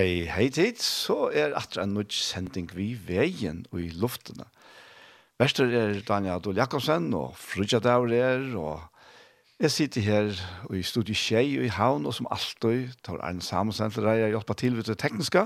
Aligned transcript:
Hei, 0.00 0.24
hei 0.32 0.46
tid, 0.48 0.78
så 0.80 1.26
er 1.36 1.52
atra 1.58 1.82
en 1.84 1.90
nødt 1.92 2.14
sending 2.16 2.70
vi 2.72 2.94
veien 3.04 3.58
og 3.68 3.82
i 3.82 3.90
luftene. 4.00 4.46
Vester 5.36 5.68
er 5.76 5.98
Daniel 6.08 6.38
Adol 6.38 6.56
Jakobsen, 6.56 7.10
og 7.12 7.34
Frudja 7.36 7.82
Daur 7.84 8.08
er, 8.16 8.46
og 8.56 8.80
jeg 9.60 9.74
sitter 9.74 10.06
her 10.06 10.30
og 10.70 10.78
i 10.78 10.86
studiet 10.88 11.20
Kjei 11.20 11.58
og 11.58 11.66
i 11.68 11.74
Havn, 11.76 12.08
og 12.08 12.16
som 12.16 12.30
alltid 12.32 12.94
tar 13.04 13.20
Arne 13.20 13.44
Samusen 13.44 13.92
til 13.92 14.08
deg, 14.08 14.22
jeg 14.22 14.34
hjelper 14.38 14.60
til 14.62 14.80
ved 14.80 14.88
det 14.88 14.96
tekniske. 15.04 15.44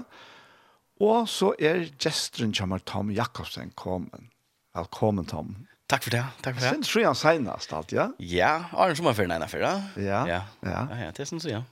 Og 1.03 1.27
så 1.35 1.51
er 1.59 1.89
gesteren 1.99 2.55
kommer 2.55 2.87
Tom 2.87 3.11
Jakobsen 3.11 3.75
kommet. 3.75 4.31
Velkommen, 4.79 5.27
Tom. 5.27 5.57
Takk 5.91 6.07
for 6.07 6.15
det, 6.15 6.23
takk 6.47 6.61
for 6.61 6.69
det. 6.69 6.77
Sen 6.77 6.87
tror 6.87 7.03
jeg 7.03 7.11
han 7.11 7.23
senest 7.25 7.75
alt, 7.75 7.99
ja? 7.99 8.11
Ja, 8.23 8.55
Arne 8.71 8.95
Sommerferien 8.95 9.35
er 9.35 9.43
innenfor, 9.43 9.67
ja. 9.67 9.77
Ja, 9.99 10.25
ja. 10.31 10.43
Ja, 10.63 10.89
ja, 11.09 11.11
det 11.11 11.27
er 11.27 11.35
sånn 11.35 11.43
så, 11.43 11.57
ja. 11.57 11.65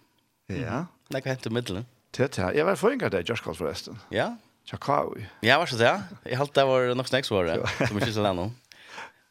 Ja. 0.51 0.87
Det 1.07 1.21
er 1.21 1.23
ikke 1.23 1.37
helt 1.37 1.53
i 1.53 1.59
middelen. 1.63 1.92
Det 2.13 2.39
er 2.39 2.53
Jeg 2.53 2.67
var 2.67 2.77
forringet 2.77 3.13
deg, 3.13 3.29
Josh 3.29 3.43
Kohl, 3.45 3.57
forresten. 3.57 4.01
Ja? 4.13 4.35
Tjakaui. 4.69 5.25
Ja, 5.43 5.57
var 5.59 5.67
så 5.67 5.79
det. 5.81 5.93
Jeg 6.29 6.39
halte 6.39 6.61
det 6.61 6.69
var 6.69 6.93
nok 6.95 7.09
snakks 7.09 7.33
for 7.33 7.49
det, 7.49 7.59
som 7.89 7.99
ikke 7.99 8.13
så 8.15 8.27
det. 8.29 8.51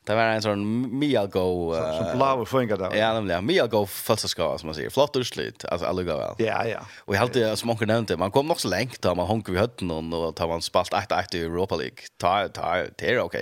Det 0.02 0.16
var 0.18 0.32
en 0.34 0.42
sånn 0.42 0.62
mye 0.98 1.22
go... 1.30 1.44
Som 1.78 2.08
blaver 2.18 2.48
forringet 2.50 2.80
deg. 2.82 2.96
Ja, 2.98 3.12
nemlig. 3.14 3.36
Mye 3.46 3.68
go 3.70 3.84
følelseskav, 3.86 4.56
som 4.60 4.72
man 4.72 4.76
sier. 4.76 4.90
Flott 4.94 5.16
utslut, 5.20 5.62
altså 5.70 5.86
alle 5.92 6.04
gav 6.08 6.18
vel. 6.24 6.42
Ja, 6.42 6.58
ja. 6.66 6.80
Og 7.06 7.14
jeg 7.14 7.22
halte, 7.22 7.44
som 7.62 7.70
onker 7.72 7.90
nevnte, 7.90 8.18
man 8.20 8.34
kom 8.34 8.50
nok 8.50 8.64
så 8.64 8.72
lengt 8.74 8.98
da 9.06 9.14
man 9.18 9.30
honker 9.30 9.54
i 9.54 9.62
høtten 9.62 9.94
og 9.94 10.26
da 10.40 10.50
man 10.50 10.66
spalt 10.66 10.98
1-1 10.98 11.38
i 11.38 11.44
Europa 11.46 11.78
League. 11.80 12.10
Ta, 12.20 12.34
ta, 12.50 12.74
det 12.98 13.14
er 13.14 13.22
ok. 13.22 13.38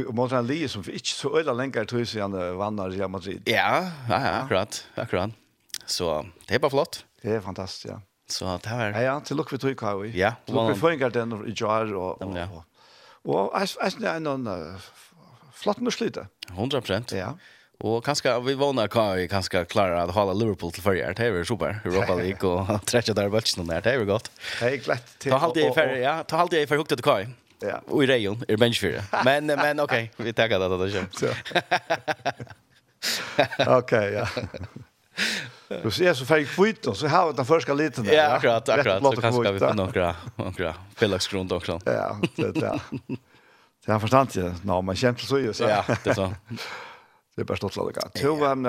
Og 0.00 0.14
man 0.16 0.32
tar 0.32 0.40
en 0.40 0.48
lige 0.48 0.72
som 0.72 0.82
ikke 0.88 1.12
så 1.12 1.34
øyla 1.36 1.52
lenger 1.60 1.86
tog 1.92 2.08
siden 2.08 2.34
vannar 2.56 2.96
i 2.96 3.04
Madrid. 3.04 3.44
Ja, 3.44 3.68
Ja, 4.08 4.18
ja, 4.24 4.34
akkurat, 4.40 4.80
akkurat. 4.96 5.36
Så 5.84 6.22
det 6.48 6.56
er 6.56 6.64
bare 6.64 6.72
flott. 6.72 7.02
Det 7.20 7.36
er 7.36 7.44
fantastisk, 7.44 7.92
ja. 7.92 8.00
Så 8.28 8.58
det 8.62 8.68
här 8.68 8.92
Ja, 8.92 9.02
ja, 9.02 9.20
till 9.20 9.36
lukk 9.36 9.52
vi 9.52 9.58
tog 9.58 9.76
kvar. 9.76 10.04
Ja, 10.04 10.32
luck 10.46 10.70
vi 10.70 10.74
får 10.74 10.92
den 11.10 11.48
i 11.48 11.52
jar 11.56 11.94
och 11.94 12.36
Ja. 12.36 12.64
och 13.22 13.60
är 13.60 13.66
är 14.04 14.16
en 14.16 14.26
annan 14.26 14.78
flott 15.52 15.80
nu 15.80 15.90
slita. 15.90 16.26
100%. 16.48 17.14
Ja. 17.16 17.38
Och 17.80 18.04
kanske 18.04 18.40
vi 18.40 18.54
vånar 18.54 18.88
kan 18.88 19.16
vi 19.16 19.28
kanske 19.28 19.64
klara 19.64 20.02
att 20.02 20.14
hålla 20.14 20.32
Liverpool 20.32 20.72
till 20.72 20.82
förra. 20.82 21.12
Det 21.12 21.26
är 21.26 21.44
super. 21.44 21.80
Europa 21.84 22.14
League 22.22 22.50
och 22.50 22.86
träffa 22.86 23.12
där 23.14 23.28
matchen 23.28 23.66
där. 23.66 23.80
Det 23.80 23.92
är 23.92 24.04
gott. 24.04 24.30
Det 24.60 24.66
är 24.66 24.76
glatt. 24.76 25.16
Ta 25.18 25.36
halt 25.36 25.56
i 25.56 25.70
för 25.74 25.96
ja, 25.96 26.24
ta 26.24 26.36
halt 26.36 26.52
i 26.52 26.66
för 26.66 26.76
hookt 26.76 26.88
till 26.88 27.02
Kai. 27.02 27.26
Ja. 27.60 27.80
Och 27.86 28.04
i 28.04 28.06
Rejon 28.06 28.44
i 28.48 28.56
bench 28.56 28.80
för. 28.80 29.02
Men 29.24 29.46
men 29.46 29.80
okej, 29.80 30.12
vi 30.16 30.32
tackar 30.32 30.58
det 30.58 30.90
kommer. 30.92 31.06
så. 31.12 31.26
Okej, 33.66 34.12
ja. 34.12 34.28
Du 35.82 35.90
ser 35.90 36.14
så 36.14 36.24
färg 36.24 36.44
kvitt 36.44 36.86
och 36.86 36.96
så 36.96 37.06
har 37.08 37.26
vi 37.26 37.36
den 37.36 37.44
första 37.46 37.74
liten 37.74 38.04
där. 38.04 38.12
Ja, 38.12 38.26
akkurat, 38.28 38.68
akkurat. 38.68 39.02
Så 39.14 39.20
kanske 39.20 39.42
ska 39.42 39.52
vi 39.52 39.58
få 39.58 39.72
några, 39.72 40.16
några 40.36 40.74
felaktsgrund 40.96 41.52
också. 41.52 41.80
Ja, 41.84 42.20
det 42.36 42.52
där. 42.52 42.80
Det 43.86 43.92
har 43.92 44.00
förstått 44.00 44.36
ju. 44.36 44.52
Nå, 44.62 44.82
man 44.82 44.96
känner 44.96 45.18
så 45.18 45.38
ju 45.38 45.52
så. 45.52 45.64
Ja, 45.64 45.84
det 46.04 46.14
så. 46.14 46.34
Det 47.36 47.42
är 47.42 47.44
bara 47.44 47.56
stått 47.56 47.74
lite. 47.74 48.20
Jo, 48.22 48.44
han 48.44 48.66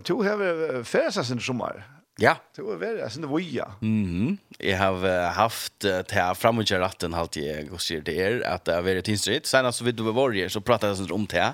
tog 0.00 0.24
har 0.26 0.84
fäsa 0.84 1.24
sin 1.24 1.40
sommar. 1.40 1.86
Ja. 2.16 2.36
Det 2.56 2.62
var 2.62 2.76
väl 2.76 3.02
alltså 3.02 3.20
det 3.20 3.26
var. 3.26 3.72
Mhm. 3.80 4.38
Jag 4.58 4.78
har 4.78 5.30
haft 5.30 5.80
det 5.80 6.10
här 6.12 6.34
framåt 6.34 6.70
i 6.70 6.74
ratten 6.74 7.14
halt 7.14 7.36
jag 7.36 7.72
och 7.72 7.80
ser 7.80 8.00
det 8.00 8.22
är 8.22 8.48
att 8.48 8.64
det 8.64 8.74
har 8.74 8.82
varit 8.82 9.08
instrit. 9.08 9.46
Sen 9.46 9.66
alltså 9.66 9.84
vid 9.84 9.94
du 9.94 10.02
var 10.02 10.12
så 10.48 10.60
pratade 10.60 10.96
jag 10.96 11.12
om 11.12 11.26
det. 11.26 11.52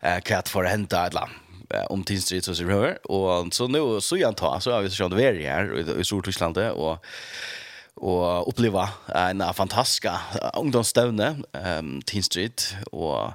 Eh 0.00 0.20
kvart 0.20 0.48
för 0.48 0.64
hända 0.64 1.06
ett 1.06 1.14
land 1.14 1.30
om 1.88 2.04
tidstrid 2.04 2.44
så 2.44 2.54
ser 2.54 2.64
vi 2.64 2.72
Och 3.04 3.54
så 3.54 3.68
nu 3.68 4.00
så 4.00 4.16
jag 4.16 4.36
tar 4.36 4.60
så 4.60 4.72
har 4.72 4.82
vi 4.82 4.90
så 4.90 5.08
det 5.08 5.24
är 5.24 5.34
här 5.50 6.00
i 6.00 6.04
Stortyskland 6.04 6.58
och 6.58 7.04
och 7.94 8.48
uppleva 8.48 8.88
en 9.14 9.54
fantastisk 9.54 10.06
ungdomsstävne 10.54 11.36
ehm 11.52 12.02
Street 12.22 12.76
och 12.92 13.30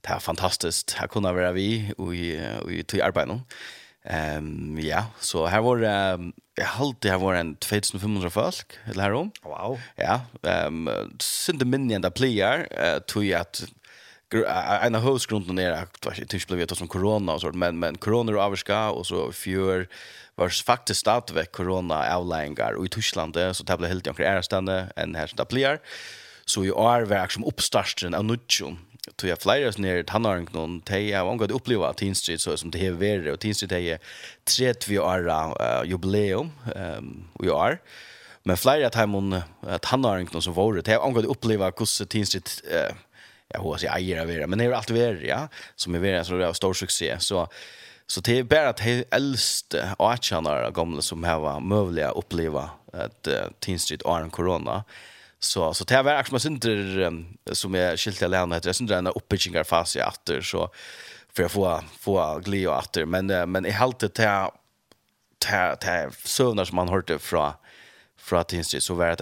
det 0.00 0.08
är 0.08 0.18
fantastiskt. 0.18 0.92
Här 0.92 1.06
kunde 1.06 1.32
vara 1.32 1.52
vi 1.52 1.92
och 1.96 2.14
i 2.14 2.84
till 2.86 3.02
arbete. 3.02 3.40
Ehm 4.04 4.78
ja, 4.82 5.04
så 5.20 5.46
här 5.46 5.60
var 5.60 5.76
det 5.76 6.32
jag 6.54 6.94
det 7.00 7.10
här 7.10 7.18
var 7.18 7.34
en 7.34 7.56
2500 7.56 8.30
folk 8.30 8.72
eller 8.84 9.02
här 9.02 9.12
om. 9.12 9.30
Wow. 9.42 9.80
Ja, 9.96 10.20
ehm 10.42 10.90
synte 11.20 11.64
minne 11.64 11.98
där 11.98 12.10
player 12.10 12.68
uh, 12.84 12.98
tog 12.98 13.32
att 13.32 13.64
en 14.34 14.94
av 14.94 15.02
hövsgrunden 15.02 15.58
är 15.58 15.72
att 15.72 16.00
det 16.00 16.18
inte 16.18 16.46
blev 16.46 16.58
vetat 16.58 16.78
som 16.78 16.88
corona 16.88 17.32
och 17.32 17.40
sånt, 17.40 17.54
men, 17.54 17.78
men 17.78 17.98
corona 17.98 18.32
är 18.32 18.36
avska 18.36 18.90
och 18.90 19.06
så 19.06 19.32
fjör 19.32 19.88
var 20.34 20.48
faktiskt 20.48 21.00
stadigvæk 21.00 21.52
corona 21.52 22.14
avlängar 22.16 22.72
och 22.72 22.86
i 22.86 22.88
Tyskland 22.88 23.36
så 23.52 23.64
det 23.64 23.76
blev 23.76 23.90
helt 23.90 24.06
enkelt 24.06 24.28
ärastande 24.28 24.92
än 24.96 25.14
här 25.14 25.26
som 25.26 25.36
det 25.36 25.48
blir. 25.48 25.80
Så 26.44 26.64
i 26.64 26.70
år 26.70 27.02
var 27.02 27.28
som 27.28 27.44
uppstarten 27.44 28.14
av 28.14 28.24
Nutjon 28.24 28.78
tog 29.16 29.30
jag 29.30 29.42
flera 29.42 29.70
ner 29.76 30.02
tannaren 30.02 30.48
någon 30.52 30.80
tej 30.80 31.08
jag 31.08 31.18
har 31.18 31.52
uppleva 31.52 31.88
at 31.88 31.96
Teen 31.96 32.14
Street 32.14 32.40
så 32.40 32.56
som 32.56 32.70
det 32.70 32.86
är 32.86 32.92
värre 32.92 33.32
och 33.32 33.40
Teen 33.40 33.54
Street 33.54 33.72
är 33.72 33.98
30 34.44 34.98
år 34.98 35.28
uh, 35.28 35.90
jubileum 35.90 36.50
um, 36.76 37.24
i 37.42 37.48
år. 37.48 37.78
Men 38.42 38.56
flera 38.56 38.86
att 38.86 38.94
han 38.94 39.14
hon 39.14 39.40
att 39.60 39.84
som 40.42 40.54
var 40.54 40.74
det 40.74 40.92
jag 40.92 41.00
har 41.00 41.26
uppleva 41.26 41.64
hur 41.64 42.04
Teen 42.04 42.26
Street 42.26 42.62
uh, 42.72 42.96
jag 43.52 43.60
hoppas 43.60 43.82
jag 43.82 43.98
äger 43.98 44.42
av 44.42 44.48
men 44.48 44.58
det 44.58 44.64
är 44.64 44.72
allt 44.72 44.90
vi 44.90 45.28
ja, 45.28 45.48
som 45.76 45.94
är 45.94 45.98
vi 45.98 46.24
så 46.24 46.32
det 46.32 46.46
är 46.46 46.52
stor 46.52 46.74
succé, 46.74 47.16
så 47.18 47.48
Så 48.06 48.20
det 48.20 48.38
är 48.38 48.42
bara 48.42 48.68
att 48.68 48.76
det 48.76 49.04
äldste 49.10 49.94
avtjänare 49.98 50.70
gamla 50.70 51.02
som 51.02 51.24
har 51.24 51.60
möjliga 51.60 52.10
att 52.10 52.16
uppleva 52.16 52.70
att 52.92 53.28
uh, 53.28 53.34
Teen 53.60 53.78
Street 53.78 54.02
är 54.04 54.20
en 54.20 54.30
corona. 54.30 54.84
Så, 55.38 55.74
så 55.74 55.84
det 55.84 55.94
här 55.94 56.02
var 56.02 56.20
också 56.20 56.38
synder 56.38 57.14
som 57.52 57.74
är 57.74 57.96
skilt 57.96 58.18
till 58.18 58.30
länet 58.30 58.56
heter. 58.56 58.68
Jag 58.68 58.76
synder 58.76 58.98
en 58.98 59.06
uppbyggingarfas 59.06 59.96
i 59.96 60.02
åter 60.02 60.40
så 60.40 60.70
för 61.32 61.44
att 61.44 61.52
få, 61.52 61.80
få 62.00 62.38
gli 62.44 62.66
och 62.66 62.76
åter. 62.76 63.04
Men, 63.04 63.30
uh, 63.30 63.46
men 63.46 63.66
i 63.66 63.72
allt 63.72 64.14
det 64.14 64.18
här, 64.18 64.50
det 65.80 65.86
här, 65.86 66.10
sövnar 66.24 66.64
som 66.64 66.76
man 66.76 66.88
hörde 66.88 67.18
från, 67.18 67.52
från 68.16 68.44
Teen 68.44 68.64
Street 68.64 68.82
så 68.82 68.94
var 68.94 69.06
det 69.06 69.16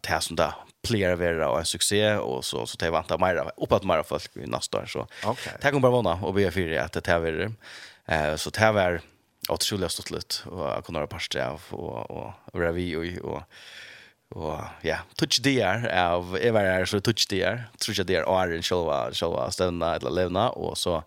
det 0.00 0.20
som 0.20 0.36
där 0.36 0.52
plejer 0.82 1.16
vara 1.16 1.50
och 1.50 1.58
en 1.58 1.64
succé 1.64 2.14
och 2.14 2.44
så 2.44 2.66
så 2.66 2.76
tar 2.76 2.90
vanta 2.90 3.18
mer 3.18 3.50
uppåt 3.56 3.84
mer 3.84 4.02
folk 4.02 4.36
i 4.36 4.46
nästa 4.46 4.78
år 4.78 4.86
så. 4.86 5.06
Okay. 5.24 5.52
Det 5.60 5.70
kommer 5.70 5.80
bara 5.80 5.92
vana 5.92 6.14
och 6.22 6.34
be 6.34 6.50
för 6.50 6.78
att 6.78 6.92
det 6.92 7.06
här 7.06 7.26
är 7.26 7.52
eh 8.06 8.36
så 8.36 8.50
det 8.50 8.60
här 8.60 8.72
skulle 8.72 9.00
otroligt 9.48 9.92
stort 9.92 10.10
lut 10.10 10.44
och 10.46 10.66
jag 10.66 10.84
kunde 10.84 11.00
ha 11.00 11.06
av 11.46 11.60
och 11.70 12.10
och 12.10 12.60
ravi 12.60 12.96
och 12.96 13.30
och 13.30 13.42
och 14.28 14.60
ja 14.82 14.96
touch 15.16 15.40
där 15.42 15.88
av 15.98 16.36
ever 16.36 16.64
är 16.64 16.84
så 16.84 17.00
touch 17.00 17.26
där 17.30 17.64
touch 17.78 18.06
där 18.06 18.42
är 18.42 18.52
en 18.52 18.62
show 18.62 19.12
show 19.12 19.50
stanna 19.50 19.96
eller 19.96 20.10
levna 20.10 20.50
och 20.50 20.78
så 20.78 21.04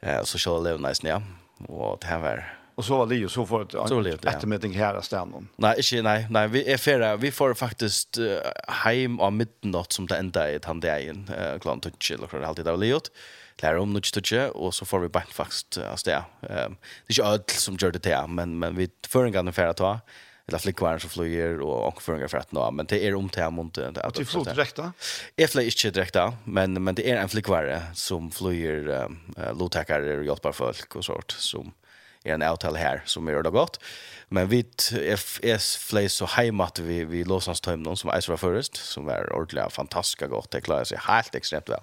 eh 0.00 0.22
så 0.22 0.38
show 0.38 0.64
levna 0.64 0.88
nice 0.88 1.08
ja 1.08 1.22
och 1.68 1.98
det 2.00 2.06
här 2.06 2.18
var 2.18 2.58
Och 2.74 2.84
så 2.84 2.98
var 2.98 3.06
det 3.06 3.16
ju 3.16 3.28
så 3.28 3.46
får 3.46 3.62
ett 3.62 3.74
eftermiddag 3.74 4.68
ja. 4.68 4.86
här 4.86 5.02
där 5.10 5.26
Nej, 5.56 5.76
inte 5.76 6.02
nej, 6.02 6.26
nej, 6.30 6.48
vi 6.48 6.72
är 6.72 6.76
färra. 6.76 7.16
Vi 7.16 7.30
får 7.30 7.54
faktiskt 7.54 8.18
uh, 8.18 8.38
hem 8.68 9.20
om 9.20 9.36
midnatt 9.36 9.92
som 9.92 10.06
det 10.06 10.16
enda 10.16 10.50
är 10.50 10.60
han 10.64 10.80
där 10.80 10.98
igen. 10.98 11.30
Eh 11.38 11.58
klart 11.58 11.82
touch 11.82 12.10
eller 12.10 12.26
så 12.26 12.44
alltid 12.44 12.64
där 12.64 12.76
Leo. 12.76 13.00
Klara 13.56 13.80
om 13.80 13.92
något 13.92 14.12
touch 14.12 14.50
och 14.52 14.74
så 14.74 14.84
får 14.84 14.98
vi 14.98 15.08
bara 15.08 15.24
faktiskt 15.24 15.78
alltså 15.78 16.10
stä. 16.10 16.24
Ehm 16.42 16.76
det 17.06 17.12
är 17.12 17.18
ju 17.18 17.22
allt 17.22 17.50
som 17.50 17.76
gör 17.80 17.90
det 17.90 18.02
där, 18.02 18.26
men 18.26 18.58
men 18.58 18.76
vi 18.76 18.88
för 19.08 19.24
en 19.24 19.32
gång 19.32 19.52
färra 19.52 19.72
ta 19.72 20.00
eller 20.46 20.58
flickvärn 20.58 21.00
som 21.00 21.10
flyger 21.10 21.60
och 21.60 21.88
och 21.88 22.08
en 22.08 22.28
för 22.28 22.38
att 22.38 22.52
nå 22.52 22.70
men 22.70 22.86
det 22.86 23.06
är 23.06 23.14
om 23.14 23.28
till 23.28 23.50
mont 23.50 23.74
det 23.74 24.02
att 24.02 24.14
du 24.14 24.24
får 24.24 24.44
direkt 24.44 24.76
då. 24.76 24.92
Är 25.36 25.46
flyg 25.46 25.66
inte 25.66 25.90
direkt 25.90 26.14
då 26.14 26.34
men 26.44 26.84
men 26.84 26.94
det 26.94 27.10
är 27.10 27.16
en 27.16 27.28
flickvare 27.28 27.82
som 27.94 28.30
flyger 28.30 28.88
eh 29.36 29.58
low 29.58 29.68
tackar 29.68 30.00
och 30.18 30.24
hjälpar 30.24 30.52
folk 30.52 30.96
och 30.96 31.04
sånt 31.04 31.30
som 31.30 31.72
är 32.24 32.34
en 32.34 32.42
avtal 32.42 32.76
här 32.76 33.02
som 33.04 33.28
gör 33.28 33.42
det 33.42 33.50
gott. 33.50 33.80
Men 34.28 34.48
vi 34.48 34.64
FS 35.16 35.76
flyr 35.76 36.08
så 36.08 36.24
heimat 36.24 36.68
att 36.68 36.78
vi 36.78 37.04
vi 37.04 37.24
låser 37.24 37.52
oss 37.52 37.66
hem 37.66 37.82
någon 37.82 37.96
som 37.96 38.10
är 38.10 38.20
så 38.20 38.62
som 38.76 39.08
är 39.08 39.32
ordentligt 39.32 39.72
fantastiska 39.72 40.26
gott. 40.26 40.50
Det 40.50 40.60
klarar 40.60 40.84
sig 40.84 40.98
helt 41.00 41.34
extremt 41.34 41.68
väl. 41.68 41.80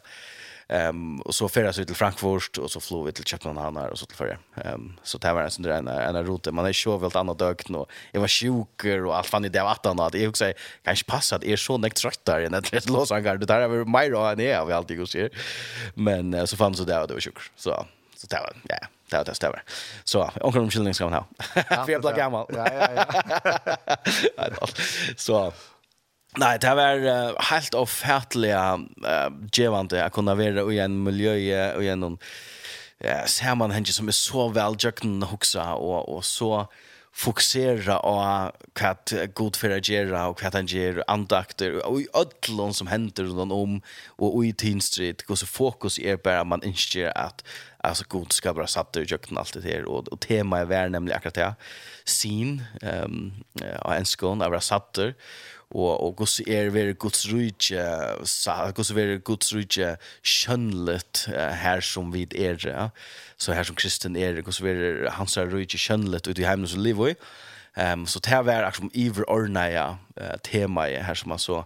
Ehm 0.67 0.89
um, 0.89 1.21
och 1.21 1.35
så 1.35 1.49
färdas 1.49 1.77
vi 1.77 1.85
till 1.85 1.95
Frankfurt 1.95 2.57
och 2.57 2.71
så 2.71 2.79
flög 2.79 3.05
vi 3.05 3.11
till 3.11 3.23
Köpenhamn 3.23 3.77
här 3.77 3.89
och 3.89 3.99
så 3.99 4.05
till 4.05 4.15
Färja. 4.17 4.37
Ehm 4.55 4.73
um, 4.73 4.99
så 5.03 5.17
det 5.17 5.33
var 5.33 5.41
en 5.41 5.51
sån 5.51 5.63
där 5.63 5.71
en 5.71 5.87
en 5.87 6.25
rute. 6.25 6.51
Man 6.51 6.65
är 6.65 6.73
så 6.73 6.97
väl 6.97 7.17
annat 7.17 7.39
dök 7.39 7.69
nu. 7.69 7.85
Jag 8.11 8.21
var 8.21 8.27
sjuk 8.27 9.05
och 9.05 9.17
allt 9.17 9.27
fan 9.27 9.45
i 9.45 9.49
det 9.49 9.63
vatten 9.63 9.99
att 9.99 10.13
jag 10.13 10.29
också 10.29 10.53
kanske 10.83 11.05
passa 11.05 11.35
att 11.35 11.43
är 11.43 11.55
så 11.55 11.77
näkt 11.77 11.97
trött 11.97 12.19
där 12.23 12.49
när 12.49 12.61
det 12.71 12.89
lås 12.89 13.09
det 13.09 13.45
där 13.45 13.61
är 13.61 13.85
mig 13.85 14.09
då 14.09 14.19
än 14.19 14.39
jag 14.39 14.65
vi 14.65 14.73
alltid 14.73 14.97
går 14.97 15.05
ser. 15.05 15.29
Men 15.95 16.33
uh, 16.33 16.45
så 16.45 16.57
fanns 16.57 16.79
det 16.79 16.85
där 16.85 17.01
och 17.01 17.07
det 17.07 17.13
var 17.13 17.21
sjuk. 17.21 17.39
Så 17.55 17.85
så 18.15 18.27
det 18.27 18.35
var 18.35 18.53
ja. 18.69 18.75
Yeah 18.75 18.87
Det 19.11 19.17
är 19.17 19.25
det 19.25 19.35
stämmer. 19.35 19.63
Så 20.03 20.31
omkring 20.41 20.63
omkylning 20.63 20.93
ska 20.93 21.09
man 21.09 21.13
ha. 21.13 21.25
För 21.85 21.91
jag 21.91 22.01
blir 22.01 22.15
gammal. 22.15 22.45
Ja, 22.49 22.67
ja, 22.73 23.05
ja. 24.37 24.67
Så 25.17 25.53
Nej, 26.37 26.59
det 26.59 26.75
var 26.75 26.95
uh, 26.95 27.39
helt 27.39 27.73
ofhärtliga 27.73 28.75
uh, 28.75 29.47
gevande 29.53 30.05
att 30.05 30.13
kunna 30.13 30.35
vara 30.35 30.73
i 30.73 30.79
en 30.79 31.03
miljö 31.03 31.75
och 31.75 31.83
i 31.83 31.87
en 31.87 32.17
ja, 32.97 33.67
henne 33.67 33.85
som 33.85 34.07
är 34.07 34.11
så 34.11 34.47
väljökna 34.47 35.25
huxa 35.25 35.73
och, 35.73 36.15
och 36.15 36.25
så 36.25 36.67
fokusera 37.11 37.97
på 37.99 38.13
hva 38.79 38.91
god 39.35 39.57
for 39.59 39.73
å 39.75 39.79
gjøre 39.83 40.19
og 40.31 40.39
hva 40.39 40.51
han 40.53 40.69
gjør 40.71 41.01
andakter 41.11 41.75
og 41.83 42.05
i 42.05 42.07
ødlån 42.15 42.75
som 42.77 42.87
händer 42.87 43.27
rundt 43.27 43.55
om 43.55 43.73
og 44.17 44.45
i 44.45 44.53
tinstrid 44.55 45.19
Street 45.25 45.49
fokus 45.49 45.99
er 45.99 46.15
bare 46.15 46.45
man 46.45 46.63
ønsker 46.63 47.11
at 47.11 47.43
alltså 47.83 48.05
god 48.07 48.31
ska 48.31 48.53
bara 48.53 48.67
satt 48.67 48.97
ur 48.97 49.05
jökten 49.11 49.37
allt 49.37 49.53
det 49.53 49.61
här. 49.61 49.85
Och, 49.85 50.07
och 50.07 50.19
tema 50.19 50.59
är 50.59 50.65
väl 50.65 50.91
nämligen 50.91 51.17
akkurat 51.17 51.33
det 51.33 51.55
sin 52.05 52.63
ehm 52.81 53.03
um, 53.03 53.91
en 53.91 54.05
skon 54.05 54.41
av 54.41 54.59
satter 54.59 55.13
och 55.73 56.07
och 56.07 56.15
gods 56.15 56.41
är 56.47 56.69
ver 56.69 56.95
Guds 56.99 57.25
rike 57.25 58.07
så 58.23 58.71
gods 58.75 58.91
är 58.91 59.17
Guds 59.17 59.53
rike 59.53 59.97
skönlet 60.23 61.27
här 61.51 61.81
som 61.81 62.11
vid 62.11 62.33
er 62.33 62.91
så 63.37 63.51
här 63.51 63.63
som 63.63 63.75
kristen 63.75 64.15
är 64.15 64.41
gods 64.41 64.61
är 64.61 65.09
hans 65.11 65.37
rike 65.37 65.77
skönlet 65.77 66.27
ut 66.27 66.39
i 66.39 66.43
hemmen 66.43 66.67
så 66.67 66.77
lever 66.77 67.05
vi 67.05 67.15
ehm 67.75 68.05
så 68.05 68.19
det 68.19 68.29
här 68.29 68.49
är 68.49 68.65
liksom 68.65 68.89
iver 68.93 69.23
uh, 70.21 70.37
tema 70.43 70.81
här 70.81 71.15
som 71.15 71.29
man 71.29 71.39
så 71.39 71.65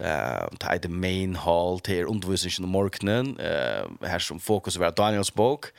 Eh, 0.00 0.48
ta 0.60 0.78
the 0.78 0.88
main 0.88 1.34
hall 1.34 1.80
til 1.80 2.06
undervisningen 2.06 2.64
om 2.64 2.70
morgonen. 2.70 3.40
Eh, 3.40 4.08
här 4.08 4.18
som 4.18 4.40
fokus 4.40 4.78
var 4.78 4.90
Daniels 4.90 5.30
bok. 5.30 5.72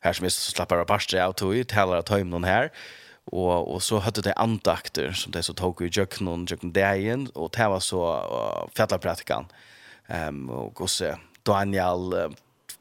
Här 0.00 0.12
som 0.12 0.26
er 0.26 0.28
så 0.28 0.50
slappar 0.50 0.84
pastor 0.84 1.26
out 1.26 1.36
to 1.36 1.52
it, 1.52 1.68
talar 1.68 1.98
at 1.98 2.08
home 2.08 2.24
någon 2.24 2.44
här. 2.44 2.70
Och 3.26 3.74
och 3.74 3.82
så 3.82 3.98
hadde 3.98 4.22
det 4.22 4.32
andakter 4.36 5.12
som 5.12 5.32
det 5.32 5.42
så 5.42 5.52
tok 5.52 5.80
i 5.80 5.90
jöknen 5.92 6.28
och 6.28 6.50
jöknen 6.50 6.72
dagen 6.72 7.28
och 7.34 7.50
det 7.56 7.68
var 7.68 7.80
så 7.80 8.16
uh, 8.16 8.68
fjärda. 8.76 9.46
Ehm 10.08 10.28
um, 10.28 10.50
och 10.50 10.74
gosse 10.74 11.18
Daniel 11.46 12.14
uh, 12.14 12.30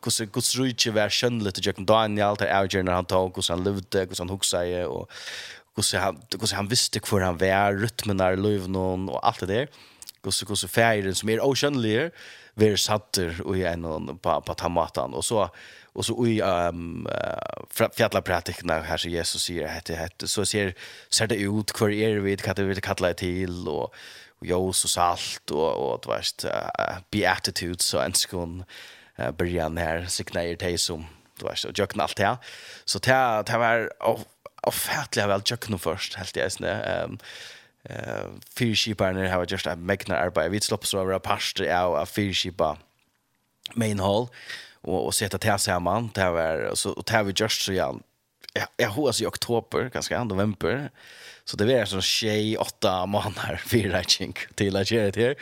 gosse 0.01 0.25
gosse 0.25 0.57
rutje 0.57 0.91
var 0.91 1.09
skönligt 1.09 1.55
til 1.55 1.65
jag 1.65 1.87
Daniel 1.87 2.35
där 2.35 2.47
Algernon 2.47 2.93
han 2.93 3.05
tok 3.05 3.37
och 3.37 3.43
han 3.49 3.63
levde 3.63 4.05
och 4.05 4.17
han 4.17 4.29
huxade 4.29 4.85
och 4.85 5.09
hur 5.75 5.99
han 5.99 6.21
hur 6.39 6.55
han 6.55 6.67
visste 6.67 6.99
hur 7.11 7.19
han 7.19 7.37
var 7.37 7.73
rytmen 7.73 8.19
der 8.19 8.35
løvnon 8.35 9.09
och 9.09 9.27
alt 9.27 9.39
det 9.39 9.47
der 9.47 9.67
gosse 10.21 10.45
gosse 10.45 10.67
feiren 10.67 11.15
som 11.15 11.29
är 11.29 11.41
oceanlier 11.41 12.11
ver 12.55 12.75
satter 12.75 13.41
och 13.41 13.57
en 13.57 14.17
på 14.17 14.41
på 14.41 14.53
tamatan. 14.53 15.13
Och 15.13 15.25
så 15.25 15.49
och 15.97 16.05
så 16.05 16.27
i 16.27 16.41
um, 16.41 17.07
fjälla 17.95 18.21
praktikerna 18.21 18.79
här 18.79 18.97
så 18.97 19.09
Jesus 19.09 19.43
säger 19.43 19.67
hette 19.67 19.95
hette 19.95 20.27
så 20.27 20.45
ser 20.45 20.73
ser 21.09 21.27
det 21.27 21.35
ut 21.35 21.73
kvar 21.73 21.89
är 21.89 22.15
det 22.15 22.19
vid 22.19 22.41
katte 22.41 22.63
vid 22.63 22.83
kalla 22.83 23.13
till 23.13 23.67
och 23.67 23.93
och 24.39 24.45
jos 24.45 24.83
och 24.83 24.89
salt 24.89 25.51
och 25.51 25.93
och 25.93 26.01
du 26.03 26.09
vet 26.09 26.45
uh, 26.45 26.97
beatitude 27.11 27.83
så 27.83 27.99
en 27.99 28.13
skon 28.13 28.63
uh, 29.19 29.31
början 29.31 29.77
här 29.77 30.05
signerar 30.05 30.55
dig 30.55 30.77
som 30.77 31.05
du 31.39 31.45
vet 31.45 31.57
så 31.57 31.69
jag 31.75 31.89
knallt 31.89 32.19
här 32.19 32.37
så 32.85 32.99
det 32.99 33.43
det 33.45 33.57
var 33.57 33.93
ofattligt 34.61 35.27
väl 35.27 35.41
jag 35.49 35.59
kunde 35.59 35.79
först 35.79 36.15
helt 36.15 36.35
jag 36.35 36.51
snä 36.51 36.81
ehm 36.83 37.11
um, 37.11 37.19
eh 37.89 38.25
fyrskiparna 38.57 39.29
har 39.29 39.45
just 39.49 39.67
att 39.67 39.79
mäkna 39.79 40.17
arbete. 40.17 40.49
Vi 40.49 40.61
slopp 40.61 40.85
så 40.85 41.03
våra 41.03 41.19
pastor 41.19 41.71
av 41.71 41.95
av 41.95 42.05
fyrskipa 42.05 42.77
main 43.73 43.99
hall 43.99 44.27
och 44.81 45.05
och 45.05 45.15
sätta 45.15 45.37
till 45.37 45.59
sig 45.59 45.79
man 45.79 46.09
det 46.13 46.31
var 46.31 46.75
så 46.75 46.91
och 46.91 47.03
det 47.05 47.23
vi 47.23 47.33
just 47.35 47.61
så 47.61 47.73
ja 47.73 47.99
jag 48.77 48.89
hos 48.89 49.21
i 49.21 49.25
oktober 49.25 49.89
ganska 49.93 50.23
november. 50.23 50.89
Så 51.45 51.57
det 51.57 51.65
var 51.65 51.85
sån 51.85 52.01
tjej 52.01 52.57
åtta 52.57 53.05
månader 53.05 53.61
för 53.65 53.77
räkning 53.77 54.33
till 54.55 54.75
att 54.75 54.91
göra 54.91 55.11
det 55.11 55.21
här. 55.21 55.35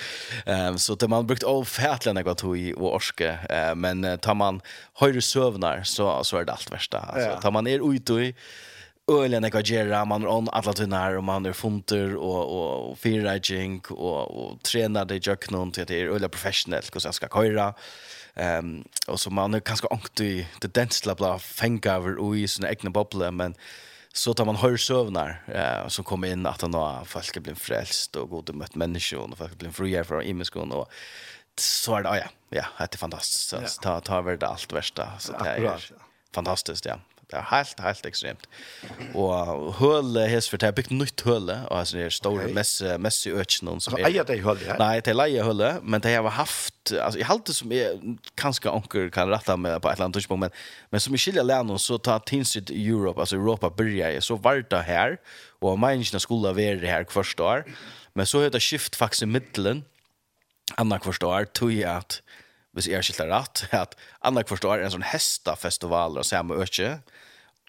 Ehm 0.46 0.78
så 0.78 0.96
det 0.96 1.08
man 1.08 1.28
brukt 1.28 1.44
av 1.44 1.64
fätlena 1.64 2.24
gott 2.24 2.44
i 2.44 2.74
och 2.74 2.96
orske. 2.96 3.40
Men 3.76 4.20
tar 4.20 4.36
man 4.36 4.62
höjre 4.94 5.22
sövnar 5.22 5.84
så 5.84 6.24
så 6.24 6.38
är 6.38 6.46
det 6.46 6.52
allt 6.52 6.72
värsta 6.72 7.00
alltså 7.00 7.42
tar 7.42 7.52
man 7.52 7.68
er 7.68 7.94
ut 7.94 8.10
och 8.10 8.20
ölen 9.08 9.50
jag 9.54 9.68
gör 9.68 10.06
man 10.06 10.28
on 10.28 10.50
alla 10.50 10.74
tunnar 10.74 11.16
och 11.18 11.24
man 11.24 11.46
är 11.46 11.54
funter 11.54 12.16
och 12.16 12.90
och 12.90 12.98
fearriding 12.98 13.82
och 13.90 14.46
och 14.46 14.64
tränar 14.64 15.06
det 15.06 15.28
jag 15.28 15.40
knon 15.40 15.72
till 15.72 15.86
det 15.86 16.02
är 16.02 16.08
öliga 16.08 16.30
professionellt 16.30 16.96
hur 16.96 17.02
jag 17.04 17.14
ska 17.14 17.28
köra 17.28 17.74
ehm 18.36 18.84
och 19.08 19.20
så 19.20 19.30
man 19.30 19.54
är 19.54 19.60
ganska 19.60 19.88
ångt 19.88 20.20
i 20.20 20.48
det 20.62 20.74
densla 20.74 21.16
bla 21.16 21.40
fänga 21.40 21.92
över 21.92 22.36
i 22.36 22.48
sina 22.48 22.70
egna 22.70 22.90
bubblor 22.90 23.32
men 23.32 23.56
så 24.14 24.34
tar 24.34 24.46
man 24.46 24.56
hör 24.56 24.78
sövnar 24.78 25.44
eh 25.48 25.88
som 25.88 26.04
kommer 26.06 26.28
in 26.28 26.46
att 26.46 26.62
nå 26.62 27.04
folk 27.06 27.38
blir 27.38 27.56
frälst 27.56 28.16
och 28.16 28.30
goda 28.30 28.54
mött 28.54 28.76
människor 28.76 29.32
och 29.32 29.38
folk 29.38 29.58
blir 29.58 29.70
fria 29.72 30.04
från 30.04 30.24
imenskon 30.24 30.72
och 30.72 30.90
så 31.60 31.96
är 31.96 32.04
det 32.04 32.10
ja 32.10 32.30
ja 32.50 32.66
det 32.78 32.96
är 32.96 32.98
fantastiskt 32.98 33.50
så 33.50 33.82
ta 33.82 34.02
ta 34.02 34.18
över 34.18 34.38
det 34.38 34.48
allt 34.48 34.74
värsta 34.74 35.20
så 35.20 35.32
det 35.32 35.50
är 35.50 35.80
fantastiskt 36.34 36.86
ja. 36.86 37.00
Det 37.26 37.38
er 37.40 37.46
helt, 37.50 37.80
helt 37.82 38.06
ekstremt. 38.06 38.44
Og 39.18 39.72
høle 39.80 40.28
hes 40.30 40.46
for 40.52 40.62
det 40.62 40.68
er 40.70 40.76
bygd 40.78 40.92
nytt 40.94 41.24
høle, 41.26 41.56
og 41.72 41.80
altså 41.80 41.98
det 41.98 42.04
er 42.06 42.14
store 42.14 42.44
okay. 42.44 42.54
messe, 42.54 42.98
messe 43.02 43.34
økene 43.34 43.74
som 43.82 43.98
er... 43.98 44.06
Eier 44.12 44.28
det 44.28 44.38
høle, 44.46 44.62
ja? 44.68 44.78
Nei, 44.78 45.00
det 45.02 45.14
er 45.14 45.18
leie 45.18 45.46
høle, 45.46 45.72
men 45.82 46.04
det 46.06 46.14
har 46.14 46.30
haft, 46.38 46.76
altså 46.94 47.22
i 47.22 47.26
halte 47.26 47.56
som 47.58 47.74
er 47.74 47.98
kanskje 48.38 48.74
anker 48.74 49.10
kan 49.16 49.32
rette 49.34 49.58
med 49.58 49.80
på 49.82 49.90
et 49.90 49.98
eller 49.98 50.10
annet 50.10 50.20
tidspunkt, 50.22 50.46
men, 50.46 50.56
men 50.94 51.04
som 51.04 51.18
i 51.18 51.22
skilja 51.22 51.46
lærne, 51.46 51.80
så 51.82 51.98
tar 51.98 52.22
Tinsit 52.30 52.70
Europe, 52.70 53.20
altså 53.22 53.40
Europa 53.40 53.74
börjar, 53.74 54.20
så 54.22 54.38
var 54.38 54.62
det 54.62 54.86
her, 54.86 55.18
og 55.66 55.80
menneskene 55.82 56.22
skulle 56.22 56.54
være 56.54 56.86
her 56.86 57.10
hvert 57.10 57.42
år, 57.42 57.66
men 58.14 58.30
så 58.30 58.46
har 58.46 58.54
det 58.54 58.62
skift 58.62 58.96
faktisk 58.96 59.26
i 59.26 59.34
middelen, 59.34 59.82
annars 60.78 61.10
hvert 61.10 61.26
år, 61.26 61.50
tog 61.58 61.74
jeg 61.74 61.90
at 61.90 62.22
hvis 62.76 62.90
jeg 62.92 63.00
er 63.00 63.06
skilt 63.08 63.24
rett, 63.30 63.66
at 63.84 63.96
andre 64.26 64.46
hvert 64.48 64.68
år 64.68 64.80
er 64.80 64.90
en 64.90 64.98
sånn 64.98 65.10
hestafestival 65.14 66.20
og 66.20 66.28
samme 66.28 66.58
øke. 66.60 66.98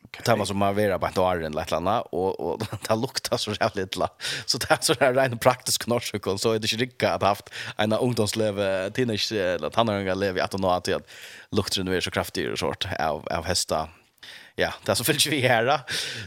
Okay. 0.07 0.23
Det 0.23 0.37
var 0.39 0.47
som 0.47 0.59
man 0.61 0.77
var 0.77 1.01
på 1.03 1.09
en 1.09 1.19
år 1.19 1.41
eller 1.49 1.63
et 1.63 1.73
eller 1.73 1.81
annet, 1.81 2.09
og, 2.15 2.39
og 2.39 2.63
det 2.87 2.99
lukta 3.01 3.39
så 3.41 3.57
jævlig 3.57 3.89
illa. 3.89 4.09
Så 4.47 4.61
det 4.63 4.71
er 4.71 4.83
sånn 4.87 5.03
her 5.03 5.17
rent 5.17 5.41
praktisk 5.43 5.89
norsk, 5.91 6.19
så 6.39 6.55
er 6.55 6.63
det 6.63 6.71
ikke 6.71 6.83
rikka 6.85 7.15
at 7.17 7.27
haft 7.27 7.53
en 7.83 7.97
av 7.97 8.05
ungdomsleve, 8.05 8.71
teenage, 8.97 9.33
eller 9.35 9.73
tannhøringarleve 9.75 10.39
i 10.39 10.45
att 10.45 10.55
år, 10.55 10.81
til 10.81 11.01
at 11.01 11.15
lukten 11.53 11.89
er 11.89 12.01
så 12.01 12.11
kraftig 12.15 12.51
og 12.53 12.59
sånt 12.59 12.87
av, 12.99 13.27
av 13.31 13.47
hesta. 13.47 13.89
Ja, 14.57 14.71
det 14.85 14.95
er 14.95 14.97
så 14.97 15.05
fyllt 15.05 15.27
vi 15.29 15.43
her 15.45 15.67
da. 15.69 15.81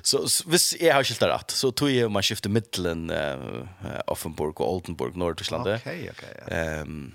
Så 0.06 0.22
hvis 0.46 0.76
jeg 0.78 0.94
har 0.94 1.06
skilt 1.08 1.24
rett, 1.26 1.54
så 1.56 1.72
tog 1.74 1.90
jeg 1.90 2.12
man 2.14 2.26
skifte 2.26 2.52
middelen 2.52 3.08
uh, 3.10 4.04
Offenburg 4.12 4.62
og 4.62 4.68
Oldenburg, 4.68 5.18
Nordtysklandet. 5.18 5.82
Ok, 5.82 6.12
ok, 6.14 6.22
ja. 6.44 6.60
Um, 6.84 7.08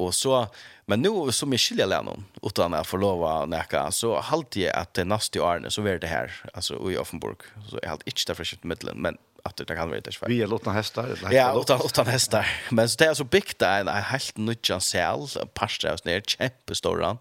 og 0.00 0.14
så 0.16 0.46
Men 0.86 1.02
nu 1.02 1.32
som 1.32 1.52
jag 1.52 1.60
skiljer 1.60 1.86
länon 1.86 2.24
utan 2.42 2.74
att 2.74 2.86
förlova 2.86 3.46
näka 3.46 3.90
så 3.90 4.20
halt 4.20 4.56
jag 4.56 4.76
att 4.76 4.94
det 4.94 5.04
nästa 5.04 5.42
år 5.42 5.68
så 5.68 5.86
är 5.86 5.98
det 5.98 6.06
här 6.06 6.32
alltså 6.54 6.90
i 6.92 6.96
Offenburg 6.96 7.36
så 7.70 7.78
är 7.82 7.86
halt 7.86 8.02
inte 8.04 8.20
därför 8.26 8.44
shit 8.44 8.64
mitten 8.64 9.02
men 9.02 9.18
att 9.44 9.56
det 9.56 9.64
kan 9.64 9.88
vara 9.88 10.00
det 10.00 10.12
svårt. 10.12 10.28
Vi 10.28 10.42
är 10.42 10.46
låtna 10.46 10.72
hästar. 10.72 11.18
Ja, 11.30 11.60
utan 11.60 11.80
utan 11.84 12.06
hästar. 12.06 12.46
Men 12.70 12.88
så 12.88 12.96
det 12.98 13.04
är 13.04 13.14
så 13.14 13.24
byggt 13.24 13.58
där 13.58 13.80
en 13.80 13.88
helt 13.88 14.36
nutjan 14.36 14.80
sel 14.80 15.28
pasta 15.54 15.94
oss 15.94 16.04
ner 16.04 16.22
jättestor 16.38 17.16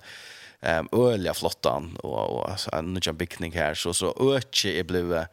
Ehm 0.64 0.90
öliga 0.92 1.34
flottan 1.34 1.96
och 1.96 2.30
och 2.30 2.50
alltså 2.52 2.76
en 2.76 2.94
nutjan 2.94 3.18
byggning 3.18 3.52
här 3.52 3.74
så 3.74 3.94
så 3.94 4.36
öke 4.36 4.80
är 4.80 4.84
blivit 4.84 5.28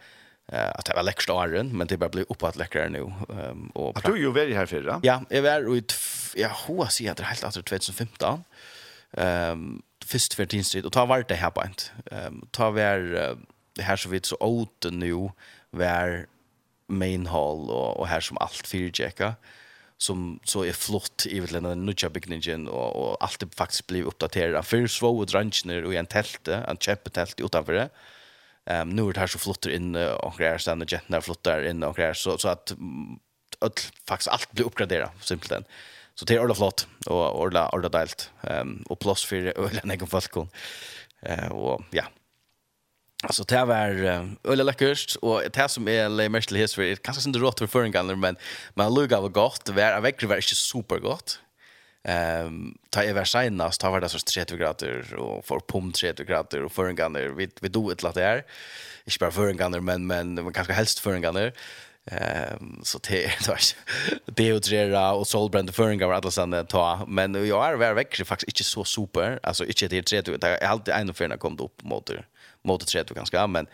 att 0.52 0.84
det 0.84 0.94
var 0.94 1.02
läckst 1.02 1.30
åren 1.30 1.76
men 1.78 1.86
det 1.86 1.96
bara 1.96 2.08
blev 2.08 2.24
uppåt 2.28 2.56
läckare 2.56 2.88
nu 2.88 3.12
ehm 3.28 3.70
och 3.74 3.98
Att 3.98 4.04
du 4.04 4.18
ju 4.18 4.32
väldigt 4.32 4.56
här 4.56 4.66
förra? 4.66 5.00
Ja, 5.02 5.22
jag 5.30 5.42
var 5.42 5.76
i 5.76 5.84
jag 6.34 6.48
hur 6.48 6.86
jag 7.00 7.16
det 7.16 7.22
helt 7.22 7.44
alltså 7.44 7.62
2015. 7.62 8.44
Ehm 9.12 9.82
först 10.04 10.34
för 10.34 10.46
din 10.46 10.64
Street 10.64 10.84
och 10.84 10.92
ta 10.92 11.06
vart 11.06 11.28
det 11.28 11.34
här 11.34 11.50
på 11.50 11.64
inte. 11.66 11.82
Ehm 12.10 12.46
ta 12.50 12.70
var 12.70 12.98
det 13.76 13.82
här 13.82 13.96
så 13.96 14.08
vitt 14.08 14.26
så 14.26 14.36
åt 14.40 14.86
nu 14.90 15.30
var 15.70 16.26
main 16.86 17.26
hall 17.26 17.70
och 17.70 17.96
och 17.96 18.08
här 18.08 18.20
som 18.20 18.38
allt 18.38 18.66
fyrjacka 18.66 19.34
som 19.98 20.40
så 20.44 20.64
är 20.64 20.72
flott 20.72 21.26
i 21.26 21.40
vet 21.40 21.50
den 21.50 21.86
nya 21.86 22.08
byggningen 22.10 22.68
och 22.68 22.96
och 22.96 23.24
allt 23.24 23.40
det 23.40 23.54
faktiskt 23.56 23.86
blev 23.86 24.06
uppdaterat 24.06 24.66
för 24.66 24.86
svå 24.86 25.18
och 25.18 25.26
drunchner 25.26 25.84
och 25.84 25.94
en 25.94 26.06
tälte 26.06 26.54
en 26.68 26.76
kämpetält 26.76 27.40
utanför 27.40 27.72
det. 27.72 27.82
Ehm 27.82 28.17
um, 28.70 28.88
nu 28.88 29.08
är 29.08 29.12
det 29.12 29.20
här 29.20 29.26
så 29.26 29.38
flottar 29.38 29.70
in 29.70 29.96
och 29.96 30.38
grejer 30.38 30.58
sen 30.58 30.82
och 30.82 30.92
jätten 30.92 31.12
där 31.12 31.20
flottar 31.20 31.66
in 31.70 31.82
och 31.82 31.96
grejer 31.96 32.14
så, 32.14 32.38
så 32.38 32.48
att 32.48 32.72
öll, 33.60 33.72
faktiskt 34.08 34.28
allt 34.28 34.52
blir 34.52 34.64
uppgraderat 34.64 35.12
simpelt 35.20 35.52
än. 35.52 35.64
Så 36.14 36.24
det 36.24 36.34
är 36.34 36.38
ordentligt 36.38 36.58
flott 36.58 36.86
och 37.06 37.40
ordla 37.40 37.68
ordla 37.68 37.88
delt 37.88 38.30
ehm 38.42 38.82
och 38.88 38.98
plus 38.98 39.24
för 39.24 39.36
ölen 39.36 39.90
egen 39.90 40.06
falkon. 40.06 40.48
Eh 41.22 41.48
och 41.48 41.82
ja, 41.90 42.04
Alltså 43.22 43.44
det 43.44 43.64
var 43.64 43.88
öle 44.44 44.64
läckert 44.64 45.16
och 45.22 45.42
det 45.52 45.68
som 45.68 45.88
är 45.88 46.08
lite 46.08 46.28
mest 46.28 46.48
till 46.48 46.56
history. 46.56 46.90
Det 46.90 47.02
kanske 47.02 47.28
inte 47.28 47.38
rått 47.38 47.58
för 47.58 47.66
förringar 47.66 48.14
men 48.14 48.36
men 48.74 48.94
lugga 48.94 49.20
var 49.20 49.28
gott. 49.28 49.64
Det 49.64 49.72
var 49.72 50.00
verkligen 50.00 50.28
var 50.28 50.36
inte 50.36 50.54
supergott. 50.54 51.40
Ehm 52.04 52.74
ta 52.90 53.02
över 53.02 53.24
senast 53.24 53.84
var 53.84 54.00
det 54.00 54.08
så 54.08 54.18
30 54.18 54.56
grader 54.56 55.14
och 55.14 55.44
för 55.44 55.60
pump 55.68 55.94
30 55.94 56.24
grader 56.24 56.64
och 56.64 56.72
för 56.72 56.86
en 56.86 56.96
gånger 56.96 57.28
vi 57.28 57.48
vi 57.60 57.68
do 57.68 57.90
ett 57.90 58.02
lat 58.02 58.16
är. 58.16 58.44
Inte 59.04 59.18
bara 59.20 59.30
för 59.30 59.48
en 59.48 59.56
gånger 59.56 59.80
men 59.80 60.06
men 60.06 60.34
man 60.34 60.52
kanske 60.52 60.72
helst 60.72 60.98
för 60.98 61.12
en 61.14 61.22
gånger. 61.22 61.52
Ehm 62.10 62.80
så 62.84 62.98
det 63.08 63.32
då 63.46 63.56
det 64.32 64.52
och 64.52 64.68
Jera 64.68 65.12
och 65.12 65.26
Solbrand 65.26 65.74
för 65.74 65.88
en 65.88 65.98
gånger 65.98 66.14
alla 66.14 66.30
sen 66.30 66.66
ta 66.66 67.04
men 67.08 67.46
jag 67.48 67.68
är 67.68 67.76
väl 67.76 67.94
väck 67.94 68.26
faktiskt 68.26 68.48
inte 68.48 68.64
så 68.64 68.84
super 68.84 69.40
alltså 69.42 69.64
inte 69.64 69.88
det 69.88 70.02
30 70.02 70.36
det 70.38 70.46
är 70.46 70.66
alltid 70.66 70.94
en 70.94 71.14
förna 71.14 71.36
kom 71.36 71.58
upp 71.60 71.82
mot 71.82 72.10
mot 72.64 72.86
30 72.86 73.14
ganska 73.14 73.46
men 73.46 73.66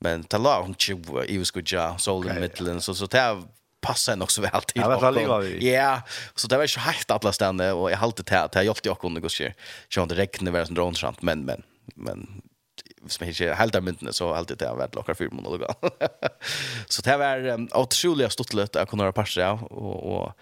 men 0.00 0.24
ta 0.24 0.38
lag 0.38 0.64
om 0.64 0.74
20 0.74 1.24
i 1.24 1.44
skulle 1.44 1.64
ja 1.70 1.96
i 2.36 2.40
Midland 2.40 2.82
så 2.82 2.94
så 2.94 3.06
det 3.06 3.42
passar 3.80 4.16
nog 4.16 4.32
så 4.32 4.42
väl 4.42 4.62
till. 4.62 4.82
Ja, 4.82 4.88
väl 4.88 5.62
Ja, 5.62 6.02
så 6.34 6.48
det 6.48 6.56
var 6.56 6.64
ju 6.64 6.80
helt 6.80 7.10
alla 7.10 7.32
ställen 7.32 7.72
och 7.74 7.90
jag 7.90 7.98
hållte 7.98 8.22
till 8.22 8.36
att 8.36 8.54
jag 8.54 8.64
hjälpte 8.64 8.88
jag 8.88 8.98
kunde 9.00 9.20
gå 9.20 9.28
Så 9.28 10.00
Jag 10.00 10.08
det 10.08 10.14
räknar 10.14 10.52
väl 10.52 10.66
som 10.66 10.74
dronskant 10.74 11.22
men 11.22 11.44
men 11.44 11.62
men 11.94 12.42
som 13.06 13.26
inte 13.26 13.54
helt 13.54 13.72
där 13.72 13.80
myntene 13.80 14.12
så 14.12 14.34
alltid 14.34 14.58
det 14.58 14.68
har 14.68 14.76
varit 14.76 14.94
lockar 14.94 15.14
för 15.14 15.28
månader. 15.30 15.68
så 16.86 17.02
det 17.02 17.16
var 17.16 17.46
um, 17.46 17.68
otroligt 17.74 18.32
stort 18.32 18.52
lätt 18.52 18.76
att 18.76 18.88
kunna 18.88 19.04
ha 19.04 19.12
passer 19.12 19.72
och 19.72 20.22
och 20.22 20.32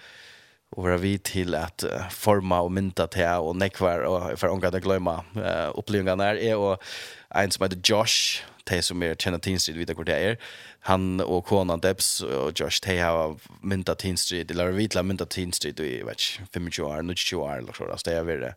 och 0.71 0.83
vara 0.83 0.97
vid 0.97 1.23
till 1.23 1.55
att 1.55 1.85
uh, 1.85 2.09
forma 2.09 2.61
och 2.61 2.73
mynta 2.73 3.07
till 3.07 3.27
och 3.27 3.57
nekvar 3.57 3.99
och 3.99 4.39
för 4.39 4.49
att 4.49 4.65
inte 4.65 4.81
glömma 4.81 5.25
uh, 5.37 5.71
upplevelserna 5.75 6.25
är 6.25 6.57
och 6.57 6.83
en 7.31 7.51
som 7.51 7.63
heter 7.63 7.81
Josh 7.85 8.43
de 8.65 8.83
som 8.83 9.03
är 9.03 9.15
tjänar 9.15 9.39
Teen 9.39 9.61
Street 9.61 9.79
vid 9.79 10.07
det 10.07 10.13
är 10.13 10.39
han 10.81 11.21
och 11.21 11.45
kona 11.45 11.77
Debs 11.77 12.21
och 12.21 12.61
Josh 12.61 12.81
de 12.83 12.99
har 12.99 13.37
myntat 13.61 13.99
Teen 13.99 14.17
Street 14.17 14.51
eller 14.51 14.69
vi 14.69 14.89
har 14.95 15.03
myntat 15.03 15.31
Teen 15.31 15.53
Street 15.53 15.81
i 15.81 16.03
vet 16.03 16.21
25 16.21 16.67
år, 16.67 17.15
20 17.15 17.43
år 17.43 17.59
eller 17.59 17.73
så 17.73 17.85
där 17.85 17.99
det 18.05 18.13
är 18.13 18.23
väl 18.23 18.53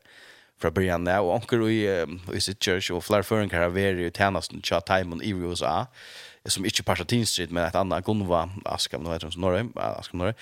fra 0.62 0.72
början 0.72 1.06
där 1.06 1.20
och 1.20 1.36
onkel 1.36 1.62
i 1.70 2.06
i 2.34 2.42
sitt 2.42 2.64
church 2.64 2.92
och 2.92 3.04
fler 3.04 3.22
för 3.22 3.40
en 3.40 3.50
karaveri 3.50 4.06
i 4.06 4.12
tjänsten 4.12 4.62
chat 4.62 4.86
time 4.86 5.24
i 5.24 5.30
USA 5.30 5.88
som 6.46 6.66
inte 6.66 6.84
passar 6.84 7.06
Teen 7.06 7.26
Street 7.26 7.52
men 7.52 7.66
ett 7.66 7.76
annat 7.76 8.06
Gunva 8.06 8.50
Askam 8.66 9.04
nu 9.04 9.10
heter 9.10 9.26
hon 9.26 9.32
så 9.32 9.40
norr 9.40 9.68
Askam 9.76 10.20
norr 10.20 10.34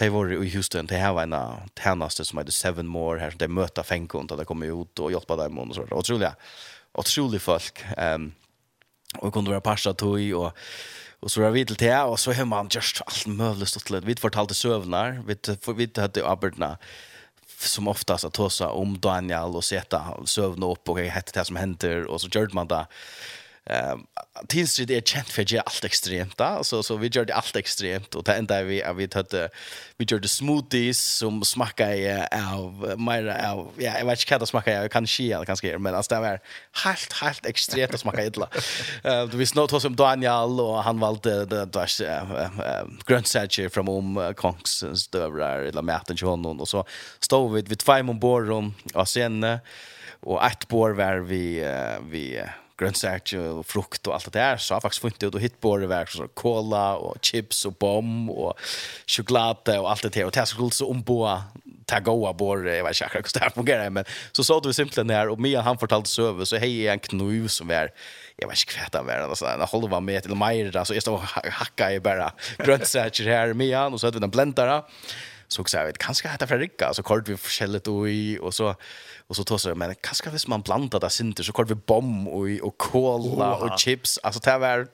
de 0.00 0.08
var 0.08 0.32
i 0.32 0.50
Houston, 0.54 0.86
de 0.86 0.98
har 0.98 1.18
en 1.22 1.34
tjeneste 1.78 2.24
som 2.24 2.38
heter 2.38 2.52
Seven 2.52 2.88
More, 2.88 3.20
her 3.20 3.34
de 3.38 3.48
møter 3.48 3.84
fengkund, 3.84 4.32
og 4.32 4.38
de 4.38 4.46
kommer 4.48 4.72
ut 4.72 5.02
og 5.02 5.12
hjelper 5.12 5.36
dem, 5.44 5.58
og 5.58 5.74
sånt. 5.76 5.92
Otrolig, 5.92 6.32
otrolig 6.94 7.40
folk. 7.44 7.84
Um, 7.96 8.32
og 9.20 9.32
kunde 9.32 9.50
vara 9.50 9.60
passa 9.60 9.92
tog, 9.94 10.32
och 10.32 10.52
och 11.22 11.30
så 11.30 11.40
var 11.40 11.50
vi 11.50 11.66
till 11.66 11.76
te 11.76 11.96
och 12.02 12.20
så 12.20 12.32
har 12.32 12.44
man 12.44 12.68
just 12.70 13.02
allt 13.06 13.26
mulig 13.26 13.68
stått 13.68 13.90
lite. 13.90 14.06
Vi 14.06 14.16
fortalte 14.16 14.54
sövnar. 14.54 15.22
Vi, 15.26 15.36
vi 15.76 16.00
hade 16.00 16.26
arbeidene, 16.26 16.78
som 17.58 17.88
oftast 17.88 18.24
att 18.24 18.32
tosa 18.32 18.70
om 18.70 19.00
Daniel 19.00 19.56
och 19.56 19.64
sätta 19.64 20.26
sövna 20.26 20.66
upp 20.66 20.88
och 20.88 20.98
hette 20.98 21.40
det 21.40 21.44
som 21.44 21.56
händer. 21.56 22.06
Och 22.06 22.20
så 22.20 22.28
gjorde 22.32 22.54
man 22.54 22.66
det. 22.66 22.86
Ehm 23.66 24.06
Teen 24.48 24.66
Street 24.66 24.90
är 24.90 25.00
känt 25.00 25.28
för 25.28 25.44
det 25.44 25.58
allt 25.58 25.84
extremt 25.84 26.38
där 26.38 26.62
så 26.62 26.82
så 26.82 26.96
vi 26.96 27.08
gör 27.08 27.24
det 27.24 27.34
allt 27.34 27.56
extremt 27.56 28.14
och 28.14 28.24
det 28.24 28.32
tända 28.32 28.62
vi 28.62 28.82
vi 28.96 29.08
hade 29.14 29.48
vi 29.96 30.04
gjorde 30.08 30.28
smoothies 30.28 31.00
som 31.00 31.44
smakar 31.44 32.28
av 32.54 32.94
Mer, 32.98 33.26
av 33.46 33.70
ja 33.76 33.98
jag 33.98 34.06
vet 34.06 34.20
inte 34.20 34.34
vad 34.34 34.40
det 34.40 34.46
smakar 34.46 34.72
jag 34.72 34.90
kan 34.90 35.06
skia 35.06 35.44
kanske 35.44 35.78
men 35.78 35.94
alltså 35.94 36.14
det 36.14 36.20
var 36.20 36.40
helt 36.84 37.12
helt 37.12 37.46
extremt 37.46 37.94
att 37.94 38.00
smaka 38.00 38.24
illa. 38.24 38.48
Eh 39.04 39.24
du 39.24 39.36
visste 39.36 39.58
något 39.58 39.82
som 39.82 39.96
Daniel 39.96 40.60
och 40.60 40.82
han 40.82 41.00
valde 41.00 41.44
det 41.44 41.64
där 41.64 41.88
grönsaker 43.06 43.68
från 43.68 43.88
om 43.88 44.34
Kongs 44.36 44.84
stövrar 44.94 45.58
eller 45.58 45.82
Martin 45.82 46.16
Johansson 46.16 46.60
och 46.60 46.68
så 46.68 46.84
stod 47.20 47.52
vi 47.52 47.62
vid 47.62 47.78
två 47.78 47.92
om 47.92 48.18
bord 48.18 48.72
och 48.94 49.08
sen 49.08 49.58
och 50.20 50.44
ett 50.44 50.68
bord 50.68 50.96
var 50.96 51.16
vi 51.16 51.64
vi 52.10 52.42
grönsaker 52.78 53.38
och 53.38 53.66
frukt 53.66 54.06
och 54.06 54.14
allt 54.14 54.32
det 54.32 54.38
där 54.38 54.56
så 54.56 54.74
har 54.74 54.80
faktiskt 54.80 55.02
funnit 55.02 55.22
ut 55.22 55.34
och 55.34 55.40
hit 55.40 55.60
på 55.60 55.76
det 55.76 55.86
verk 55.86 56.10
så 56.10 56.28
cola 56.28 56.96
och 56.96 57.16
chips 57.22 57.64
och 57.64 57.72
bom 57.72 58.30
och 58.30 58.60
choklad 59.06 59.68
och 59.68 59.90
allt 59.90 60.02
det 60.02 60.08
där 60.08 60.24
och 60.24 60.32
det 60.32 60.46
skulle 60.46 60.70
så 60.70 60.90
omboa 60.90 61.44
ta 61.86 62.00
goa 62.00 62.32
bor 62.32 62.68
jag 62.68 62.84
vet 62.84 63.02
inte 63.02 63.38
hur 63.38 63.44
det 63.44 63.50
fungerar 63.54 63.90
men 63.90 64.04
så 64.32 64.44
såg 64.44 64.62
du 64.62 64.72
simpelt 64.72 65.06
när 65.06 65.28
och 65.28 65.40
Mia 65.40 65.60
han 65.60 65.78
fortalte 65.78 66.10
söver 66.10 66.44
så 66.44 66.56
hej 66.56 66.88
en 66.88 66.98
knuv 66.98 67.48
som 67.48 67.70
är 67.70 67.92
jag 68.36 68.48
vet 68.48 68.58
inte 68.58 68.72
kvätt 68.72 68.94
av 68.94 69.06
världen 69.06 69.28
alltså 69.28 69.46
en 69.46 69.60
halva 69.60 70.00
med 70.00 70.22
til 70.22 70.34
meir, 70.34 70.84
så 70.84 70.94
jag 70.94 71.02
stod 71.02 71.20
hacka 71.50 71.92
i 71.92 72.00
bara 72.00 72.32
grönsaker 72.58 73.24
här 73.24 73.52
Mia 73.52 73.86
och 73.86 74.00
så 74.00 74.06
hade 74.06 74.16
vi 74.16 74.20
den 74.20 74.30
blendare 74.30 74.82
så 75.48 75.62
också 75.62 75.76
jag 75.76 75.86
vet 75.86 75.98
kanske 75.98 76.28
heter 76.28 76.46
Fredrika 76.46 76.94
så 76.94 77.02
kort 77.02 77.28
vi 77.28 77.36
förskället 77.36 77.88
och 77.88 78.08
i 78.08 78.38
och 78.40 78.54
så 78.54 78.74
Och 79.32 79.36
så 79.36 79.44
tossar 79.44 79.70
jag 79.70 79.76
men 79.78 79.94
kaska 79.94 80.30
hvis 80.30 80.48
man 80.48 80.60
blandar 80.60 81.00
det 81.00 81.10
synter 81.10 81.42
så 81.42 81.52
kör 81.52 81.64
vi 81.64 81.74
bomb 81.74 82.28
och 82.28 82.46
och 82.62 82.78
cola 82.78 83.54
och 83.56 83.78
chips. 83.78 84.18
Alltså 84.22 84.40
det 84.40 84.58
var 84.58 84.86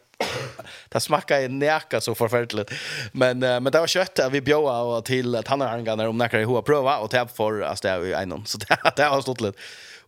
det 0.88 1.00
smakar 1.00 1.40
ju 1.40 1.48
näka 1.48 2.00
så 2.00 2.14
förfärligt. 2.14 2.70
Men 3.12 3.38
men 3.38 3.64
det 3.64 3.80
var 3.80 3.86
kött 3.86 4.20
vi 4.30 4.40
bjöa 4.40 4.82
och 4.82 5.04
till 5.04 5.34
att 5.34 5.48
han 5.48 5.60
har 5.60 5.96
när 5.96 6.08
om 6.08 6.18
näka 6.18 6.40
i 6.40 6.44
hoa 6.44 6.62
prova 6.62 6.98
och 6.98 7.10
tab 7.10 7.30
för 7.30 7.60
alltså 7.60 7.88
det 7.88 7.94
är 7.94 8.22
en 8.22 8.46
så 8.46 8.58
det 8.68 8.92
det 8.96 9.02
har 9.02 9.20
stått 9.20 9.40
lite. 9.40 9.58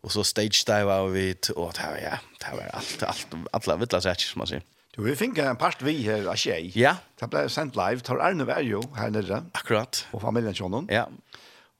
Och 0.00 0.12
så 0.12 0.24
stage 0.24 0.64
dive 0.66 0.92
av 0.92 1.12
vi 1.12 1.36
och 1.56 1.72
det 1.72 1.86
var 1.90 1.98
ja, 2.02 2.18
det 2.38 2.56
var 2.56 2.70
allt 2.72 3.02
allt 3.02 3.68
alla 3.68 3.76
vittla 3.76 4.00
sätt 4.00 4.20
som 4.20 4.38
man 4.38 4.46
säger. 4.46 4.62
Du, 4.96 5.02
vi 5.02 5.16
fick 5.16 5.38
en 5.38 5.56
part 5.56 5.82
vi 5.82 6.02
här 6.02 6.26
av. 6.26 6.36
Ja. 6.74 6.96
Det 7.20 7.26
blev 7.26 7.48
sent 7.48 7.76
live. 7.76 8.00
Tar 8.00 8.16
Arne 8.18 8.44
var 8.44 8.60
ju 8.60 8.82
här 8.96 9.10
nere. 9.10 9.42
Akkurat. 9.52 10.06
Och 10.10 10.20
familjen 10.20 10.54
Sjonon. 10.54 10.88
Ja. 10.90 11.08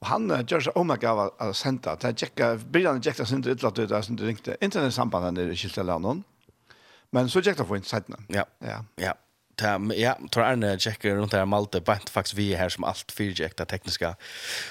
Og 0.01 0.07
han 0.09 0.29
gjør 0.49 0.67
seg 0.67 0.77
omega 0.79 1.13
av 1.13 1.23
å 1.45 1.53
sende. 1.53 1.93
Det 2.01 2.09
er 2.09 2.19
tjekka, 2.23 2.51
byrjan 2.73 3.01
tjekka 3.05 3.25
sin 3.29 3.43
til 3.45 3.53
utlatt 3.53 3.79
ut, 3.79 3.89
det 3.89 4.03
som 4.05 4.17
du 4.17 4.25
ringte. 4.25 4.55
Internet 4.55 4.65
Internetsambandet 4.65 5.35
nere 5.37 5.53
i 5.53 5.59
Kiltelandet. 5.61 6.23
Men 7.11 7.29
så 7.29 7.43
tjekka 7.43 7.67
for 7.67 7.77
innsiden. 7.77 8.25
Ja, 8.33 8.47
ja. 8.65 8.79
ja. 9.01 9.13
Ta, 9.61 9.75
ja, 9.93 10.15
tror 10.31 10.47
Arne 10.47 10.77
checkar 10.79 11.15
runt 11.15 11.33
her 11.33 11.45
Malte, 11.45 11.81
bant 11.81 12.09
faktiskt 12.09 12.33
vi 12.33 12.53
är 12.53 12.57
här 12.57 12.69
som 12.69 12.83
allt 12.83 13.13
alt 13.19 13.57
det 13.57 13.65
tekniska 13.65 14.15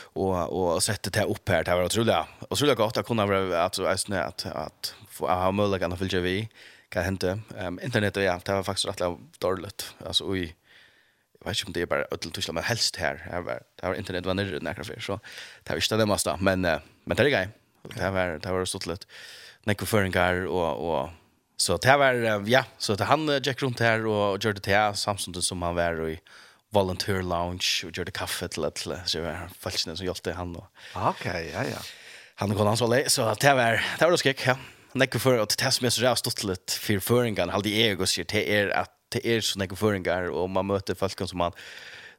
och 0.03 0.75
och 0.75 0.83
sätter 0.83 1.11
det 1.11 1.25
upp 1.25 1.49
här 1.49 1.65
det 1.65 1.75
var 1.75 1.85
otroligt 1.85 2.15
utrolig, 2.51 2.73
utrolig 2.73 2.99
att 2.99 3.07
kunna 3.07 3.27
vara 3.27 3.65
att 3.65 3.75
så 3.75 3.85
att 3.85 4.11
att 4.11 4.47
at 4.47 4.95
ha 5.21 5.53
möjlighet 5.53 5.93
att 5.93 5.99
fylla 5.99 6.21
vi, 6.21 6.49
kan 6.89 7.05
hända. 7.05 7.39
Um, 7.59 7.81
internet 7.83 8.17
ja, 8.17 8.41
det 8.45 8.53
var 8.53 8.63
faktiskt 8.63 8.89
rätt 8.89 9.19
dåligt. 9.39 9.95
Alltså 10.07 10.25
oj 10.25 10.57
jag 11.45 11.51
vet 11.51 11.59
inte 11.59 11.67
om 11.67 11.73
det 11.73 11.83
är 11.83 11.87
bara 11.87 12.05
ödel 12.11 12.31
Tyskland 12.31 12.55
men 12.55 12.65
helst 12.65 12.97
här 12.97 13.17
här 13.31 13.41
var 13.41 13.63
det 13.81 13.87
var 13.87 13.95
internet 13.95 14.27
var 14.27 14.35
nere 14.35 14.59
nära 14.61 14.85
för 14.85 15.01
så 15.01 15.21
det 15.63 15.71
var 15.71 15.77
inte 15.77 15.97
det 15.97 16.07
mesta 16.07 16.37
men 16.37 16.61
men 16.61 17.17
det 17.17 17.23
är 17.23 17.29
grej 17.29 17.49
det 17.95 18.11
var 18.11 18.39
det 18.39 18.53
var 18.53 18.65
så 18.65 18.79
lätt 18.87 19.07
en 19.65 19.87
föringar 19.87 20.47
och 20.47 21.01
och 21.01 21.11
så 21.57 21.77
det 21.77 21.97
var 21.97 22.49
ja 22.49 22.65
så 22.79 22.95
det 22.95 23.05
han 23.05 23.41
gick 23.43 23.63
runt 23.63 23.81
här 23.81 24.07
och 24.07 24.45
gjorde 24.45 24.61
det 24.61 24.97
samtidigt 24.97 25.45
som 25.45 25.63
han 25.63 25.75
var 25.75 26.09
i 26.09 26.21
volunteer 26.71 27.23
lounge 27.23 27.83
och 27.85 27.99
gjorde 27.99 28.11
kaffe 28.11 28.49
till 28.49 28.65
att 28.65 28.79
så 28.79 29.21
var 29.21 29.49
falskt 29.59 29.97
som 29.97 30.07
hjälpte 30.07 30.33
han 30.33 30.53
då 30.53 30.67
okej 30.95 31.51
ja 31.55 31.65
ja. 31.65 31.79
Han 32.35 32.55
kom 32.57 32.67
ansvarig 32.67 33.11
så 33.11 33.35
det 33.35 33.55
var 33.55 33.85
det 33.99 34.05
var 34.05 34.11
då 34.11 34.17
skick 34.17 34.47
ja 34.47 34.57
Nekko 34.93 35.19
för 35.19 35.39
att 35.39 35.57
testa 35.57 35.83
mig 35.83 35.91
så 35.91 36.03
jag 36.03 36.11
har 36.11 36.17
stått 36.17 36.45
lite 36.45 36.73
för 36.73 36.99
föringarna, 36.99 37.53
halde 37.53 37.69
jag 37.69 38.01
och 38.01 38.09
säger 38.09 38.27
det 38.33 38.59
är 38.59 38.69
att 38.69 39.00
det 39.11 39.27
är 39.27 39.41
såna 39.41 39.67
føringer, 39.77 40.31
och 40.31 40.51
man 40.51 40.67
möter 40.67 40.95
folk 40.95 41.29
som 41.29 41.39
man 41.39 41.53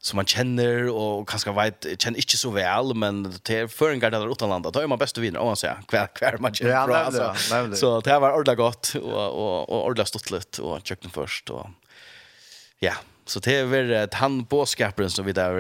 som 0.04 0.16
man 0.16 0.26
känner 0.26 0.90
och 0.90 1.30
kanske 1.30 1.52
vet 1.52 1.86
känner 1.98 2.18
inte 2.18 2.38
så 2.38 2.50
väl 2.50 2.94
men 2.96 3.24
det 3.24 3.44
till 3.44 3.68
föringar 3.68 4.12
där 4.12 4.32
utanlanda 4.32 4.72
då 4.72 4.80
är 4.80 4.88
man 4.88 4.98
bäst 4.98 5.18
att 5.18 5.24
vinna 5.24 5.40
om 5.40 5.48
man 5.48 5.56
säger 5.56 5.78
kvar 5.88 6.08
kvar 6.08 6.38
man 6.40 6.54
ja, 6.60 6.86
bra 6.88 6.98
alltså. 6.98 7.36
Så 7.76 8.02
det 8.02 8.10
här 8.10 8.20
var 8.20 8.34
ordla 8.34 8.56
gott 8.56 8.96
och 8.96 9.44
och 9.44 9.70
och 9.70 9.86
ordla 9.86 10.06
stottligt 10.06 10.60
och 10.60 10.80
kökten 10.84 11.12
först 11.12 11.50
och 11.50 11.68
ja. 12.80 12.94
Så 13.26 13.40
det 13.40 13.56
är 13.56 13.66
väl 13.66 13.92
ett 13.92 14.14
han 14.14 14.48
som 15.10 15.26
vi 15.26 15.32
där 15.32 15.54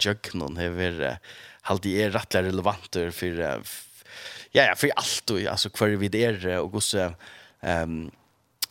jöknon 0.00 0.56
är 0.56 0.68
väl 0.68 1.16
halt 1.60 1.86
är 1.86 2.10
rätt 2.10 2.34
relevant 2.34 2.96
för 3.12 3.40
ja 4.50 4.62
ja 4.62 4.74
för 4.76 4.90
allt 4.96 5.30
och 5.30 5.40
alltså 5.40 5.70
kvar 5.70 5.88
vi 5.88 6.08
där 6.08 6.46
och 6.58 6.72
gosse 6.72 7.14
ehm 7.60 8.10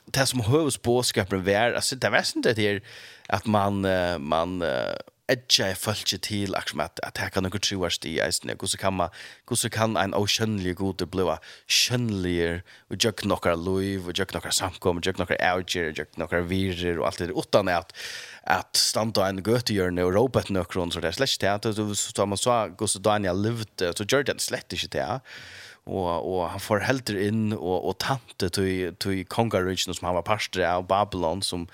det 0.08 0.28
som 0.28 0.42
høves 0.42 0.78
på 0.78 1.02
skapen 1.04 1.48
altså 1.48 1.96
det 1.96 2.12
var 2.12 2.24
sånn 2.24 2.42
det 2.42 2.58
är 2.60 2.82
at 3.30 3.48
man 3.48 3.82
man 4.20 4.62
edge 5.32 5.60
jag 5.60 5.78
följde 5.78 6.18
til 6.18 6.56
akkurat 6.56 7.00
att 7.00 7.08
at 7.08 7.18
här 7.18 7.30
kan 7.30 7.44
noe 7.44 7.60
tjuar 7.60 7.94
i 8.06 8.32
snö 8.32 8.56
hur 8.62 8.68
så 8.68 8.78
kan 8.78 8.94
man 8.94 9.10
hvordan 9.48 9.72
kan 9.72 9.98
en 9.98 10.14
oceanlig 10.14 10.76
gode 10.76 11.06
bli 11.06 11.38
skönlier 11.68 12.62
og 12.90 12.98
jag 13.04 13.16
knockar 13.16 13.56
lov 13.56 14.08
og 14.08 14.20
jag 14.20 14.28
knockar 14.28 14.52
samkom 14.52 15.00
jag 15.06 15.16
avgjør, 15.20 15.90
og 15.90 15.98
jag 15.98 16.12
knockar 16.16 16.42
virer 16.42 17.00
og 17.00 17.08
alt 17.08 17.18
det 17.18 17.32
utan 17.32 17.68
att 17.68 17.94
at, 18.44 18.76
stanna 18.76 19.28
en 19.30 19.44
göte 19.44 19.74
gör 19.74 19.92
nu 19.92 20.02
robot 20.02 20.46
knockar 20.46 20.80
runt 20.80 20.94
så 20.94 21.00
där 21.00 21.12
slash 21.12 21.38
teater 21.40 21.74
så 21.74 21.96
så 21.96 22.26
man 22.26 22.38
så 22.38 22.68
hvordan 22.78 23.02
Daniel 23.02 23.42
levde 23.42 23.94
så 23.94 24.04
Jordan 24.04 24.40
slett 24.40 24.74
ikke 24.74 24.88
det 24.88 25.22
och 25.86 26.36
och 26.36 26.50
han 26.50 26.60
får 26.60 26.80
helter 26.80 27.28
in 27.28 27.54
och 27.54 27.90
och 27.90 27.98
tante 27.98 28.50
till 28.50 28.96
till 28.96 29.26
kongarrigen 29.26 29.94
som 29.94 30.06
han 30.06 30.16
var 30.16 30.22
pastor 30.22 30.64
av 30.64 30.88
Babylon 30.88 31.42
som 31.42 31.68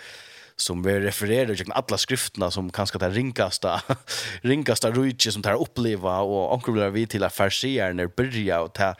som 0.56 0.84
vi 0.84 1.00
refererer 1.00 1.56
till 1.56 1.72
alla 1.72 1.98
skriftene 1.98 2.52
som 2.52 2.72
kanske 2.72 2.98
det 2.98 3.10
ringaste 3.10 3.82
ringaste 4.42 4.92
rujtje 4.92 5.32
som 5.32 5.42
tar 5.42 5.62
uppleva 5.62 6.20
och 6.20 6.54
onkel 6.54 6.92
vi 6.92 7.08
till 7.08 7.24
at 7.24 7.34
farsier 7.34 7.94
när 7.94 8.08
börja 8.08 8.62
och 8.62 8.74
ta 8.74 8.96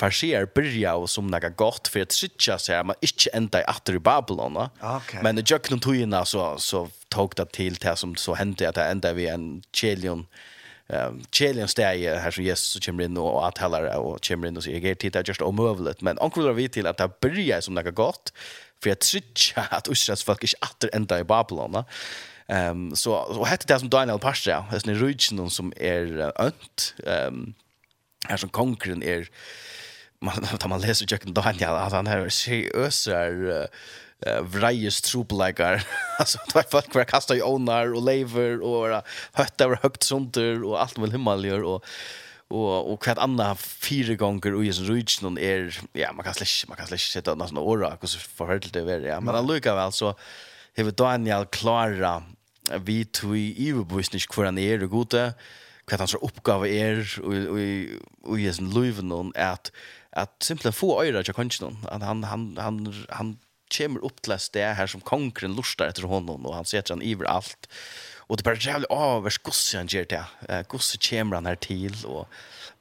farsier 0.00 0.46
byrja 0.54 0.94
og 0.96 1.08
som 1.08 1.26
några 1.26 1.48
gott 1.48 1.88
för 1.88 2.00
at 2.00 2.12
sitja 2.12 2.58
seg 2.58 2.86
man 2.86 2.96
inte 3.00 3.30
enda 3.34 3.60
i 3.60 3.64
atter 3.66 3.94
i 3.94 3.98
Babylon 3.98 4.56
okay. 4.56 5.22
men 5.22 5.36
det 5.36 5.50
jag 5.50 5.62
kunde 5.62 5.84
tog 5.84 6.26
så 6.26 6.58
så 6.58 6.88
tog 7.08 7.34
det 7.36 7.52
till 7.52 7.74
det 7.74 7.96
som 7.96 8.16
så 8.16 8.34
hendte 8.34 8.68
att 8.68 8.74
det 8.74 8.84
ända 8.84 9.12
vi 9.12 9.26
en 9.26 9.62
chelion 9.72 10.26
ehm 10.88 11.22
chelian 11.32 11.68
stay 11.68 12.08
här 12.08 12.30
som 12.30 12.44
Jesus 12.44 12.76
och 12.76 12.82
kommer 12.82 13.04
in 13.04 13.16
och 13.16 13.48
att 13.48 13.58
hela 13.58 13.98
och 13.98 14.22
kommer 14.22 14.48
in 14.48 14.56
och 14.56 14.64
säger 14.64 14.80
jeg 14.80 14.90
er 14.90 14.94
det 14.94 15.16
er 15.16 15.22
just 15.28 15.42
omøvelig, 15.42 16.02
men 16.02 16.18
onkel 16.20 16.42
vil 16.42 16.56
vi 16.56 16.68
till 16.68 16.86
att 16.86 16.98
det 16.98 17.20
börjar 17.20 17.60
som 17.60 17.74
det 17.74 17.94
gott 17.94 18.32
för 18.82 18.82
for 18.82 18.88
jeg 18.88 18.98
tror 18.98 19.76
at 19.76 19.88
Israels 19.90 20.24
folk 20.24 20.42
ikke 20.42 20.56
åter 20.62 20.88
ända 20.92 21.18
i 21.18 21.24
Babylon. 21.24 21.84
Ehm 22.48 22.94
så, 22.94 23.34
så 23.34 23.44
hette 23.44 23.66
det 23.66 23.80
som 23.80 23.90
Daniel 23.90 24.18
Pasha, 24.18 24.64
det 24.70 24.88
er 24.88 24.94
rydgen 24.94 25.50
som 25.50 25.72
är 25.76 26.32
önt 26.40 26.94
ehm 27.06 27.54
här 28.28 28.36
som 28.36 28.48
konkurren 28.48 29.02
är 29.02 29.28
man, 30.20 30.34
tar 30.58 30.68
man 30.68 30.80
läser 30.80 31.06
Jack 31.08 31.24
Daniel, 31.24 31.76
at 31.76 31.92
han 31.92 32.06
her 32.06 32.28
ser 32.28 32.76
ösar 32.76 33.30
uh, 33.30 33.66
uh, 34.26 34.42
vrejes 34.42 35.00
tropleikar. 35.00 35.84
alltså 36.18 36.38
det 36.46 36.54
var 36.54 36.64
folk 36.70 36.94
var 36.94 37.04
kasta 37.04 37.36
i 37.36 37.42
onar 37.42 37.94
och 37.94 38.04
lever 38.04 38.62
och 38.62 39.02
hötta 39.32 39.64
över 39.64 39.78
högt 39.82 40.02
sunter 40.02 40.64
och 40.64 40.82
allt 40.82 40.96
med 40.96 41.12
himmelier 41.12 41.62
och 41.62 41.84
och 42.50 42.92
och 42.92 43.02
kvart 43.02 43.18
andra 43.18 43.54
fyra 43.54 44.14
gånger 44.14 44.54
och 44.54 44.64
just 44.64 44.80
reach 44.80 45.22
någon 45.22 45.38
är 45.38 45.80
ja 45.92 46.12
man 46.12 46.24
kan 46.24 46.34
släcka 46.34 46.68
man 46.68 46.76
kan 46.76 46.86
släcka 46.86 47.00
sätta 47.00 47.34
någon 47.34 47.48
sån 47.48 47.58
ora 47.58 47.98
och 48.00 48.08
så 48.08 48.18
förhållt 48.18 48.72
det 48.72 48.80
är 48.80 49.00
ja. 49.00 49.20
Men 49.20 49.34
han 49.34 49.46
lukar 49.46 49.74
väl 49.74 49.92
så 49.92 50.14
har 50.76 50.90
Daniel 50.90 51.46
klara 51.46 52.22
vi 52.76 53.04
tog 53.04 53.36
i 53.36 53.70
överbussnisch 53.70 54.28
kvar 54.28 54.44
han 54.44 54.58
är 54.58 54.82
och 54.82 54.90
gode 54.90 55.34
kvart 55.84 56.00
hans 56.00 56.14
uppgave 56.14 56.68
är 56.68 57.20
och 57.22 57.34
och 57.34 58.30
och 58.30 58.40
just 58.40 58.60
en 58.60 58.70
löven 58.70 59.32
att 59.34 59.72
att 60.10 60.42
simpelt 60.42 60.76
få 60.76 61.04
öra 61.04 61.22
jag 61.26 61.36
kan 61.36 61.44
inte 61.44 61.64
någon 61.64 61.86
han 62.02 62.24
han 62.24 62.56
han 62.58 63.04
han 63.08 63.38
kommer 63.76 64.04
upp 64.04 64.22
till 64.22 64.36
det 64.52 64.64
här 64.64 64.74
her 64.74 64.86
som 64.86 65.00
konkurren 65.00 65.56
lustar 65.56 65.86
etter 65.86 66.02
honom, 66.02 66.46
og 66.46 66.54
han 66.54 66.64
setter 66.64 66.94
han 66.94 67.02
iver 67.02 67.24
alt. 67.24 67.68
Og 68.28 68.36
det 68.36 68.46
er 68.46 68.50
jävligt 68.50 68.66
jævlig 68.66 68.86
avers 68.90 69.38
gosse 69.38 69.76
han 69.76 69.86
ger 69.86 70.04
det. 70.04 70.24
Gosse 70.68 70.98
kommer 70.98 71.36
han 71.36 71.46
här 71.46 71.56
till 71.56 72.06
og 72.06 72.26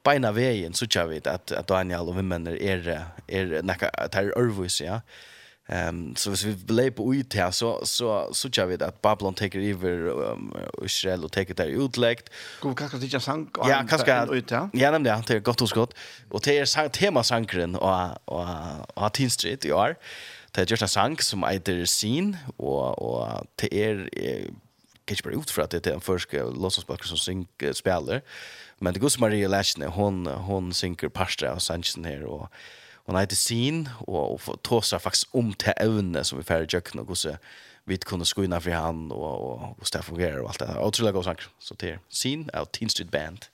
beina 0.07 0.31
vägen 0.31 0.73
så 0.73 0.87
kjør 0.87 1.09
vi 1.11 1.21
at, 1.25 1.51
at 1.51 1.67
Daniel 1.69 2.11
og 2.11 2.17
är, 2.17 2.87
er, 2.87 3.05
er, 3.27 3.61
nekka, 3.61 3.89
er 3.97 4.31
örvus, 4.37 4.81
ja. 4.81 5.01
Um, 5.67 6.15
så 6.15 6.29
hvis 6.31 6.45
vi 6.45 6.53
blir 6.67 6.93
på 6.95 7.03
ut 7.11 7.33
her, 7.33 7.51
så, 7.51 7.73
så, 7.83 8.29
så 8.31 8.47
kjør 8.47 8.69
vi 8.69 8.77
at 8.79 9.01
Babylon 9.03 9.35
teker 9.35 9.59
iver 9.59 10.05
um, 10.31 10.53
Israel 10.85 11.25
og 11.27 11.31
teker 11.35 11.57
der 11.59 11.73
utlagt. 11.75 12.29
God, 12.61 12.77
hva 12.79 12.87
skal 12.87 13.01
du 13.01 13.05
ikke 13.09 13.19
sang? 13.19 13.43
Ja, 13.67 13.81
hva 13.83 13.99
skal 13.99 14.31
ut 14.31 14.53
her? 14.55 14.69
Ja, 14.79 14.93
nemlig, 14.95 15.11
ja, 15.11 15.19
det 15.27 15.35
er 15.35 15.43
godt 15.43 15.65
hos 15.65 15.75
godt. 15.75 15.97
Og 16.31 16.45
det 16.45 16.55
er 16.61 16.87
temasankeren 16.87 17.75
og, 17.75 18.15
og, 18.31 18.47
og, 18.47 18.87
og 18.95 19.13
tinstrit 19.13 19.67
i 19.67 19.75
år. 19.75 19.97
Ja 19.97 20.36
det 20.55 20.61
er 20.61 20.71
just 20.71 20.81
en 20.81 20.87
sang 20.87 21.23
som 21.23 21.43
heter 21.43 21.85
Scene, 21.85 22.39
og, 22.57 23.01
og 23.01 23.47
det 23.61 23.69
er, 23.73 24.07
kanske 25.07 25.07
kan 25.07 25.15
ikke 25.15 25.23
bare 25.23 25.37
ut 25.37 25.51
för 25.51 25.61
at 25.61 25.71
det 25.71 25.87
er 25.87 25.93
en 25.93 26.01
første 26.01 26.37
låtsasbakker 26.37 27.07
som 27.07 27.17
syng, 27.17 27.47
spiller, 27.73 28.19
men 28.79 28.93
det 28.93 29.01
går 29.01 29.09
som 29.09 29.21
Maria 29.21 29.47
Lashne, 29.47 29.87
hon, 29.87 30.25
hon 30.25 30.73
synker 30.73 31.09
parstra 31.09 31.47
av 31.47 31.59
Sanchesen 31.59 32.05
her, 32.05 32.25
og 32.25 32.49
hon 33.05 33.15
heter 33.15 33.35
sin, 33.35 33.87
og, 34.07 34.41
og 34.47 34.59
tåser 34.63 34.97
faktisk 34.97 35.27
om 35.33 35.53
til 35.53 35.73
evne 35.79 36.23
som 36.23 36.37
vi 36.39 36.43
færre 36.43 36.67
jøkken, 36.73 36.99
og 36.99 37.17
så 37.17 37.37
vi 37.85 37.97
kunne 37.97 38.25
skuina 38.25 38.59
fri 38.59 38.71
han, 38.75 39.11
og, 39.11 39.23
og, 39.23 39.51
og 39.51 39.75
hvordan 39.79 40.01
det 40.01 40.05
fungerer 40.05 40.41
og 40.41 40.49
alt 40.49 40.59
det. 40.59 40.69
Og 40.75 40.87
Otroligt 40.87 41.13
god 41.13 41.23
sang, 41.23 41.39
så 41.59 41.75
det 41.79 41.89
er 41.89 42.01
Scene 42.09 42.51
av 42.53 42.67
Teen 42.73 42.89
Street 42.89 43.11
Band. 43.11 43.47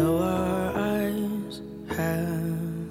Though 0.00 0.22
our 0.22 0.72
eyes 0.78 1.60
have 1.90 2.88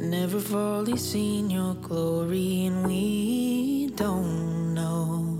Never 0.00 0.40
fully 0.40 0.96
seen 0.96 1.50
your 1.50 1.74
glory 1.74 2.66
And 2.66 2.84
we 2.84 3.92
don't 3.94 4.74
know 4.74 5.38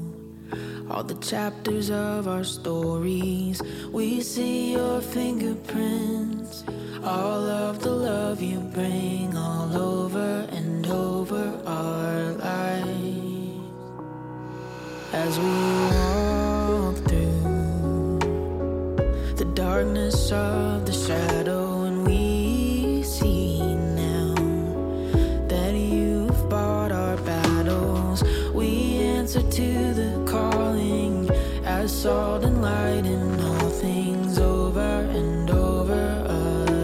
All 0.88 1.03
the 1.03 1.17
chapters 1.17 1.90
of 1.90 2.29
our 2.29 2.45
stories 2.45 3.61
We 3.90 4.21
see 4.21 4.75
your 4.75 5.01
fingerprints 5.01 6.62
All 7.03 7.43
of 7.67 7.81
the 7.81 7.90
love 7.90 8.40
you 8.40 8.61
bring 8.61 9.37
All 9.37 9.77
over 9.77 10.47
and 10.53 10.87
over 10.87 11.61
our 11.67 12.33
lives. 12.35 13.59
As 15.12 15.37
we 15.37 15.47
walk 15.47 16.54
darkness 19.75 20.31
of 20.31 20.87
the 20.87 20.93
shadow 20.93 21.83
and 21.83 22.07
we 22.07 23.03
see 23.03 23.59
now 24.07 24.33
that 25.49 25.75
you've 25.75 26.49
bought 26.49 26.93
our 26.93 27.17
battles. 27.33 28.23
We 28.55 28.99
answer 28.99 29.43
to 29.43 29.95
the 30.01 30.25
calling 30.31 31.29
as 31.65 31.91
salt 32.03 32.45
and 32.45 32.63
light 32.63 33.05
in 33.05 33.41
all 33.41 33.69
things 33.69 34.39
over 34.39 34.93
and 35.21 35.51
over 35.51 36.05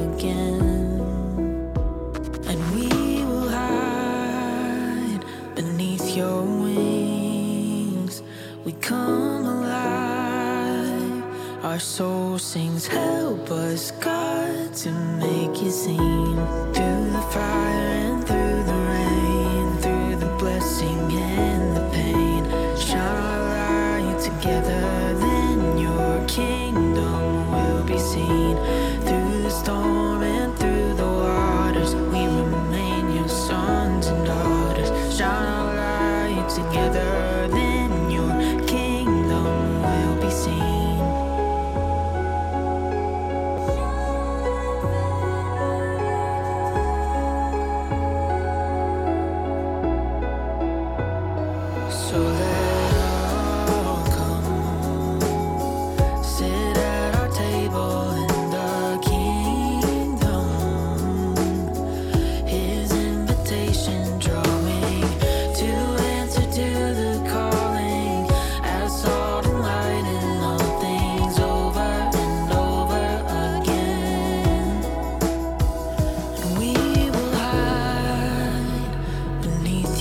again. 0.09 0.91
And 2.51 2.61
we 2.75 2.89
will 3.25 3.49
hide 3.49 5.25
beneath 5.55 6.17
your 6.17 6.43
wings. 6.43 8.21
We 8.65 8.73
come 8.73 9.45
alive 9.47 10.11
our 11.63 11.79
soul 11.79 12.30
sings 12.53 12.89
help 12.89 13.49
us 13.53 13.93
God 13.93 14.75
to 14.75 14.91
make 14.91 15.63
you 15.63 15.71
seen 15.71 16.40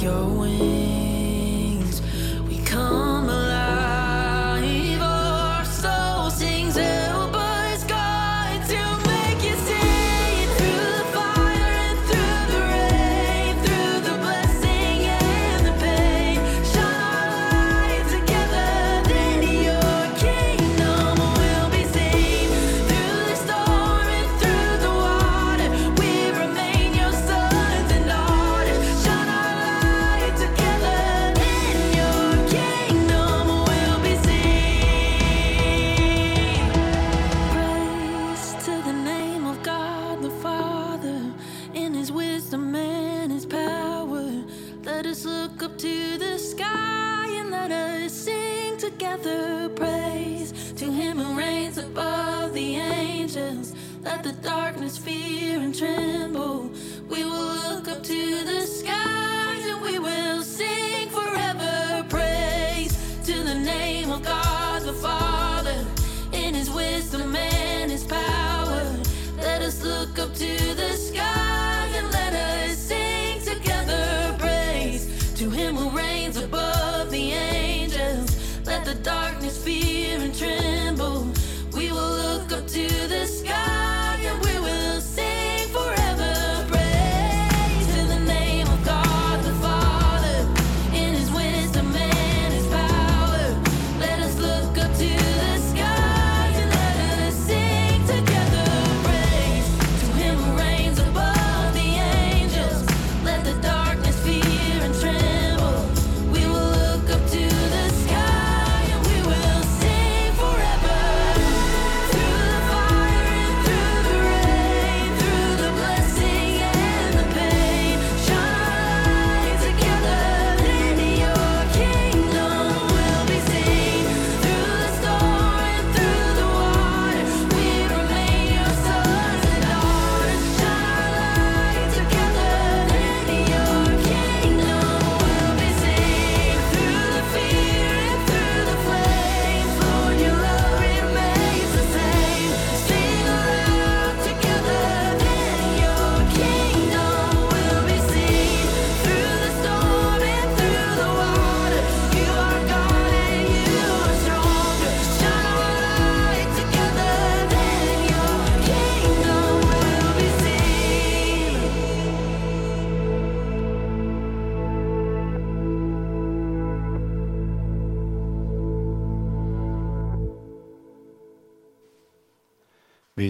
your 0.01 0.78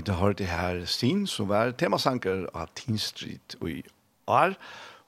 det 0.10 0.18
har 0.18 0.34
det 0.34 0.48
her 0.50 0.86
Stin, 0.90 1.28
som 1.28 1.52
var 1.52 1.76
temasanker 1.78 2.48
av 2.58 2.72
Teen 2.74 2.98
Street 2.98 3.54
i 3.62 3.84
år, 4.26 4.56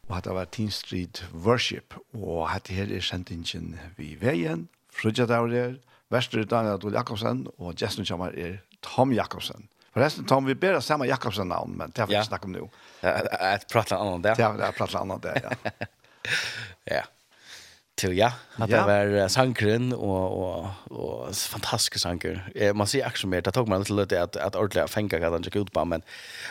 og 0.08 0.18
at 0.18 0.28
det 0.28 0.36
var 0.36 0.50
Teen 0.54 0.70
Street 0.72 1.24
Worship, 1.34 1.96
og 2.14 2.46
at 2.54 2.68
det 2.68 2.78
her 2.78 2.94
er 2.94 3.02
sendingen 3.02 3.80
vi 3.98 4.14
veien, 4.22 4.68
Frudja 4.94 5.26
Daurer, 5.26 5.80
Vester 6.14 6.44
Daniel 6.46 6.78
Adol 6.78 6.94
Jakobsen, 6.94 7.48
og 7.58 7.82
Jessen 7.82 8.06
Kjammar 8.06 8.36
er 8.38 8.60
Tom 8.86 9.14
Jakobsen. 9.16 9.66
Forresten, 9.96 10.28
Tom, 10.30 10.46
vi 10.46 10.54
ber 10.56 10.78
oss 10.78 10.86
samme 10.92 11.08
Jakobsen-navn, 11.10 11.74
men 11.80 11.92
det 11.96 12.04
har 12.04 12.12
vi 12.12 12.20
ja. 12.20 12.24
snakket 12.28 12.52
om 12.52 12.60
nå. 12.60 12.68
Jeg 13.02 13.66
prater 13.72 13.98
annet 13.98 14.28
der. 14.28 14.38
Det 14.38 14.46
har 14.46 14.54
vi 14.60 14.70
prater 14.78 15.02
annet 15.02 15.26
det, 15.26 15.34
ja. 15.42 15.74
ja. 17.00 17.04
till 17.96 18.18
ja. 18.18 18.34
Att 18.56 18.70
det 18.70 18.82
var 18.82 19.28
sankren 19.28 19.94
och 19.94 20.42
och 20.42 20.68
och 20.92 21.36
fantastiska 21.36 22.00
sanker. 22.00 22.52
Eh 22.56 22.74
man 22.74 22.88
ser 22.88 23.08
också 23.08 23.28
mer 23.28 23.42
det 23.42 23.52
tog 23.52 23.68
man 23.68 23.80
lite 23.80 23.94
lite 23.94 24.24
att 24.24 24.36
att 24.36 24.56
ordentligt 24.56 24.90
fänga 24.90 25.10
kan 25.10 25.32
den 25.32 25.42
gick 25.42 25.56
ut 25.56 25.72
på 25.72 25.86
men 25.86 26.02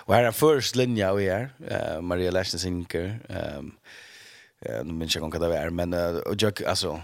och 0.06 0.14
här 0.14 0.24
är 0.24 0.32
först 0.32 0.76
linje 0.76 1.10
och 1.10 1.22
är 1.22 1.50
eh 1.68 2.00
Maria 2.00 2.30
Lassen 2.30 2.60
sinker 2.60 3.20
ehm 3.28 3.72
eh 4.60 4.84
nu 4.84 4.92
minns 4.92 5.16
jag 5.16 5.24
inte 5.24 5.38
vad 5.38 5.50
det 5.50 5.58
är 5.58 5.70
men 5.70 5.94
och 5.94 6.34
jag 6.38 6.64
alltså 6.64 7.00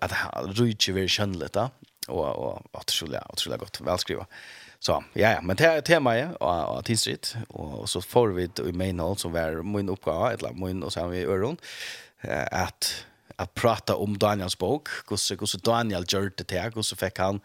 att 0.00 0.12
Ruichi 0.46 0.92
vill 0.92 1.08
skönla 1.08 1.46
det 1.52 1.70
och 2.08 2.28
och 2.28 2.62
otroligt 2.72 3.20
otroligt 3.28 3.60
gott 3.60 3.80
välskrivet. 3.80 4.26
Så 4.78 5.04
ja 5.12 5.32
ja, 5.32 5.40
men 5.42 5.56
det 5.56 5.82
tema 5.82 6.16
är 6.16 6.42
og 6.42 6.76
och 6.76 6.84
tidsrit 6.84 7.36
och 7.48 7.88
så 7.88 8.00
får 8.00 8.28
vi 8.28 8.46
det 8.46 8.62
i 8.62 8.72
mainhold, 8.72 9.18
som 9.18 9.32
var 9.32 9.62
min 9.62 9.88
oppgave, 9.88 10.32
eller 10.32 10.52
min 10.52 10.82
och 10.82 10.92
sen 10.92 11.10
vi 11.10 11.24
öron 11.24 11.56
att 12.50 13.06
att 13.40 13.54
prata 13.54 13.96
om 13.96 14.18
Daniels 14.18 14.58
bok, 14.58 14.88
hur 15.08 15.38
hur 15.40 15.60
Daniel 15.60 16.04
gjorde 16.08 16.44
det 16.44 16.58
här, 16.58 16.72
hur 16.74 16.96
fick 16.96 17.18
han 17.18 17.40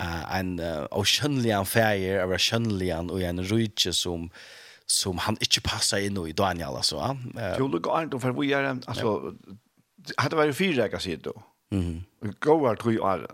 uh, 0.00 0.36
en 0.36 0.60
uh, 0.60 0.86
oskönligan 0.90 1.66
färger, 1.66 2.22
av 2.22 2.30
oskönligan 2.30 3.10
och 3.10 3.22
en 3.22 3.44
rydge 3.44 3.92
som 3.92 4.30
som 4.86 5.18
han 5.18 5.36
inte 5.40 5.60
passar 5.60 5.98
in 5.98 6.26
i 6.26 6.32
Daniel 6.32 6.68
alltså. 6.76 7.16
Eh. 7.38 7.56
Jo, 7.58 7.68
det 7.68 7.78
går 7.78 8.02
inte 8.02 8.18
för 8.18 8.32
vi 8.32 8.52
är 8.52 8.64
alltså 8.64 9.34
hade 10.16 10.36
varit 10.36 10.56
fyra 10.56 10.82
veckor 10.82 10.98
sedan 10.98 11.20
då. 11.22 11.42
Mhm. 11.70 12.04
Går 12.40 12.76
tre 12.76 12.98
år. 12.98 13.30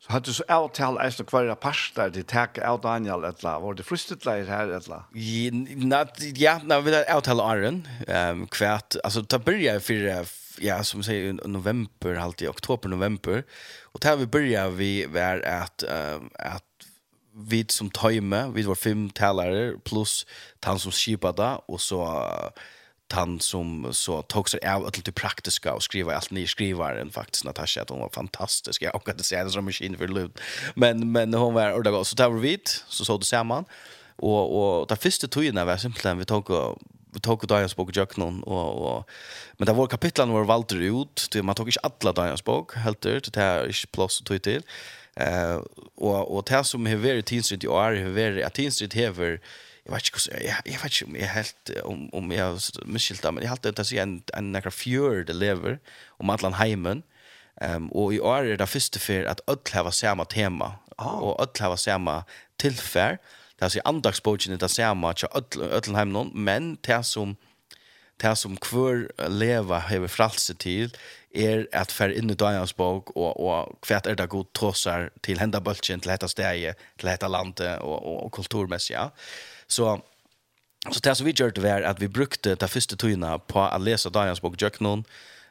Så 0.00 0.12
hade 0.12 0.32
så 0.32 0.44
avtal 0.48 0.98
efter 1.00 1.24
kvarje 1.24 1.54
pasta 1.54 2.08
det 2.08 2.22
tag 2.22 2.60
av 2.60 2.80
Daniel 2.80 3.24
att 3.24 3.42
la 3.42 3.60
var 3.60 3.74
det 3.74 3.82
frustet 3.82 4.24
lite 4.26 4.50
här 4.50 4.68
att 4.68 4.88
la. 4.88 5.04
Ja, 5.12 6.06
ja, 6.34 6.60
när 6.64 6.80
vi 6.80 7.04
avtal 7.06 7.40
Aron 7.40 7.88
ehm 8.08 8.46
kvart 8.46 8.96
alltså 9.04 9.24
ta 9.24 9.38
börja 9.38 9.80
för 9.80 10.24
ja 10.60 10.84
som 10.84 11.02
säger 11.02 11.32
november 11.32 12.14
halt 12.14 12.42
i 12.42 12.48
oktober 12.48 12.88
november. 12.88 13.44
Och 13.82 14.00
där 14.00 14.16
vi 14.16 14.26
börjar 14.26 14.70
vi 14.70 15.06
var 15.06 15.40
att 15.40 15.84
uh, 15.88 16.22
att 16.34 16.64
vi 17.34 17.64
som 17.68 17.90
tajme 17.90 18.50
vi 18.54 18.62
var 18.62 18.74
fem 18.74 19.10
talare 19.10 19.72
plus 19.84 20.26
han 20.60 20.78
som 20.78 20.92
skipade 20.92 21.60
och 21.66 21.80
så 21.80 22.24
han 23.12 23.40
som 23.40 23.88
så 23.92 24.22
tog 24.22 24.48
sig 24.48 24.60
av 24.66 24.84
allt 24.84 25.04
det 25.04 25.12
praktiska 25.12 25.74
och 25.74 25.82
skriva 25.82 26.14
allt 26.14 26.30
ni 26.30 26.46
skrivaren 26.46 27.10
faktiskt 27.10 27.44
Natasha 27.44 27.82
att 27.82 27.90
hon 27.90 28.00
var 28.00 28.08
fantastisk. 28.08 28.82
Jag 28.82 29.04
kan 29.04 29.14
inte 29.14 29.24
säga 29.24 29.44
det 29.44 29.50
som 29.50 29.64
maskin 29.64 29.96
för 29.98 30.08
lut. 30.08 30.40
men 30.74 31.12
men 31.12 31.34
hon 31.34 31.54
var 31.54 31.88
och 31.88 32.06
så 32.06 32.16
där 32.16 32.30
vi 32.30 32.58
så 32.88 33.04
så 33.04 33.18
det 33.18 33.24
samman 33.24 33.64
och 34.16 34.80
och 34.80 34.88
ta 34.88 34.96
första 34.96 35.28
tiden 35.28 35.66
var 35.66 35.76
simpelt 35.76 36.18
vi 36.18 36.24
tog 36.24 36.50
och 36.50 36.78
vi 37.18 37.22
tog 37.22 37.42
och 37.42 37.48
dagens 37.48 37.76
bok 37.76 37.96
jag 37.96 38.18
någon 38.18 38.42
och 38.42 38.96
och 38.96 39.10
men 39.58 39.66
det 39.66 39.72
var 39.72 39.86
kapitlen 39.86 40.30
var 40.32 40.44
valt 40.44 40.72
ut 40.72 41.28
det 41.32 41.42
man 41.42 41.54
tog 41.54 41.68
inte 41.68 41.80
alla 41.82 42.12
dagens 42.12 42.44
bok 42.44 42.74
helt 42.74 43.06
ut 43.06 43.32
det 43.32 43.40
här 43.40 43.64
är 43.64 43.86
plus 43.92 44.20
tog 44.20 44.42
till 44.42 44.62
eh 45.16 45.56
och 45.96 46.36
och 46.36 46.44
det 46.44 46.64
som 46.64 46.86
har 46.86 46.96
varit 46.96 47.26
tidsrätt 47.26 47.64
i 47.64 47.68
år 47.68 47.96
har 48.04 48.10
varit 48.10 48.44
att 48.44 48.54
tidsrätt 48.54 48.94
hever, 48.94 49.40
jag 49.84 49.92
vet 49.94 50.06
inte 50.06 50.36
hur 50.36 50.46
jag 50.46 50.56
jag 50.64 50.80
vet 50.82 51.02
inte 51.02 51.04
om 51.04 51.16
jag 51.20 51.28
helt 51.28 51.70
om 51.84 52.10
om 52.12 52.30
jag 52.30 52.60
misskilt 52.86 53.24
men 53.24 53.42
jag 53.42 53.50
hade 53.50 53.70
det 53.70 53.84
så 53.84 53.96
en 53.96 54.22
en 54.34 54.52
några 54.52 54.70
det 55.24 55.32
lever 55.32 55.78
om 56.20 56.30
Atlan 56.30 56.54
Heimen 56.54 57.02
ehm 57.60 57.88
och 57.92 58.14
i 58.14 58.20
år 58.20 58.46
är 58.46 58.56
det 58.56 58.66
första 58.66 58.98
för 58.98 59.24
att 59.24 59.40
öll 59.46 59.84
har 59.84 59.90
samma 59.90 60.24
tema 60.24 60.74
och 60.96 61.42
öll 61.42 61.68
har 61.68 61.76
samma 61.76 62.24
tillfär 62.56 63.18
det 63.58 63.74
er 63.74 63.88
andagsbogen 63.88 64.54
er 64.54 64.62
det 64.62 64.70
samme 64.70 65.12
til 65.18 65.62
Øtlenheim 65.66 66.12
noen, 66.14 66.32
men 66.34 66.76
det 66.86 67.04
som 67.06 67.36
det 68.18 68.34
som 68.38 68.56
hver 68.58 69.06
leva 69.30 69.78
har 69.86 70.06
fralse 70.10 70.54
til 70.58 70.90
er 71.34 71.66
at 71.76 71.92
fer 71.94 72.10
inn 72.10 72.32
i 72.32 72.38
dagens 72.38 72.72
bok 72.74 73.12
og, 73.14 73.38
og 73.38 73.76
hva 73.86 74.00
er 74.00 74.18
det 74.18 74.28
god 74.32 74.48
tåsar 74.58 75.10
til 75.22 75.38
henda 75.38 75.60
bølgen, 75.62 76.00
til 76.00 76.10
dette 76.10 76.28
steget, 76.30 76.80
til 76.98 77.10
dette 77.12 77.30
landet 77.30 77.78
og, 77.78 77.98
og, 77.98 78.16
og 78.26 78.32
kulturmessig. 78.32 78.96
Ja. 78.96 79.10
Så 79.68 79.98
Så 80.92 81.00
det 81.02 81.16
som 81.16 81.26
vi 81.26 81.32
gjør 81.32 81.50
det 81.50 81.62
var 81.62 81.82
at 81.82 82.00
vi 82.00 82.06
brukte 82.08 82.54
det 82.54 82.70
første 82.70 82.96
tøyene 82.96 83.38
på 83.50 83.58
å 83.60 83.78
lese 83.82 84.10
dagens 84.14 84.40
bok 84.40 84.54
Jøknon, 84.62 85.04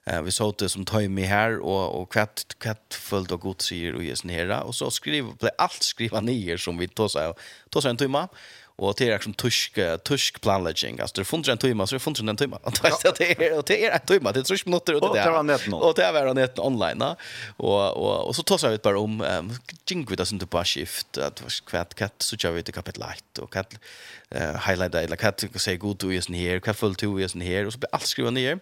Eh, 0.08 0.22
vi 0.22 0.32
såg 0.32 0.56
det 0.58 0.70
som 0.70 0.86
Toimi 0.86 1.24
här 1.24 1.60
och, 1.60 2.02
och 2.02 2.12
kvätt, 2.12 2.60
kvätt 2.60 2.94
följt 2.94 3.32
och 3.32 3.42
gott 3.42 3.62
sier 3.62 3.96
och 3.96 4.04
Jesus 4.04 4.24
nere. 4.24 4.62
Och 4.62 4.76
så 4.76 4.92
skriver 4.92 5.34
blev 5.34 5.52
allt 5.58 5.84
skriva 5.84 6.22
ner 6.22 6.58
som 6.58 6.78
vi 6.78 6.88
tog 6.88 7.12
sig, 7.12 7.34
tog 7.70 7.84
så 7.84 7.90
en 7.90 7.98
timma. 7.98 8.28
Och 8.80 8.94
det 8.98 9.10
är 9.10 9.20
som 9.20 9.34
tysk, 9.34 9.80
tysk 10.04 10.42
planläggning. 10.42 11.00
Alltså 11.00 11.22
det 11.22 11.26
funderar 11.26 11.52
en 11.52 11.58
timma 11.58 11.88
så 11.88 11.96
det 11.96 12.00
funderar 12.00 12.30
en 12.30 12.38
timma. 12.38 12.60
Ja. 12.84 13.14
det 13.18 13.46
är, 13.46 13.58
och 13.58 13.64
det 13.68 13.86
är 13.86 13.92
en 13.92 14.00
timma, 14.00 14.32
det 14.32 14.40
är 14.40 14.44
tysk 14.44 14.66
minuter 14.66 14.96
och 14.96 15.02
det 15.02 15.20
där. 15.20 15.28
Och 15.28 15.32
det 15.32 15.32
var 15.32 15.44
net 15.44 15.68
online. 15.68 15.82
Och 15.84 15.96
det 15.96 16.12
var 16.12 16.34
net 16.34 16.60
online. 16.60 17.02
Och, 17.58 17.98
och, 17.98 18.28
och 18.28 18.36
så 18.36 18.44
tar 18.44 18.70
vi 18.70 18.76
ut 18.76 18.82
bara 18.82 19.00
om, 19.00 19.22
um, 19.22 19.58
gick 19.88 20.12
vi 20.12 20.26
som 20.26 20.38
det 20.38 20.46
bara 20.46 20.66
skift. 20.66 21.18
Att 21.18 21.44
kvätt, 21.66 21.94
kvätt, 21.94 22.22
så 22.22 22.38
kör 22.38 22.52
vi 22.52 22.60
ut 22.60 22.74
kapitel 22.74 23.04
1. 23.04 23.38
Och 23.38 23.54
kvätt, 23.54 23.74
uh, 24.36 24.68
highlighta, 24.68 25.02
eller 25.02 25.16
kvätt, 25.16 25.44
säg 25.56 25.78
god 25.78 26.04
och 26.04 26.14
Jesus 26.14 26.36
här 26.36 26.60
Kvätt 26.60 26.78
följt 26.78 27.04
och 27.04 27.22
Jesus 27.22 27.42
här 27.42 27.66
Och 27.66 27.74
så 27.74 27.80
blir 27.80 27.90
allt 27.92 28.06
skriva 28.06 28.30
ner. 28.30 28.54
Och 28.56 28.60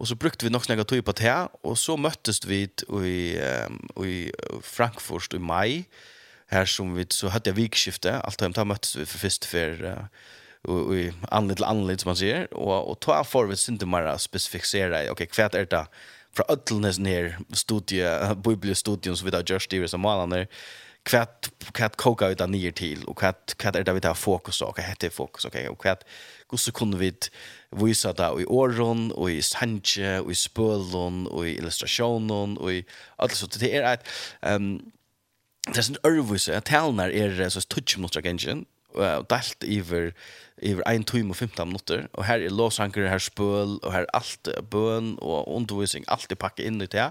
Och 0.00 0.08
så 0.08 0.14
brukte 0.14 0.44
vi 0.44 0.50
nog 0.50 0.64
snäga 0.64 0.84
tog 0.84 1.04
på 1.04 1.12
det 1.12 1.48
och 1.62 1.78
så 1.78 1.96
möttes 1.96 2.44
vi 2.46 2.68
i 3.04 3.38
i 4.06 4.32
Frankfurt 4.62 5.34
i 5.34 5.38
maj 5.38 5.84
här 6.46 6.64
som 6.64 6.94
vi 6.94 7.06
så 7.08 7.28
hade 7.28 7.50
jag 7.50 7.54
vikskifte 7.54 8.18
allt 8.20 8.40
hem 8.40 8.68
möttes 8.68 8.96
vi 8.96 9.06
för 9.06 9.18
först 9.18 9.44
för 9.44 10.08
och 10.62 10.96
i 10.96 11.12
anledning 11.28 11.56
till 11.56 11.64
anledning 11.64 11.98
som 11.98 12.08
man 12.08 12.16
säger 12.16 12.54
och 12.54 12.90
och 12.90 13.00
ta 13.00 13.24
för 13.24 13.46
vi 13.46 13.56
synte 13.56 13.86
mera 13.86 14.18
specificera 14.18 15.12
okej 15.12 15.26
kvärt 15.26 15.54
är 15.54 15.66
det 15.66 15.86
fra 16.32 16.44
ödlnes 16.48 16.98
ner 16.98 17.38
studie 17.52 18.34
bibelstudien 18.36 19.16
som 19.16 19.30
vi 19.30 19.36
har 19.36 19.44
gjort 19.46 19.72
i 19.72 19.88
som 19.88 20.00
mannen 20.00 20.46
kvart 21.02 21.50
kvart 21.72 21.96
koka 21.96 22.28
ut 22.28 22.38
där 22.38 22.46
ner 22.46 22.70
till 22.70 23.04
och 23.04 23.18
kvart 23.18 23.54
kvart 23.56 23.76
är 23.76 23.84
det 23.84 23.92
vi 23.92 24.00
tar 24.00 24.14
fokus 24.14 24.62
och 24.62 24.74
vad 24.76 24.86
heter 24.86 25.10
fokus 25.10 25.44
okej 25.44 25.68
och 25.68 25.78
kvart 25.78 26.04
hur 26.50 26.58
så 26.58 26.72
kunde 26.72 26.98
vi 26.98 27.14
visa 27.70 28.12
där 28.12 28.40
i 28.40 28.46
åren 28.46 29.12
och 29.12 29.30
i 29.30 29.42
sanche 29.42 30.20
och 30.20 30.30
i 30.30 30.34
spölon 30.34 31.26
och 31.26 31.48
i 31.48 31.56
illustrationen 31.58 32.56
och 32.56 32.72
i 32.72 32.84
allt 33.16 33.34
så 33.34 33.46
det 33.46 33.76
är 33.76 33.82
att 33.82 34.08
ehm 34.42 34.80
det 35.72 35.78
är 35.78 35.82
sån 35.82 35.96
örvus 36.02 36.48
att 36.48 36.64
talnar 36.64 37.10
är 37.10 37.48
så 37.48 37.60
touch 37.60 37.98
mot 37.98 38.16
engine 38.16 38.64
og 38.94 39.26
dalt 39.30 39.64
iver 39.64 40.10
iver 40.62 40.82
1 40.86 41.06
time 41.06 41.30
og 41.30 41.36
15 41.36 41.68
minutter 41.68 42.06
og 42.12 42.24
her 42.24 42.42
er 42.42 42.50
låsanker 42.50 43.08
her 43.08 43.18
spöl 43.18 43.78
og 43.82 43.92
her 43.92 44.06
alt 44.14 44.48
bøn 44.70 45.16
og 45.22 45.48
undervisning 45.48 46.04
alt 46.08 46.32
er 46.32 46.36
packat 46.36 46.66
inn 46.66 46.82
i 46.82 46.86
det 46.90 47.10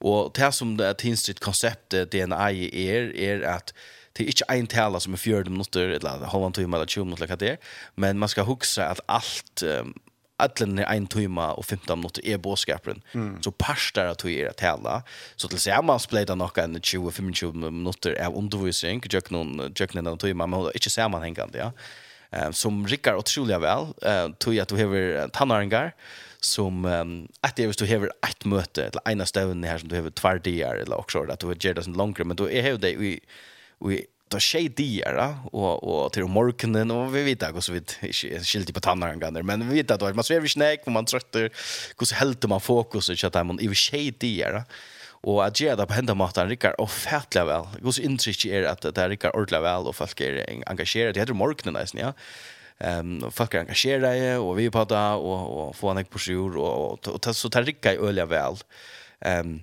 Og 0.00 0.32
det 0.36 0.52
som 0.54 0.76
det 0.78 0.86
er 0.86 0.98
tinstritt 1.00 1.40
konseptet 1.44 2.12
DNA 2.12 2.50
er, 2.66 3.12
er 3.14 3.46
at 3.56 3.72
det 4.16 4.24
er 4.24 4.32
ikke 4.32 4.48
en 4.56 4.68
tala 4.72 5.00
som 5.02 5.12
er 5.12 5.20
40 5.20 5.52
minutter, 5.52 5.94
eller 5.98 6.24
halvann 6.32 6.54
timme, 6.56 6.76
eller 6.76 6.88
20 6.88 7.04
minutter, 7.04 7.24
eller 7.24 7.34
hva 7.34 7.40
det 7.40 7.50
er, 7.54 7.72
men 8.00 8.20
man 8.20 8.32
skal 8.32 8.48
huske 8.48 8.84
at 8.84 9.02
alt, 9.12 9.64
um, 9.64 9.94
Adlen 10.36 10.76
er 10.82 10.90
1 10.92 11.06
timme 11.08 11.44
og 11.56 11.64
15 11.64 11.96
minutter 11.96 12.24
er 12.28 12.36
båskaperen. 12.36 12.98
Mm. 13.16 13.38
Så 13.40 13.50
parstar 13.56 14.10
at 14.12 14.24
vi 14.24 14.34
er 14.42 14.50
at 14.50 14.58
tala. 14.60 14.98
Så 15.36 15.48
til 15.48 15.60
sammen 15.60 15.88
man 15.88 16.26
det 16.28 16.36
nok 16.36 16.58
en 16.58 16.76
20-25 16.76 17.54
minutter 17.56 18.12
av 18.20 18.36
undervisning, 18.36 19.00
jøkken 19.00 19.36
en 20.04 20.18
timme, 20.18 20.46
men 20.46 20.60
det 20.60 20.74
er 20.74 20.80
ikke 20.82 20.92
sammenhengende, 20.92 21.58
ja. 21.58 21.70
Um, 22.36 22.52
som 22.52 22.84
rikkar 22.84 23.16
utrolig 23.16 23.56
vel, 23.62 23.92
uh, 24.04 24.28
tog 24.36 24.58
at 24.58 24.68
du 24.68 24.76
hever 24.76 25.28
tannaringar, 25.32 25.94
som 26.46 26.84
um, 26.84 27.28
att 27.40 27.56
det 27.56 27.66
visst 27.66 27.78
du 27.78 27.98
har 27.98 28.10
ett 28.28 28.44
möte 28.44 28.84
eller 28.84 29.12
ena 29.12 29.26
stunden 29.26 29.70
här 29.70 29.78
som 29.78 29.88
du 29.88 30.00
har 30.00 30.10
två 30.10 30.28
dagar 30.28 30.76
eller 30.76 30.98
också 30.98 31.26
att 31.30 31.40
du 31.40 31.54
ger 31.60 31.74
det 31.74 31.82
sen 31.82 32.14
men 32.24 32.36
då 32.36 32.50
är 32.50 32.78
det 32.78 32.96
vi 32.96 33.20
vi 33.78 34.06
tar 34.28 34.38
tjej 34.38 34.68
diara 34.68 35.38
och 35.52 36.04
och 36.04 36.12
till 36.12 36.24
morgonen 36.24 36.90
och 36.90 37.16
vi 37.16 37.22
vet 37.22 37.42
att 37.42 37.64
så 37.64 37.72
vid 37.72 37.90
skilt 38.44 38.74
på 38.74 38.80
tannan 38.80 39.20
kan 39.20 39.34
men 39.46 39.68
vi 39.68 39.74
vet 39.74 39.90
att 39.90 40.14
man 40.14 40.24
svever 40.24 40.48
snäck 40.48 40.82
och 40.86 40.92
man 40.92 41.04
tröttar 41.04 41.50
hur 41.98 42.06
så 42.06 42.14
helt 42.14 42.48
man 42.48 42.60
fokus 42.60 43.08
och 43.08 43.18
chatta 43.18 43.44
man 43.44 43.60
i 43.60 43.74
tjej 43.74 44.10
diara 44.10 44.64
och 45.26 45.44
att 45.44 45.60
ge 45.60 45.74
det 45.74 45.86
på 45.86 45.94
hända 45.94 46.14
matan 46.14 46.48
Rickard 46.48 46.74
och 46.78 46.90
fettla 46.90 47.44
väl 47.44 47.64
hur 47.82 47.90
så 47.92 48.02
intryck 48.02 48.44
är 48.44 48.62
att 48.62 48.80
det 48.94 49.08
Rickard 49.08 49.34
ordla 49.34 49.60
väl 49.60 49.86
och 49.86 49.96
folk 49.96 50.20
är 50.20 50.62
engagerade 50.66 51.12
det 51.12 51.20
heter 51.20 51.34
morgonen 51.34 51.74
nästan 51.74 52.00
ja? 52.00 52.12
ehm 52.78 53.22
um, 53.22 53.30
folk 53.30 53.54
är 53.54 53.58
engagerade 53.58 54.38
och 54.38 54.58
vi 54.58 54.70
på 54.70 54.78
och 54.78 55.68
och 55.68 55.76
få 55.76 55.88
en 55.88 56.04
på 56.04 56.18
sjur 56.18 56.56
och 56.56 57.08
och 57.08 57.36
så 57.36 57.50
tar 57.50 57.62
rika 57.62 57.92
i 57.92 57.96
öliga 57.96 58.26
väl. 58.26 58.56
Ehm 59.20 59.46
um, 59.46 59.60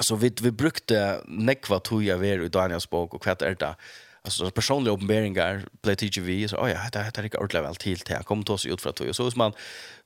så 0.00 0.16
vi 0.16 0.32
vi 0.40 0.50
brukte 0.50 1.20
nekva 1.26 1.78
toja 1.78 2.16
ver 2.16 2.42
i 2.42 2.48
Daniels 2.48 2.90
bok 2.90 3.14
och 3.14 3.22
kvätt 3.22 3.42
är 3.42 3.54
det 3.54 3.76
alltså 4.22 4.50
personliga 4.50 4.94
uppenbarelser 4.94 5.68
play 5.82 5.96
TGV 5.96 6.48
så 6.48 6.56
oh 6.56 6.70
ja 6.70 6.78
det 6.92 7.10
det 7.14 7.34
är 7.34 7.40
ordentligt 7.40 7.62
väl 7.62 7.76
till 7.76 8.00
till 8.00 8.16
kom 8.24 8.44
till 8.44 8.54
oss 8.54 8.66
ut 8.66 8.80
för 8.80 8.90
att 8.90 9.00
och 9.00 9.16
så 9.16 9.30
som 9.30 9.38
man 9.38 9.52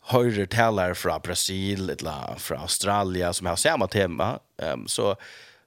hör 0.00 0.46
talar 0.46 0.94
från 0.94 1.20
Brasil 1.20 1.90
eller 1.90 2.38
från 2.38 2.58
Australien 2.60 3.34
som 3.34 3.46
har 3.46 3.56
samma 3.56 3.86
tema 3.86 4.38
ehm 4.62 4.80
um, 4.80 4.88
så 4.88 5.16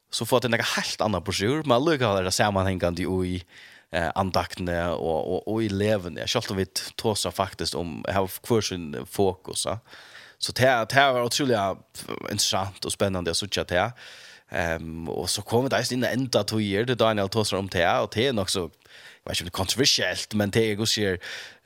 så 0.10 0.26
får 0.26 0.39
det 0.39 0.48
en 0.48 0.54
helt 0.54 1.02
annan 1.02 1.24
broschyr 1.24 1.63
man 1.66 1.86
lukar 1.86 2.24
det 2.24 2.32
sammanhängande 2.32 3.02
i 3.02 3.44
eh 3.94 4.12
andaktene 4.16 4.90
och 4.90 5.34
och 5.34 5.54
och 5.54 5.64
i 5.64 5.70
leven. 5.70 6.18
Jag 6.34 6.44
skall 6.44 6.58
vi 6.58 6.66
tåsa 6.96 7.32
faktiskt 7.32 7.76
om 7.76 8.06
jag 8.08 8.14
har 8.14 9.06
fokus. 9.06 9.68
Så 10.38 10.52
det 10.52 10.62
här 10.62 10.86
det 10.86 10.96
här 10.96 11.14
var 11.14 11.24
otroligt 11.24 11.58
intressant 12.32 12.86
och 12.86 12.92
spännande 12.92 13.32
att 13.32 13.38
söka 13.38 13.64
det. 13.64 13.92
Ehm 14.50 15.10
och 15.10 15.30
så 15.30 15.42
kommer 15.42 15.70
det 15.70 15.92
in 15.92 16.04
ända 16.04 16.44
två 16.44 16.58
år 16.58 16.86
det 16.86 16.96
Daniel 16.96 17.30
tåsar 17.30 17.58
om 17.58 17.68
det 17.68 18.00
och 18.00 18.12
det 18.16 18.28
är 18.28 18.40
också 18.40 18.70
jag 19.26 19.32
vet 19.32 19.42
inte 19.42 19.52
kontroversiellt 19.52 20.34
men 20.34 20.50
det 20.50 20.60
är 20.60 20.76
ju 20.78 20.86
så 20.86 21.18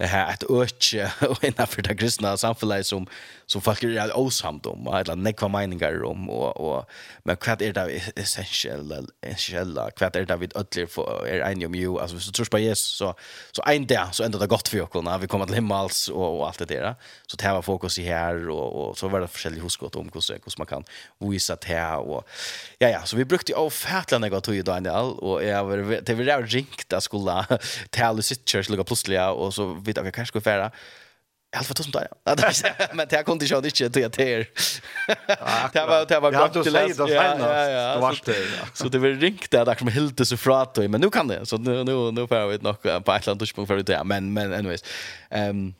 här 0.05 0.33
att 0.33 0.43
öke 0.49 1.11
och 1.29 1.43
inna 1.43 1.65
för 1.65 1.81
det 1.81 1.95
kristna 1.95 2.37
samhället 2.37 2.85
som 2.85 3.07
som 3.45 3.61
folk 3.61 3.83
är 3.83 4.17
osamt 4.17 4.65
om 4.65 4.87
och 4.87 4.95
alla 4.95 5.15
nekva 5.15 5.47
meningar 5.47 6.03
om 6.03 6.29
och 6.29 6.57
och 6.57 6.89
men 7.23 7.37
vad 7.45 7.61
är 7.61 7.73
det 7.73 8.01
essentiella 8.15 8.95
essentiella 9.21 9.89
vad 9.99 10.15
är 10.15 10.25
det 10.25 10.35
vi 10.35 10.47
ödler 10.55 10.85
för 10.85 11.27
är 11.27 11.39
en 11.39 11.65
om 11.65 11.75
ju. 11.75 11.99
Alltså 11.99 12.19
så 12.19 12.31
tror 12.31 12.45
på 12.45 12.59
Jesus 12.59 12.97
så 12.97 13.15
så 13.51 13.63
en 13.65 13.87
där 13.87 14.07
så 14.11 14.23
ändå 14.23 14.39
det 14.39 14.47
gott 14.47 14.67
för 14.67 14.97
oss 14.97 15.03
när 15.03 15.17
vi 15.17 15.27
kommer 15.27 15.45
till 15.45 15.55
himmels 15.55 16.09
och 16.09 16.39
och 16.39 16.47
allt 16.47 16.59
det 16.59 16.65
där. 16.65 16.95
Så 17.27 17.37
det 17.37 17.53
var 17.53 17.61
fokus 17.61 17.99
i 17.99 18.03
här 18.03 18.49
och 18.49 18.89
och 18.89 18.97
så 18.97 19.07
var 19.07 19.19
det 19.19 19.25
hos 19.25 19.63
huskot 19.63 19.95
om 19.95 20.09
hur 20.13 20.33
hur 20.33 20.57
man 20.57 20.67
kan 20.67 20.83
visa 21.19 21.55
det 21.55 21.67
här 21.67 21.97
och 21.97 22.27
ja 22.77 22.89
ja 22.89 23.01
så 23.05 23.17
vi 23.17 23.25
brukte 23.25 23.55
avfärdla 23.55 24.17
några 24.17 24.41
tog 24.41 24.63
Daniel 24.63 25.13
och 25.19 25.43
jag 25.43 25.65
var 25.65 26.01
det 26.01 26.13
var 26.13 26.41
ringt 26.41 26.93
att 26.93 27.03
skulle 27.03 27.45
tala 27.89 28.21
sitt 28.21 28.49
church 28.49 28.69
lugga 28.69 28.83
plötsligt 28.83 29.19
och 29.19 29.53
så 29.53 29.73
vet 29.87 29.97
jag 29.97 30.13
kanske 30.13 30.41
färra. 30.41 30.71
Jag 31.51 31.59
har 31.59 31.63
fått 31.63 31.77
som 31.77 31.91
där. 31.91 32.07
Men 32.93 33.07
det 33.07 33.23
kunde 33.23 33.45
jag 33.45 33.65
inte 33.65 33.89
till 33.89 34.05
att 34.05 34.13
det. 34.13 34.37
Det 35.73 35.85
var 35.85 36.05
det 36.05 36.19
var 36.19 36.31
gott 36.31 36.55
att 36.55 36.71
läsa. 36.71 37.05
Det 37.05 37.15
var 38.01 38.25
det. 38.25 38.35
Så 38.73 38.89
det 38.89 38.97
var 39.03 39.09
ringt 39.09 39.51
där 39.51 39.65
där 39.65 39.75
som 39.75 39.87
helt 39.87 40.27
så 40.27 40.37
fratt 40.37 40.77
men 40.77 41.01
nu 41.01 41.09
kan 41.09 41.27
det. 41.27 41.45
Så 41.45 41.57
nu 41.57 41.83
nu 41.83 42.11
nu 42.11 42.27
får 42.27 42.47
vi 42.47 42.57
nog 42.57 42.81
på 43.05 43.11
ett 43.11 43.25
land 43.25 43.39
touchpunkt 43.39 43.67
för 43.67 43.77
det. 43.77 44.03
Men 44.03 44.33
men 44.33 44.53
anyways. 44.53 44.83
Ehm 45.29 45.73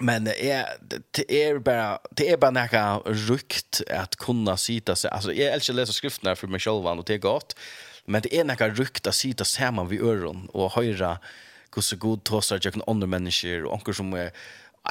Men 0.00 0.24
det 0.24 0.50
är 0.50 0.66
det 1.10 1.44
är 1.44 1.58
bara 1.58 1.98
det 2.10 2.30
är 2.30 2.36
bara 2.36 2.50
några 2.50 2.98
rukt 2.98 3.82
att 3.90 4.16
kunna 4.16 4.56
sitta 4.56 4.96
sig. 4.96 5.10
Alltså 5.10 5.32
jag 5.32 5.52
älskar 5.54 5.74
läsa 5.74 5.92
skrifterna 5.92 6.36
för 6.36 6.46
mig 6.46 6.60
själv 6.60 6.86
och 6.86 7.04
det 7.04 7.14
är 7.14 7.18
gott. 7.18 7.56
Men 8.04 8.22
det 8.22 8.36
är 8.36 8.44
några 8.44 8.68
rukt 8.68 9.06
att 9.06 9.14
sitta 9.14 9.44
samman 9.44 9.88
vid 9.88 10.02
öron 10.02 10.48
och 10.52 10.72
höra 10.72 11.18
hur 11.74 11.82
så 11.82 11.96
god 11.96 12.24
tåsar 12.24 12.60
jag 12.62 12.72
kan 12.72 12.82
andra 12.86 13.06
människor 13.06 13.64
och 13.64 13.72
onkel 13.72 13.94
som 13.94 14.12
är 14.12 14.30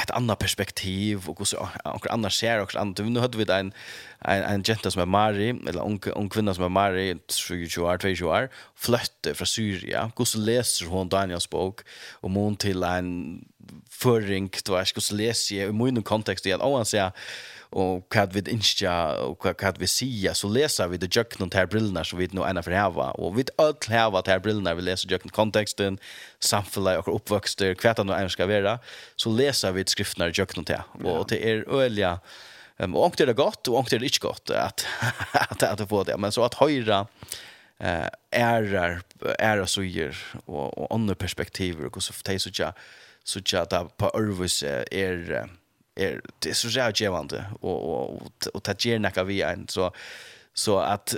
ett 0.04 0.12
annat 0.12 0.40
perspektiv 0.40 1.30
och 1.30 1.48
så 1.48 1.70
onkel 1.84 2.12
annars 2.12 2.40
ser 2.40 2.62
också 2.62 2.80
annat 2.80 3.00
nu 3.00 3.20
hade 3.20 3.38
vi 3.38 3.54
en 3.54 3.74
en 4.20 4.44
en 4.44 4.64
jenta 4.64 4.92
som 4.92 5.02
är 5.02 5.06
Mari 5.06 5.50
eller 5.68 5.86
onkel 5.86 6.14
en 6.16 6.30
kvinna 6.30 6.54
som 6.54 6.64
är 6.64 6.70
Mari 6.70 7.18
22 7.28 7.82
år 7.82 7.98
22 8.02 8.26
år 8.26 8.50
flyttade 8.76 9.36
från 9.36 9.48
Syrien 9.48 10.12
hur 10.18 10.26
så 10.26 10.38
läser 10.38 10.86
hon 10.86 11.10
Daniels 11.10 11.50
bok 11.50 11.82
och 12.12 12.30
mån 12.30 12.56
till 12.56 12.84
en 12.84 13.42
förring 13.90 14.50
då 14.66 14.78
jag 14.78 14.88
skulle 14.88 15.24
läsa 15.24 15.56
i 15.56 15.72
min 15.72 16.04
kontext 16.04 16.46
igen 16.46 16.62
och 16.62 16.76
han 16.76 16.86
säger 16.86 17.12
och 17.72 18.16
hva 18.16 18.26
vi 18.26 18.42
insta 18.52 19.22
och 19.22 19.46
hva 19.46 19.74
vi 19.78 19.88
sier, 19.88 20.34
så 20.34 20.48
läser 20.48 20.88
vi 20.88 20.98
det 20.98 21.16
jökna 21.16 21.48
här 21.54 21.66
brillorna 21.66 22.04
så 22.04 22.18
vi 22.18 22.28
nå 22.32 22.48
ena 22.48 22.64
för 22.64 22.72
hava. 22.72 23.12
Och 23.12 23.38
vi 23.38 23.46
öll 23.58 23.76
hava 23.88 24.24
här 24.26 24.40
brillorna 24.40 24.74
vi 24.74 24.82
läser 24.82 25.18
konteksten, 25.18 25.30
kontexten 25.32 26.00
og 26.98 27.08
och 27.08 27.30
hva 27.30 27.94
det 27.94 28.04
nå 28.04 28.14
ennå 28.14 28.30
skal 28.30 28.48
være, 28.48 28.80
så 29.16 29.30
läser 29.30 29.72
vi 29.72 29.84
skrifterna 29.88 30.32
jøkken 30.34 30.66
til. 30.66 30.82
och 31.04 31.28
till 31.28 31.38
er 31.38 31.64
øyelige, 31.68 32.20
Um, 32.82 32.96
och 32.96 33.14
det 33.18 33.24
är 33.24 33.34
gott 33.34 33.68
och 33.68 33.88
det 33.90 33.96
är 33.96 34.04
inte 34.04 34.20
gott 34.20 34.50
att 34.50 34.86
att 35.34 35.64
att 35.64 35.90
få 35.90 36.04
det 36.04 36.18
men 36.18 36.32
så 36.32 36.44
att 36.44 36.54
höra 36.54 37.08
eh 37.80 38.08
ärar 38.32 39.02
ärar 39.40 39.66
så 39.66 39.84
gör 39.84 40.16
och 40.46 40.78
och 40.78 40.96
andra 40.96 41.16
perspektiv 41.16 41.86
och 41.86 42.04
så 42.04 42.14
det 42.24 42.40
så 42.40 42.52
tjå 42.52 42.74
så 43.24 43.42
tjå 43.42 43.66
där 43.70 43.84
på 43.98 44.12
Örvus 44.14 44.64
är 44.92 45.50
är 46.00 46.22
det 46.40 46.50
är 46.50 46.54
så 46.54 46.68
jävligt 46.68 47.02
gevande 47.02 47.46
och 47.62 48.12
och 48.12 48.32
och 48.54 48.64
ta 48.64 48.74
ger 48.80 49.00
näka 49.00 49.24
vi 49.24 49.42
en 49.42 49.68
så 49.68 49.92
så 50.54 50.80
att 50.80 51.16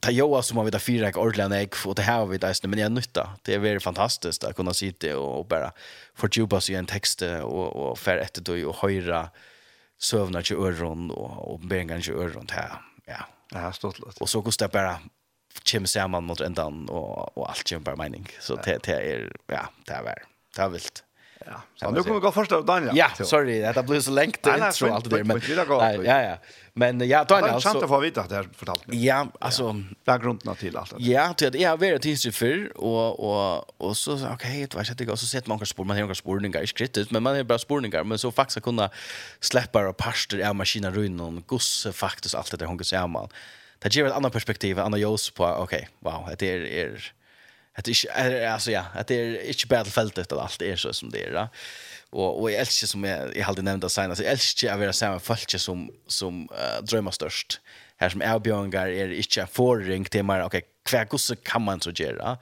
ta 0.00 0.10
joa 0.10 0.42
som 0.42 0.56
har 0.56 0.64
vi 0.64 0.70
där 0.70 0.78
fyra 0.78 1.08
ek 1.08 1.16
ordlan 1.16 1.52
ek 1.52 1.86
och 1.86 1.94
det 1.94 2.02
här 2.02 2.26
vi 2.26 2.38
där 2.38 2.66
men 2.66 2.78
jag 2.78 2.92
nytta. 2.92 3.30
Det 3.42 3.54
är 3.54 3.58
väldigt 3.58 3.82
fantastiskt 3.82 4.44
att 4.44 4.56
kunna 4.56 4.74
sitta 4.74 5.18
och 5.18 5.46
bara 5.46 5.72
fördjupa 6.14 6.60
sig 6.60 6.74
i 6.74 6.78
en 6.78 6.86
text 6.86 7.22
och 7.22 7.76
och 7.76 7.98
för 7.98 8.16
ett 8.16 8.34
då 8.34 8.68
och 8.68 8.76
höra 8.76 9.30
sövnar 9.98 10.42
till 10.42 10.56
öron 10.56 11.10
och 11.10 11.52
och 11.52 11.60
bengan 11.60 12.02
till 12.02 12.14
öron 12.14 12.46
här 12.50 12.72
ja. 13.06 13.26
Ja 13.52 13.72
stort 13.72 13.98
och 14.20 14.28
så 14.28 14.42
kostar 14.42 14.68
bara 14.68 14.98
kim 15.62 15.86
samman 15.86 16.24
mot 16.24 16.40
ändan 16.40 16.88
och 16.88 17.38
och 17.38 17.50
allt 17.50 17.72
ju 17.72 17.78
bara 17.78 17.96
mening 17.96 18.28
så 18.40 18.56
det 18.56 18.78
det 18.82 18.92
är 18.92 19.32
ja 19.46 19.68
det 19.86 19.92
är 19.92 20.02
väl 20.02 20.18
det 20.56 20.62
är 20.62 20.68
vilt. 20.68 21.04
Ja, 21.46 21.62
så 21.76 21.90
nu 21.90 22.02
kommer 22.02 22.14
vi 22.14 22.20
gå 22.20 22.32
först 22.32 22.52
av 22.52 22.64
Daniel. 22.64 22.96
Ja, 22.96 23.10
sorry, 23.24 23.60
det 23.60 23.82
blir 23.86 24.00
så 24.00 24.10
länge 24.10 24.32
till 24.32 24.52
intro 24.52 24.88
och 24.88 24.94
allt 24.94 25.10
det 25.10 25.16
där. 25.16 25.24
Men, 25.24 25.40
nej, 25.78 26.00
ja, 26.04 26.22
ja. 26.22 26.38
men 26.72 27.08
ja, 27.08 27.24
Daniel. 27.24 27.50
Det 27.52 27.56
är 27.56 27.60
sant 27.60 27.82
att 27.82 27.88
få 27.88 28.00
veta 28.00 28.20
att 28.20 28.28
det 28.28 28.34
här 28.34 28.48
fortalt 28.56 28.86
mig. 28.86 29.06
Ja, 29.06 29.26
alltså. 29.40 29.82
Ja. 30.04 30.16
grunderna 30.16 30.54
till 30.54 30.76
allt 30.76 30.90
det 30.90 31.02
Ja, 31.02 31.32
till 31.34 31.48
att 31.48 31.54
jag 31.54 31.70
har 31.70 31.76
varit 31.76 32.02
tidsrigt 32.02 32.36
förr 32.36 32.72
och, 32.76 33.20
och, 33.20 33.80
och 33.80 33.96
så, 33.96 34.14
okej, 34.14 34.34
okay, 34.34 34.66
det 34.66 34.74
var 34.74 34.90
inte 34.90 35.04
går 35.04 35.16
Så 35.16 35.26
sett 35.26 35.46
man 35.46 35.58
kanske 35.58 35.74
spår, 35.74 35.84
man 35.84 35.96
har 35.96 36.02
några 36.02 36.14
spårningar 36.14 36.62
i 36.62 36.66
skrittet, 36.66 37.10
men 37.10 37.22
man 37.22 37.36
har 37.36 37.42
bara 37.42 37.58
spårningar. 37.58 38.04
Men 38.04 38.18
så 38.18 38.32
faktiskt 38.32 38.62
kunna 38.62 38.90
släppa 39.40 39.88
och 39.88 39.96
parster 39.96 40.48
av 40.48 40.54
maskinen 40.54 40.94
runt 40.94 41.20
och 41.20 41.46
gosse 41.46 41.92
faktiskt 41.92 42.34
allt 42.34 42.50
det 42.50 42.56
där 42.56 42.66
hon 42.66 42.78
kan 42.78 42.84
säga 42.84 43.06
man. 43.06 43.28
Det 43.78 43.94
ger 43.94 44.06
ett 44.06 44.12
annat 44.12 44.32
perspektiv, 44.32 44.78
ett 44.78 44.84
annat 44.84 45.00
ljus 45.00 45.30
på, 45.30 45.46
okej, 45.46 45.88
wow, 46.00 46.30
det 46.38 46.52
är... 46.52 46.60
är 46.60 47.12
det 47.84 48.04
är 48.14 48.48
alltså 48.48 48.70
ja 48.70 48.84
det 49.06 49.14
är 49.14 49.48
inte 49.48 49.66
battlefield 49.66 50.12
det 50.14 50.32
allt 50.32 50.62
är 50.62 50.76
så 50.76 50.92
som 50.92 51.10
det 51.10 51.24
är 51.24 51.32
da. 51.32 51.48
Og, 52.12 52.42
og 52.42 52.48
jeg 52.50 52.60
elsker 52.60 52.86
som 52.90 53.04
jeg, 53.04 53.36
jag 53.36 53.44
hade 53.44 53.62
nämnt 53.62 53.84
att 53.84 53.92
säga 53.92 54.08
alltså 54.08 54.24
jag 54.24 54.32
älskar 54.32 54.88
att 54.88 55.02
vara 55.02 55.20
folk 55.20 55.58
som 55.58 55.90
som 56.06 56.48
uh, 56.50 56.82
drømmer 56.82 57.10
størst. 57.10 57.60
Her 58.00 58.08
som 58.08 58.22
erbjöringar 58.22 58.88
er 58.88 59.12
ikke 59.12 59.42
en 59.42 59.52
forring 59.52 60.06
til 60.10 60.24
meg, 60.24 60.44
okay, 60.44 60.62
kvar 60.84 61.04
gosse 61.04 61.36
kan 61.36 61.62
man 61.62 61.80
så 61.80 61.90
göra. 61.90 62.38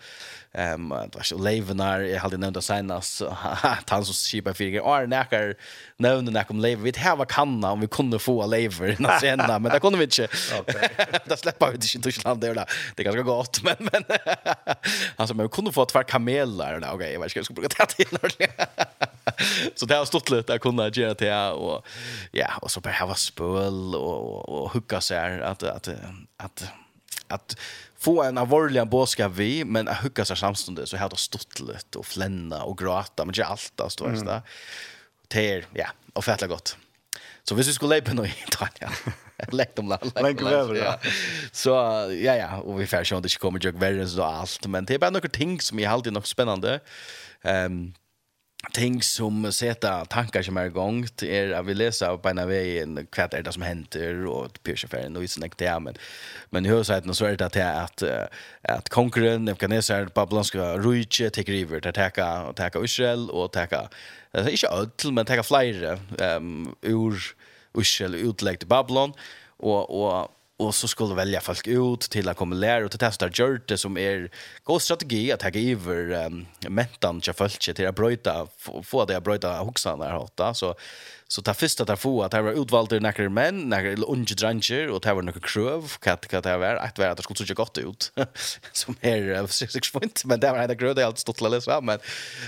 Ehm 0.52 0.92
um, 0.92 1.10
det 1.10 1.18
var 1.18 1.38
Levenar 1.44 2.00
jag 2.00 2.20
hade 2.20 2.36
nämnt 2.36 2.64
senast 2.64 3.22
han 3.86 4.04
som 4.04 4.14
skipar 4.14 4.52
fyra 4.52 4.82
år 4.82 5.06
näkar 5.06 5.54
nämnde 5.96 6.32
när 6.32 6.44
kom 6.44 6.60
Lever 6.60 6.82
vi 6.82 6.98
hade 6.98 7.26
kanna 7.26 7.72
om 7.72 7.80
vi 7.80 7.88
kunde 7.88 8.18
få 8.18 8.46
Lever 8.46 8.96
när 8.98 9.18
sen 9.18 9.38
men 9.38 9.62
det 9.62 9.80
kunde 9.80 9.98
vi 9.98 10.04
inte. 10.04 10.28
Okej. 10.60 10.88
Det 11.24 11.36
släpper 11.36 11.74
ut 11.74 11.94
i 11.94 12.00
Tyskland 12.00 12.40
det 12.40 12.54
där. 12.54 12.66
Det 12.96 13.02
är 13.02 13.04
ganska 13.04 13.22
gott 13.22 13.60
men 13.62 13.76
men 13.78 14.04
alltså 15.16 15.34
men 15.34 15.46
vi 15.46 15.50
kunde 15.50 15.72
få 15.72 15.84
två 15.84 16.02
kameler 16.02 16.80
där 16.80 16.92
okej 16.92 17.12
jag 17.12 17.20
vet 17.20 17.36
inte 17.36 17.44
ska 17.44 17.54
bruka 17.54 17.86
det 17.86 18.04
till 18.04 18.18
Så 19.74 19.86
det 19.86 19.96
har 19.96 20.04
stått 20.04 20.30
lite 20.30 20.54
att 20.54 20.60
kunna 20.60 20.88
göra 20.88 21.14
det 21.14 21.50
och 21.50 21.86
ja 22.32 22.48
och 22.62 22.70
så 22.70 22.80
bara 22.80 22.92
ha 22.92 23.14
spöl 23.14 23.94
och 23.94 24.48
och 24.48 24.70
hugga 24.72 25.00
så 25.00 25.14
här 25.14 25.40
att 25.40 25.62
att 25.62 25.88
att, 25.88 25.98
att 26.36 26.64
att 27.28 27.56
få 27.98 28.22
en 28.22 28.38
avorlig 28.38 28.86
båska 28.88 29.28
vi 29.28 29.64
men 29.64 29.88
att 29.88 30.02
hugga 30.02 30.24
seg 30.24 30.38
samstundet, 30.38 30.88
så 30.88 30.96
här 30.96 31.16
stått 31.16 31.60
litt, 31.60 31.96
och 31.96 32.06
flänna 32.06 32.62
och 32.62 32.78
gråta 32.78 33.24
men 33.24 33.34
ikke 33.34 33.44
alt, 33.44 33.72
allt 33.80 34.00
alltså 34.00 34.04
mm. 34.04 34.24
det 34.24 34.42
ter 35.28 35.66
ja 35.74 35.88
och 36.12 36.24
fatta 36.24 36.46
gott 36.46 36.76
så 37.44 37.54
hvis 37.54 37.68
vi 37.68 37.72
skulle 37.72 37.96
leipe 37.96 38.14
noe 38.14 38.28
i 38.28 38.34
Tanja 38.56 38.90
lekt 39.52 39.78
om 39.78 39.88
land 39.88 40.12
lägg 40.20 40.42
över 40.42 40.74
ja. 40.74 40.98
Så 41.52 41.70
ja 42.22 42.34
ja 42.36 42.60
och 42.60 42.80
vi 42.80 42.86
färs 42.86 43.12
ju 43.12 43.16
inte 43.16 43.38
kommer 43.38 43.60
jag 43.62 43.78
värre 43.78 44.06
så 44.06 44.22
allt 44.22 44.66
men 44.66 44.84
det 44.84 44.94
är 44.94 44.98
bara 44.98 45.10
några 45.10 45.28
ting 45.28 45.60
som 45.60 45.78
är 45.78 45.88
alltid 45.88 46.12
nog 46.12 46.26
spännande 46.26 46.80
ehm 47.42 47.72
um, 47.72 47.94
ting 48.72 49.02
som 49.02 49.52
sätta 49.52 50.04
tankar 50.04 50.42
som 50.42 50.56
är 50.56 50.66
igång 50.66 51.06
till 51.06 51.28
er 51.28 51.52
att 51.52 51.66
vi 51.66 51.74
läser 51.74 52.16
på 52.16 52.28
en 52.28 52.48
vägen 52.48 53.06
kvart 53.12 53.34
är 53.34 53.42
det 53.42 53.52
som 53.52 53.62
händer 53.62 54.26
och 54.26 54.62
pyrschefen 54.62 55.16
och 55.16 55.30
sånt 55.30 55.58
där 55.58 55.80
men 55.80 55.94
men 56.50 56.64
hur 56.64 56.82
så 56.82 56.92
att 56.92 57.04
något 57.04 57.16
så 57.16 57.24
är 57.24 57.36
det 57.36 57.46
att 57.46 57.56
att 57.56 58.02
att 58.62 58.88
konkurren 58.88 59.44
Nebuchadnezzar 59.44 60.08
babylonska 60.14 60.76
ruiche 60.76 61.30
take 61.30 61.52
river 61.52 61.78
att 61.78 61.86
attacka 61.86 62.42
och 62.42 62.50
attacka 62.50 62.78
Israel 62.84 63.30
och 63.30 63.44
attacka 63.44 63.88
inte 64.34 64.66
öll 64.66 65.12
men 65.12 65.18
attacka 65.18 65.42
flyger 65.42 65.98
ehm 66.18 66.74
ur 66.82 67.22
Israel 67.78 68.14
utlägg 68.14 68.58
till 68.58 68.68
Babylon 68.68 69.12
och 69.56 70.02
och 70.02 70.37
och 70.58 70.74
så 70.74 70.88
skulle 70.88 71.14
välja 71.14 71.40
folk 71.40 71.66
ut 71.66 72.00
till 72.00 72.28
att 72.28 72.36
komma 72.36 72.54
lära 72.54 72.84
och 72.84 73.00
testa 73.00 73.28
gjort 73.32 73.68
det 73.68 73.78
som 73.78 73.96
är 73.96 74.00
er 74.00 74.30
god 74.64 74.82
strategi 74.82 75.32
att 75.32 75.40
ta 75.40 75.48
över 75.48 76.26
um, 76.26 76.46
mentan 76.68 77.20
till 77.20 77.32
folk 77.32 77.74
till 77.74 77.86
att 77.86 77.94
bryta 77.94 78.46
få 78.82 79.04
det 79.04 79.16
att 79.16 79.24
bryta 79.24 79.64
huxan 79.64 79.98
där 79.98 80.10
hatta 80.10 80.54
så 80.54 80.74
så 81.28 81.42
ta 81.42 81.54
första 81.54 81.84
ta 81.84 81.96
få 81.96 82.22
att 82.22 82.30
det 82.30 82.42
var 82.42 82.52
utvalda 82.52 82.98
några 82.98 83.28
män 83.28 83.68
några 83.68 83.92
unge 83.92 84.34
dranger 84.34 84.90
och 84.90 85.00
det 85.00 85.14
var 85.14 85.22
några 85.22 85.40
kröv 85.40 85.92
kat 86.00 86.26
kat 86.26 86.44
det 86.44 86.56
var 86.56 86.76
att 86.76 86.98
vara 86.98 87.10
att 87.10 87.16
det 87.16 87.22
skulle 87.22 87.46
se 87.46 87.54
gott 87.54 87.78
ut 87.78 88.12
som 88.72 88.94
är 89.00 89.46
sex 89.46 89.92
point 89.92 90.24
men 90.24 90.40
det 90.40 90.50
var 90.52 90.68
det 90.68 90.74
gröda 90.74 91.06
allt 91.06 91.18
stått 91.18 91.40
läsa 91.40 91.80
men 91.80 91.98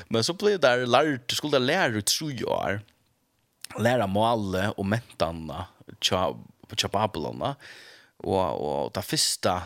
men 0.08 0.24
så 0.24 0.32
blev 0.32 0.60
det 0.60 0.86
lärt 0.86 1.30
skulle 1.30 1.58
lära 1.58 1.86
ut 1.86 2.06
tror 2.06 2.32
jag 2.32 2.80
lära 3.78 4.06
mål 4.06 4.56
och 4.76 4.86
mentan 4.86 5.52
tja 6.00 6.34
på 6.68 6.88
Babylon 6.88 7.54
og, 8.24 8.60
og 8.60 8.90
det 8.96 9.04
første 9.06 9.56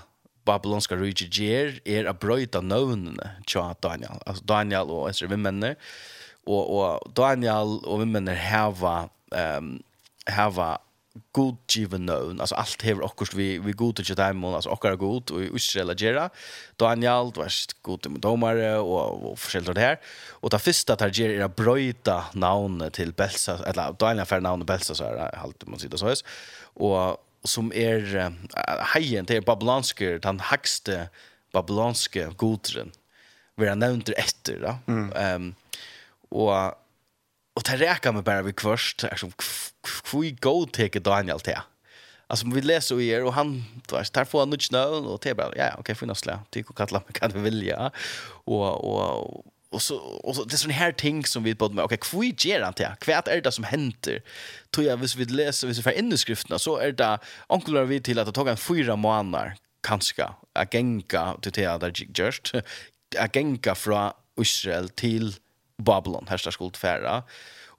babylonska 0.44 0.96
rydde 1.00 1.30
gjør 1.32 1.78
er 1.88 2.08
å 2.08 2.16
brøyte 2.20 2.60
nøvnene 2.64 3.34
til 3.48 3.74
Daniel. 3.84 4.20
Altså 4.26 4.44
Daniel 4.48 4.92
og 4.92 5.08
Esra 5.08 5.30
vimmene. 5.30 5.74
Og, 6.44 6.62
og 6.76 7.14
Daniel 7.16 7.78
og 7.88 8.02
vimmene 8.02 8.34
hava 8.36 9.06
um, 9.32 9.78
heva 10.30 10.74
godgiven 11.34 12.08
nøvn, 12.08 12.40
altså 12.42 12.56
alt 12.58 12.82
hever 12.82 13.04
okkurst 13.06 13.36
vi, 13.38 13.60
vi 13.62 13.74
god 13.78 14.00
til 14.00 14.16
dem, 14.18 14.40
altså 14.48 14.72
okkar 14.74 14.96
er 14.96 14.98
god, 14.98 15.30
og 15.30 15.54
Israel 15.54 15.92
er 15.92 15.98
gjerra, 16.00 16.24
Daniel, 16.80 17.30
du 17.30 17.38
er 17.44 17.54
god 17.86 18.08
med 18.10 18.22
domare, 18.24 18.72
og, 18.80 19.22
og 19.30 19.38
forskjellig 19.38 19.76
det 19.78 19.84
her, 19.84 20.00
og 20.42 20.50
det 20.50 20.60
første 20.64 20.96
tar 20.98 21.14
her 21.14 21.36
er 21.36 21.46
å 21.46 21.52
brøyta 21.54 22.16
navnet 22.34 22.98
til 22.98 23.14
Belsa, 23.14 23.60
eller 23.70 23.94
Daniel 24.00 24.26
fer 24.26 24.42
navnet 24.42 24.66
Belsa, 24.66 24.98
så 24.98 25.12
er 25.12 25.22
det, 25.22 25.68
man 25.70 25.78
sier 25.78 25.94
det 25.94 26.02
så 26.02 26.10
høys, 26.10 26.26
og 26.82 27.22
som 27.44 27.72
er 27.74 28.32
heien 28.94 29.26
til 29.28 29.44
babylonske, 29.44 30.18
den 30.24 30.40
hakste 30.50 31.08
babylonske 31.54 32.30
godren, 32.40 32.92
vil 33.56 33.70
jeg 33.70 33.78
han 33.78 34.00
det 34.06 34.16
etter, 34.18 34.58
da. 34.62 34.78
Mm. 34.86 35.12
Um, 35.12 35.50
og, 36.30 36.74
og 37.54 37.66
det 37.68 37.78
reker 37.82 38.16
meg 38.16 38.24
bare 38.26 38.46
vi 38.48 38.56
kvørst, 38.56 39.06
er 39.06 39.20
som, 39.20 39.34
hvor 40.10 40.26
god 40.42 40.74
teker 40.74 41.04
Daniel 41.04 41.40
til? 41.44 41.60
Alltså 42.28 42.46
vi 42.46 42.60
läser 42.60 42.96
ju 42.96 43.10
er 43.10 43.24
och 43.24 43.34
han 43.34 43.64
vet 43.92 44.12
där 44.12 44.24
får 44.24 44.38
han 44.38 44.50
nu 44.50 44.56
snön 44.58 45.04
och 45.06 45.20
det 45.22 45.34
bara 45.34 45.52
ja 45.56 45.68
okej 45.68 45.80
okay, 45.80 45.94
finnas 45.94 46.26
lä 46.26 46.38
tycker 46.50 46.74
kalla 46.74 47.02
man 47.06 47.12
kan 47.12 47.42
vilja 47.42 47.90
och 48.44 48.84
och 48.84 49.44
och 49.74 49.82
så 49.82 49.96
och 49.96 50.36
så 50.36 50.44
det 50.44 50.54
är 50.54 50.56
sån 50.56 50.70
här 50.70 50.92
ting 50.92 51.24
som 51.24 51.42
vi 51.42 51.54
både 51.54 51.74
med 51.74 51.84
okej 51.84 51.98
okay, 51.98 52.10
kvui 52.10 52.34
ger 52.38 52.62
han 52.62 52.74
till 52.74 52.86
Kvärt 53.00 53.28
är 53.28 53.40
det 53.40 53.52
som 53.52 53.64
händer 53.64 54.22
tror 54.70 54.86
jag 54.86 54.96
hvis 54.96 55.16
vi 55.16 55.24
läser 55.24 55.66
hvis 55.66 55.78
vi 55.78 55.82
får 55.82 55.92
in 55.92 56.12
i 56.12 56.18
skrifterna 56.18 56.58
så 56.58 56.76
är 56.78 56.92
det 56.92 57.18
onkelar 57.48 57.84
vi 57.84 58.00
till 58.00 58.18
att 58.18 58.34
ta 58.34 58.48
en 58.50 58.56
fyra 58.56 58.96
månader 58.96 59.56
kanske 59.82 60.28
att 60.52 60.74
gänga 60.74 61.36
till 61.42 61.52
det 61.52 61.78
där 61.78 61.92
just 62.14 62.54
att 63.18 63.36
gänga 63.36 63.74
från 63.74 64.10
Israel 64.40 64.88
till 64.88 65.34
Babylon 65.82 66.26
här 66.28 66.36
ska 66.36 66.50
skuld 66.50 66.76
färra 66.76 67.22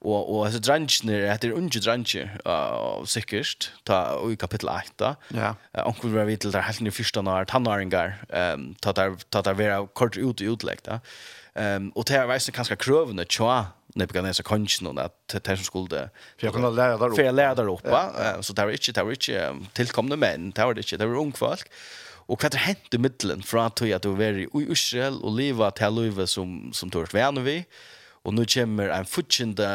og 0.06 0.30
og 0.30 0.46
hesa 0.46 0.62
dranchnir 0.62 1.26
hetta 1.32 1.48
er 1.48 1.58
ungi 1.58 1.82
dranchi 1.82 2.24
uh, 2.46 3.06
sikkert 3.10 3.72
ta 3.88 4.20
i 4.30 4.38
kapittel 4.38 4.70
8. 4.70 5.16
Ja. 5.34 5.54
Uh, 5.78 5.88
onkel 5.88 6.14
var 6.14 6.26
där 6.26 6.52
der 6.52 6.88
i 6.88 6.91
fyrsta 6.91 7.22
nar 7.22 7.46
tannaringar 7.46 8.26
ehm 8.30 8.54
um, 8.54 8.76
ta 8.82 8.91
der 8.91 9.16
ta 9.32 9.41
der 9.41 9.54
vera 9.54 9.88
kort 9.88 10.18
ut 10.18 10.41
utlegt. 10.41 10.88
Ehm 11.56 11.89
och 11.89 12.06
det 12.06 12.16
är 12.16 12.28
visst 12.28 12.51
kanske 12.51 12.76
krövna 12.76 13.26
tjoa 13.26 13.66
Nebuchadnezzar 13.95 14.43
konchen 14.43 14.97
att 14.97 15.28
det 15.43 15.58
som 15.58 15.64
skulle 15.64 16.10
för 16.38 16.47
jag 16.47 16.53
kunde 16.53 16.70
lära 16.70 16.97
där 16.97 17.08
uppe. 17.08 17.16
För 17.16 17.24
jag 17.24 17.36
lärde 17.36 17.62
där 17.62 17.70
uppe. 17.74 18.43
Så 18.43 18.53
där 18.53 18.68
är 18.68 18.72
inte 18.72 18.91
där 18.91 19.06
är 19.06 19.12
inte 19.12 19.68
tillkomna 19.74 20.16
män, 20.16 20.51
där 20.51 20.64
är 20.64 20.78
inte 20.78 20.97
där 20.97 21.06
är 21.06 21.18
ung 21.18 21.34
folk. 21.34 21.72
Och 22.28 22.43
vad 22.43 22.51
det 22.51 22.58
hänt 22.58 22.93
i 22.93 22.97
mitten 22.97 23.43
från 23.43 23.66
att 23.66 23.82
jag 23.82 24.01
då 24.01 24.12
var 24.12 24.24
i 24.24 24.47
Israel 24.53 25.18
och 25.24 25.32
leva 25.32 25.72
till 25.72 25.93
liv 25.93 26.26
som 26.26 26.74
som 26.74 26.89
tors 26.89 27.14
värna 27.14 27.41
vi. 27.41 27.66
Och 28.24 28.34
nu 28.34 28.45
kommer 28.45 28.89
en 28.89 29.06
futjende, 29.06 29.68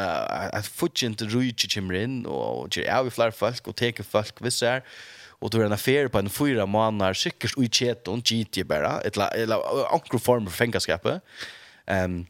en 0.53 0.63
futjende 0.63 1.25
rujtje 1.25 1.69
kommer 1.69 1.93
in 1.93 2.25
och 2.25 2.69
det 2.69 2.87
är 2.87 3.03
vi 3.03 3.09
fler 3.09 3.31
folk 3.31 3.67
och 3.67 3.75
teker 3.75 4.03
folk 4.03 4.41
vissa 4.41 4.81
og 5.41 5.49
du 5.51 5.57
er 5.57 5.65
en 5.65 5.73
affære 5.73 6.09
på 6.09 6.19
en 6.21 6.29
fyra 6.29 6.67
måneder, 6.69 7.17
sikkert 7.17 7.57
ui 7.57 7.65
tjeton, 7.67 8.21
gitt 8.21 8.57
jeg 8.57 8.67
bare, 8.69 8.99
eller 9.33 9.57
anker 9.89 10.21
form 10.21 10.45
for 10.45 10.53
fengaskapet. 10.53 11.21
Ehm 11.85 12.25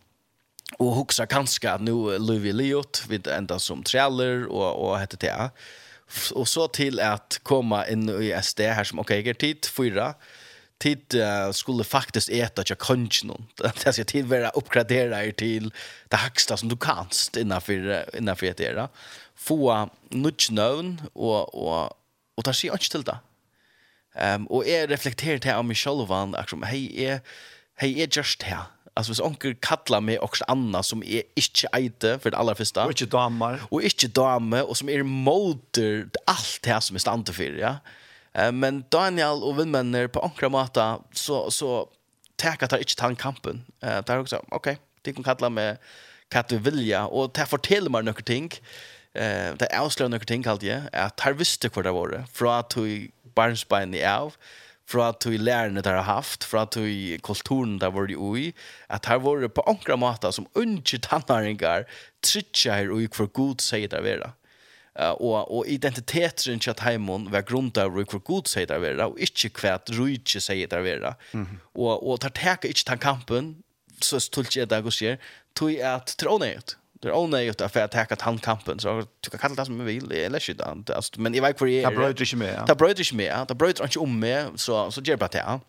och 0.77 0.95
huxar 0.95 1.25
kanske 1.25 1.71
att 1.71 1.81
nu 1.81 2.19
Louis 2.19 2.53
Liot 2.53 3.05
vid 3.09 3.27
ända 3.27 3.59
som 3.59 3.83
trailer 3.83 4.45
och 4.45 4.89
och 4.89 4.99
hette 4.99 5.17
det. 5.17 5.49
Och 6.33 6.47
så 6.47 6.67
till 6.67 6.99
att 6.99 7.39
komma 7.43 7.87
in 7.87 8.09
i 8.09 8.39
SD 8.43 8.59
här 8.59 8.83
som 8.83 8.99
okej, 8.99 9.19
okay, 9.19 9.33
tid 9.33 9.65
fyra 9.65 10.13
tid 10.81 11.15
uh, 11.15 11.51
skulle 11.51 11.83
faktiskt 11.83 12.29
äta 12.29 12.63
jag 12.65 12.77
kanske 12.77 13.27
någon. 13.27 13.47
Det 13.83 13.93
ska 13.93 14.03
tid 14.03 14.25
vara 14.25 14.49
uppgradera 14.49 15.25
er 15.25 15.31
till 15.31 15.73
det 16.07 16.17
högsta 16.17 16.57
som 16.57 16.69
du 16.69 16.77
kanst 16.77 17.37
innanför 17.37 18.05
innanför 18.17 18.45
det 18.45 18.73
där. 18.73 18.87
Få 19.35 19.89
nudge 20.09 20.47
known 20.47 21.01
och 21.13 21.55
och 21.55 21.97
och 22.35 22.43
ta 22.43 22.53
sig 22.53 22.69
an 22.69 22.77
till 22.77 23.03
det. 23.03 23.17
Ehm 24.15 24.41
um, 24.41 24.47
och 24.47 24.67
är 24.67 24.87
reflekterat 24.87 25.43
här 25.43 25.57
om 25.57 25.67
mig 25.67 25.75
själv 25.75 26.11
och 26.11 26.39
liksom 26.39 26.63
hej 26.63 27.05
är 27.05 27.21
hej 27.75 28.01
är 28.01 28.07
just 28.17 28.41
här 28.41 28.63
Alltså 28.93 29.11
hvis 29.11 29.19
onkel 29.19 29.55
kallar 29.55 30.01
mig 30.01 30.19
också 30.19 30.43
Anna 30.47 30.83
som 30.83 31.03
är 31.03 31.23
inte 31.35 31.67
äte 31.67 32.19
för 32.19 32.31
det 32.31 32.37
allra 32.37 32.55
första. 32.55 32.85
Och 32.85 32.91
inte 32.91 33.05
damer. 33.05 33.59
Och 33.69 33.81
inte 33.81 34.07
damer 34.07 34.69
och 34.69 34.77
som 34.77 34.89
är 34.89 35.03
motor 35.03 36.09
allt 36.25 36.59
det 36.61 36.69
här 36.69 36.79
som 36.79 36.95
är 36.95 36.99
stande 36.99 37.33
för, 37.33 37.43
ja. 37.43 37.75
Eh 38.33 38.51
men 38.51 38.83
Daniel 38.89 39.43
och 39.43 39.59
vänner 39.59 40.07
på 40.07 40.19
onkra 40.19 40.49
mata 40.49 40.99
så 41.13 41.51
så 41.51 41.89
täcka 42.35 42.67
tar 42.67 42.77
inte 42.77 43.03
han 43.03 43.15
kampen. 43.15 43.65
Eh 43.81 44.03
där 44.05 44.19
också. 44.19 44.35
Okej, 44.35 44.55
okay, 44.55 44.75
det 45.01 45.13
kan 45.13 45.23
kalla 45.23 45.49
mig 45.49 45.77
katte 46.29 46.57
vilja 46.57 47.07
och 47.07 47.31
det 47.33 47.45
fortæller 47.45 47.89
mig 47.89 48.03
några 48.03 48.21
ting. 48.21 48.51
Eh 49.13 49.55
det 49.57 49.79
avslöjar 49.79 50.09
några 50.09 50.25
ting 50.25 50.47
allt 50.47 50.63
jag. 50.63 50.81
Att 50.91 51.19
har 51.19 51.33
visste 51.33 51.69
vad 51.73 51.85
det 51.85 51.91
var. 51.91 52.25
Från 52.33 52.53
att 52.53 52.77
barnsbein 53.35 53.93
i 53.93 54.05
av 54.05 54.33
fra 54.91 55.09
at 55.13 55.25
vi 55.29 55.37
lærerne 55.39 55.81
der 55.81 55.97
har 56.01 56.07
haft, 56.19 56.43
fra 56.43 56.65
at 56.67 56.77
vi 56.77 57.17
kulturen 57.23 57.79
der 57.79 57.91
var 57.93 58.11
i 58.11 58.53
at 58.89 59.05
her 59.05 59.19
var 59.23 59.41
det 59.41 59.53
på 59.53 59.63
ankra 59.67 59.95
mata 59.95 60.31
som 60.31 60.47
unge 60.55 60.97
tannaringar 60.97 61.87
trittja 62.21 62.75
her 62.75 62.91
ui 62.91 63.07
for 63.13 63.27
god 63.27 63.61
sier 63.61 63.87
det 63.87 64.03
vera. 64.03 64.33
Uh, 64.91 65.15
og, 65.23 65.51
og 65.51 65.67
identiteten 65.71 66.59
til 66.59 66.73
at 66.73 66.81
heimon 66.83 67.29
var 67.31 67.45
grunnt 67.47 67.77
av 67.79 67.93
hvor 67.95 68.19
god 68.19 68.49
sier 68.51 68.67
det 68.67 68.81
vera, 68.83 69.07
og 69.07 69.19
ikke 69.23 69.53
hva 69.55 69.77
rujtje 69.95 70.41
sier 70.43 70.67
det 70.67 70.83
vera. 70.83 71.13
Mm 71.31 71.45
-hmm. 71.45 71.59
Og, 71.75 72.07
og 72.07 72.19
tar 72.19 72.29
teka 72.29 72.67
ikke 72.67 72.83
tann 72.85 72.99
kampen, 72.99 73.55
så 74.01 74.19
stult 74.19 74.55
jeg 74.55 74.69
det 74.69 74.83
jeg 74.83 74.93
sier, 74.93 75.17
tog 75.55 75.71
at 75.71 76.15
trånighet. 76.17 76.77
Det 77.01 77.07
är 77.07 77.17
onödigt 77.17 77.61
att 77.61 77.73
för 77.73 77.79
att 77.79 77.95
attacka 77.95 78.15
han 78.19 78.37
kampen 78.37 78.79
så 78.79 79.05
du 79.19 79.29
kan 79.29 79.39
kalla 79.39 79.55
det 79.55 79.65
som 79.65 79.77
man 79.77 79.85
vill 79.85 80.11
eller 80.11 80.39
shit 80.39 80.61
inte 80.67 80.95
alltså 80.95 81.21
men 81.21 81.35
i 81.35 81.39
varje 81.39 81.81
er 81.81 81.89
det 81.89 81.95
bröt 81.95 82.19
inte 82.19 82.35
med. 82.35 82.63
Det 82.67 82.75
bröt 82.75 82.99
inte 82.99 83.15
med. 83.15 83.45
Det 83.47 83.55
bröt 83.55 83.79
inte 83.79 83.99
om 83.99 84.19
med 84.19 84.47
så 84.55 84.91
så 84.91 85.01
ger 85.01 85.17
bara 85.17 85.29
det. 85.29 85.59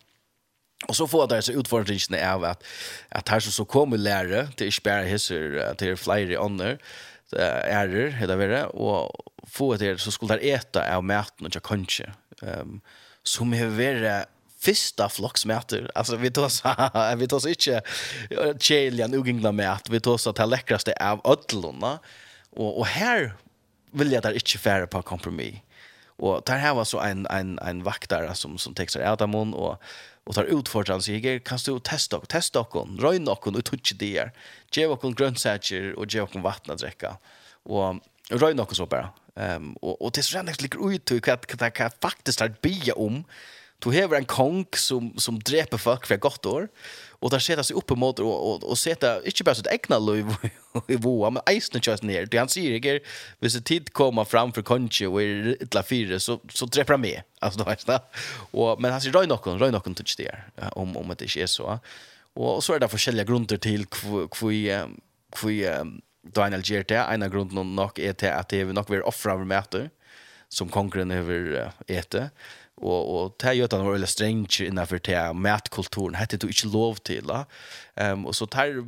Och 0.87 0.95
så 0.95 1.07
får 1.07 1.27
det 1.27 1.41
så 1.41 1.51
utfordringen 1.51 2.13
är 2.13 2.45
att 2.45 2.63
att 3.09 3.29
här 3.29 3.39
så 3.39 3.65
kommer 3.65 3.97
lärare 3.97 4.47
till 4.55 4.73
spärra 4.73 5.03
hisser 5.03 5.73
till 5.77 5.97
flyer 5.97 6.37
under 6.37 6.77
ärer 7.67 8.09
heter 8.09 8.37
det 8.37 8.65
och 8.65 9.31
få 9.47 9.75
det 9.75 10.01
så 10.01 10.11
skulle 10.11 10.35
det 10.35 10.51
äta 10.51 10.95
av 10.95 11.03
maten 11.03 11.45
och 11.45 11.55
jag 11.55 11.63
kanske 11.63 12.13
ehm 12.41 12.81
som 13.23 13.53
är 13.53 13.65
vara 13.65 14.25
fyrsta 14.65 15.09
flocksmäter. 15.09 15.91
Alltså 15.95 16.15
vi 16.15 16.31
tar 16.31 16.49
så 16.49 17.15
vi 17.17 17.27
tar 17.27 17.39
så 17.39 17.49
inte 17.49 17.81
Chelian 18.59 19.13
ugingla 19.13 19.51
mät. 19.51 19.89
Vi 19.89 19.99
tar 19.99 20.17
så 20.17 20.29
att 20.29 20.35
det 20.35 20.45
läckraste 20.45 20.93
av 20.99 21.21
ödlorna. 21.23 21.99
Och 22.49 22.79
och 22.79 22.85
här 22.85 23.33
vill 23.91 24.11
jag 24.11 24.23
där 24.23 24.33
inte 24.33 24.57
färre 24.57 24.87
på 24.87 25.01
kompromiss. 25.01 25.55
Och 26.05 26.41
där 26.45 26.57
här 26.57 26.73
var 26.73 26.83
så 26.83 26.99
en 26.99 27.27
en 27.27 27.59
en 27.59 27.83
vaktare 27.83 28.35
som 28.35 28.57
som 28.57 28.73
textar 28.73 29.01
Adamon 29.01 29.53
och 29.53 29.81
och 30.25 30.35
tar 30.35 30.43
ut 30.43 30.69
för 30.69 30.83
chans 30.83 31.09
jag 31.09 31.43
kan 31.43 31.59
stå 31.59 31.79
testa 31.79 32.17
och 32.17 32.29
testa 32.29 32.59
och 32.59 32.69
kon 32.69 32.97
röjna 33.01 33.31
och 33.31 33.41
touch 33.65 33.93
det 33.99 34.13
där. 34.13 34.31
Ge 34.71 34.85
och 34.85 35.01
kon 35.01 35.13
grönsaker 35.13 35.93
och 35.99 36.13
ge 36.13 36.21
och 36.21 36.31
kon 36.31 36.41
vatten 36.41 36.73
att 36.73 36.79
dricka. 36.79 37.17
Och 37.63 37.95
röjna 38.29 38.63
och 38.63 38.75
så 38.75 38.85
bara. 38.85 39.09
Ehm 39.35 39.73
och 39.73 40.01
och 40.01 40.11
det 40.11 40.23
så 40.23 40.37
rent 40.37 40.61
ligger 40.61 40.91
ut 40.91 41.11
hur 41.11 41.19
kan 41.19 41.71
kan 41.71 41.91
faktiskt 42.01 42.41
att 42.41 42.61
bia 42.61 42.93
om 42.93 43.23
Du 43.83 43.89
har 43.91 44.13
en 44.15 44.25
kong 44.25 44.63
som, 44.79 45.11
som 45.19 45.35
dreper 45.43 45.81
folk 45.81 46.07
for 46.07 46.15
et 46.15 46.23
godt 46.23 46.47
år, 46.47 46.67
og 47.19 47.31
der 47.31 47.43
setter 47.43 47.65
seg 47.67 47.79
opp 47.79 47.91
mot 47.99 48.19
og, 48.23 48.31
og, 48.31 48.63
og 48.63 48.79
setter 48.79 49.23
ikke 49.27 49.45
bare 49.47 49.59
sitt 49.59 49.69
egna 49.71 49.99
liv 49.99 50.31
i 50.93 50.97
voa, 50.99 51.33
men 51.35 51.43
eisene 51.51 51.81
kjøs 51.83 52.03
ned. 52.03 52.29
Det 52.31 52.39
han 52.39 52.51
sier 52.51 52.77
ikke, 52.79 52.97
hvis 53.43 53.57
det 53.59 53.63
tid 53.67 53.91
kommer 53.95 54.27
fram 54.27 54.55
for 54.55 54.65
konje 54.67 55.07
og 55.11 55.19
er 55.23 55.51
ytla 55.67 55.83
fire, 55.87 56.19
så, 56.23 56.39
så 56.51 56.67
dreper 56.67 56.95
han 56.97 57.03
med. 57.03 57.27
Altså, 57.43 57.59
det 57.59 57.67
vet 57.69 57.91
og, 58.53 58.79
men 58.79 58.95
han 58.95 59.03
sier, 59.03 59.15
røy 59.15 59.27
noen, 59.27 59.59
røy 59.59 59.75
noen 59.75 59.99
til 59.99 60.07
ikke 60.07 60.23
det 60.23 60.71
om, 60.79 60.95
om 60.99 61.13
det 61.15 61.27
ikke 61.27 61.43
er 61.43 61.51
så. 61.51 61.77
Og, 62.33 62.63
så 62.65 62.75
er 62.75 62.81
det 62.81 62.91
forskjellige 62.91 63.29
grunder 63.29 63.59
til 63.61 63.85
hvor 63.91 64.55
da 66.23 66.47
en 66.47 66.55
alger 66.55 66.85
det. 66.87 66.99
En 66.99 67.25
av 67.25 67.31
grunnene 67.33 67.75
nok 67.75 67.99
er 67.99 68.15
til 68.19 68.31
at 68.31 68.49
det 68.51 68.63
er 68.63 68.73
nok 68.75 68.91
vil 68.91 69.05
offre 69.07 69.35
av 69.35 69.43
mæter, 69.47 69.89
som 70.53 70.69
konkurren 70.71 71.11
over 71.11 71.49
uh, 71.57 71.79
etter 71.89 72.29
og 72.83 73.15
og 73.15 73.37
ta 73.39 73.53
jötan 73.53 73.85
var 73.85 73.95
eller 73.95 74.07
strange 74.07 74.65
innanför 74.65 74.99
te 74.99 75.33
matkulturen. 75.33 76.15
Hade 76.15 76.37
du 76.37 76.47
inte 76.47 76.67
lov 76.67 76.95
till 76.95 77.25
la 77.25 77.45
ehm 77.95 78.11
um, 78.11 78.25
och 78.25 78.35
så 78.35 78.45
tar 78.45 78.85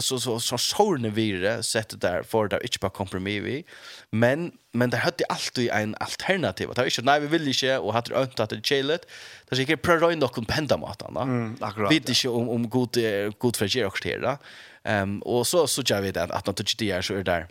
så 0.00 0.20
så 0.20 0.40
så 0.40 0.58
sårne 0.58 1.08
vire 1.08 1.62
sättet 1.62 2.00
där 2.00 2.22
för 2.22 2.48
där 2.48 2.62
inte 2.62 2.78
bara 2.80 2.90
kompromiss 2.90 3.42
vi. 3.42 3.64
Men 4.10 4.52
men 4.72 4.90
det 4.90 4.96
hade 4.96 5.24
alltid 5.28 5.70
en 5.70 5.94
alternativ. 6.00 6.70
Att 6.70 6.78
inte 6.78 7.02
nej 7.02 7.20
vi 7.20 7.26
vill 7.26 7.48
inte 7.48 7.78
och 7.78 7.92
hade 7.92 8.14
ønt 8.14 8.40
att 8.40 8.50
det 8.50 8.66
chillet 8.66 9.06
där 9.48 9.56
så 9.56 9.62
gick 9.62 9.82
pröva 9.82 10.12
in 10.12 10.28
penda 10.48 10.76
mat 10.76 10.98
da. 10.98 11.22
Mm, 11.22 11.56
akkurat 11.60 11.92
vet 11.92 12.08
inte 12.08 12.28
om 12.28 12.48
om 12.48 12.68
god 12.68 12.96
god 13.38 13.56
för 13.56 13.68
sig 13.68 13.84
också 13.84 14.08
da. 14.20 14.38
Ehm 14.84 15.22
och 15.22 15.46
så 15.46 15.66
så 15.66 15.82
jag 15.86 16.02
vet 16.02 16.16
att 16.16 16.46
når 16.46 16.54
det 16.54 16.72
inte 16.72 16.84
är 16.84 17.02
så 17.02 17.14
er 17.14 17.24
där 17.24 17.48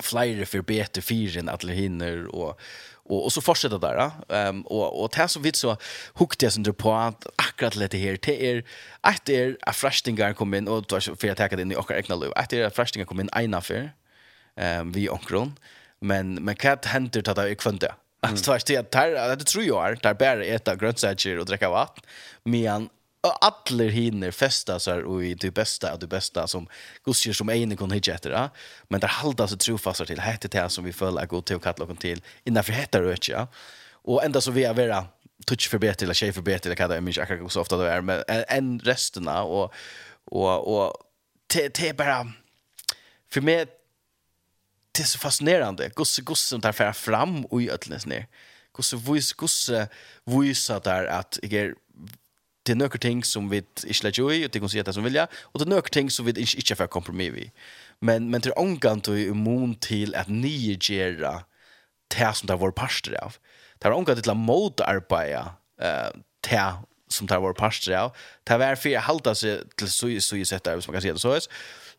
flyer 0.00 0.44
för 0.44 0.60
bete 0.62 1.02
fyren 1.02 1.48
att 1.48 1.64
hinner 1.64 2.26
och 2.26 2.60
och 3.04 3.24
och 3.24 3.32
så 3.32 3.40
fortsätter 3.40 3.78
där 3.78 4.10
ehm 4.28 4.56
um, 4.56 4.62
och 4.62 5.02
och 5.02 5.10
det 5.16 5.28
så 5.28 5.40
vitt 5.40 5.56
så 5.56 5.76
hukte 6.14 6.46
jag 6.46 6.52
sen 6.52 6.74
på 6.74 6.92
at 6.92 7.26
akkurat 7.36 7.76
lite 7.76 7.98
här. 7.98 8.16
Till 8.16 8.34
er 8.34 8.64
att 9.00 9.28
er 9.28 9.56
a 9.66 9.72
frashtingar 9.72 10.32
kom 10.32 10.54
in 10.54 10.68
och 10.68 10.82
då 10.86 11.00
för 11.00 11.26
jag 11.28 11.36
tagit 11.36 11.60
in 11.60 11.72
i 11.72 11.76
och 11.76 11.90
egna 11.90 12.14
lov 12.14 12.32
att 12.36 12.52
er 12.52 12.66
a 12.66 12.70
frashtingar 12.70 13.06
kom 13.06 13.20
in 13.20 13.28
ena 13.36 13.60
för 13.60 13.90
ehm 14.56 14.92
vi 14.92 15.08
onkron. 15.08 15.58
Men 16.00 16.34
men 16.34 16.54
kat 16.56 16.84
händer 16.86 17.22
tata 17.22 17.48
i 17.48 17.54
kvante 17.54 17.94
Alltså 18.20 18.58
det 18.66 18.94
är 18.94 19.10
det 19.10 19.36
det 19.36 19.44
tror 19.44 19.64
jag 19.64 19.98
där 20.02 20.14
bär 20.14 20.40
äta 20.40 20.76
grönsaker 20.76 21.38
och 21.38 21.46
dricka 21.46 21.70
vatten 21.70 22.04
men 22.44 22.88
alla 23.22 23.84
hinner 23.84 24.30
festa 24.30 24.78
så 24.78 24.90
här 24.90 25.22
i 25.22 25.34
det 25.34 25.50
bästa 25.50 25.92
av 25.92 25.98
det 25.98 26.06
bästa 26.06 26.46
som 26.46 26.68
gudskir 27.04 27.32
som 27.32 27.50
ene 27.50 27.76
kon 27.76 27.90
hitta 27.90 28.12
efter. 28.12 28.50
Men 28.88 29.00
det 29.00 29.06
halda 29.06 29.48
så 29.48 29.56
trofasta 29.56 30.04
till 30.04 30.20
hette 30.20 30.48
det 30.48 30.68
som 30.68 30.84
vi 30.84 30.92
föll 30.92 31.18
att 31.18 31.28
gå 31.28 31.42
till 31.42 31.56
och 31.56 31.62
kalla 31.62 31.94
till 31.94 32.22
innan 32.44 32.64
för 32.64 32.72
heter 32.72 33.02
det 33.02 33.28
ja. 33.28 33.48
Och 34.04 34.24
ända 34.24 34.40
så 34.40 34.50
vi 34.50 34.64
är 34.64 34.74
vara 34.74 35.06
touch 35.46 35.70
för 35.70 35.78
bättre 35.78 36.04
eller 36.04 36.14
chef 36.14 36.34
för 36.34 36.42
bättre 36.42 36.68
eller 36.68 36.76
kada 36.76 36.98
image 36.98 37.18
akkurat 37.18 37.52
så 37.52 37.60
ofta 37.60 37.76
det 37.76 37.90
är 37.90 38.00
men 38.00 38.24
en 38.48 38.80
resterna 38.80 39.42
och 39.42 39.74
och 40.24 40.78
och 40.78 40.96
det 41.54 41.96
bara 41.96 42.32
för 43.30 43.40
mig 43.40 43.66
det 44.92 45.02
är 45.02 45.06
så 45.06 45.18
fascinerande. 45.18 45.88
Gosse 45.94 46.22
gosse 46.22 46.48
som 46.48 46.60
tar 46.60 46.92
fram 46.92 47.44
och 47.44 47.62
i 47.62 47.70
ödlnes 47.70 48.06
ner. 48.06 48.26
Gosse 48.72 48.96
vis 48.96 49.32
gosse 49.32 49.88
visar 50.24 50.80
där 50.80 51.04
att 51.04 51.38
jag 51.42 51.74
det 52.62 52.72
är 52.72 52.76
några 52.76 52.98
ting 52.98 53.24
som 53.24 53.48
vi 53.48 53.56
inte 53.56 54.02
lägger 54.02 54.32
i 54.32 54.46
och 54.46 54.50
det 54.50 54.58
kan 54.58 54.68
säga 54.68 54.82
det 54.82 54.92
som 54.92 55.04
vilja 55.04 55.28
och 55.40 55.58
det 55.58 55.64
är 55.64 55.68
några 55.68 55.82
ting 55.82 56.10
som 56.10 56.24
vi 56.24 56.30
inte, 56.30 56.56
inte 56.56 56.74
får 56.74 56.86
kompromiss 56.86 57.34
i. 57.34 57.50
Men, 58.00 58.30
men 58.30 58.40
det 58.40 58.48
är 58.48 58.58
omgant 58.58 59.08
och 59.08 59.18
immun 59.18 59.74
till 59.74 60.14
att 60.14 60.28
ni 60.28 60.78
gera 60.80 61.42
det 62.16 62.32
som 62.34 62.46
det 62.46 62.56
var 62.56 62.70
pastor 62.70 63.14
av. 63.14 63.36
Det 63.78 63.88
är 63.88 63.92
omgant 63.92 64.22
till 64.22 64.30
att 64.30 64.36
motarbeta 64.36 65.54
eh 65.80 66.10
det 66.50 66.72
som 67.08 67.26
det 67.26 67.38
var 67.38 67.52
pastor 67.52 67.94
av. 67.94 68.16
Det 68.44 68.52
är 68.52 68.74
för 68.74 68.96
att 68.96 69.04
hålla 69.04 69.34
sig 69.34 69.62
till 69.76 69.90
så, 69.90 70.20
så 70.20 70.44
sätt 70.44 70.64
där, 70.64 70.80
som 70.80 70.92
man 70.92 70.94
kan 70.94 71.02
säga 71.02 71.12
det 71.12 71.18
så. 71.18 71.32
Är. 71.32 71.42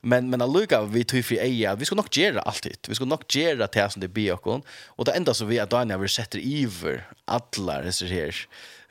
Men 0.01 0.30
men 0.30 0.41
alluga 0.41 0.82
vi 0.82 1.03
tog 1.03 1.26
för 1.26 1.36
eja, 1.36 1.76
vi 1.76 1.86
ska 1.86 1.95
nog 1.95 2.18
göra 2.18 2.41
allt 2.41 2.64
det. 2.64 2.89
Vi 2.89 2.95
ska 2.95 3.05
nog 3.05 3.24
göra 3.30 3.68
det 3.68 3.89
som 3.89 4.01
det 4.01 4.07
blir 4.07 4.34
och 4.34 4.66
och 4.86 5.05
det 5.05 5.11
enda 5.11 5.34
så 5.34 5.45
vi 5.45 5.59
att 5.59 5.70
Daniel 5.70 5.99
vill 5.99 6.09
sätta 6.09 6.38
iver 6.38 7.07
alla 7.26 7.84
resurser 7.84 8.47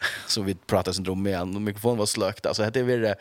så 0.27 0.43
vi 0.43 0.55
pratade 0.55 0.95
syndrom 0.95 1.27
igen 1.27 1.57
och 1.57 1.63
mikrofonen 1.63 1.99
var 1.99 2.07
slökt. 2.07 2.47
Alltså 2.47 2.71
det 2.71 2.81
är 2.81 2.85
väl 2.85 3.15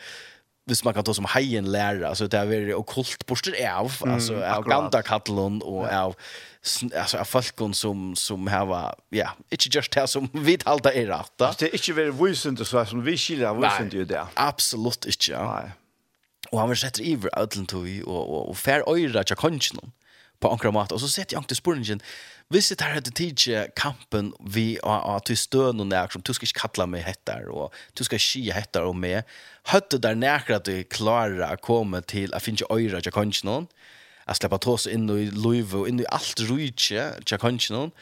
hvis 0.65 0.83
man 0.83 0.93
kan 0.93 1.03
ta 1.03 1.13
som 1.13 1.25
hajen 1.25 1.71
lära. 1.71 2.07
Alltså 2.09 2.27
det 2.27 2.37
är 2.37 2.45
väl 2.45 2.73
okult 2.73 3.25
borster 3.25 3.71
av 3.71 3.91
alltså 3.99 4.43
av 4.43 4.67
ganta 4.67 5.01
katalon 5.01 5.61
och 5.61 5.87
ja. 5.87 6.01
av 6.01 6.15
alltså 6.97 7.17
av 7.17 7.23
folk 7.25 7.59
som 7.73 8.15
som 8.15 8.47
här 8.47 8.65
var 8.65 8.95
ja 9.09 9.31
inte 9.49 9.69
just 9.71 9.95
här 9.95 10.05
som 10.05 10.29
vi 10.33 10.57
talta 10.57 10.93
är 10.93 11.05
rätt 11.05 11.59
det 11.59 11.65
är 11.65 11.73
inte 11.73 11.93
väl 11.93 12.11
vuxent 12.11 12.67
så 12.67 12.85
som 12.85 13.03
vi 13.03 13.17
skiljer 13.17 13.53
vuxent 13.53 13.93
ju 13.93 14.05
där 14.05 14.25
absolut 14.33 15.05
inte 15.05 15.31
ja. 15.31 15.61
nej. 15.61 15.71
Och 16.49 16.59
han 16.59 16.69
vill 16.69 16.77
sätter 16.77 17.01
i 17.01 17.19
ödlen 17.33 17.65
tog 17.65 18.03
och 18.05 18.33
och, 18.33 18.49
och 18.49 18.57
fair 18.57 18.83
öra 18.87 19.23
jag 19.27 19.37
kan 19.37 19.59
på 20.39 20.49
ankra 20.51 20.71
mat 20.71 20.91
och 20.91 21.01
så 21.01 21.07
sätter 21.07 21.35
jag 21.35 21.41
inte 21.41 21.55
spurningen 21.55 21.99
Hvis 22.51 22.67
det 22.67 22.83
her 22.83 22.97
hadde 22.97 23.13
tidsi 23.15 23.53
kampen 23.79 24.33
vi 24.43 24.75
at 24.83 25.29
du 25.29 25.37
støn 25.39 25.79
og 25.79 25.87
nek 25.87 26.11
som 26.11 26.23
du 26.25 26.33
skal 26.35 26.49
ikke 26.49 26.65
kalla 26.65 26.87
meg 26.91 27.05
hettar 27.05 27.47
og 27.47 27.71
du 27.95 28.03
skal 28.03 28.19
ikke 28.19 28.57
hettar 28.57 28.87
og 28.89 28.97
meg 28.99 29.29
høtte 29.71 30.01
der 30.03 30.17
nek 30.19 30.51
at 30.51 30.67
du 30.67 30.81
klarer 30.91 31.45
å 31.47 31.61
komme 31.63 32.01
til 32.11 32.33
å 32.35 32.41
finne 32.43 32.67
øyre 32.67 32.99
til 33.05 33.15
kanskje 33.15 33.47
noen 33.47 33.69
at 34.27 34.41
slippe 34.41 34.59
tås 34.63 34.89
inn 34.91 35.07
i 35.15 35.29
løyve 35.31 35.83
og 35.83 35.87
inn 35.87 36.03
i 36.03 36.09
alt 36.11 36.43
rujtje 36.49 37.07
til 37.23 37.39
kanskje 37.39 37.77
noen 37.77 37.95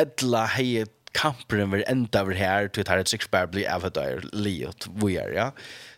etla 0.00 0.46
hei 0.56 0.86
kampen 1.12 1.72
vil 1.74 1.84
enda 1.90 2.22
over 2.24 2.38
her 2.38 2.70
til 2.70 2.86
det 2.86 2.92
her 2.94 3.04
et 3.04 3.12
sikkert 3.12 3.34
bare 3.34 3.52
bli 3.52 3.68
av 3.68 3.84
et 3.84 3.98
livet 4.32 4.86
vi 5.02 5.16
er. 5.20 5.32
Ja 5.34 5.48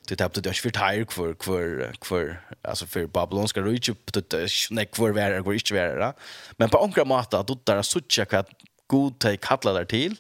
det 0.09 0.17
tappte 0.17 0.41
det 0.41 0.53
för 0.53 0.71
tire 0.71 1.07
för 1.11 1.35
för 1.41 1.93
för 2.05 2.41
alltså 2.63 2.87
för 2.87 3.07
Babylon 3.07 3.49
ska 3.49 3.61
reach 3.61 3.89
upp 3.89 4.13
det 4.13 4.49
nej 4.71 4.89
för 4.93 5.11
vara 5.11 5.41
går 5.41 5.55
inte 5.55 5.75
vara 5.75 6.15
men 6.57 6.69
på 6.69 6.79
ankra 6.79 7.05
mata 7.05 7.43
då 7.43 7.59
där 7.65 7.83
så 7.83 8.01
tjocka 8.09 8.39
att 8.39 8.49
god 8.87 9.19
ta 9.19 9.37
kalla 9.37 9.73
där 9.73 9.85
till 9.85 10.17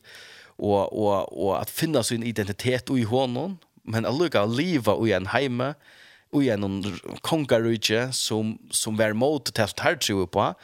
och 0.47 0.93
och 0.93 1.45
och 1.45 1.61
att 1.61 1.71
finna 1.71 2.03
sin 2.03 2.23
identitet 2.23 2.91
i 2.91 3.03
honom 3.03 3.59
men 3.83 4.07
att 4.07 4.19
lucka 4.19 4.45
leva 4.45 5.09
i 5.09 5.13
en 5.13 5.27
hemma 5.27 5.75
i 6.43 6.51
en 6.51 6.99
kongarrike 7.21 8.13
som 8.13 8.59
som 8.71 8.97
var 8.97 9.13
mot 9.13 9.55
test 9.55 9.81
här 9.81 9.97
tror 9.97 10.27
på. 10.27 10.55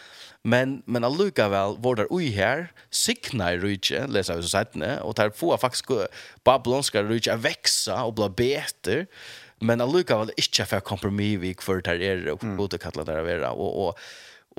Men 0.49 0.83
men 0.87 1.05
alluka 1.05 1.49
väl 1.49 1.77
var 1.79 1.95
där 1.97 2.07
oj 2.11 2.29
här 2.31 2.73
signa 2.91 3.57
rutje 3.57 4.07
läsa 4.07 4.43
så 4.43 4.49
sagt 4.49 4.75
ne 4.75 5.01
och 5.01 5.15
där 5.15 5.31
får 5.31 5.57
faktiskt 5.57 5.87
babylonska 6.45 7.03
rike 7.03 7.37
växa 7.37 8.05
och 8.05 8.15
bli 8.15 8.29
bättre. 8.29 9.07
Men 9.59 9.81
alluka 9.81 10.19
väl 10.19 10.31
inte 10.37 10.65
för 10.65 10.81
kompromiss 10.81 11.39
vi 11.41 11.55
för 11.61 11.81
där 11.81 12.03
är 12.03 12.29
och 12.29 12.39
borde 12.39 12.79
kalla 12.79 13.05
det 13.05 13.13
där 13.13 13.23
vara 13.23 13.51
och 13.51 13.89
och 13.89 13.99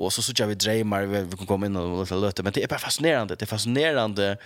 Och 0.00 0.12
så 0.12 0.22
så 0.22 0.32
jag 0.36 0.46
vi 0.46 0.54
drömmar 0.54 1.02
vi, 1.02 1.22
vi 1.22 1.36
kan 1.36 1.46
komma 1.46 1.66
in 1.66 1.76
och 1.76 2.00
lite 2.00 2.14
löte 2.14 2.42
men 2.42 2.52
det 2.52 2.62
är 2.62 2.68
bara 2.68 2.78
fascinerande 2.78 3.34
det 3.34 3.44
är 3.44 3.46
fascinerande 3.46 4.36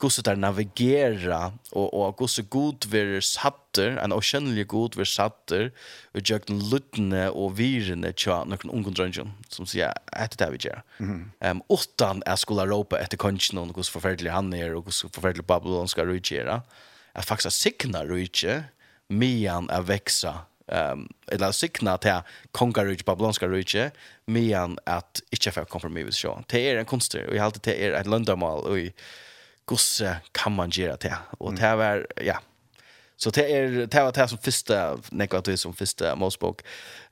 hur 0.00 0.08
så 0.08 0.22
där 0.22 0.36
navigera 0.36 1.52
och 1.70 1.94
och 1.94 2.16
gosse 2.16 2.42
god 2.42 2.84
vi 2.86 3.20
satter 3.22 3.88
en 3.96 4.12
oceanlig 4.12 4.66
god 4.66 4.96
vi 4.96 5.06
satter 5.06 5.72
och 6.14 6.20
jag 6.24 6.40
den 6.46 6.68
lutne 6.68 7.28
och 7.28 7.58
virne 7.58 8.12
tja 8.12 8.44
någon 8.44 8.70
ungdrunjon 8.70 9.32
som 9.48 9.66
säger 9.66 9.92
att 10.06 10.38
det 10.38 10.44
där 10.44 10.50
vi 10.50 10.58
gör. 10.60 10.82
Ehm 11.40 11.62
utan 11.68 12.22
är 12.26 12.36
skola 12.36 12.66
ropa 12.66 12.98
efter 12.98 13.16
konchen 13.16 13.58
och 13.58 13.86
så 13.86 13.92
förfärlig 13.92 14.30
han 14.30 14.52
är 14.54 14.74
och 14.74 14.84
gosse 14.84 15.08
förfärlig 15.08 15.44
babylon 15.44 15.88
ska 15.88 16.04
rutgera. 16.04 16.62
Att 17.12 17.24
faktiskt 17.24 17.60
signa 17.60 18.04
rutge 18.04 18.62
mian 19.08 19.70
att 19.70 19.88
växa 19.88 20.38
um, 20.66 21.08
eller 21.32 21.52
signa 21.52 21.98
till 21.98 22.20
kongarrujt, 22.52 23.04
babylonska 23.04 23.48
rujt, 23.48 23.74
medan 24.26 24.78
at 24.86 25.22
ikkje 25.30 25.52
får 25.52 25.68
kompromis 25.70 26.16
sjå. 26.16 26.36
Det 26.48 26.62
er 26.70 26.80
en 26.80 26.88
konster, 26.88 27.26
og 27.28 27.36
har 27.36 27.50
alltid 27.50 27.68
det 27.68 27.76
er 27.80 27.98
et 27.98 28.10
løndamal, 28.10 28.64
og 28.64 29.06
gosse 29.68 30.18
kan 30.32 30.52
man 30.52 30.70
göra 30.70 30.96
det. 31.00 31.14
Og 31.40 31.56
det 31.56 31.74
var, 31.76 32.06
ja, 32.20 32.38
Så 33.16 33.30
det 33.30 33.52
är 33.52 33.86
det 33.86 34.02
var 34.02 34.12
det 34.12 34.28
som 34.28 34.38
första 34.38 34.98
negativt 35.10 35.60
som 35.60 35.74
första 35.74 36.16
Mosebok 36.16 36.60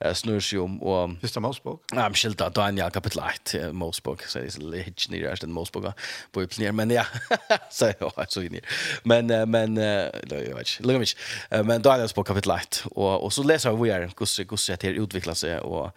eh, 0.00 0.14
snurrs 0.14 0.54
ju 0.54 0.58
om 0.58 0.82
och 0.82 1.10
första 1.20 1.40
Mosebok. 1.40 1.82
Ja, 1.92 2.02
men 2.02 2.14
skilta 2.14 2.50
Daniel 2.50 2.90
kapitel 2.90 3.22
8 3.52 3.72
Mosebok 3.72 4.26
så 4.26 4.38
det 4.38 4.44
är 4.44 4.60
lite 4.60 5.10
ner 5.10 5.22
där 5.22 5.38
den 5.40 5.52
Mosebok 5.52 5.94
på 6.32 6.42
uppner 6.42 6.72
men 6.72 6.90
ja 6.90 7.04
så 7.70 7.92
så 8.28 8.42
in. 8.42 8.60
Men 9.02 9.50
men 9.50 9.76
jag 9.76 10.56
vet 10.56 10.80
inte. 10.80 10.98
mig 10.98 11.64
Men 11.64 11.82
Daniels 11.82 12.14
bok 12.14 12.26
kapitel 12.26 12.50
8 12.50 12.88
och 12.90 13.24
och 13.24 13.32
så 13.32 13.42
läser 13.42 13.72
vi 13.72 13.90
här 13.90 14.00
hur 14.00 14.08
hur 14.08 14.76
det 14.76 14.88
utvecklar 14.88 15.34
sig 15.34 15.58
och 15.58 15.96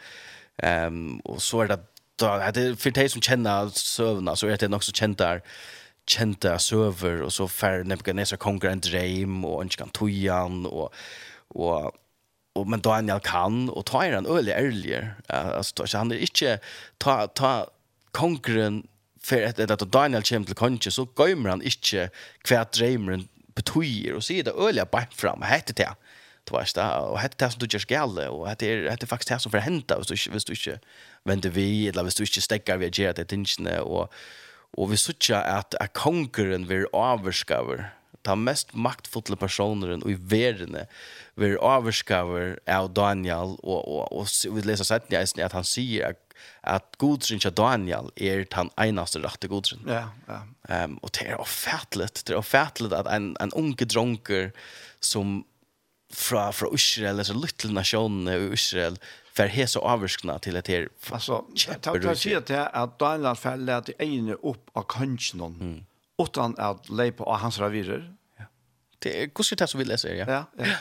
ehm 0.58 1.20
och 1.20 1.42
så 1.42 1.62
är 1.62 1.68
det 1.68 1.80
då 2.16 2.52
det 2.54 2.76
för 2.76 2.92
dig 2.92 3.10
som 3.10 3.22
känner 3.22 3.70
sövna 3.70 4.36
så 4.36 4.48
är 4.48 4.58
det 4.58 4.76
också 4.76 4.92
känt 4.92 5.18
där 5.18 5.42
kjente 6.10 6.54
søver, 6.62 7.24
og 7.26 7.32
så 7.34 7.48
fer 7.50 7.86
Nebuchadnezzar 7.88 8.40
konger 8.42 8.72
en 8.72 8.84
dreim, 8.84 9.44
og 9.46 9.70
kan 9.78 9.94
tojan, 9.96 10.66
og, 10.70 10.94
og, 11.50 11.96
og, 12.56 12.68
men 12.70 12.84
Daniel 12.86 13.22
kan, 13.26 13.66
og 13.70 13.86
ta 13.90 14.06
er 14.06 14.20
han 14.20 14.30
øyelig 14.30 14.54
ærligere. 14.54 15.16
Altså, 15.30 15.98
han 15.98 16.12
er 16.12 16.26
ikke, 16.26 16.60
ta, 17.02 17.26
ta 17.36 17.54
kongeren, 18.14 18.84
for 19.26 19.42
at, 19.42 19.60
at 19.60 19.88
Daniel 19.94 20.24
kommer 20.24 20.46
til 20.46 20.56
kongen, 20.56 20.92
så 20.92 21.08
gøymer 21.18 21.56
han 21.56 21.66
ikke 21.66 22.10
hva 22.48 22.64
dreimeren 22.70 23.28
betyr, 23.56 24.16
og 24.16 24.24
sier 24.24 24.46
det 24.46 24.54
øyelig 24.54 24.88
bare 24.92 25.10
fram, 25.16 25.42
hette 25.48 25.74
det, 25.74 25.90
du 26.46 26.54
vet 26.54 26.76
det, 26.78 26.86
og 26.86 27.18
hette 27.24 27.40
det 27.42 27.52
som 27.52 27.60
du 27.60 27.66
ikke 27.66 27.82
skal, 27.88 28.20
og 28.30 28.46
hette 28.50 28.70
er, 28.70 28.90
hette 28.92 29.10
faktisk 29.10 29.32
det 29.34 29.42
som 29.42 29.54
får 29.54 29.66
hente, 29.66 29.98
hvis 29.98 30.08
du 30.08 30.14
ikke, 30.14 30.32
hvis 30.36 30.46
du 30.46 30.52
ikke 30.54 30.80
venter 31.26 31.50
vi, 31.56 31.88
eller 31.90 32.06
hvis 32.06 32.20
du 32.20 32.26
ikke 32.28 32.44
stekker 32.46 32.78
vi 32.78 32.92
å 32.92 32.94
gjøre 32.94 33.18
det 33.18 33.30
tingene, 33.32 33.80
og, 33.82 34.12
og 34.12 34.45
Og 34.76 34.92
vi 34.92 35.00
sutja 35.00 35.42
at 35.58 35.78
er 35.80 35.92
kongeren 35.96 36.68
vir 36.70 36.88
avskaver, 36.96 37.88
ta 38.26 38.34
mest 38.36 38.74
maktfulle 38.74 39.38
personeren 39.38 40.02
og 40.02 40.12
i 40.12 40.18
verene 40.18 40.88
vir 41.40 41.60
avskaver 41.62 42.56
av 42.66 42.90
Daniel, 42.98 43.54
og, 43.62 43.82
og, 43.86 44.06
og, 44.10 44.26
og 44.26 44.56
vi 44.58 44.66
leser 44.66 44.88
sett 44.88 45.12
i 45.14 45.20
at 45.20 45.56
han 45.56 45.68
sier 45.68 46.12
at 46.12 46.22
at 46.66 46.98
godsen 47.02 47.40
til 47.42 47.54
Daniel 47.56 48.10
er 48.18 48.46
den 48.52 48.72
eneste 48.82 49.22
rette 49.24 49.50
godsen. 49.52 49.84
Ja, 49.90 50.10
ja. 50.30 50.42
Um, 50.66 50.98
og 51.06 51.14
det 51.18 51.28
er 51.30 51.42
ofattelig, 51.42 52.10
det 52.26 52.34
er 52.34 52.42
ofattelig 52.42 52.94
at 52.98 53.10
en, 53.12 53.34
en 53.42 53.54
unge 53.58 53.86
dronker 53.86 54.50
som 55.04 55.44
fra, 56.14 56.50
fra 56.56 56.72
Israel, 56.74 57.16
eller 57.16 57.28
så 57.28 57.38
lytte 57.38 57.72
nasjonene 57.74 58.38
i 58.40 58.50
Israel, 58.58 58.98
för 59.36 59.48
här 59.48 59.66
så 59.66 59.80
avskna 59.80 60.40
till 60.40 60.56
ett 60.56 60.68
här 60.68 60.90
alltså 61.12 61.46
ta 61.82 62.00
ta 62.00 62.16
se 62.16 62.42
till 62.42 62.56
att 62.56 63.00
Daniel 63.00 63.36
fall 63.36 63.70
att 63.70 63.90
ene 64.00 64.34
upp 64.34 64.70
av 64.74 64.86
kanchen 64.88 65.42
mm. 65.42 65.86
utan 66.18 66.56
att 66.58 66.90
lepa 66.90 67.24
av 67.24 67.38
hans 67.38 67.60
ravirer. 67.60 68.16
Ja. 68.38 68.44
Det 69.00 69.24
är 69.24 69.28
kusligt 69.28 69.62
att 69.62 69.70
så 69.70 69.78
vill 69.78 69.88
läsa 69.88 70.10
ja. 70.10 70.26
Ja. 70.28 70.44
ja. 70.58 70.76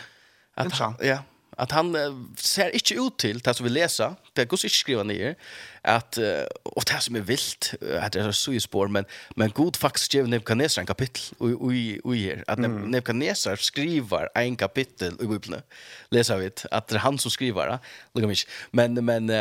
Att, 0.54 0.80
ja, 1.00 1.18
Att 1.56 1.72
han 1.72 1.96
ser 2.36 2.70
inte 2.70 2.94
ut 2.94 3.18
till 3.18 3.38
det 3.38 3.54
som 3.54 3.64
vi 3.64 3.70
läsa 3.70 4.16
Det 4.32 4.44
går 4.44 4.56
inte 4.56 4.68
skriva 4.68 5.02
ner 5.02 5.34
att 5.82 6.18
och 6.62 6.84
det 6.86 7.00
som 7.00 7.16
är 7.16 7.20
vilt 7.20 7.74
att 8.00 8.12
det 8.12 8.20
är 8.20 8.32
så 8.32 8.52
i 8.52 8.60
spår 8.60 8.88
men 8.88 9.04
men 9.36 9.50
god 9.50 9.76
faktiskt 9.76 10.14
ger 10.14 10.24
Nebuchadnezzar 10.24 10.82
en 10.82 10.86
kapitel 10.86 11.34
och 11.38 11.74
i 11.74 12.00
och 12.04 12.16
här 12.16 12.44
att 12.46 12.58
mm. 12.58 12.82
Nebuchadnezzar 12.82 13.56
skriver 13.56 14.28
en 14.34 14.56
kapitel 14.56 15.14
i 15.20 15.26
Bibeln. 15.26 15.62
Läser 16.10 16.36
vi 16.36 16.50
att 16.70 16.88
det 16.88 16.94
är 16.94 16.98
han 16.98 17.18
som 17.18 17.30
skriver 17.30 17.66
det. 17.66 17.78
Lugga 18.14 18.26
mig. 18.26 18.36
Men 18.70 19.04
men 19.04 19.26
det 19.26 19.34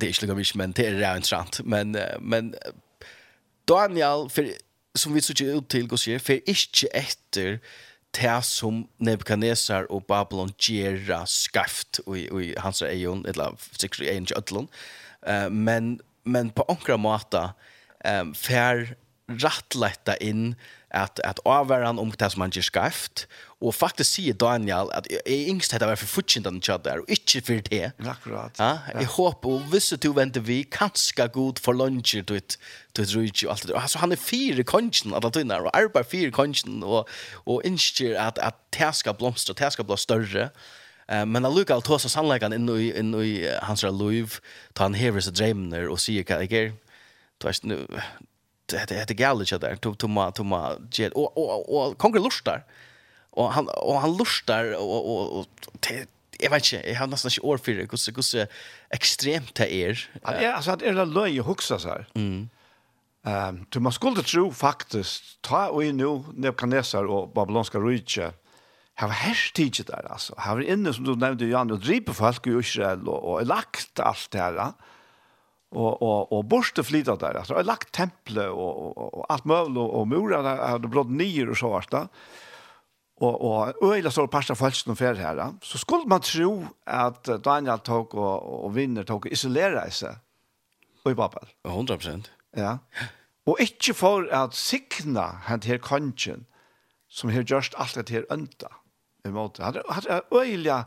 är 0.00 0.06
inte 0.06 0.26
lugga 0.26 0.34
mig 0.34 0.44
men 0.54 0.72
det 0.72 0.86
är 0.86 1.16
intressant 1.16 1.60
men 1.64 1.98
men 2.20 2.54
Daniel 3.64 4.30
för 4.30 4.52
som 4.94 5.14
vi 5.14 5.20
så 5.20 5.44
ut 5.44 5.68
till 5.68 5.86
går 5.86 5.96
ser 5.96 6.18
för 6.18 6.48
inte 6.48 6.86
efter 6.92 7.60
det 8.16 8.44
som 8.44 8.84
Nebuchadnezzar 8.98 9.86
og 9.90 10.04
Babylon 10.08 10.52
gjerra 10.58 11.22
skaft 11.26 12.00
i, 12.06 12.26
i 12.26 12.54
hans 12.58 12.82
egen, 12.82 13.24
eller 13.28 13.56
sikkert 13.78 14.06
i 14.06 14.10
egen 14.14 14.26
til 14.26 14.66
Uh, 15.20 15.52
men, 15.52 16.00
men 16.24 16.48
på 16.50 16.64
ankra 16.72 16.96
måte 16.96 17.42
um, 18.08 18.30
fer 18.32 18.94
rattletta 19.38 20.16
inn 20.20 20.54
at 20.90 21.20
at 21.24 21.40
avværan 21.46 21.98
om 21.98 22.10
det 22.10 22.32
som 22.32 22.40
han 22.40 22.50
ger 22.50 22.62
skaft 22.66 23.26
og 23.60 23.74
faktisk 23.74 24.10
sier 24.10 24.32
Daniel 24.34 24.90
att 24.92 25.06
är 25.06 25.48
yngst 25.48 25.72
heter 25.72 25.86
varför 25.86 26.06
futchen 26.06 26.42
den 26.42 26.60
chat 26.60 26.86
og 26.86 27.04
ikke 27.08 27.42
for 27.46 27.60
det. 27.70 27.92
Akkurat. 27.98 28.58
Ja, 28.58 28.78
jag 28.94 29.06
håper, 29.06 29.48
og 29.48 29.60
hvis 29.60 29.94
du 30.02 30.12
venter 30.12 30.40
vi 30.40 30.62
kanskje 30.62 31.28
god 31.28 31.58
for 31.58 31.72
lunch 31.72 32.14
du 32.28 32.36
ett 32.36 32.58
du 32.96 33.04
tror 33.04 33.22
ju 33.22 33.48
allt 33.48 33.66
det. 33.66 33.74
Alltså 33.74 33.98
han 33.98 34.12
er 34.12 34.16
fire 34.16 34.64
kongen, 34.64 35.14
at 35.14 35.36
han 35.36 35.50
og 35.50 35.66
och 35.66 35.76
arbetar 35.76 36.02
fire 36.10 36.30
konchen 36.30 36.82
og, 36.82 37.08
og 37.46 37.62
instyr 37.64 38.18
at, 38.18 38.38
at 38.38 38.54
det 38.78 38.94
skal 38.94 39.14
blomstra, 39.14 39.54
det 39.54 39.72
skal 39.72 39.84
bli 39.84 39.96
større, 39.96 40.50
Uh, 41.12 41.26
men 41.26 41.44
han 41.44 41.54
lukar 41.54 41.74
alltså 41.74 42.08
sannligen 42.08 42.52
inn 42.52 42.68
i 42.68 42.92
inn 42.98 43.14
i 43.14 43.48
hans 43.62 43.82
liv. 43.82 44.38
Ta 44.74 44.84
han 44.84 44.94
hever 44.94 45.20
sig 45.20 45.88
og 45.88 45.98
sier 45.98 46.22
hva 46.22 46.38
jeg 46.40 46.52
jag 46.52 46.72
Du 47.40 47.46
vet 47.46 47.64
nu, 47.64 47.86
det 48.70 48.94
heter 48.94 49.14
galet 49.14 49.48
så 49.48 49.58
där. 49.58 49.76
Tog 49.76 49.98
tomma 49.98 50.30
tomma 50.30 50.76
jet 50.92 51.12
och 51.12 51.38
och 51.38 51.76
och 51.76 51.98
konkret 51.98 52.22
lustar. 52.22 52.64
Och 53.30 53.52
han 53.52 53.68
och 53.68 54.00
han 54.00 54.16
lustar 54.16 54.72
och 54.72 55.10
och 55.10 55.38
och 55.38 55.46
jag 56.38 56.50
vet 56.50 56.72
inte 56.72 56.90
jag 56.90 56.98
har 56.98 57.06
nästan 57.06 57.30
inte 57.30 57.40
ord 57.40 57.64
för 57.64 57.72
det. 57.72 57.88
Hur 57.90 58.22
så 58.22 58.46
extremt 58.90 59.54
det 59.54 59.74
är. 59.74 60.10
Ja 60.22 60.52
alltså 60.52 60.70
att 60.70 60.82
är 60.82 60.92
det 60.92 61.04
löje 61.04 61.42
huxa 61.42 61.78
så 61.78 61.88
här. 61.88 62.08
Mm. 62.14 62.48
Ehm 63.26 63.66
du 63.68 63.80
måste 63.80 63.96
skulle 63.96 64.22
tro 64.22 64.52
faktiskt 64.52 65.42
ta 65.42 65.68
och 65.68 65.84
nu 65.84 66.24
Nebukadnessar 66.34 67.04
och 67.04 67.32
babylonska 67.32 67.78
riket 67.78 68.34
har 68.94 69.08
hash 69.08 69.52
teacher 69.54 69.84
där 69.86 70.12
alltså. 70.12 70.34
Har 70.38 70.60
inne 70.60 70.92
som 70.92 71.04
du 71.04 71.16
nämnde 71.16 71.46
Jan 71.46 71.70
och 71.70 71.78
driper 71.78 72.12
folk 72.12 72.46
i 72.46 72.50
Israel 72.50 73.08
och, 73.08 73.32
och 73.32 73.46
lagt 73.46 74.00
allt 74.00 74.30
det 74.30 74.38
här 74.38 74.72
og 75.70 76.02
og 76.02 76.32
og 76.32 76.48
borste 76.48 76.82
flytta 76.84 77.16
där. 77.16 77.36
Altså 77.38 77.54
har 77.54 77.62
lagt 77.62 77.92
temple 77.92 78.48
och 78.48 78.96
og 78.96 79.14
och 79.14 79.26
allt 79.32 79.44
möbel 79.44 79.78
och, 79.78 80.00
och 80.00 80.08
murar 80.08 80.42
der 80.42 80.68
hade 80.68 80.88
brått 80.88 81.10
nior 81.10 81.50
och 81.50 81.56
så 81.56 81.70
vart 81.70 81.90
det. 81.90 82.08
och 83.20 83.40
och 83.40 83.92
öjla 83.94 84.10
så 84.10 84.26
passa 84.26 84.54
falsk 84.54 84.86
no 84.86 84.94
fer 84.94 85.14
här 85.14 85.52
så 85.62 85.78
skulle 85.78 86.06
man 86.06 86.20
tro 86.20 86.66
att 86.86 87.24
Daniel 87.24 87.78
tok 87.78 88.14
och 88.14 88.64
och 88.64 88.76
vinner 88.76 89.04
tok 89.04 89.26
isolera 89.26 89.90
sig 89.90 90.14
i 91.04 91.14
Babel. 91.14 91.48
100% 91.64 92.28
ja. 92.56 92.78
Och 93.44 93.60
inte 93.60 93.94
för 93.94 94.28
att 94.28 94.54
sikna 94.54 95.40
han 95.44 95.60
her 95.60 95.78
konchen 95.78 96.46
som 97.08 97.30
har 97.30 97.42
gjort 97.42 97.74
allt 97.74 97.94
det 97.94 98.10
här 98.10 98.26
önta 98.30 98.68
emot. 99.24 99.58
Hade 99.58 99.82
hade 99.88 100.22
öjla 100.30 100.84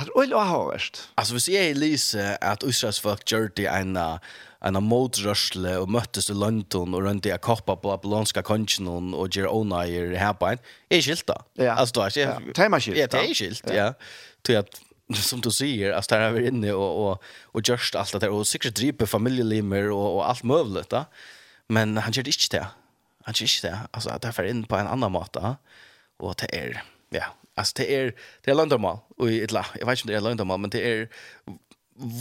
Att 0.00 0.08
oj 0.14 0.30
vad 0.30 0.46
har 0.46 0.72
värst. 0.72 1.08
Alltså 1.14 1.34
vi 1.34 1.40
ser 1.40 1.70
Elise 1.70 2.38
att 2.40 2.62
Israels 2.62 3.00
folk 3.00 3.32
gjorde 3.32 3.68
en 3.68 3.98
en 4.60 4.90
rushle 5.00 5.76
och 5.76 5.88
möttes 5.88 6.30
i 6.30 6.34
London 6.34 6.94
och 6.94 7.02
runt 7.02 7.26
i 7.26 7.32
a 7.32 7.38
koppa 7.38 7.76
på 7.76 7.92
Apollonska 7.92 8.42
konchen 8.42 9.14
och 9.14 9.34
Gerona 9.34 9.86
i 9.86 10.16
Herbein. 10.16 10.58
Är 10.88 11.02
skilta. 11.02 11.42
Ja. 11.54 11.72
Alltså 11.72 12.00
då 12.00 12.06
är 12.06 12.10
det 12.10 12.54
tema 12.54 12.80
skilt. 12.80 12.98
Ja, 12.98 13.06
det 13.06 13.30
är 13.30 13.34
skilt, 13.34 13.62
ja. 13.74 13.94
Till 14.42 14.56
att 14.56 14.80
som 15.14 15.40
du 15.40 15.50
säger, 15.50 15.92
alltså 15.92 16.14
där 16.14 16.20
är 16.20 16.30
vi 16.30 16.48
inne 16.48 16.72
och 16.72 17.10
och 17.10 17.22
och 17.42 17.68
just 17.68 17.94
allt 17.94 18.12
det 18.12 18.18
där 18.18 18.30
och 18.30 18.46
säkert 18.46 18.74
driper 18.74 19.06
familjelimmer 19.06 19.90
och 19.90 20.16
och 20.16 20.28
allt 20.28 20.42
möjligt 20.42 20.88
då. 20.88 21.04
Men 21.66 21.96
han 21.96 22.12
gör 22.12 22.22
det 22.22 22.28
inte 22.28 22.56
det. 22.56 22.66
Han 23.24 23.34
gör 23.36 23.44
inte 23.44 23.68
det. 23.68 23.78
Alltså 23.90 24.18
det 24.20 24.38
är 24.38 24.44
in 24.44 24.64
på 24.64 24.76
en 24.76 24.86
annan 24.86 25.12
måte. 25.12 25.56
Och 26.16 26.34
det 26.38 26.58
är 26.58 26.82
ja, 27.10 27.24
Alltså 27.58 27.72
det 27.76 27.94
är 27.94 28.14
det 28.44 28.50
är 28.50 28.54
löndamal 28.54 28.98
och 29.16 29.32
ett 29.32 29.52
la. 29.52 29.66
Jag 29.78 29.86
vet 29.86 29.98
inte 29.98 30.02
om 30.02 30.12
det 30.12 30.16
är 30.16 30.20
löndamal 30.20 30.60
men 30.60 30.70
det 30.70 30.92
är 30.92 31.08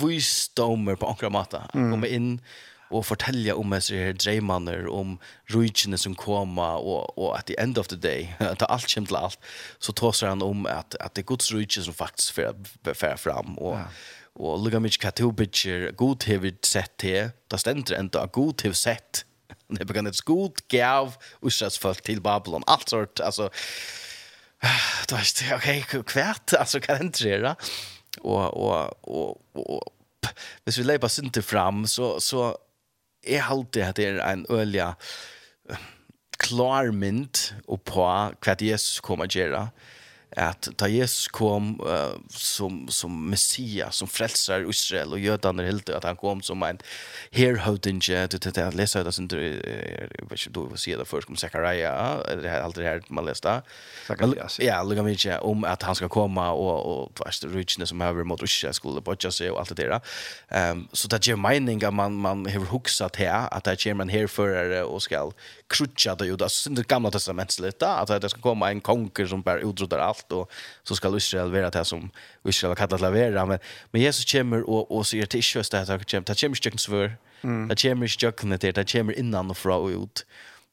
visdomer 0.02 0.96
på 0.96 1.06
några 1.08 1.30
matta. 1.30 1.70
Mm. 1.74 1.92
Komma 1.92 2.08
in 2.08 2.42
och 2.90 3.06
fortälja 3.06 3.56
om 3.56 3.74
oss 3.74 3.92
här 3.92 4.14
drömmarna 4.14 4.90
om 4.90 5.20
rutinen 5.46 5.98
som 5.98 6.16
komma 6.16 6.78
och 6.78 7.18
och 7.18 7.38
at 7.38 7.46
the 7.46 7.60
end 7.60 7.78
of 7.78 7.88
the 7.88 7.96
day 7.96 8.36
att 8.40 8.62
allt 8.62 8.96
kommer 8.96 9.08
till 9.08 9.16
allt 9.16 9.40
så 9.80 9.94
tar 9.94 10.28
han 10.28 10.42
om 10.42 10.66
att 10.66 10.96
att 10.96 11.14
det 11.14 11.26
Guds 11.26 11.52
rutinen 11.52 11.86
som 11.86 11.94
faktiskt 11.94 12.30
för 12.30 12.56
för 12.94 13.16
fram 13.18 13.58
och 13.58 13.78
ja. 13.78 13.86
och 14.34 14.64
lugga 14.64 14.80
mig 14.80 14.92
katubitcher 14.92 15.92
god 15.92 16.24
heavy 16.24 16.54
sett 16.62 17.02
här 17.02 17.32
där 17.48 17.58
ständer 17.58 17.96
ändå 17.96 18.30
god 18.34 18.62
heavy 18.62 18.76
sett 18.76 19.26
det 19.68 19.86
begann 19.86 20.08
ett 20.08 20.22
god 20.22 20.54
gav 20.68 21.16
och 21.32 21.52
folk 21.80 22.02
till 22.02 22.22
Babylon 22.22 22.64
allt 22.66 22.90
sort 22.90 23.20
alltså 23.20 23.50
då 25.10 25.16
är 25.16 25.50
det 25.50 25.56
okej 25.56 25.86
okay, 25.88 26.04
kvärt 26.04 26.54
alltså 26.54 26.80
kan 26.86 27.02
inte 27.02 27.24
det 27.24 27.56
og, 28.22 28.58
og, 28.58 28.98
og, 29.04 29.42
og 29.54 29.94
hvis 30.66 30.78
vi 30.78 30.84
leipa 30.84 31.08
synte 31.10 31.42
fram 31.42 31.86
så 31.88 32.20
så 32.20 32.56
er 33.24 33.44
alltid 33.44 33.82
at 33.82 33.98
det 33.98 34.08
er 34.08 34.20
en 34.24 34.46
ölja 34.50 34.94
klar 36.38 36.92
mynd 36.92 37.38
och 37.68 37.84
på 37.84 38.02
hva 38.42 38.56
Jesus 38.60 39.00
kommer 39.00 39.26
att 39.26 39.36
göra. 39.36 39.60
Mm 39.60 39.97
att 40.36 40.68
ta 40.78 40.88
Jesus 40.88 41.28
kom 41.28 41.82
uh, 41.82 42.20
som 42.30 42.88
som 42.88 43.30
messias 43.30 43.96
som 43.96 44.08
frälsar 44.08 44.70
Israel 44.70 45.12
och 45.12 45.20
jødene 45.20 45.64
helt 45.64 45.90
att 45.90 46.04
han 46.04 46.16
kom 46.16 46.42
som 46.42 46.64
en 46.64 46.80
herhøvdinge, 47.32 48.28
du 48.28 48.38
vet 48.38 48.58
att 48.58 48.74
leser 48.76 49.04
det 49.04 49.18
jeg 49.18 50.30
vet 50.30 50.48
ikke, 50.48 50.54
du 50.54 50.78
se 50.78 50.96
det 50.96 51.08
först 51.08 51.30
om 51.30 51.36
Zechariah, 51.36 52.18
det 52.42 52.50
här 52.50 52.82
her 52.82 53.02
man 53.10 53.26
leser 53.26 53.50
det. 53.50 53.62
läste 54.10 54.64
ja. 54.66 54.84
Lugga 54.84 55.04
mig 55.04 55.38
om 55.42 55.64
att 55.64 55.84
han 55.84 55.96
ska 55.96 56.10
komma 56.10 56.52
och 56.52 56.86
och 56.86 57.12
fast 57.18 57.44
rydgjene 57.44 57.88
som 57.88 58.02
över 58.02 58.24
mot 58.24 58.44
Israel 58.44 58.74
skulle 58.74 59.02
på 59.02 59.16
seg 59.32 59.52
og 59.52 59.60
allt 59.60 59.70
det 59.70 59.88
där 59.88 60.00
ehm 60.50 60.88
så 60.94 61.08
det 61.08 61.28
gjør 61.28 61.36
mening 61.36 61.84
at 61.84 61.94
man 61.94 62.12
man 62.12 62.46
har 62.46 62.60
huxat 62.60 63.16
här 63.16 63.48
att 63.52 63.64
det 63.64 63.84
kommer 63.84 64.04
en 64.04 64.10
herförare 64.10 64.84
och 64.84 65.02
skal 65.02 65.32
krutcha 65.70 66.16
det 66.16 66.26
judas 66.26 66.54
sen 66.54 66.76
det 66.76 66.88
gamla 66.88 67.12
testamentet 67.12 67.84
att 67.84 68.22
det 68.22 68.30
ska 68.30 68.42
komma 68.42 68.72
en 68.72 68.82
konger 68.82 69.28
som 69.28 69.42
bara 69.42 69.60
utrotar 69.60 70.00
alt, 70.00 70.17
allt 70.18 70.32
och 70.32 70.52
så 70.84 70.96
ska 70.96 71.18
Israel 71.18 71.52
vara 71.52 71.70
det 71.70 71.86
som 71.86 72.12
Israel 72.46 72.70
har 72.70 72.76
kallat 72.76 72.94
att 72.94 73.02
vara 73.02 73.46
men 73.46 73.60
men 73.92 74.02
Jesus 74.02 74.32
kommer 74.32 74.70
och 74.70 74.92
och 74.92 75.08
så 75.08 75.12
till 75.12 75.20
det 75.20 75.36
inte 75.36 75.58
just 75.58 75.72
det 75.72 75.82
att 75.82 75.88
kommer 75.88 76.32
att 76.32 76.40
kommer 76.40 76.56
stycken 76.56 76.78
svär 76.78 77.18
att 77.72 77.82
kommer 77.82 78.08
stycken 78.08 78.50
det 78.50 78.78
att 78.78 78.92
kommer 78.92 79.20
innan 79.20 79.50
och 79.50 79.58
från 79.58 80.04
ut 80.04 80.26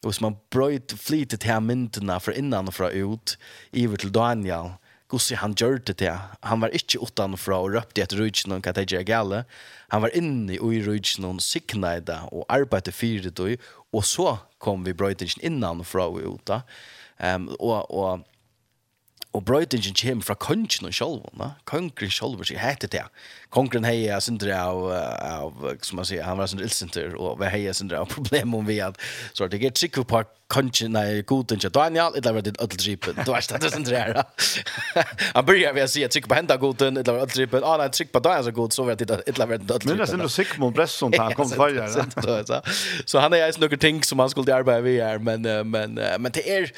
och 0.03 0.15
så 0.15 0.23
man 0.23 0.37
bröt 0.51 0.93
flitet 0.93 1.43
här 1.43 1.61
myndena 1.61 2.21
för 2.21 2.33
innan 2.33 2.69
och 2.69 2.75
från 2.75 2.91
ut 2.91 3.39
i 3.71 3.97
till 3.97 4.13
Daniel 4.13 4.71
Gussi 5.09 5.35
han 5.35 5.55
gjør 5.55 5.79
det. 5.85 6.19
Han 6.43 6.61
var 6.61 6.73
ikke 6.73 6.99
utanfra 6.99 7.59
og 7.61 7.75
røpte 7.75 8.03
etter 8.03 8.19
rujtjen 8.19 8.53
og 8.57 8.65
hva 8.65 8.73
det 8.73 8.89
gjør 8.91 9.05
gale. 9.07 9.45
Han 9.93 10.03
var 10.03 10.17
inne 10.17 10.57
i 10.57 10.81
rujtjen 10.83 11.25
og 11.29 11.43
sikna 11.45 11.97
i 11.99 12.01
det 12.01 12.19
og 12.33 12.47
arbeidde 12.49 12.91
det 13.31 13.61
og 13.93 14.05
så 14.05 14.39
kom 14.59 14.85
vi 14.85 14.93
brøytingen 14.93 15.45
innanfra 15.45 16.09
og 16.09 16.25
ut 16.25 16.47
da. 16.47 16.63
Um, 17.21 17.49
og, 17.61 17.91
og 17.91 18.25
og 19.35 19.43
brøytingen 19.49 19.97
kjem 19.99 20.21
fra 20.23 20.37
kongen 20.39 20.87
og 20.87 20.95
sjolv, 20.95 21.25
da. 21.35 21.51
Kongen 21.67 22.13
sjolv, 22.13 22.45
så 22.47 22.55
hette 22.61 22.87
det. 22.91 23.03
Kongen 23.55 23.87
hei 23.87 24.05
er 24.07 24.23
sindre 24.23 24.55
av, 24.55 24.85
av, 24.95 25.65
som 25.83 25.99
man 25.99 26.07
sier, 26.07 26.23
han 26.27 26.39
var 26.39 26.51
sindre 26.51 26.69
ildsindre, 26.69 27.09
og 27.19 27.41
vi 27.43 27.51
hei 27.51 27.65
er 27.71 27.75
sindre 27.75 27.99
av 28.03 28.11
problem 28.15 28.55
om 28.61 28.67
vi 28.69 28.79
at, 28.85 29.01
så 29.35 29.45
er 29.45 29.51
det 29.51 29.61
ikke 29.61 29.75
trikk 29.81 30.01
på 30.11 30.23
kongen, 30.55 30.95
nei, 30.95 31.25
goden 31.27 31.59
kjem, 31.59 31.73
Daniel, 31.75 32.15
det 32.23 32.35
var 32.37 32.47
ditt 32.47 32.61
ødeldripen, 32.63 33.19
du 33.27 33.33
vet, 33.35 33.51
det 33.51 33.71
er 33.71 33.75
sindre 33.75 34.05
her. 34.05 34.23
Han 35.37 35.47
byrjar 35.51 35.75
ved 35.81 35.89
å 35.89 35.91
si, 35.91 36.07
trikk 36.15 36.31
på 36.31 36.39
henda 36.39 36.59
goden, 36.63 37.01
det 37.01 37.11
var 37.11 37.27
ødeldripen, 37.27 37.67
ah, 37.67 37.79
nei, 37.83 37.91
trikk 37.91 38.15
på 38.15 38.23
Daniel 38.23 38.47
så 38.47 38.55
god, 38.55 38.79
så 38.79 38.87
var 38.87 38.95
det 38.95 39.09
ditt 39.09 39.17
ødeldripen. 39.19 39.67
Men 39.91 39.99
det 39.99 40.07
er 40.07 40.13
sindre 40.15 40.31
Sigmund 40.31 40.79
Bresson, 40.79 41.15
han 41.19 41.35
kom 41.35 41.51
til 41.51 41.59
farger. 41.59 42.75
Så 43.03 43.23
han 43.23 43.35
er 43.35 43.49
eisen 43.49 43.67
noen 43.67 43.83
ting 43.83 44.03
som 44.07 44.23
han 44.23 44.31
skulle 44.31 44.55
arbeide 44.55 44.87
ved 44.87 45.03
her, 45.03 45.19
men, 45.19 45.51
men, 45.75 45.99
men 45.99 46.39
det 46.39 46.47
er, 46.47 46.71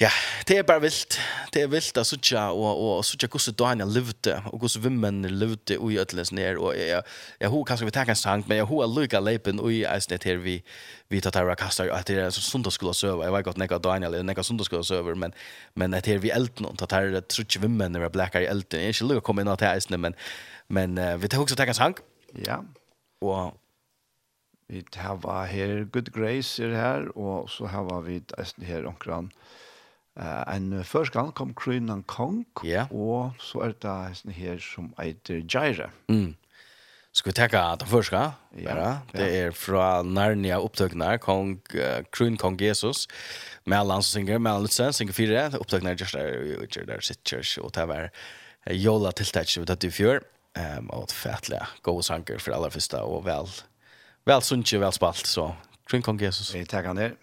Ja, 0.00 0.08
det 0.48 0.56
er 0.58 0.64
bare 0.66 0.80
vilt. 0.82 1.20
Det 1.54 1.60
er 1.62 1.68
vilt 1.70 1.98
at 2.00 2.06
sutja, 2.08 2.48
og, 2.50 2.80
og 2.82 3.04
sutja 3.06 3.28
hvordan 3.30 3.54
Daniel 3.54 3.92
levde, 3.94 4.32
og 4.50 4.58
hvordan 4.58 4.82
vimmen 4.82 5.28
levde 5.30 5.76
i 5.76 5.98
ødeles 6.02 6.32
ned, 6.34 6.58
og 6.58 6.74
jeg, 6.74 7.02
jeg 7.40 7.52
ho 7.52 7.60
kanskje 7.62 7.86
vi 7.86 7.94
tar 7.94 8.10
en 8.10 8.18
sang, 8.18 8.42
men 8.48 8.58
jeg 8.58 8.66
ho 8.66 8.80
er 8.82 8.90
lykka 8.90 9.20
leipen 9.22 9.62
i 9.70 9.84
eisnet 9.86 10.26
her 10.26 10.42
vi, 10.42 10.56
vi 11.14 11.20
tar 11.22 11.30
tar 11.30 11.54
kastar, 11.54 11.92
at 11.94 12.10
det 12.10 12.18
er 12.18 12.26
en 12.26 12.34
sundagsskola 12.34 12.92
søver, 12.92 13.22
jeg 13.22 13.36
vet 13.36 13.46
godt 13.46 13.62
nekka 13.62 13.78
Daniel, 13.78 14.18
nekka 14.26 14.42
sundagsskola 14.42 14.82
søver, 14.82 15.14
men, 15.14 15.34
men 15.78 15.94
at 15.94 16.10
her 16.10 16.18
vi 16.18 16.34
elden, 16.34 16.66
at 16.66 16.90
her 16.90 17.12
tror 17.14 17.20
trutje 17.30 17.62
vimmen 17.62 17.94
når 17.94 18.08
jeg 18.08 18.12
blekker 18.18 18.42
i 18.42 18.50
elden, 18.50 18.80
jeg 18.80 18.90
er 18.90 18.98
ikke 18.98 19.12
lykka 19.12 19.26
komme 19.30 19.46
inn 19.46 19.54
til 19.54 19.70
eisnet, 19.70 20.02
men, 20.02 20.18
men 20.74 20.98
uh, 20.98 21.14
vi 21.22 21.30
tar 21.30 21.38
også 21.44 21.54
ta 21.54 21.70
en 21.70 21.78
sang. 21.78 22.00
Ja. 22.34 22.64
Og 23.22 23.54
vi 24.66 24.82
tar 24.90 25.22
her, 25.46 25.84
Good 25.86 26.10
Grace 26.10 26.58
er 26.58 26.74
her, 26.74 27.08
og 27.14 27.46
så 27.50 27.70
har 27.70 28.00
vi 28.02 28.24
eisnet 28.40 28.66
her 28.66 28.90
omkran, 28.90 29.30
Uh, 30.14 30.56
en 30.56 30.84
først 30.86 31.10
gang 31.10 31.32
kom 31.34 31.54
Krynan 31.58 32.04
Kong, 32.06 32.44
yeah. 32.62 32.86
og 32.94 33.34
så 33.42 33.64
er 33.66 33.72
det 33.82 33.94
en 34.24 34.30
her 34.32 34.60
som 34.62 34.92
heter 34.94 35.40
Jaira. 35.42 35.88
Mm. 36.08 36.36
Skal 37.14 37.30
vi 37.30 37.34
tenke 37.34 37.58
at 37.58 37.80
det 37.82 37.88
første, 37.90 38.20
ja, 38.58 38.76
ja. 38.78 38.92
det 39.10 39.26
er 39.38 39.50
fra 39.58 40.02
Narnia 40.06 40.60
opptøkene, 40.62 41.16
Kong, 41.18 41.56
uh, 41.74 42.04
Krun 42.14 42.38
Kong 42.38 42.60
Jesus, 42.62 43.08
med 43.66 43.78
alle 43.78 43.98
hans 43.98 44.12
synger, 44.14 44.38
med 44.38 44.52
alle 44.52 44.68
lytse, 44.68 44.92
synger 44.92 45.18
fire, 45.18 45.44
opptøkene 45.58 45.90
er 45.90 45.98
just 45.98 46.14
der, 46.14 46.86
der 46.86 47.02
sitt 47.02 47.22
kjørs, 47.26 47.58
og 47.58 47.74
det 47.74 47.88
var 47.90 48.08
jola 48.70 49.10
tiltak 49.18 49.50
som 49.50 49.66
vi 49.66 49.70
tatt 49.72 49.90
i 49.90 49.90
fjør, 49.94 50.22
um, 50.54 50.90
og 50.94 51.08
et 51.08 51.18
fætlig 51.24 51.62
gode 51.82 52.06
sanger 52.06 52.38
for 52.38 52.54
aller 52.54 52.70
første, 52.70 53.02
og 53.02 53.26
vel, 53.26 53.50
vel 54.30 54.46
sunnkje, 54.46 54.78
vel 54.78 54.94
spalt, 54.94 55.26
så 55.26 55.50
Krun 55.90 56.06
Kong 56.06 56.22
Jesus. 56.22 56.54
Vi 56.54 56.62
tenker 56.62 56.94
han 56.94 57.02
der. 57.02 57.18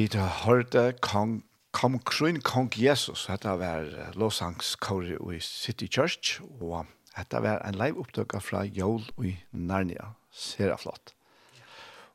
Vi 0.00 0.06
har 0.14 0.46
hørt 0.46 0.72
kong 1.04 1.42
Kom 1.76 1.98
kruin 2.00 2.38
kong 2.40 2.70
Jesus, 2.72 3.26
dette 3.28 3.52
var 3.60 3.84
lovsangskåret 4.16 5.20
i 5.34 5.40
City 5.44 5.86
Church, 5.92 6.38
og 6.56 6.86
dette 7.12 7.42
var 7.44 7.60
en 7.68 7.76
live 7.76 8.00
opptøk 8.00 8.32
fra 8.40 8.62
Jol 8.64 9.04
i 9.20 9.34
Narnia. 9.52 10.14
Ser 10.32 10.72
det 10.72 10.78
flott. 10.80 11.12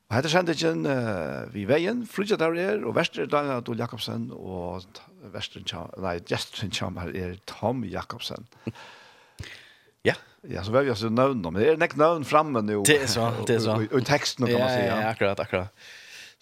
Og 0.09 0.17
dette 0.17 0.31
kjente 0.33 0.55
ikke 0.57 0.73
uh, 0.81 1.53
vi 1.53 1.67
veien, 1.69 2.01
frydja 2.09 2.39
der 2.41 2.57
er, 2.63 2.81
og 2.81 2.97
verster 2.97 3.29
Daniel 3.29 3.61
Adol 3.61 3.79
Jakobsen, 3.79 4.31
og 4.33 4.89
verste 5.35 5.61
nei, 6.01 6.15
gesten 6.25 6.73
kommer 6.73 7.13
er 7.13 7.37
Tom 7.45 7.85
Jakobsen. 7.85 8.49
ja. 10.09 10.17
Ja, 10.49 10.65
så 10.65 10.73
var 10.73 10.83
vi 10.87 10.91
altså 10.93 11.13
navn 11.13 11.45
om 11.45 11.53
det. 11.53 11.63
Det 11.63 11.75
er 11.75 11.85
nek 11.85 11.95
navn 12.01 12.25
framme 12.25 12.65
nå. 12.65 12.81
Det 12.89 13.03
er 13.05 13.13
så, 13.13 13.29
det 13.45 13.59
er 13.59 13.63
så. 13.69 13.75
Og, 13.77 13.85
og, 13.85 14.01
og 14.01 14.09
teksten, 14.09 14.49
kan 14.49 14.59
man 14.59 14.73
si. 14.73 14.81
Ja, 14.83 14.97
ja, 15.05 15.13
akkurat, 15.13 15.45
akkurat 15.45 15.85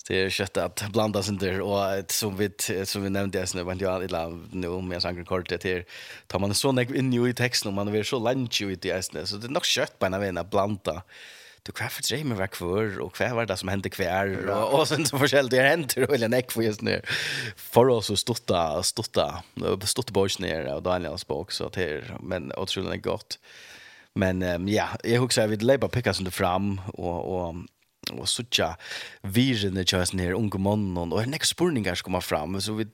det 0.07 0.21
är 0.21 0.29
kött 0.29 0.57
att 0.57 0.89
blanda 0.89 1.23
sig 1.23 1.35
där 1.35 1.61
och 1.61 2.11
som 2.11 2.37
vi 2.37 2.49
som 2.85 3.03
vi 3.03 3.09
nämnde 3.09 3.39
just 3.39 3.55
nu 3.55 3.63
men 3.63 3.79
jag 3.79 4.03
illa 4.03 4.29
nu 4.51 4.69
med 4.69 5.01
sanker 5.01 5.23
kort 5.23 5.49
det 5.49 5.63
här 5.63 5.85
tar 6.27 6.39
man 6.39 6.53
så 6.53 6.71
näck 6.71 6.89
in 6.89 7.27
i 7.27 7.33
texten 7.33 7.69
och 7.69 7.73
man 7.73 7.91
vill 7.91 8.05
så 8.05 8.19
lunch 8.19 8.61
i 8.61 8.75
det 8.75 9.03
så 9.03 9.37
det 9.37 9.47
är 9.47 9.49
nog 9.49 9.65
kött 9.65 9.99
på 9.99 10.05
en 10.05 10.19
vän 10.19 10.37
att 10.37 10.51
blanda. 10.51 11.03
Du 11.65 11.71
kvaffet 11.71 12.05
sig 12.05 12.23
var 12.23 12.47
kvar 12.47 12.99
och 12.99 13.15
kvar 13.15 13.29
var 13.29 13.45
det 13.45 13.57
som 13.57 13.69
hände 13.69 13.89
kvar? 13.89 14.49
Och, 14.49 14.79
och 14.79 14.87
sen 14.87 15.05
så 15.05 15.17
förskäll 15.17 15.49
det 15.49 15.61
händer 15.61 16.23
och 16.23 16.29
näck 16.29 16.51
för 16.51 16.61
just 16.61 16.81
nu. 16.81 17.01
För 17.55 17.89
oss 17.89 18.05
så 18.05 18.15
stotta 18.15 18.83
stotta 18.83 19.43
stotta 19.83 20.13
boys 20.13 20.39
ner 20.39 20.73
och 20.73 20.83
Daniels 20.83 21.27
bok 21.27 21.51
så 21.51 21.69
till 21.69 22.03
men 22.19 22.51
otroligt 22.57 23.03
gott. 23.03 23.39
Men 24.15 24.43
um, 24.43 24.67
ja 24.67 24.87
jag 25.03 25.21
husar 25.21 25.47
vid 25.47 25.63
Labour 25.63 25.87
pickas 25.87 26.19
under 26.19 26.31
fram 26.31 26.81
och 26.93 27.47
och 27.47 27.55
og 28.11 28.27
suttja 28.29 28.73
virene 29.23 29.85
kjøres 29.87 30.13
ned 30.17 30.35
unge 30.37 30.59
mannen, 30.61 31.13
og 31.13 31.21
en 31.21 31.37
ekk 31.37 31.47
spurningar 31.47 31.99
skal 31.99 32.15
man 32.15 32.25
fram, 32.25 32.59
så 32.61 32.75
vi 32.77 32.87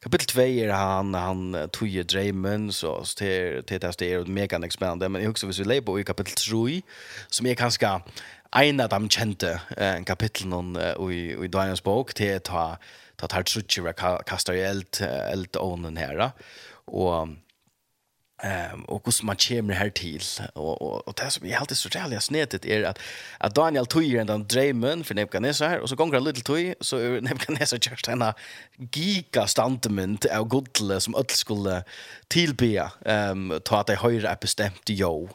kapitel 0.00 0.30
2 0.32 0.44
er 0.64 0.74
han, 0.74 1.14
han 1.14 1.56
tog 1.76 1.96
dreimen, 2.08 2.70
så 2.72 2.94
til 3.16 3.62
det 3.66 3.80
er 3.82 4.24
det 4.24 4.28
mega 4.28 4.60
spennende, 4.70 5.08
men 5.08 5.22
jeg 5.22 5.32
husker 5.32 5.50
hvis 5.50 5.62
vi 5.64 5.80
på 5.80 5.98
i 5.98 6.06
kapitel 6.08 6.34
3, 6.36 6.80
som 7.30 7.46
er 7.46 7.58
kanskje 7.58 7.98
en 8.60 8.80
av 8.80 8.90
de 8.90 9.08
kjente 9.08 9.52
eh, 9.76 10.00
kapitlen 10.04 10.74
i, 10.76 11.20
i 11.36 11.48
Daniels 11.52 11.84
bok, 11.84 12.14
til 12.14 12.38
å 12.38 12.44
ta, 12.44 12.64
ta 13.20 13.28
tar 13.30 13.46
trutje, 13.46 13.94
kastar 14.26 14.58
i 14.58 14.64
eld, 14.66 15.02
eld 15.04 15.56
ånen 15.60 16.00
her, 16.00 16.32
og 16.86 17.36
Ehm 18.42 18.84
och 18.84 19.02
hur 19.04 19.26
man 19.26 19.36
kommer 19.36 19.74
här 19.74 19.90
till 19.90 20.22
och 20.54 20.82
och 20.82 21.08
och 21.08 21.14
det 21.16 21.30
som 21.30 21.46
är 21.46 21.50
helt 21.50 21.76
så 21.76 21.88
jävla 21.94 22.20
snedigt 22.20 22.64
är 22.64 22.82
att 22.82 22.98
att 23.38 23.54
Daniel 23.54 23.86
Tuyer 23.86 24.24
den 24.24 24.46
drömmen 24.46 25.04
för 25.04 25.14
Nebukadnessar 25.14 25.78
och 25.78 25.88
så 25.88 25.96
går 25.96 26.12
han 26.12 26.24
lite 26.24 26.42
tog 26.42 26.74
så 26.80 26.96
är 26.96 27.20
Nebukadnessar 27.20 27.78
just 27.90 28.08
en 28.08 28.24
giga 28.92 29.46
standement 29.46 30.24
av 30.24 30.44
godle 30.44 31.00
som 31.00 31.14
öll 31.14 31.24
skulle 31.28 31.84
tillbe 32.28 32.90
ehm 33.04 33.60
ta 33.64 33.80
att 33.80 33.86
det 33.86 33.96
höra 33.96 34.30
är 34.30 34.36
bestämt 34.40 34.82
jo. 34.86 35.28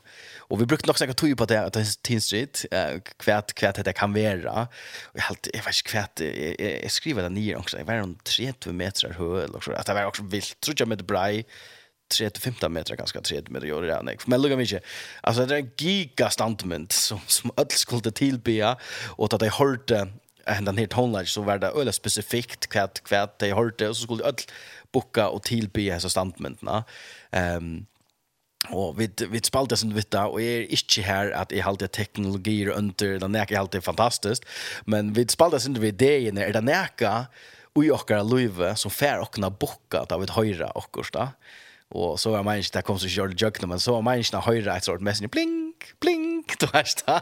Och 0.47 0.61
vi 0.61 0.65
brukar 0.65 0.87
nog 0.87 0.97
säga 0.97 1.13
Tuy 1.13 1.35
på 1.35 1.45
det 1.45 1.65
att 1.65 1.73
det 1.73 1.79
är 1.79 2.01
Teen 2.01 2.21
Street 2.21 2.65
eh, 2.71 2.99
kvärt 3.17 3.53
kvärt 3.53 3.85
det 3.85 3.93
kan 3.93 4.13
vara. 4.13 4.67
Och 5.03 5.17
jag 5.19 5.21
helt 5.21 5.47
jag 5.53 5.63
vet 5.63 5.67
inte 5.67 5.89
kvärt 5.89 6.19
jag 6.83 6.91
skriver 6.91 7.23
det 7.23 7.29
ner 7.29 7.57
också. 7.57 7.77
Jag 7.77 7.85
var 7.85 8.01
om 8.01 8.15
3 8.15 8.53
meter 8.65 9.09
hög 9.09 9.43
eller 9.43 9.59
så 9.59 9.71
att 9.71 9.85
det 9.85 9.93
var 9.93 10.05
också 10.05 10.23
vilt 10.23 10.59
tror 10.59 10.75
jag 10.79 10.87
med 10.87 11.05
Bray 11.05 11.43
30-15 12.13 12.69
meter 12.69 12.95
ganska 12.95 13.21
30 13.21 13.51
meter 13.51 13.67
gör 13.67 13.81
det 13.81 14.01
nej. 14.01 14.17
Men 14.25 14.41
lugga 14.41 14.61
inte. 14.61 14.81
alltså 15.21 15.45
det 15.45 15.55
är 15.55 15.59
en 15.59 15.71
giga 15.77 16.29
standment 16.29 16.91
som 16.91 17.19
som 17.27 17.51
öll 17.57 17.69
skulle 17.69 18.11
tillbe 18.11 18.75
och 19.17 19.33
att 19.33 19.39
de 19.39 19.49
hörde 19.49 20.07
ända 20.45 20.71
ner 20.71 20.87
tonlage 20.87 21.27
så 21.27 21.41
var 21.41 21.57
det 21.57 21.67
öle 21.67 21.91
specifikt 21.91 22.67
kvätt 22.67 23.03
kvätt 23.03 23.39
de 23.39 23.51
hörde. 23.51 23.89
Och 23.89 23.97
så 23.97 24.03
skulle 24.03 24.23
öll 24.23 24.35
boka 24.91 25.29
och 25.29 25.43
tillbe 25.43 25.81
dessa 25.81 25.99
så 25.99 26.09
standmentna. 26.09 26.83
Ehm 27.31 27.57
um, 27.57 27.85
Og 28.73 28.95
vi, 28.97 29.09
vi 29.29 29.41
spalte 29.45 29.77
inte 29.83 29.97
vitt 29.97 30.11
da, 30.13 30.25
og 30.31 30.41
jeg 30.41 30.63
er 30.63 30.71
ikke 30.77 31.03
her 31.05 31.31
at 31.37 31.51
jeg 31.53 31.65
halte 31.65 31.89
teknologier 31.91 32.71
under, 32.73 33.19
det 33.21 33.41
er 33.41 33.51
ikke 33.51 33.81
fantastisk, 33.85 34.45
men 34.85 35.13
vi 35.15 35.27
spalte 35.29 35.61
vid 35.67 35.81
vitt 35.83 36.01
ideen, 36.01 36.39
er 36.41 36.55
det 36.55 36.63
nekka 36.65 37.27
ui 37.75 37.89
okkara 37.91 38.23
løyve 38.23 38.73
som 38.79 38.93
fær 38.93 39.21
okkara 39.25 39.51
bukka 39.51 40.05
da 40.09 40.17
vi 40.21 40.31
høyra 40.31 40.71
okkurs 40.79 41.11
da. 41.13 41.33
Og 41.91 42.19
så 42.19 42.29
var 42.29 42.41
man 42.41 42.57
ikke, 42.57 42.69
det 42.73 42.83
kom 42.83 42.97
så 42.99 43.09
Charlie 43.09 43.37
Jökna, 43.37 43.67
men 43.67 43.79
så 43.79 43.91
var 43.91 44.01
man 44.01 44.17
ikke 44.17 44.33
när 44.33 44.41
höjra 44.41 44.77
ett 44.77 44.83
sort 44.85 45.01
messenger, 45.01 45.29
blink, 45.29 45.93
blink, 46.01 46.59
du 46.59 46.65
vet 46.65 47.03
är 47.07 47.21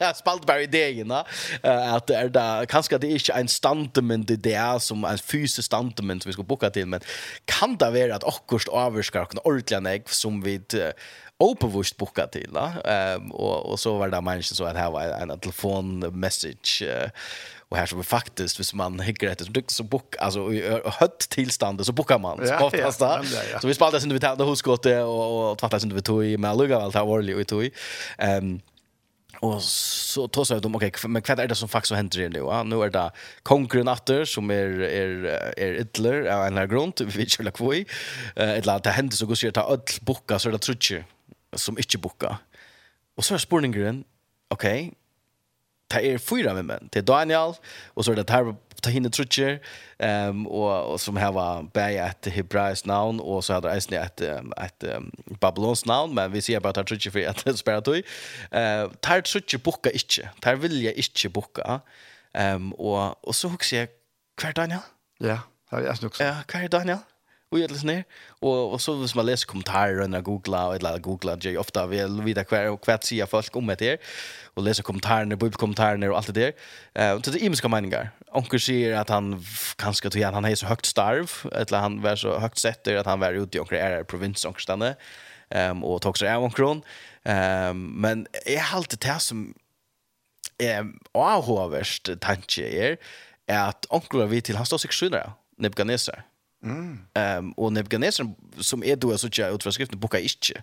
Ah. 0.00 0.12
Spalt 0.20 0.46
bara 0.46 0.62
idén, 0.62 1.08
va? 1.08 1.24
at 1.62 2.08
det 2.08 2.16
er 2.16 2.28
da, 2.28 2.64
kanskje 2.68 2.98
det 2.98 3.10
er 3.10 3.14
ikke 3.14 3.40
en 3.40 3.48
standement 3.48 4.30
i 4.30 4.36
det 4.36 4.82
som 4.82 5.04
en 5.04 5.18
fysisk 5.18 5.66
standement 5.66 6.22
som 6.22 6.28
vi 6.28 6.32
skal 6.32 6.44
boka 6.44 6.68
til, 6.68 6.88
men 6.88 7.00
kan 7.46 7.76
det 7.80 7.92
være 7.92 8.14
at 8.14 8.24
akkurst 8.26 8.68
avskar 8.68 9.22
och 9.22 9.46
ordentliga 9.46 9.80
nägg 9.80 10.08
som 10.08 10.44
vi 10.44 10.60
opevust 11.38 11.96
boka 11.96 12.26
till 12.26 12.56
ehm 12.84 13.32
och 13.32 13.70
och 13.70 13.80
så 13.80 13.98
var 13.98 14.08
det 14.08 14.20
människor 14.20 14.54
så 14.54 14.64
att 14.64 14.76
här 14.76 14.90
var 14.90 15.02
en 15.02 15.38
telefon 15.38 15.98
message 15.98 16.82
uh, 16.82 17.10
och 17.68 17.76
här 17.76 17.86
som 17.86 18.04
faktiskt 18.04 18.60
hvis 18.60 18.74
man 18.74 19.00
hickar 19.00 19.28
efter 19.28 19.44
så 19.44 19.52
dykt 19.52 19.70
så 19.70 19.82
bok 19.82 20.16
alltså 20.18 20.52
i 20.52 20.80
hött 20.84 21.18
tillstånd 21.18 21.86
så 21.86 21.92
bokar 21.92 22.18
man 22.18 22.46
så 22.46 22.58
oftast 22.58 22.98
där. 22.98 23.22
Så 23.60 23.68
vi 23.68 23.74
spelade 23.74 24.00
sen 24.00 24.12
vi 24.12 24.20
tävlade 24.20 24.50
hos 24.50 24.62
gott 24.62 24.86
och 24.86 25.50
och 25.50 25.58
tvättade 25.58 25.80
sen 25.80 25.94
vi 25.94 26.02
tog 26.02 26.24
i 26.24 26.36
Malaga 26.36 26.78
allt 26.78 26.94
här 26.94 27.04
var 27.04 27.22
det 27.22 27.34
vi 27.34 27.44
tog 27.44 27.64
i. 27.64 27.70
Ehm 28.18 28.60
Och 29.40 29.62
så 29.62 30.28
tog 30.28 30.46
så 30.46 30.58
de 30.58 30.74
okej 30.74 30.92
men 31.06 31.22
vad 31.28 31.40
är 31.40 31.48
det 31.48 31.54
som 31.54 31.68
faktiskt 31.68 31.94
händer 31.94 32.28
nu? 32.28 32.38
Ja, 32.38 32.62
nu 32.62 32.82
är 32.82 32.90
det 32.90 33.10
konkurrenter 33.42 34.24
som 34.24 34.50
är 34.50 34.80
är 34.80 35.24
är 35.56 35.72
ytler 35.80 36.26
av 36.26 36.46
en 36.46 36.68
grund 36.68 36.92
vi 37.00 37.18
vill 37.18 37.30
köra 37.30 37.50
kvoi. 37.50 37.86
Eh 38.36 38.50
ett 38.50 38.66
lat 38.66 38.86
händer 38.86 39.16
så 39.16 39.26
går 39.26 39.34
sig 39.34 39.52
ta 39.52 39.62
öll 39.72 39.80
boka 40.00 40.38
så 40.38 40.50
det 40.50 40.58
tror 40.58 41.04
som 41.56 41.78
ikke 41.78 41.98
bukka. 41.98 42.34
Og 43.16 43.24
så 43.24 43.34
er 43.34 43.42
spurningen, 43.42 44.04
ok, 44.50 44.64
det 45.88 46.00
er 46.04 46.20
fyra 46.20 46.52
med 46.54 46.68
menn. 46.68 46.90
Det 46.92 47.00
er 47.00 47.08
Daniel, 47.08 47.56
og 47.96 48.04
så 48.04 48.12
er 48.12 48.20
det 48.20 48.30
her 48.30 48.52
ta 48.82 48.92
hinne 48.94 49.10
Trutcher, 49.10 49.58
um, 49.98 50.44
og, 50.46 50.92
og 50.92 51.00
som 51.02 51.16
her 51.18 51.32
var 51.34 51.64
bare 51.74 52.04
et 52.04 52.30
hebraisk 52.32 52.86
navn, 52.86 53.20
og 53.20 53.42
så 53.44 53.56
hadde 53.58 53.72
eisne 53.72 53.98
et, 53.98 54.22
et, 54.22 54.86
um, 54.94 55.10
babylons 55.40 55.86
navn, 55.86 56.14
men 56.14 56.32
vi 56.32 56.42
sier 56.44 56.62
bare 56.62 56.78
Tar 56.78 56.86
Trutcher 56.86 57.14
for 57.14 57.26
at 57.26 57.42
det 57.46 57.58
spør 57.58 57.80
tog. 57.80 58.14
Uh, 58.52 58.86
tar 59.02 59.24
Trutcher 59.26 59.58
bukka 59.58 59.90
ikkje 59.94 60.28
Tar 60.44 60.60
vilja 60.62 60.94
ikkje 60.94 61.32
bukka. 61.34 61.80
Um, 62.38 62.72
og, 62.78 63.18
og 63.22 63.34
så 63.34 63.50
husker 63.50 63.76
jeg, 63.76 63.94
hver 64.40 64.54
Daniel? 64.54 64.84
Ja, 65.20 65.40
det 65.70 65.80
er 65.80 65.88
jeg 65.88 66.02
nok. 66.02 66.20
Ja, 66.20 66.34
hver 66.46 66.68
Daniel? 66.68 67.02
och 67.50 67.58
jag 67.58 67.70
läser 67.70 68.04
och 68.40 68.72
och 68.72 68.80
så 68.80 68.94
vis 68.94 69.14
man 69.14 69.26
läser 69.26 69.46
kommentarer 69.46 70.00
och 70.00 70.10
när 70.10 70.20
googla 70.20 70.74
eller 70.74 70.98
googla 70.98 71.36
jag 71.40 71.56
ofta 71.56 71.86
vill 71.86 72.22
vita 72.22 72.44
kvar 72.44 72.70
och 72.70 72.84
kvart 72.84 73.04
se 73.04 73.26
folk 73.26 73.56
om 73.56 73.66
det 73.66 73.80
här 73.80 73.98
och 74.54 74.62
läser 74.62 74.82
kommentarer 74.82 75.36
bibelkommentarer 75.36 76.10
och 76.10 76.16
allt 76.16 76.34
det 76.34 76.40
där. 76.40 76.52
Eh 76.94 77.12
och 77.12 77.24
så 77.24 77.30
det 77.30 77.38
är 77.38 77.44
imiska 77.44 77.68
meningar. 77.68 78.10
Onkel 78.32 78.60
säger 78.60 78.96
att 78.96 79.08
han 79.08 79.44
kanske 79.76 80.10
tror 80.10 80.24
han 80.24 80.44
är 80.44 80.54
så 80.54 80.66
högt 80.66 80.86
starv 80.86 81.30
eller 81.52 81.78
han 81.78 82.02
var 82.02 82.16
så 82.16 82.38
högt 82.38 82.58
sätter 82.58 82.96
att 82.96 83.06
han 83.06 83.20
var 83.20 83.32
ute 83.32 83.58
i 83.58 83.60
onkel 83.60 83.78
är 83.78 84.04
provins 84.04 84.44
onkelstanne. 84.44 84.96
Ehm 85.50 85.84
och 85.84 86.02
tog 86.02 86.18
sig 86.18 86.34
av 86.34 86.42
onkron. 86.42 86.82
Ehm 87.24 87.86
men 87.86 88.26
är 88.46 88.58
halt 88.58 89.00
det 89.00 89.08
här 89.08 89.18
som 89.18 89.54
eh 90.58 90.84
avhåverst 91.12 92.10
tanke 92.20 92.96
är 93.46 93.68
att 93.68 93.86
onkel 93.88 94.26
vi 94.26 94.40
till 94.40 94.56
han 94.56 94.66
står 94.66 94.78
sig 94.78 94.90
skönare 94.90 95.32
Nebukadnessar 95.56 96.24
Mm. 96.64 96.98
Um, 97.38 97.52
och 97.52 97.72
Nebuchadnezzar, 97.72 98.26
som 98.60 98.84
är 98.84 98.96
då 98.96 99.18
så 99.18 99.26
ikke 99.26 99.54
ut 99.54 99.62
fra 99.62 99.72
skriften, 99.72 99.98
boka 99.98 100.18
inte. 100.18 100.62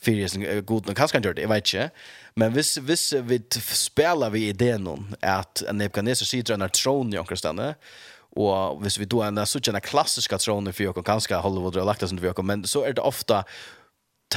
för 0.00 0.12
jag 0.12 0.66
god 0.66 0.86
nog 0.86 0.96
kanske 0.96 1.16
inte 1.16 1.32
det 1.32 1.42
jag 1.42 1.48
vet 1.48 1.74
inte 1.74 1.90
men 2.34 2.52
vis 2.52 2.78
vis 2.78 3.12
vi 3.12 3.42
spelar 3.60 4.30
vi 4.30 4.48
idén 4.48 4.86
om 4.86 5.14
att 5.20 5.62
en 5.62 5.78
Nebuchadnezzar 5.78 6.24
sitter 6.24 6.54
en 6.54 6.70
tron 6.70 7.14
i 7.14 7.18
omkring 7.18 7.74
och 8.18 8.86
vis 8.86 8.98
vi 8.98 9.04
då 9.04 9.22
en 9.22 9.46
så 9.46 9.60
en 9.68 9.80
klassiska 9.80 10.38
tronen 10.38 10.72
för 10.72 10.84
jag 10.84 11.06
kanske 11.06 11.34
Hollywood 11.34 11.76
har 11.76 11.84
lagt 11.84 12.00
det 12.00 12.08
som 12.08 12.18
vi 12.18 12.28
har 12.28 12.42
men 12.42 12.66
så 12.66 12.84
är 12.84 12.92
det 12.92 13.00
ofta 13.00 13.44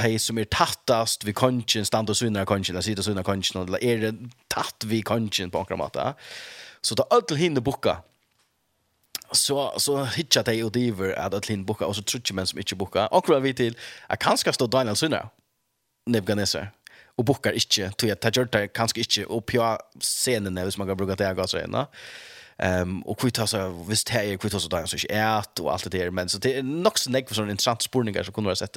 de 0.02 0.18
som 0.18 0.38
är 0.38 0.44
tattast 0.44 1.24
vi 1.24 1.32
konchen 1.32 1.84
stand 1.84 2.10
og 2.10 2.16
synar 2.16 2.44
konchen 2.44 2.74
eller 2.74 2.82
sitter 2.82 3.02
synar 3.02 3.22
konchen 3.22 3.62
eller 3.62 3.84
är 3.84 3.98
det 3.98 4.14
tatt 4.48 4.84
vi 4.84 5.02
konchen 5.02 5.50
på 5.50 5.58
omkring 5.58 6.14
så 6.80 6.94
ta 6.94 7.06
allt 7.10 7.30
hinner 7.30 7.60
boka 7.60 8.02
så 9.32 9.74
så 9.76 10.04
hitchat 10.04 10.46
jag 10.46 10.66
och 10.66 10.72
diver 10.72 11.18
att 11.18 11.34
att 11.34 11.48
lin 11.48 11.64
boka 11.64 11.86
och 11.86 11.96
så 11.96 12.02
trutje 12.02 12.34
men 12.34 12.46
som 12.46 12.58
inte 12.58 12.74
boka. 12.74 13.06
Och 13.06 13.28
vad 13.28 13.42
vi 13.42 13.54
till 13.54 13.76
att 14.06 14.18
kanske 14.18 14.52
stå 14.52 14.66
Daniel 14.66 14.96
Sunna. 14.96 15.28
Nebganesa. 16.06 16.66
Och 17.16 17.24
bokar 17.24 17.52
inte 17.52 17.90
till 17.90 18.08
jag 18.08 18.20
tager 18.20 18.44
det 18.44 18.68
kanske 18.68 19.00
inte 19.00 19.24
upp 19.24 19.46
på 19.46 19.78
scenen 20.00 20.54
när 20.54 20.78
man 20.78 20.88
kan 20.88 20.96
bruka 20.96 21.14
det 21.14 21.24
jag 21.24 21.48
så 21.48 21.58
ena. 21.58 21.86
Ehm 22.58 23.02
och 23.02 23.20
kvitt 23.20 23.36
så 23.48 23.84
visst 23.88 24.08
här 24.08 24.24
är 24.24 24.36
kvitt 24.36 24.62
så 24.62 24.68
där 24.68 24.86
så 24.86 24.96
är 25.08 25.38
ät 25.38 25.58
och 25.58 25.72
allt 25.72 25.90
det 25.90 25.98
där 25.98 26.10
men 26.10 26.28
så 26.28 26.38
det 26.38 26.56
är 26.56 26.62
nog 26.62 26.98
så 26.98 27.10
näck 27.10 27.28
för 27.28 27.34
sån 27.34 27.50
intressant 27.50 27.82
spårningar 27.82 28.22
som 28.22 28.34
kunde 28.34 28.48
vara 28.48 28.56
sett. 28.56 28.76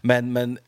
Men 0.00 0.32
men 0.32 0.58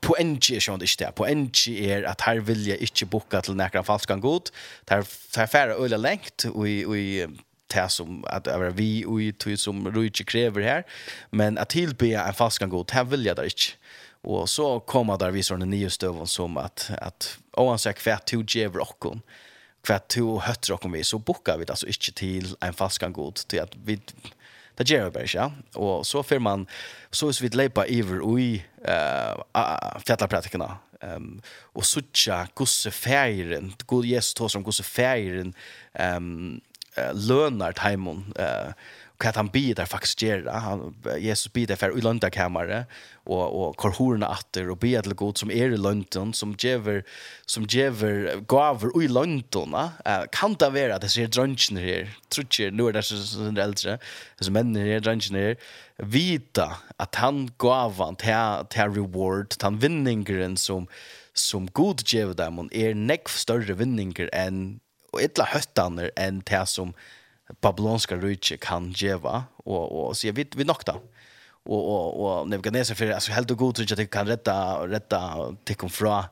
på 0.00 0.16
NG 0.20 0.56
är 0.56 0.60
sånt 0.60 0.82
inte 0.82 1.04
det. 1.04 1.12
På 1.12 1.26
NG 1.26 1.68
är 1.68 2.02
att 2.02 2.20
här 2.20 2.36
vill 2.36 2.66
jag 2.66 2.78
inte 2.78 3.06
boka 3.06 3.42
till 3.42 3.54
näkra 3.54 3.82
falskan 3.82 4.20
god. 4.20 4.50
Där 4.84 5.04
där 5.34 5.46
färre 5.46 5.74
öle 5.74 5.96
längt 5.96 6.44
och 6.54 6.68
i 6.68 6.84
och 6.84 6.96
i 6.96 7.26
det 7.74 7.88
som 7.88 8.24
att 8.24 8.46
vara 8.46 8.70
vi 8.70 9.04
och 9.04 9.22
i 9.22 9.32
tog 9.32 9.58
som 9.58 9.90
Ruichi 9.90 10.24
kräver 10.24 10.60
här. 10.60 10.84
Men 11.30 11.58
att 11.58 11.68
tillbe 11.68 12.14
en 12.14 12.34
fast 12.34 12.58
kan 12.58 12.70
det 12.70 13.04
vill 13.04 13.26
jag 13.26 13.36
där 13.36 13.44
inte. 13.44 13.62
Och 14.22 14.48
så 14.48 14.80
kommer 14.80 15.18
där 15.18 15.30
vi 15.30 15.42
sån 15.42 15.70
nya 15.70 15.90
stöven 15.90 16.26
som 16.26 16.56
att, 16.56 16.90
att 17.00 17.38
oansett 17.52 17.98
kvärt 17.98 18.26
to 18.26 18.42
djävor 18.48 18.80
och 18.80 19.14
kvärt 19.86 20.08
to 20.08 20.40
hötter 20.40 20.72
och 20.72 20.94
vi 20.94 21.04
så 21.04 21.18
bokar 21.18 21.58
vi 21.58 21.64
det 21.64 21.72
alltså 21.72 21.86
inte 21.86 22.12
till 22.12 22.56
en 22.60 22.72
fast 22.72 22.98
kan 22.98 23.32
till 23.32 23.60
att 23.60 23.76
vi 23.84 24.00
det 24.74 24.90
gör 24.90 25.10
vi 25.10 25.26
ja. 25.34 25.52
Och 25.74 26.06
så 26.06 26.22
får 26.22 26.38
man 26.38 26.66
så 27.10 27.28
är 27.28 27.42
vi 27.42 27.48
lepa 27.48 27.86
över 27.86 28.20
och 28.20 28.40
i 28.40 28.64
eh 28.84 29.98
fjällpraktikerna 30.06 30.78
ehm 31.00 31.42
och 31.74 31.86
sucha 31.86 32.48
gosse 32.54 32.90
färgen 32.90 33.74
god 33.86 34.04
Jesus 34.04 34.34
tar 34.34 34.48
som 34.48 34.62
gosse 34.62 34.82
färgen 34.82 35.54
ehm 35.94 36.60
eh, 36.96 37.12
lønar 37.14 37.76
taimon 37.78 38.24
eh, 38.40 38.72
hva 39.16 39.32
han 39.32 39.48
blir 39.48 39.72
der 39.76 39.88
faktisk 39.88 40.20
gjør 40.26 40.48
han, 40.52 40.82
Jesus 41.22 41.48
blir 41.52 41.68
der 41.70 41.78
for 41.80 41.94
i 41.96 42.02
løndakammeret 42.04 42.90
og, 43.24 43.44
og 43.46 43.76
korhorene 43.80 44.28
atter 44.28 44.68
og 44.70 44.80
blir 44.82 45.00
til 45.04 45.16
god 45.16 45.40
som 45.40 45.52
er 45.52 45.72
i 45.72 45.80
lønden 45.80 46.34
som 46.36 46.52
gjever, 46.60 47.00
som 47.48 47.64
gjever 47.64 48.42
gaver 48.50 48.92
i 49.00 49.08
lønden 49.08 49.76
eh, 49.76 50.26
kan 50.36 50.56
det 50.60 50.72
være 50.76 50.98
at 50.98 51.04
det 51.06 51.12
ser 51.14 51.32
drønnsene 51.32 51.80
her? 51.80 52.12
Tror 52.30 52.72
nå 52.76 52.88
er 52.88 52.98
det 52.98 53.04
sånn 53.08 53.60
eldre. 53.60 53.98
Disse 54.38 54.52
mennene 54.52 54.84
her, 54.84 55.04
drønnsene 55.04 55.44
her 55.46 55.60
vita 55.96 56.74
at 57.00 57.16
han 57.16 57.46
gavan 57.62 58.18
til, 58.20 58.66
til 58.72 58.98
reward, 58.98 59.56
til 59.56 59.80
vinningeren 59.80 60.60
som 60.60 60.90
som 61.36 61.66
god 61.76 62.00
gjev 62.08 62.30
dem, 62.38 62.62
er 62.72 62.94
nekv 62.96 63.28
større 63.28 63.76
vinninger 63.76 64.30
enn 64.32 64.78
och 65.16 65.22
ettla 65.22 65.44
höttaner 65.44 66.10
en 66.16 66.42
det 66.44 66.66
som 66.68 66.94
babylonska 67.60 68.16
riket 68.16 68.60
kan 68.60 68.92
geva 68.92 69.44
och 69.64 70.08
och 70.08 70.16
så 70.16 70.32
vi 70.32 70.46
vi 70.56 70.64
nokta 70.64 71.00
och 71.64 71.84
och 71.92 72.40
och 72.40 72.48
Nebukadnessar 72.48 72.94
för 72.94 73.10
alltså 73.10 73.32
helt 73.32 73.50
och 73.50 73.58
god 73.58 73.76
så 73.76 73.82
att 73.82 73.96
det 73.96 74.06
kan 74.06 74.26
rätta 74.26 74.86
rätta 74.88 75.56
till 75.64 75.76
kom 75.76 75.90
från 75.90 76.24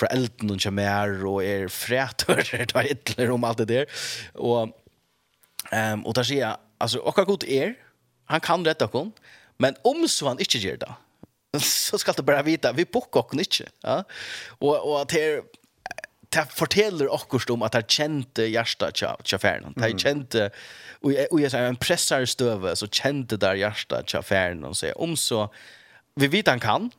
fra 0.00 0.08
elden 0.14 0.54
og 0.54 0.72
mer 0.72 1.12
og 1.28 1.44
er 1.44 1.68
frætør, 1.68 2.40
tar 2.70 2.88
ytler 2.88 3.32
om 3.34 3.44
alt 3.44 3.60
det 3.60 3.68
der. 3.68 4.02
Og, 4.34 4.72
um, 5.72 6.06
og 6.06 6.16
der 6.16 6.26
sier 6.26 6.46
jeg, 6.46 6.56
altså, 6.80 7.02
okkar 7.04 7.28
god 7.28 7.44
er, 7.44 7.76
han 8.30 8.40
kan 8.40 8.66
rette 8.66 8.88
kon 8.88 9.12
men 9.60 9.76
om 9.84 10.06
så 10.08 10.30
han 10.30 10.40
ikke 10.40 10.60
gjør 10.62 10.78
det, 10.86 10.92
så 11.60 11.98
skal 12.00 12.16
du 12.16 12.22
bare 12.24 12.44
vite, 12.46 12.70
vi 12.76 12.86
bukker 12.88 13.20
okkon 13.20 13.42
ikke. 13.42 13.66
Ja? 13.84 14.00
Og, 14.56 14.72
og 14.72 14.94
at 15.02 15.12
her, 15.12 15.42
det 16.30 16.46
forteller 16.54 17.10
akkurat 17.10 17.50
om 17.50 17.64
at 17.66 17.74
det 17.74 17.88
kjente 17.90 18.46
hjertet 18.46 19.00
til, 19.00 19.22
til 19.26 19.40
ferden. 19.42 19.74
Det 19.74 19.96
kjente, 19.98 20.48
og 21.02 21.12
jeg, 21.12 21.50
sier, 21.50 21.66
en 21.66 21.78
pressar 21.80 22.26
støve, 22.30 22.74
så 22.78 22.86
kjente 22.86 23.38
der 23.40 23.58
hjertet 23.58 24.10
til 24.12 24.22
ferden. 24.22 24.64
Og 24.68 24.76
sier, 24.78 24.94
om 24.94 25.16
så, 25.18 25.48
vi 26.20 26.30
vet 26.30 26.50
han 26.50 26.62
kan, 26.62 26.90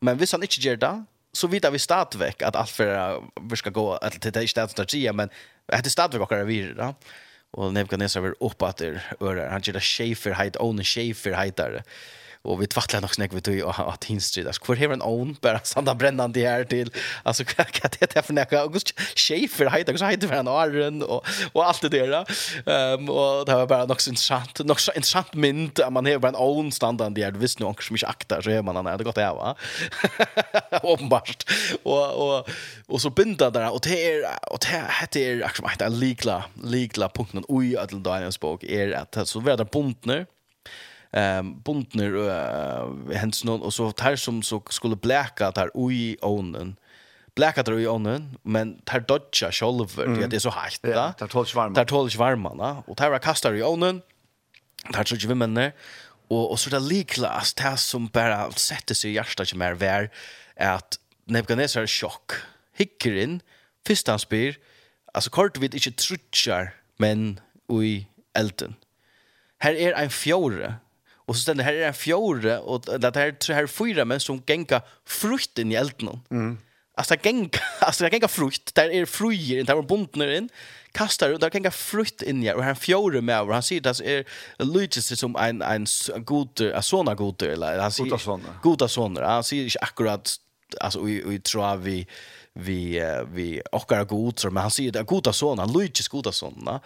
men 0.00 0.18
hvis 0.20 0.36
han 0.36 0.46
ikke 0.46 0.62
gjør 0.62 0.82
det, 0.84 0.94
så 1.34 1.50
vet 1.50 1.66
vi 1.72 1.78
stadigvæk 1.78 2.42
at 2.46 2.56
alt 2.56 2.70
for 2.72 3.24
vi 3.50 3.56
skal 3.58 3.74
gå, 3.74 3.88
at 3.96 4.14
det 4.22 4.36
er 4.36 4.46
ikke 4.46 4.60
det 4.62 4.76
som 4.76 4.88
sier, 4.88 5.12
men 5.12 5.32
det 5.68 5.82
er 5.82 5.96
stadigvæk 5.96 6.28
akkurat 6.28 6.48
vi 6.48 6.62
da. 6.78 6.92
Og 7.58 7.72
Nebuchadnezzar 7.72 8.20
vil 8.20 8.36
oppe 8.44 8.68
at 8.68 8.78
det 8.78 9.00
ører, 9.24 9.48
han 9.50 9.62
gjør 9.64 9.78
det 9.78 9.82
sjefer 9.82 10.34
heit, 10.36 10.58
åne 10.60 10.84
sjefer 10.84 11.34
heitere. 11.38 11.80
Og 11.80 11.84
och 12.42 12.62
vi 12.62 12.66
tvattlar 12.66 13.00
nog 13.00 13.14
snägg 13.14 13.32
vi 13.32 13.40
tog 13.40 13.62
och 13.62 13.92
att 13.92 14.04
hinstrid 14.04 14.46
alltså 14.46 14.62
kvar 14.62 14.76
här 14.76 14.88
en 14.88 15.02
own 15.02 15.36
bara 15.40 15.60
sanda 15.64 15.94
brännande 15.94 16.40
här 16.40 16.64
till 16.64 16.90
alltså 17.22 17.44
kan 17.44 17.90
det 18.00 18.14
där 18.14 18.22
för 18.22 18.32
några 18.32 18.60
August 18.60 19.00
Schäfer 19.16 19.70
heter 19.70 19.96
så 19.96 20.04
heter 20.04 20.28
han 20.28 20.48
Arren 20.48 21.02
och 21.02 21.26
och 21.52 21.66
allt 21.66 21.82
det 21.82 21.88
där 21.88 22.24
ehm 22.66 23.08
och 23.08 23.46
det 23.46 23.54
var 23.54 23.66
bara 23.66 23.86
något 23.86 24.00
så 24.00 24.10
intressant 24.10 24.58
något 24.58 24.80
så 24.80 24.92
intressant 24.92 25.34
mynd 25.34 25.80
att 25.80 25.92
man 25.92 26.06
har 26.06 26.18
bara 26.18 26.28
en 26.28 26.36
own 26.36 26.72
standard 26.72 27.12
där 27.12 27.30
du 27.30 27.38
visste 27.38 27.62
nog 27.62 27.76
kanske 27.76 27.92
mycket 27.92 28.08
akta 28.08 28.42
så 28.42 28.50
är 28.50 28.62
man 28.62 28.76
han 28.76 28.98
det 28.98 29.04
gott 29.04 29.14
det 29.14 29.32
va 29.32 29.56
uppenbart 30.82 31.50
och 31.82 32.36
och 32.38 32.48
och 32.86 33.00
så 33.00 33.10
binda 33.10 33.50
där 33.50 33.72
och 33.72 33.80
det 33.82 34.12
är 34.12 34.24
och 34.52 34.58
det 34.60 34.84
heter 35.00 35.44
actually 35.44 35.70
heter 35.70 35.88
likla 35.88 36.44
likla 36.64 37.08
punkten 37.08 37.44
oj 37.48 37.76
att 37.76 37.90
då 37.90 38.10
är 38.10 38.64
är 38.64 38.92
att 38.92 39.28
så 39.28 39.40
väder 39.40 39.64
buntner 39.64 40.26
ehm 41.12 41.60
bundner 41.62 42.14
uh, 42.14 43.12
hens 43.12 43.44
någon 43.44 43.62
och 43.62 43.74
så 43.74 43.92
tar 43.92 44.16
som 44.16 44.42
så 44.42 44.62
skulle 44.70 44.96
bläka 44.96 45.50
där 45.50 45.70
oi 45.74 46.16
onen 46.22 46.76
bläka 47.34 47.62
där 47.62 47.74
oi 47.74 47.86
onen 47.86 48.38
men 48.42 48.78
tar 48.84 49.00
dodge 49.00 49.52
shoulder 49.52 50.04
mm. 50.04 50.30
det 50.30 50.36
är 50.36 50.40
så 50.40 50.50
hårt 50.50 50.78
ja, 50.82 51.12
tar 51.12 51.26
tolv 51.26 51.46
varma. 51.54 51.74
Tar 51.74 51.84
tolv 51.84 52.16
varma 52.16 52.54
va 52.54 52.82
och 52.86 52.96
tar 52.96 53.18
kastar 53.18 53.54
i 53.54 53.62
onen 53.62 54.02
tar 54.92 55.04
så 55.04 55.16
ju 55.16 55.34
men 55.34 55.54
där 55.54 55.72
och 56.28 56.50
och 56.50 56.60
så 56.60 56.70
där 56.70 56.80
liklas 56.80 57.54
det 57.54 57.76
som 57.76 58.06
bara 58.06 58.50
sätter 58.52 58.94
sig 58.94 59.12
hjärta 59.12 59.44
som 59.44 59.62
är 59.62 59.74
vär 59.74 60.10
att 60.56 60.98
Nebuchadnezzar 61.24 61.86
chock 61.86 62.32
hickar 62.72 63.16
in 63.16 63.40
första 63.86 64.12
han 64.12 64.18
spyr 64.18 64.58
alltså 65.14 65.30
kort 65.30 65.58
vid 65.58 65.74
inte 65.74 65.92
trutchar 65.92 66.74
men 66.96 67.40
oi 67.68 68.06
elden 68.34 68.74
Her 69.60 69.74
er 69.74 69.96
ein 69.96 70.10
fjore 70.10 70.78
Och 71.28 71.36
så 71.36 71.42
ställer 71.42 71.64
här 71.64 71.74
är 71.74 71.86
en 71.86 71.94
fjorde 71.94 72.58
och 72.58 73.00
det 73.00 73.16
här 73.16 73.36
så 73.38 73.52
här 73.52 73.66
fyra 73.66 74.04
men 74.04 74.20
som 74.20 74.42
gänga 74.46 74.82
frukt 75.06 75.58
in 75.58 75.72
i 75.72 75.74
elden. 75.74 76.20
Mm. 76.30 76.58
Alltså 76.94 77.14
gänga 77.22 77.48
alltså 77.80 78.04
det 78.04 78.12
gänga 78.12 78.28
frukt 78.28 78.74
där 78.74 78.90
är 78.90 79.06
frujer 79.06 79.60
inte 79.60 79.74
var 79.74 79.82
bundna 79.82 80.36
in 80.36 80.48
kastar 80.92 81.32
och 81.32 81.38
där 81.38 81.50
gänga 81.54 81.70
frukt 81.70 82.22
in 82.22 82.44
i 82.44 82.52
och 82.52 82.64
här 82.64 82.74
fjorde 82.74 83.20
med 83.20 83.40
och 83.40 83.52
han 83.52 83.62
säger 83.62 83.80
det 83.80 84.00
är 84.00 84.24
Lucas 84.64 85.18
som 85.18 85.36
en 85.36 85.62
en 85.62 85.86
god 86.24 86.60
a 86.74 86.82
såna 86.82 87.14
god 87.14 87.42
eller 87.42 87.78
han 87.78 87.92
säger 87.92 88.10
goda 88.10 88.18
såna. 88.18 88.60
Goda 88.62 88.88
såna. 88.88 89.26
Han 89.26 89.44
säger 89.44 89.64
inte 89.64 89.78
akkurat 89.78 90.36
alltså 90.80 91.00
vi 91.00 91.22
vi 91.26 91.40
tror 91.40 91.76
vi 91.76 92.06
vi 92.52 93.02
vi 93.32 93.62
ochkara 93.72 94.04
god 94.04 94.40
men 94.44 94.56
han 94.56 94.70
säger 94.70 94.92
det 94.92 95.02
goda 95.02 95.32
såna 95.32 95.64
Lucas 95.64 96.08
goda 96.08 96.32
såna. 96.32 96.80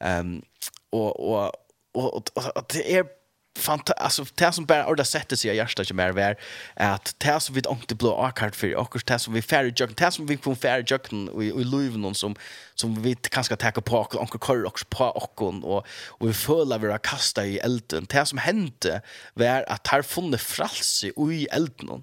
Ehm 0.00 0.42
och 0.90 1.34
och 1.36 1.52
och 1.92 2.30
det 2.68 2.96
är 2.96 3.15
fant 3.56 3.90
alltså 3.90 4.24
det 4.34 4.52
som 4.52 4.64
bara 4.64 4.86
orda 4.86 5.04
sätter 5.04 5.36
sig 5.36 5.50
i 5.50 5.56
hjärtat 5.56 5.86
som 5.86 5.98
är 5.98 6.12
vär 6.12 6.36
att 6.74 7.14
det 7.18 7.40
som 7.40 7.54
vi 7.54 7.62
inte 7.70 7.94
blå 7.94 8.14
akart 8.14 8.56
för 8.56 8.74
och 8.74 9.02
det 9.06 9.18
som 9.18 9.34
vi 9.34 9.42
färre 9.42 9.72
jök 9.76 9.96
det 9.96 10.10
som 10.10 10.26
vi 10.26 10.36
från 10.36 10.56
färre 10.56 10.84
jök 10.86 11.12
och 11.32 11.44
i 11.44 11.64
luven 11.64 12.00
någon 12.00 12.14
som 12.14 12.34
som 12.74 13.02
vi 13.02 13.14
kanske 13.14 13.56
ta 13.56 13.70
på 13.70 13.96
och 13.96 14.20
onkel 14.20 14.40
kör 14.40 14.66
också 14.66 14.84
på 14.88 15.04
och 15.04 15.42
och 15.42 15.86
och 16.06 16.28
vi 16.28 16.32
fölar 16.32 16.78
vi 16.78 16.98
kasta 17.02 17.46
i 17.46 17.58
elden 17.58 18.06
det 18.08 18.26
som 18.26 18.38
hände 18.38 19.02
var 19.34 19.64
att 19.68 19.86
här 19.86 20.02
funne 20.02 20.38
fralse 20.38 21.06
i 21.06 21.46
elden 21.50 22.02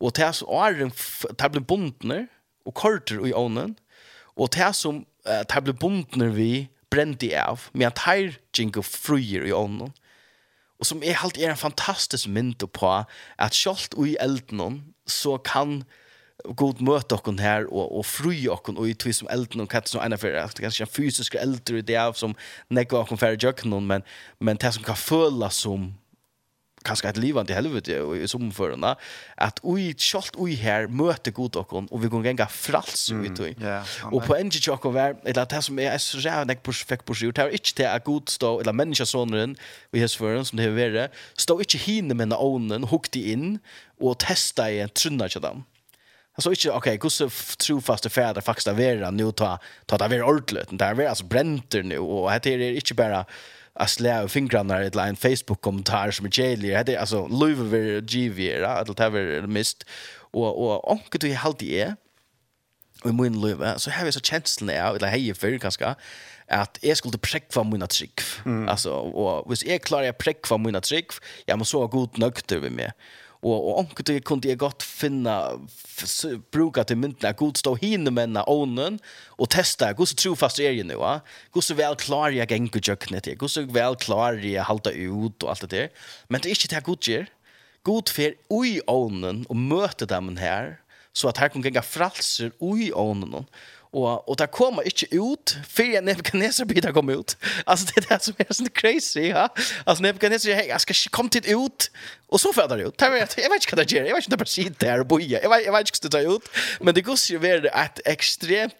och 0.00 0.12
det 0.12 0.32
som 0.32 0.48
är 0.48 0.90
tar 1.34 1.48
blir 1.48 1.60
bundner 1.60 2.26
och 2.64 2.74
korter 2.74 3.26
i 3.28 3.34
onen 3.34 3.74
och 4.36 4.48
det 4.56 4.72
som 4.72 5.04
tar 5.48 5.60
blir 5.60 5.74
bundner 5.74 6.28
vi 6.28 6.68
bränt 6.90 7.22
i 7.22 7.36
av 7.36 7.60
med 7.72 7.88
att 7.88 7.98
här 7.98 8.34
jingo 8.58 8.82
fruer 8.82 9.46
i 9.46 9.52
onen 9.52 9.92
Och 10.78 10.86
som 10.86 11.02
är 11.02 11.14
helt 11.14 11.38
er 11.38 11.50
en 11.50 11.56
fantastisk 11.56 12.26
mynd 12.26 12.72
på 12.72 13.04
att 13.36 13.54
skolt 13.54 13.94
och 13.94 14.08
i 14.08 14.16
elden 14.16 14.94
så 15.06 15.38
kan 15.38 15.84
god 16.44 16.80
møte 16.82 17.14
och 17.14 17.40
her 17.40 17.66
och 17.72 17.98
och 17.98 18.06
fru 18.06 18.48
okkon 18.48 18.76
och 18.76 18.88
i 18.88 18.94
två 18.94 19.12
som 19.12 19.28
elden 19.28 19.60
och 19.60 19.70
katt 19.70 19.88
som 19.88 20.02
ena 20.02 20.16
för 20.16 20.48
kanske 20.60 20.82
er 20.82 20.86
fysisk 20.86 21.34
äldre 21.34 21.82
det 21.82 21.96
av 21.96 22.12
som 22.12 22.34
nägg 22.68 22.92
och 22.92 23.18
för 23.18 23.36
jøkken 23.44 23.86
men 23.86 24.02
men 24.40 24.56
det 24.56 24.72
som 24.72 24.82
kan 24.82 24.96
följa 24.96 25.50
som 25.50 25.94
kanskje 26.84 27.10
et 27.10 27.20
liv 27.20 27.38
til 27.44 27.56
helvete 27.56 27.98
i 28.20 28.28
sommerførende, 28.30 28.94
at 29.36 29.60
vi 29.64 29.90
kjølt 29.92 30.38
vi 30.38 30.54
her 30.60 30.88
møter 30.88 31.34
god 31.34 31.54
dere, 31.56 31.82
og 31.90 32.02
vi 32.02 32.10
kan 32.12 32.24
gjenge 32.26 32.48
frals 32.50 33.10
mm. 33.12 33.24
ut. 33.24 33.42
Yeah, 33.62 33.94
og 34.12 34.22
på 34.24 34.38
en 34.38 34.50
tid 34.50 34.66
dere 34.68 34.94
var, 34.94 35.18
eller 35.24 35.44
det 35.44 35.64
som 35.64 35.78
er 35.78 35.98
så 35.98 36.22
rævn 36.24 36.54
jeg 36.54 36.76
fikk 36.92 37.04
på 37.06 37.16
seg, 37.18 37.34
det 37.34 37.44
er 37.44 37.58
ikke 37.58 37.76
til 37.80 37.90
at 37.90 38.04
god 38.04 38.30
stå, 38.30 38.58
eller 38.60 38.76
menneskesåneren, 38.76 39.56
i 39.92 40.02
hesføren 40.02 40.44
som 40.44 40.58
det 40.58 40.68
har 40.68 40.76
vært, 40.78 41.22
stå 41.38 41.58
ikke 41.64 41.78
hine 41.86 42.14
med 42.14 42.34
ånden, 42.36 42.88
hukte 42.90 43.22
inn, 43.32 43.58
og 44.00 44.18
testa 44.22 44.68
i 44.70 44.82
en 44.84 44.92
trunna 44.92 45.28
til 45.28 45.42
dem. 45.44 45.64
Alltså 46.36 46.50
inte 46.50 46.70
okej, 46.70 46.98
okay, 46.98 47.10
hur 47.18 47.56
trofaste 47.56 48.10
fäder 48.10 48.40
faktiskt 48.40 48.66
är 48.66 48.96
vara 48.96 49.10
nu 49.10 49.32
ta 49.32 49.58
ta 49.86 49.96
det 49.96 50.08
vara 50.08 50.26
ordentligt. 50.26 50.68
Det 50.78 50.84
är 50.84 51.08
alltså 51.08 51.24
bränter 51.24 51.82
nu 51.82 51.98
och 51.98 52.30
det 52.42 52.54
är 52.54 52.72
inte 52.72 52.94
bara 52.94 53.24
att 53.74 53.90
slä 53.90 54.22
av 54.22 54.28
fingrarna 54.28 54.84
i 54.84 54.90
en 54.94 55.16
Facebook 55.16 55.60
kommentar 55.60 56.10
som 56.10 56.26
är 56.26 56.30
tjejlig. 56.30 56.86
Det 56.86 56.94
är 56.94 56.98
alltså 56.98 57.26
Louis 57.26 57.58
ver 57.58 58.00
GV 58.00 58.60
va 58.60 58.68
att 58.68 58.96
det 58.96 59.02
har 59.02 59.46
mist 59.46 59.84
och 60.32 60.64
och 60.64 60.92
onkel 60.92 61.20
du 61.20 61.28
helt 61.28 61.62
i 61.62 61.80
är 61.80 61.96
och 63.04 63.14
min 63.14 63.40
Louis 63.40 63.82
så 63.82 63.90
har 63.90 64.04
jag 64.04 64.14
så 64.14 64.20
känslan 64.20 64.86
av 64.86 64.96
eller 64.96 65.08
hej 65.08 65.34
för 65.34 65.50
ganska, 65.50 65.94
att 66.48 66.78
jag 66.80 66.96
skulle 66.96 67.18
präckva 67.18 67.62
mina 67.62 67.86
trick 67.86 68.20
mm. 68.44 68.68
alltså 68.68 68.92
och 68.92 69.48
hvis 69.48 69.64
jag 69.64 69.82
klarar 69.82 70.08
att 70.08 70.18
präckva 70.18 70.58
mina 70.58 70.80
trick 70.80 71.12
jag 71.46 71.58
måste 71.58 71.70
så 71.70 71.86
god 71.86 72.18
nökter 72.18 72.60
med 72.60 72.72
mig 72.72 72.92
och 73.44 73.68
och 73.68 73.78
onkel 73.78 74.04
det 74.04 74.20
kunde 74.20 74.48
jag 74.48 74.58
gott 74.58 74.82
finna 74.82 75.50
bruka 76.50 76.84
till 76.84 76.96
myntna 76.96 77.32
god 77.32 77.56
stå 77.56 77.74
hinna 77.74 78.10
menna 78.10 78.44
onen 78.44 78.98
och 79.26 79.50
testa 79.50 79.86
hur 79.98 80.04
så 80.04 80.14
trofast 80.14 80.58
är 80.58 80.70
ju 80.70 80.84
nu 80.84 80.94
va 80.94 81.20
hur 81.54 81.60
så 81.60 81.74
väl 81.74 81.94
klar 81.96 82.30
jag 82.30 82.50
gängu 82.50 82.80
jöknet 82.82 83.26
hur 83.26 83.48
så 83.48 83.62
väl 83.62 83.96
klar 83.96 84.32
jag 84.32 84.64
halta 84.64 84.90
ut 84.90 85.42
och 85.42 85.50
allt 85.50 85.60
det 85.60 85.76
der 85.76 85.88
men 86.28 86.40
det 86.40 86.48
er 86.48 86.50
inte 86.50 86.68
det 86.68 86.74
här 86.74 86.82
god 86.82 87.08
ger. 87.08 87.26
God 87.82 88.08
för 88.08 88.34
ui 88.48 88.80
onen 88.86 89.46
och 89.48 89.56
möta 89.56 90.06
dem 90.06 90.36
här 90.36 90.80
så 91.12 91.28
att 91.28 91.38
här 91.38 91.48
kan 91.48 91.62
gänga 91.62 91.82
fralser 91.82 92.52
ui 92.58 92.92
onen 92.92 93.44
og 93.94 94.28
och 94.28 94.36
det 94.36 94.46
kommer 94.46 94.82
inte 94.82 95.06
ut 95.14 95.56
för 95.68 96.02
Nebuchadnezzar 96.02 96.64
blir 96.64 96.82
det 96.82 96.92
kommer 96.92 97.20
ut. 97.20 97.36
Alltså 97.66 97.86
det 97.94 98.08
där 98.08 98.18
som 98.18 98.34
är 98.38 98.52
sånt 98.52 98.72
crazy, 98.74 99.20
ja. 99.20 99.48
Alltså 99.84 100.02
Nebuchadnezzar 100.02 100.54
hei, 100.54 100.68
jeg 100.68 100.80
skal 100.80 100.94
ska 100.94 101.10
komma 101.10 101.30
ut." 101.44 101.90
Och 102.28 102.40
så 102.40 102.52
föder 102.52 102.76
det 102.76 102.84
ut. 102.84 102.94
Jag 103.00 103.10
vet 103.10 103.38
jag 103.38 103.50
vet 103.50 103.64
inte 103.64 103.76
vad 103.76 103.86
det 103.86 103.92
gör. 103.92 104.04
Jag 104.04 104.14
vet 104.14 104.24
inte 104.24 104.36
bara 104.36 104.44
sitta 104.44 104.86
där 104.86 105.00
och 105.00 105.06
boja. 105.06 105.42
Jag 105.42 105.50
vet 105.50 105.66
jag 105.66 105.72
vet 105.72 106.04
inte 106.04 106.18
hur 106.18 106.24
det 106.24 106.34
ut. 106.34 106.42
Men 106.80 106.94
det 106.94 107.02
går 107.02 107.16
jo 107.30 107.38
väl 107.38 107.68
att 107.72 108.00
ekstremt 108.04 108.74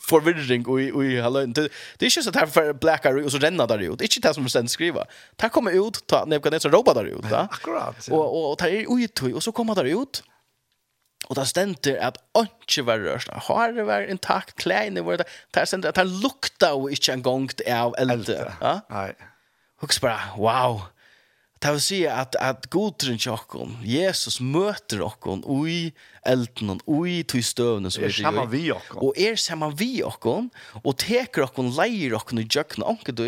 forvirring 0.00 0.66
och 0.66 0.80
och 0.96 1.04
hallå 1.22 1.46
det 1.46 1.68
det 1.98 2.06
är 2.06 2.16
ju 2.16 2.22
så 2.22 2.30
där 2.30 2.46
för 2.46 2.72
blackar 2.72 3.24
og 3.24 3.30
så 3.30 3.38
renner 3.38 3.66
där 3.66 3.78
ut. 3.78 4.00
Inte 4.00 4.28
det 4.28 4.34
som 4.34 4.48
sen 4.48 4.68
skriva. 4.68 5.04
Det 5.36 5.48
kommer 5.48 5.88
ut 5.88 6.06
ta 6.06 6.24
Nebuchadnezzar 6.24 6.70
robar 6.70 6.94
där 6.94 7.04
ut, 7.04 7.30
va? 7.30 7.48
Akkurat. 7.52 8.08
Och 8.08 8.50
och 8.50 8.58
tar 8.58 8.68
ut 8.68 9.22
och 9.34 9.42
så 9.42 9.52
kommer 9.52 9.74
det 9.74 9.90
ut. 9.90 10.22
Og 11.28 11.36
det 11.38 11.46
stender 11.48 11.98
at 12.04 12.18
ikke 12.36 12.86
var 12.86 13.00
rørst. 13.04 13.30
Har 13.48 13.72
det 13.76 13.86
vært 13.88 14.10
intakt 14.12 14.56
kleine 14.60 15.04
var 15.06 15.22
det. 15.22 15.28
Där 15.54 15.64
stender 15.64 15.88
at 15.88 16.00
det 16.00 16.06
lukta 16.08 16.74
jo 16.74 16.88
ikke 16.92 17.12
en 17.12 17.22
gang 17.24 17.48
av 17.66 17.94
eld. 17.98 18.28
Ja. 18.28 18.80
Nej. 18.90 19.14
Hooks 19.80 20.00
bara 20.00 20.20
wow. 20.36 20.82
Det 21.64 21.70
vil 21.72 21.80
si 21.80 21.98
at, 22.04 22.34
at 22.44 22.66
godtrinn 22.68 23.16
til 23.16 23.32
okken, 23.32 23.78
Jesus 23.88 24.36
møter 24.44 25.00
okken 25.00 25.40
ui 25.48 25.94
elden, 26.28 26.74
ui 26.84 27.22
tog 27.24 27.40
støvne 27.44 27.88
som 27.92 28.04
er 28.04 28.12
sammen 28.12 28.50
vi 28.52 28.66
okken. 28.74 28.98
Og 29.00 29.16
er 29.16 29.38
sammen 29.40 29.72
vi 29.80 30.02
okken, 30.04 30.50
og 30.82 30.98
teker 31.00 31.46
okken, 31.46 31.70
leier 31.72 32.18
okken 32.18 32.42
i 32.42 32.44
jøkken, 32.44 32.84
anke 32.84 33.16
du, 33.16 33.24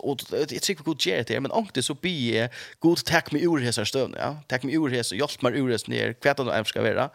og 0.00 0.24
jeg 0.32 0.48
tror 0.48 0.72
ikke 0.76 0.88
god 0.88 1.08
gjør 1.08 1.28
det, 1.28 1.42
men 1.44 1.56
anke 1.60 1.84
så 1.84 1.96
blir 1.98 2.38
jeg 2.38 2.54
god 2.84 3.04
tek 3.04 3.28
meg 3.36 3.44
ur 3.44 3.60
hese 3.60 3.84
støvne, 3.88 4.16
ja? 4.16 4.32
tek 4.48 4.64
meg 4.64 4.80
ur 4.80 4.88
hese, 4.92 5.18
hjelp 5.20 5.44
meg 5.44 5.60
ur 5.60 5.68
hese 5.74 5.92
ned, 5.92 6.16
hva 6.24 6.36
det 6.40 6.48
nå 6.48 6.62
skal 6.72 6.88
være. 6.88 7.10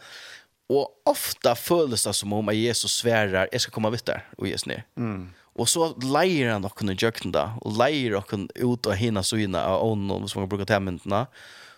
Og 0.69 1.09
ofta 1.09 1.55
føles 1.57 2.05
det 2.05 2.13
som 2.13 2.33
om 2.37 2.53
at 2.53 2.57
Jesus 2.61 2.99
sverar, 3.01 3.49
jeg 3.49 3.65
skal 3.65 3.73
komme 3.73 3.89
vitt 3.95 4.05
der, 4.05 4.21
og 4.37 4.51
Jesus 4.51 4.69
ned. 4.69 4.85
Mm. 5.01 5.31
Og 5.59 5.67
så 5.67 5.89
leier 5.99 6.53
han 6.53 6.63
noen 6.63 6.95
jøkken 6.95 7.33
da, 7.35 7.49
og 7.65 7.75
leier 7.79 8.15
noen 8.15 8.47
ut 8.61 8.87
av 8.87 8.95
hina 8.99 9.23
søgene 9.25 9.59
av 9.59 9.83
ånden, 9.83 10.29
som 10.31 10.43
man 10.43 10.51
kan 10.51 10.63
til 10.63 10.71
temmyndene. 10.71 11.25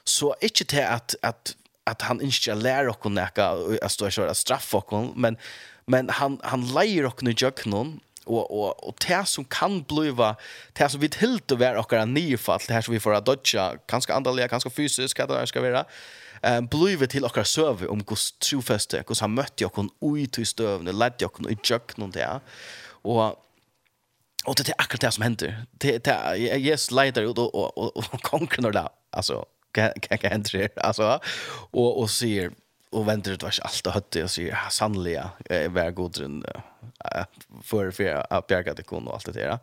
Så 0.05 0.31
ikke 0.45 0.67
til 0.69 0.85
at, 0.85 1.15
at, 1.25 1.55
at 1.89 2.05
han 2.05 2.21
ikke 2.25 2.57
lærer 2.59 2.91
noen 2.91 3.17
nekka, 3.17 3.51
at 3.81 3.93
stå 3.93 4.11
ikke 4.11 4.29
straffe 4.37 4.83
noen, 4.91 5.11
men, 5.17 5.39
men 5.89 6.13
han, 6.19 6.37
han 6.45 6.65
leier 6.75 7.09
noen 7.09 7.33
jøkken 7.33 7.77
og, 8.29 8.45
og, 8.53 8.83
og 8.85 8.95
det 9.01 9.23
som 9.27 9.45
kan 9.49 9.79
bliva, 9.89 10.35
det 10.77 10.91
som 10.93 11.01
vi 11.01 11.09
til 11.11 11.39
til 11.41 11.57
å 11.57 11.61
være 11.63 11.81
okkara 11.81 12.05
nyfall, 12.05 12.61
det 12.67 12.75
her 12.77 12.85
som 12.85 12.93
vi 12.93 13.01
får 13.01 13.17
dodja, 13.25 13.71
kanskje 13.89 14.13
andaliga, 14.13 14.51
kanskje 14.51 14.73
fysisk, 14.75 15.17
hva 15.17 15.25
det 15.31 15.49
skal 15.49 15.65
være, 15.65 15.85
um, 16.45 16.69
bliva 16.69 17.09
til 17.09 17.25
okkara 17.25 17.49
søve 17.49 17.89
om 17.89 18.03
hos 18.07 18.29
trofeste, 18.37 19.01
hos 19.09 19.23
han 19.25 19.33
møtte 19.33 19.65
okkon 19.65 19.89
ui 20.05 20.27
til 20.29 20.45
støvne, 20.45 20.93
ledde 20.93 21.25
okkon 21.25 21.49
i 21.49 21.57
jøkken 21.57 22.05
og 22.05 22.13
det, 22.13 22.29
og 23.01 23.23
Och 24.45 24.55
det 24.55 24.69
är 24.69 24.75
akkurat 24.77 25.01
det 25.01 25.11
som 25.11 25.21
händer. 25.21 25.65
Det 25.71 26.03
det 26.03 26.37
Jesus 26.37 26.91
leder 26.91 27.21
ut 27.21 27.37
och 27.37 27.77
och 27.77 27.97
och 27.97 28.21
konkurrerar 28.21 28.71
där. 28.71 28.89
Alltså 29.09 29.45
kan 29.71 29.91
kan 29.99 30.31
hända 30.31 30.49
det 30.51 30.77
alltså 30.77 31.19
och 31.71 31.99
och 31.99 32.09
ser 32.09 32.51
och 32.91 33.07
väntar 33.07 33.31
det 33.31 33.43
vars 33.43 33.59
allt 33.59 33.87
och 33.87 33.93
hött 33.93 34.15
och 34.15 34.31
säger 34.31 34.57
sannliga 34.69 35.29
är 35.49 35.69
väl 35.69 35.91
god 35.91 36.17
rund 36.17 36.45
för 37.63 37.91
för 37.91 38.33
att 38.33 38.47
peka 38.47 38.73
det 38.73 38.83
kon 38.83 39.07
och 39.07 39.13
allt 39.13 39.25
det 39.25 39.31
där. 39.31 39.59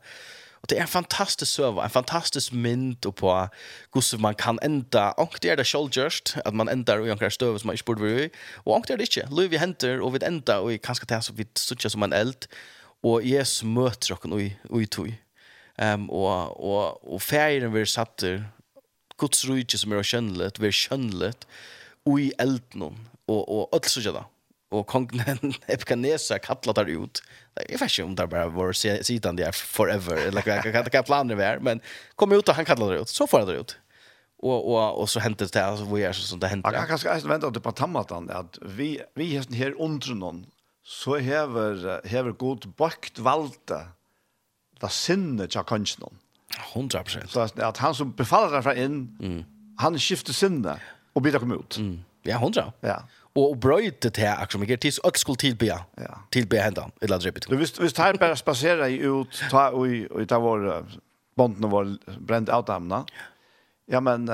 Och 0.61 0.67
det 0.69 0.77
är 0.77 0.81
en 0.81 0.87
fantastisk 0.87 1.53
söva, 1.53 1.85
en 1.85 1.91
fantastisk 1.91 2.53
mynd 2.53 3.07
och 3.07 3.17
på 3.17 3.49
hur 3.95 4.19
man 4.19 4.35
kan 4.35 4.59
ända 4.63 5.13
och 5.13 5.39
det 5.41 5.51
är 5.51 5.57
det 5.57 5.65
självjust 5.65 6.37
att 6.45 6.55
man 6.55 6.69
ändar 6.69 6.99
och 6.99 7.09
jag 7.09 7.33
stöv 7.33 7.59
som 7.59 7.67
man 7.67 7.75
inte 7.75 7.85
borde 7.85 8.01
vara 8.01 8.29
och 8.77 8.85
det 8.87 8.93
är 8.93 8.97
det 8.97 9.17
inte. 9.17 9.29
Louis 9.31 9.51
vi 9.51 9.57
händer 9.57 10.01
och 10.01 10.15
vi 10.15 10.25
ändar 10.25 10.59
och 10.59 10.71
vi 10.71 10.79
kanske 10.79 11.07
tar 11.07 11.21
så 11.21 11.33
vi 11.33 11.47
sucha 11.55 11.91
som 11.91 12.03
en 12.03 12.13
eld 12.13 12.47
og 13.07 13.27
Jesus 13.27 13.65
møter 13.67 14.17
okken 14.17 14.35
ui, 14.35 14.49
ui 14.71 14.87
tui. 14.91 15.13
Um, 15.79 16.09
og, 16.11 16.57
og, 16.59 16.99
og 17.07 17.23
færen 17.23 17.71
vi 17.75 17.85
satter, 17.87 18.43
Guds 19.19 19.45
rujtje 19.49 19.81
som 19.81 19.95
er 19.95 20.07
kjønnlet, 20.07 20.59
vi 20.63 20.71
er 20.71 20.75
kjønnlet, 20.75 21.47
ui 22.07 22.31
elden, 22.39 22.99
og, 23.27 23.41
og 23.43 23.75
alt 23.75 23.91
så 23.91 24.03
gjør. 24.03 24.25
Og 24.75 24.85
kongen 24.91 25.55
Epikanesa 25.73 26.37
kattla 26.45 26.75
der 26.77 26.91
ut. 26.93 27.23
Jeg 27.63 27.81
vet 27.81 27.89
ikke 27.89 28.05
om 28.05 28.17
det 28.19 28.29
bare 28.31 28.51
var 28.53 28.75
siden 28.77 29.39
det 29.39 29.47
er 29.49 29.57
forever, 29.57 30.21
eller 30.29 30.45
hva 30.45 31.03
planer 31.07 31.39
vi 31.39 31.47
er, 31.47 31.63
men 31.65 31.83
kom 32.21 32.35
ut 32.35 32.47
og 32.47 32.59
han 32.59 32.69
kattla 32.69 32.91
der 32.91 33.07
ut, 33.07 33.13
så 33.13 33.27
får 33.27 33.47
han 33.47 33.53
der 33.53 33.63
ut 33.63 33.79
Og, 34.39 34.69
og, 34.71 35.01
og 35.01 35.09
så 35.09 35.21
hände 35.21 35.45
det 35.45 35.57
altså, 35.57 35.85
hvor 35.85 35.99
er 35.99 36.13
det 36.13 36.15
som 36.15 36.41
det 36.41 36.49
hände. 36.49 36.71
Jag 36.73 36.89
kanske 36.89 37.21
ska 37.21 37.29
vänta 37.29 37.61
på 37.61 37.73
tammatan 37.73 38.31
at 38.31 38.59
vi 38.63 39.01
vi 39.15 39.37
hästen 39.37 39.55
her 39.55 39.75
under 39.81 40.15
noen, 40.15 40.47
så 40.89 41.19
hever, 41.21 42.01
hever 42.09 42.33
god 42.33 42.71
bakt 42.79 43.21
valde 43.25 43.83
det 44.81 44.91
sinne 44.95 45.49
til 45.51 45.67
kanskje 45.69 46.09
100 46.73 47.03
prosent. 47.05 47.31
Så 47.31 47.45
at 47.61 47.81
han 47.83 47.95
som 47.95 48.15
befaller 48.17 48.55
derfra 48.57 48.73
inn, 48.79 49.03
mm. 49.21 49.41
han 49.83 49.99
skifter 50.01 50.33
sinne 50.33 50.79
og 51.15 51.23
blir 51.23 51.35
det 51.35 51.43
kommet 51.43 51.61
ut. 51.61 51.79
Mm. 51.83 51.99
Ja, 52.25 52.39
100. 52.39 52.73
Ja. 52.83 53.03
Og, 53.35 53.51
og 53.51 53.61
brøyte 53.61 54.11
til 54.11 54.31
akkurat 54.31 54.57
som 54.57 54.65
ikke, 54.65 54.81
til 54.81 55.01
økt 55.05 55.21
skulle 55.21 55.41
tilbe, 55.43 55.69
ja. 55.69 56.15
tilbe 56.33 56.63
hendene, 56.63 56.95
eller 57.03 57.19
annet 57.19 57.27
drippet. 57.27 57.51
Hvis, 57.53 57.77
hvis 57.77 57.93
det 57.93 58.05
her 58.05 58.21
bare 58.21 58.37
spaserer 58.37 58.89
ut, 59.11 59.43
ta, 59.51 59.69
og, 59.69 59.85
og, 59.89 60.23
og 60.23 60.29
ta 60.29 60.41
vår, 60.43 60.69
bonden 61.37 61.71
vår 61.71 61.99
brent 62.27 62.49
av 62.49 62.65
damene, 62.71 63.05
ja 63.05 63.35
Ja, 63.91 64.01
men 64.01 64.31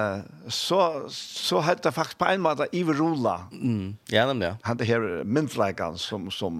så, 0.48 1.06
så 1.10 1.60
hade 1.60 1.82
det 1.82 1.92
faktiskt 1.92 2.18
på 2.18 2.24
en 2.24 2.40
måte 2.40 2.66
Iver 2.72 2.94
Rola. 2.94 3.48
Mm. 3.52 3.96
Ja, 4.06 4.26
nemlig, 4.26 4.46
ja. 4.46 4.56
Han 4.62 4.76
det 4.76 4.84
här 4.84 5.24
myntläggaren 5.24 5.98
som, 5.98 6.30
som... 6.30 6.58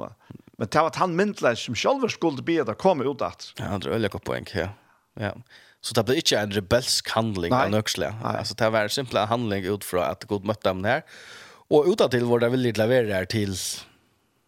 Men 0.58 0.68
det 0.70 0.78
var 0.78 0.92
han 0.94 1.16
myntläggaren 1.16 1.56
som 1.56 1.74
själv 1.74 2.08
skulle 2.08 2.42
be 2.42 2.62
det 2.62 2.74
kom 2.74 3.02
ut 3.02 3.22
att. 3.22 3.52
Ja, 3.58 3.78
det 3.78 3.88
är 3.88 3.90
väldigt 3.90 4.12
gott 4.12 4.24
poäng, 4.24 4.46
ja. 4.54 4.68
ja. 5.14 5.32
Så 5.80 5.94
det 5.94 6.04
blev 6.04 6.18
ikke 6.18 6.38
en 6.38 6.52
rebelsk 6.52 7.10
handling 7.10 7.52
av 7.52 7.70
Nöxle. 7.70 8.14
Alltså 8.22 8.54
det 8.54 8.70
var 8.70 8.82
en 8.82 8.90
simpel 8.90 9.26
handling 9.26 9.64
utifrån 9.64 10.02
att 10.02 10.24
Gud 10.24 10.44
mötte 10.44 10.68
dem 10.68 10.84
här. 10.84 11.02
Och 11.68 11.84
utåt 11.86 12.10
till 12.10 12.24
var 12.24 12.38
det 12.38 12.48
ville 12.48 12.72
levere 12.72 13.12
her 13.12 13.24
til... 13.24 13.56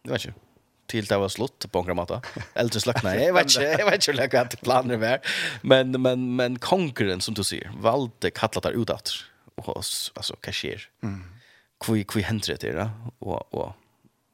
Jeg 0.05 0.11
vet 0.11 0.25
ikke, 0.25 0.46
till 0.87 1.05
det 1.05 1.17
var 1.17 1.29
slut 1.29 1.65
på 1.71 1.79
några 1.79 1.93
matta. 1.93 2.21
Eller 2.53 2.69
slackna. 2.69 3.15
Jag 3.15 3.33
vet 3.33 3.43
inte, 3.43 3.63
jag 3.63 3.85
vet 3.85 4.07
inte 4.07 4.21
hur 4.21 4.29
jag 4.33 4.61
planer 4.61 4.97
var. 4.97 5.19
Men 5.61 6.01
men 6.01 6.35
men 6.35 6.59
konkurrens 6.59 7.25
som 7.25 7.33
du 7.33 7.43
ser, 7.43 7.71
valde 7.79 8.31
kallat 8.31 8.63
där 8.63 8.81
utåt 8.81 9.25
och 9.55 9.77
alltså 9.77 10.35
cashier. 10.41 10.89
Mm. 11.03 11.23
Kvi 11.85 12.03
kvi 12.03 12.21
händer 12.21 12.57
det 12.59 12.71
där 12.71 12.89
och 13.19 13.53
och 13.53 13.75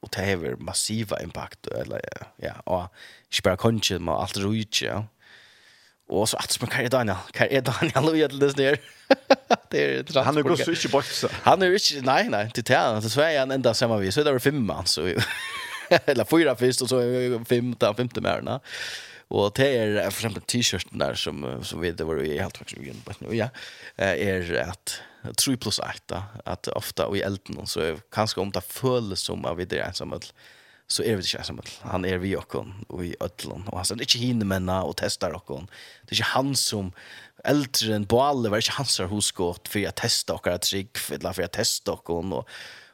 och 0.01 0.09
det 0.15 0.25
har 0.25 0.55
massiva 0.55 1.21
impact 1.21 1.67
eller 1.67 2.01
ja, 2.35 2.53
och 2.53 2.93
spara 3.31 3.57
konchen 3.57 4.03
med 4.03 4.13
allt 4.13 4.38
ruigt 4.38 4.81
ja. 4.81 5.05
Och 6.07 6.30
så 6.30 6.38
att 6.38 6.61
man 6.61 6.69
kan 6.69 6.89
Daniel, 6.89 7.17
kan 7.31 7.47
är 7.47 7.61
Daniel 7.61 8.09
och 8.09 8.17
jag 8.17 8.34
läs 8.34 8.57
ner. 8.57 8.80
Det 9.69 9.85
är 9.85 9.99
intressant. 9.99 10.25
Han 10.25 10.38
är 10.38 10.41
går 10.41 10.55
så 10.55 10.71
inte 10.71 10.88
bort 10.88 11.05
så. 11.05 11.27
Han 11.31 11.61
är 11.61 11.73
inte 11.73 12.11
nej 12.11 12.30
nej, 12.30 12.51
det 12.53 12.69
är 12.69 13.01
det 13.01 13.09
så 13.09 13.21
är 13.21 13.39
han 13.39 13.51
ända 13.51 13.73
samma 13.73 13.97
vis 13.97 14.15
så 14.15 14.23
där 14.23 14.34
är 14.34 14.39
fem 14.39 14.65
man 14.65 14.85
så 14.85 15.13
eller 16.05 16.25
fyra 16.25 16.55
först 16.55 16.81
och 16.81 16.89
så 16.89 16.99
fem 17.49 17.75
ta 17.75 17.93
femte 17.93 18.21
märna. 18.21 18.59
Och 19.27 19.51
det 19.55 19.77
är 19.77 20.01
för 20.01 20.07
exempel 20.07 20.41
t-shirten 20.41 20.97
där 20.97 21.13
som 21.13 21.63
som 21.63 21.81
vi 21.81 21.91
det 21.91 22.03
var 22.03 22.15
ju 22.15 22.39
helt 22.39 22.57
faktiskt 22.57 22.81
igen 22.81 23.01
på 23.05 23.11
nu 23.19 23.35
ja. 23.35 23.49
är 23.95 24.69
att 24.69 25.01
3 25.45 25.57
plus 25.57 25.79
8 25.79 26.23
att 26.45 26.67
ofta 26.67 27.15
i 27.15 27.21
elden 27.21 27.67
så 27.67 27.97
kanske 28.11 28.41
om 28.41 28.51
det 28.51 28.61
föll 28.61 29.17
som 29.17 29.45
av 29.45 29.57
det 29.67 29.95
som 29.95 30.13
att 30.13 30.33
så 30.87 31.03
är 31.03 31.15
vi 31.15 31.21
inte 31.21 31.37
ensamma. 31.37 31.61
Han 31.81 32.05
är 32.05 32.17
vi 32.17 32.35
och 32.35 32.55
och 32.87 33.05
i 33.05 33.15
ödlon 33.19 33.67
och 33.67 33.77
han 33.77 33.85
säger 33.85 34.01
inte 34.01 34.17
hinner 34.17 34.45
männa 34.45 34.83
och 34.83 34.97
testar 34.97 35.31
och. 35.31 35.47
Det 36.01 36.11
är 36.11 36.15
inte 36.15 36.23
han 36.23 36.55
som 36.55 36.91
äldre 37.43 37.95
än 37.95 38.05
på 38.05 38.21
alla 38.21 38.49
var 38.49 38.57
inte 38.57 38.71
hans 38.71 38.99
hos 38.99 39.31
gott 39.31 39.67
för 39.67 39.87
att 39.87 39.95
testa 39.95 40.33
och 40.33 40.47
att 40.47 40.61
trygg 40.61 40.97
för 40.97 41.43
att 41.43 41.51
testa 41.51 41.91
och 41.91 42.09
och 42.09 42.49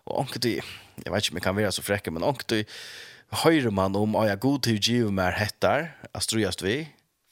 Og 0.09 0.25
anker 0.25 0.41
du, 0.43 0.49
jeg 0.49 1.13
vet 1.13 1.25
ikke 1.25 1.33
om 1.33 1.41
jeg 1.41 1.47
kan 1.47 1.57
være 1.57 1.71
så 1.71 1.85
frekke, 1.85 2.11
men 2.11 2.25
onkel 2.25 2.49
du, 2.49 2.77
høyre 3.43 3.71
man 3.71 3.95
om, 3.95 4.15
og 4.17 4.25
jeg 4.27 4.41
god 4.41 4.63
til 4.65 4.79
å 4.79 4.85
give 4.89 5.11
meg 5.13 5.35
hettar, 5.37 5.91
astrujast 6.17 6.63
vi, 6.65 6.81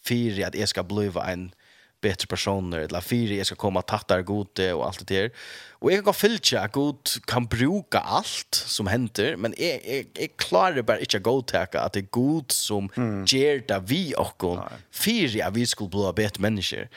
fire 0.06 0.48
at 0.48 0.56
jeg 0.56 0.70
skal 0.70 0.88
bliva 0.88 1.26
en 1.32 1.49
bättre 2.02 2.28
personer 2.28 2.80
eller 2.80 3.02
fyra 3.02 3.34
jag 3.34 3.45
ska 3.45 3.56
komma 3.56 3.82
tattar 3.82 4.22
gode 4.22 4.74
och 4.74 4.88
allt 4.88 5.08
det 5.08 5.16
där. 5.16 5.32
Och 5.70 5.91
jag 5.91 6.06
kan 6.06 6.14
fylla 6.14 6.62
att 6.62 6.72
god 6.72 6.98
kan 7.26 7.45
bruka 7.45 7.99
allt 7.99 8.56
som 8.56 8.88
händer 8.88 9.36
men 9.36 9.54
jag 9.58 9.82
jag, 9.86 10.06
jag 10.14 10.38
klarar 10.38 10.82
bara 10.82 10.99
inte 10.99 11.20
gå 11.20 11.41
tacka 11.41 11.82
att 11.82 11.94
det 11.94 11.99
är 11.99 12.08
god 12.12 12.52
som 12.52 12.90
mm. 12.95 13.26
ger 13.26 13.64
det 13.68 13.84
vi 13.86 14.14
och 14.18 14.38
kon 14.38 14.60
fyra 14.91 15.49
vi 15.49 15.66
skulle 15.66 15.90
bli 15.90 16.12
bättre 16.16 16.41
människor. 16.41 16.88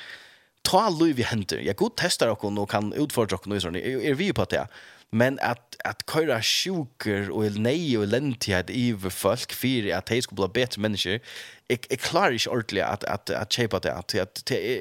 Ta 0.62 0.89
Louis 0.89 1.16
vi 1.16 1.23
händer. 1.23 1.59
Jag 1.59 1.77
god 1.77 1.93
testar 1.97 2.28
och 2.28 2.44
och 2.44 2.70
kan 2.70 2.93
utföra 2.93 3.36
och 3.36 3.47
nu 3.47 3.61
så 3.61 3.69
är 3.69 4.15
vi 4.15 4.32
på 4.32 4.44
det 4.44 4.69
men 5.11 5.39
att 5.43 5.77
att 5.85 6.03
köra 6.12 6.43
sjuker 6.43 7.31
och 7.31 7.47
el 7.47 7.61
nej 7.61 7.99
och 7.99 8.07
lentighet 8.07 8.70
i 8.70 8.97
folk 9.11 9.53
för 9.53 9.93
att 9.93 10.07
de 10.07 10.23
skulle 10.23 10.49
bli 10.49 10.62
bättre 10.62 10.81
människor 10.81 11.20
jag, 11.66 11.87
jag 11.89 12.01
klarar 12.01 12.32
inte 12.32 12.51
ordentligt 12.51 12.85
att 12.85 13.05
att 13.05 13.31
att 13.31 13.53
shape 13.53 13.78
det 13.82 13.95
att 13.95 14.15
att 14.15 14.45
det 14.45 14.78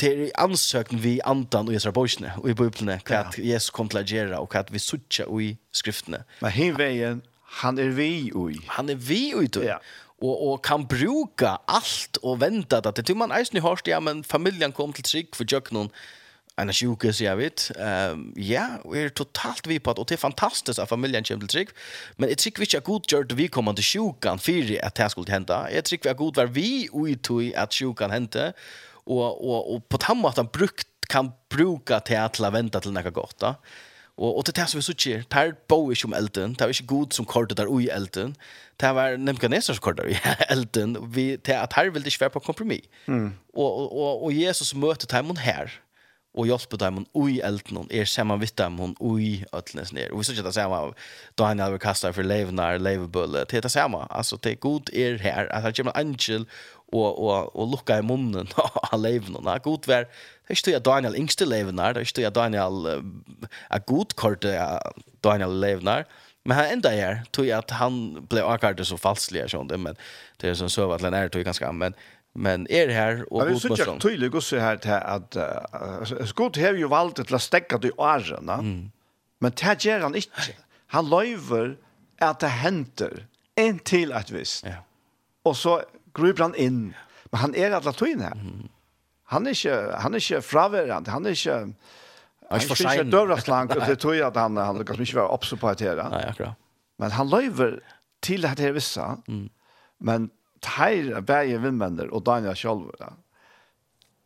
är 0.00 0.30
ansökning 0.34 1.00
vi 1.00 1.20
antan 1.22 1.68
och 1.68 1.72
Jesu 1.72 1.90
Boysne 1.90 2.32
och 2.36 2.50
i 2.50 2.54
bibeln 2.54 2.88
att 3.06 3.38
Jesus 3.38 3.70
kom 3.70 3.88
till 3.88 3.98
att 3.98 4.10
göra 4.10 4.38
och 4.38 4.54
att 4.54 4.70
vi 4.70 4.78
söker 4.78 5.40
i 5.40 5.56
skrifterna. 5.72 6.18
Men 6.40 6.50
hin 6.50 6.74
vägen 6.74 7.22
han 7.42 7.78
är 7.78 7.88
vi 7.88 8.04
i. 8.04 8.60
Han 8.66 8.88
är 8.88 8.94
vi 8.94 9.34
i 9.42 9.46
då. 9.46 9.64
Ja 9.64 9.80
och 10.18 10.52
och 10.52 10.64
kan 10.64 10.86
bruka 10.86 11.58
allt 11.64 12.16
och 12.16 12.42
vänta 12.42 12.80
det. 12.80 12.90
det 12.90 13.02
tycker 13.02 13.14
man 13.14 13.32
är 13.32 13.54
ju 13.54 13.60
hörst 13.60 13.86
ja 13.86 14.00
men 14.00 14.24
familjen 14.24 14.72
kom 14.72 14.92
till 14.92 15.04
trick 15.04 15.36
för 15.36 15.46
jöknon 15.48 15.90
en 16.56 16.72
sjuke, 16.72 17.12
sier 17.12 17.28
jeg 17.28 17.38
vet. 17.40 17.64
Um, 17.76 18.26
ja, 18.40 18.64
vi 18.88 19.02
er 19.04 19.12
totalt 19.12 19.68
vi 19.68 19.78
på 19.78 19.92
at, 19.92 20.00
og 20.00 20.08
det 20.08 20.16
er 20.16 20.22
fantastisk 20.22 20.80
at 20.80 20.88
familien 20.88 21.24
kommer 21.26 21.44
til 21.46 21.52
trygg, 21.52 21.72
men 22.16 22.32
jeg 22.32 22.40
tror 22.40 22.66
ikke 22.66 22.80
er 22.80 22.86
god 22.86 23.08
gjør 23.12 23.28
det 23.28 23.38
vi 23.38 23.48
kommer 23.52 23.76
til 23.76 23.84
sjukan 23.90 24.40
fyrir 24.40 24.80
at 24.86 24.96
det 24.96 25.10
skulle 25.12 25.32
hende. 25.32 25.58
Jeg 25.72 25.84
tror 25.84 26.02
vi 26.02 26.12
er 26.12 26.20
god 26.22 26.40
var 26.40 26.52
vi 26.52 26.68
ui 26.92 27.16
at 27.54 27.74
sjukan 27.76 28.14
hente, 28.14 28.52
og, 29.06 29.44
og, 29.44 29.74
og 29.74 29.84
på 29.84 30.00
den 30.02 30.22
måten 30.22 30.48
brukt, 30.48 30.88
kan 31.10 31.28
bruka 31.52 32.00
til 32.02 32.18
at 32.18 32.40
la 32.42 32.50
vente 32.50 32.80
til 32.82 32.90
noe 32.90 33.12
godt. 33.14 33.36
Da. 33.40 33.52
Og, 34.16 34.38
og 34.38 34.44
til 34.46 34.54
det 34.56 34.64
som 34.70 34.80
vi 34.80 34.84
sier, 34.88 35.24
det 35.28 35.38
er 35.38 35.52
bo 35.68 35.90
ikke 35.92 36.08
om 36.08 36.14
elden, 36.16 36.54
det 36.56 36.64
er 36.64 36.72
ikke 36.72 36.88
god 36.88 37.12
som 37.12 37.28
kortet 37.28 37.58
der 37.60 37.68
ui 37.68 37.90
elden, 37.92 38.32
det 38.80 38.92
var 38.96 39.16
Nebuchadnezzar 39.20 39.76
som 39.76 39.84
kortet 39.84 40.08
i 40.14 40.16
elden, 40.54 40.96
vi, 41.12 41.36
det 41.36 41.54
er 41.54 41.66
at 41.66 41.76
her 41.76 41.90
vil 41.90 42.02
det 42.02 42.14
ikke 42.14 42.24
være 42.24 42.34
på 42.38 42.44
kompromis. 42.48 42.88
Mm. 43.06 43.34
Og, 43.54 43.92
og, 43.92 44.24
og 44.24 44.32
Jesus 44.32 44.74
møter 44.74 45.06
dem 45.12 45.36
her, 45.36 45.68
og 46.36 46.48
hjelpe 46.50 46.78
dem 46.80 47.04
ui 47.16 47.40
elden 47.44 47.80
og 47.80 47.92
er 47.94 48.08
sammen 48.08 48.40
vitt 48.42 48.56
dem 48.60 48.76
hun 48.80 48.94
ui 49.00 49.44
øtlenes 49.56 49.92
ned. 49.96 50.10
Og 50.12 50.20
vi 50.20 50.28
synes 50.28 50.38
ikke 50.38 50.48
det 50.50 50.58
samme 50.58 50.80
da 51.38 51.50
han 51.50 51.62
hadde 51.64 51.80
kastet 51.82 52.14
for 52.14 52.26
levnar, 52.26 52.76
eller 52.76 52.90
levebølle. 52.90 53.46
Det 53.48 53.60
er 53.60 53.66
det 53.66 53.72
samme. 53.72 54.04
Altså, 54.10 54.36
det 54.36 54.52
er 54.52 54.64
god 54.66 54.92
er 54.92 55.16
her. 55.22 55.48
at 55.50 55.64
det 55.64 55.76
kommer 55.76 55.92
en 55.92 56.06
angel 56.06 56.46
og, 56.92 57.18
og, 57.18 57.56
og 57.56 57.70
lukka 57.72 57.98
i 57.98 58.06
munnen 58.06 58.48
av 58.92 59.00
levende. 59.00 59.58
God 59.64 59.88
vær 59.88 60.04
Det 60.06 60.52
er 60.52 60.54
ikke 60.54 60.66
tog 60.70 60.74
at 60.74 60.86
Daniel 60.86 61.16
yngste 61.18 61.44
levnar, 61.44 61.92
det 61.92 62.00
er 62.00 62.06
ikke 62.06 62.20
tog 62.20 62.24
at 62.28 62.36
Daniel 62.36 62.86
er 63.70 63.78
godkortet 63.86 64.54
av 64.54 65.02
Daniel 65.24 65.56
levnar, 65.60 66.04
Men 66.46 66.56
han 66.56 66.76
enda 66.76 66.92
er, 66.94 67.24
tog 67.34 67.48
at 67.50 67.72
han 67.80 67.96
ble 68.30 68.44
akkurat 68.46 68.78
så 68.86 68.98
falsklig, 69.00 69.40
jeg 69.42 69.54
skjønner, 69.56 69.80
men 69.82 69.96
det 70.40 70.52
er 70.52 70.58
sånn 70.60 70.70
søv 70.70 70.94
at 70.94 71.02
han 71.02 71.16
er 71.18 71.32
tog 71.32 71.42
ganske, 71.46 71.70
men 71.74 71.96
men 72.36 72.66
är 72.70 72.88
er 72.88 72.92
här 72.92 73.32
och 73.32 73.48
god 73.48 73.62
person. 73.62 73.76
Det 73.76 73.82
är 73.82 73.84
så 73.84 73.98
tydligt 73.98 74.34
att 74.34 74.44
se 74.44 74.58
här 74.58 74.74
att 74.74 75.36
att 75.36 76.28
skott 76.28 76.56
har 76.56 77.10
til 77.10 77.34
å 77.34 77.38
stekke 77.38 77.78
det 77.78 77.88
i 77.88 77.92
årene, 77.98 78.58
Mm. 78.60 78.92
Men 79.40 79.52
det 79.52 79.84
gjør 79.84 80.00
han 80.00 80.14
ikke. 80.14 80.54
Han 80.86 81.04
löver 81.04 81.76
at 82.18 82.40
det 82.40 82.50
henter 82.50 83.26
en 83.56 83.78
til 83.78 84.12
et 84.12 84.32
visst. 84.32 84.64
Ja. 84.64 84.82
Og 85.44 85.56
så 85.56 85.82
gruper 86.14 86.42
han 86.42 86.54
inn. 86.54 86.94
Men 87.32 87.40
han 87.40 87.54
är 87.54 87.70
att 87.70 87.84
latin 87.84 88.20
her. 88.20 88.32
Mm. 88.32 88.68
Han 89.24 89.46
er 89.46 89.50
ikke, 89.50 89.92
han 89.98 90.14
er 90.14 90.16
ikke 90.16 90.42
fraværende. 90.42 91.10
Han 91.10 91.26
er 91.26 91.30
ikke... 91.30 91.74
Han 92.50 92.60
er 92.60 92.72
ikke 92.72 93.02
inte 93.02 93.16
dörraslank 93.16 93.74
og 93.74 93.86
det 93.86 93.98
tror 93.98 94.12
jeg 94.14 94.26
at 94.26 94.36
han, 94.36 94.56
han 94.56 94.78
lyckas 94.78 94.98
mycket 94.98 95.14
vara 95.14 95.32
observaterad. 95.34 96.10
Nei, 96.10 96.22
akkurat. 96.28 96.54
Men 96.98 97.10
han 97.10 97.28
löver 97.28 97.80
til 98.22 98.46
at 98.46 98.58
det 98.58 98.68
er 98.68 98.72
vissa. 98.72 99.06
Mm. 99.28 99.48
Men 100.00 100.30
tar 100.60 101.20
bäge 101.20 101.58
vinnmänner 101.58 102.08
och 102.08 102.22
Daniel 102.22 102.54
själv. 102.54 102.90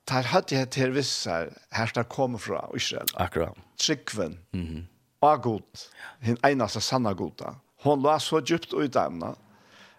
Tar 0.04 0.22
hade 0.22 0.54
jag 0.54 0.70
till 0.70 0.90
vissa 0.90 1.46
här 1.70 1.86
ska 1.86 2.04
komma 2.04 2.38
från 2.38 2.76
Israel. 2.76 3.06
Akkurat. 3.14 3.56
Tryggven. 3.76 4.38
Mhm. 4.52 4.66
Mm 4.66 4.86
var 5.20 5.36
god. 5.36 5.62
Den 6.20 6.36
enaste 6.42 6.80
sanna 6.80 7.14
goda. 7.14 7.54
Hon 7.82 8.02
la 8.02 8.18
så 8.20 8.40
djupt 8.40 8.74
ut 8.74 8.96
ämna 8.96 9.36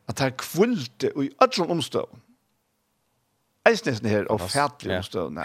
att 0.05 0.19
här 0.19 0.29
kvullte 0.29 1.07
i 1.07 1.31
öllum 1.39 1.71
omstör. 1.71 2.07
Eisnesen 3.69 4.09
her 4.09 4.31
og 4.31 4.41
fætlig 4.41 4.97
omstå. 4.97 5.31
Ja. 5.35 5.43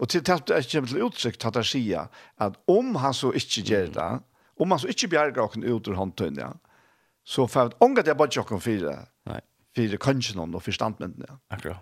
Og 0.00 0.08
til 0.08 0.22
tatt 0.24 0.50
er 0.50 0.64
kjem 0.64 0.86
til 0.88 1.02
utsikt 1.04 1.44
at 1.44 1.54
han 1.54 1.66
sier 1.68 2.08
at 2.40 2.56
om 2.66 2.96
han 2.96 3.12
så 3.14 3.28
ikke 3.36 3.62
gjør 3.62 3.90
det, 3.92 4.06
om 4.56 4.70
han 4.70 4.80
så 4.80 4.88
ikke 4.88 5.10
bjerger 5.12 5.42
åkken 5.44 5.64
ut 5.64 5.88
ur 5.88 5.94
håndtøyne, 5.94 6.48
så 7.24 7.46
får 7.46 7.60
jeg 7.68 7.76
ångat 7.84 8.08
jeg 8.08 8.16
bare 8.16 8.40
åkken 8.40 8.60
fire, 8.60 8.94
för 9.74 9.96
kanschen 9.96 10.54
och 10.54 10.64
förståndmenten. 10.64 11.24
Ja. 11.28 11.38
Akkurat. 11.48 11.78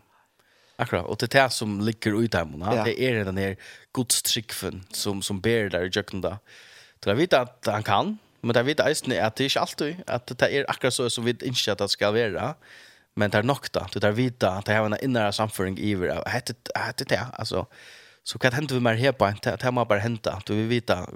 Akkurat. 0.76 1.06
Och 1.06 1.16
det 1.16 1.34
är 1.34 1.42
det 1.42 1.50
som 1.50 1.80
ligger 1.80 2.22
ut 2.22 2.32
där 2.32 2.48
Ja. 2.60 2.84
Det 2.84 3.00
är 3.02 3.24
den 3.24 3.34
där 3.34 3.56
godstrickfen 3.92 4.84
som 4.90 5.22
som 5.22 5.40
ber 5.40 5.68
där 5.68 5.84
i 5.84 5.90
jöken 5.92 6.20
där. 6.20 6.36
Så 7.04 7.10
jag 7.10 7.16
vet 7.16 7.32
att 7.32 7.66
han 7.66 7.82
kan, 7.82 8.18
men 8.40 8.56
jag 8.56 8.64
vet 8.64 8.80
att 8.80 9.04
det 9.36 9.56
är 9.56 9.58
alltid 9.58 10.02
att 10.06 10.38
det 10.38 10.56
är 10.56 10.70
akkurat 10.70 10.94
så 10.94 11.10
som 11.10 11.24
vi 11.24 11.30
inte 11.30 11.72
att 11.72 11.78
det 11.78 11.88
ska 11.88 12.10
vara. 12.10 12.54
Men 13.14 13.30
det 13.30 13.38
är 13.38 13.42
nog 13.42 13.66
då. 13.72 13.86
Det 13.92 14.04
är 14.04 14.12
vita 14.12 14.50
att 14.50 14.66
det 14.66 14.74
har 14.74 14.86
en 14.86 15.04
inre 15.04 15.32
samföring 15.32 15.78
i 15.78 15.94
det. 15.94 16.22
Hette 16.26 16.54
hette 16.74 17.04
det 17.04 17.26
alltså 17.32 17.66
så 18.22 18.38
kan 18.38 18.50
det 18.50 18.56
hända 18.56 18.74
vi 18.74 18.80
mer 18.80 18.94
här 18.94 19.12
på 19.12 19.24
att 19.24 19.42
det 19.42 19.62
här 19.62 19.84
bara 19.84 19.98
hända. 19.98 20.42
Du 20.46 20.54
vill 20.54 20.66
veta 20.66 21.08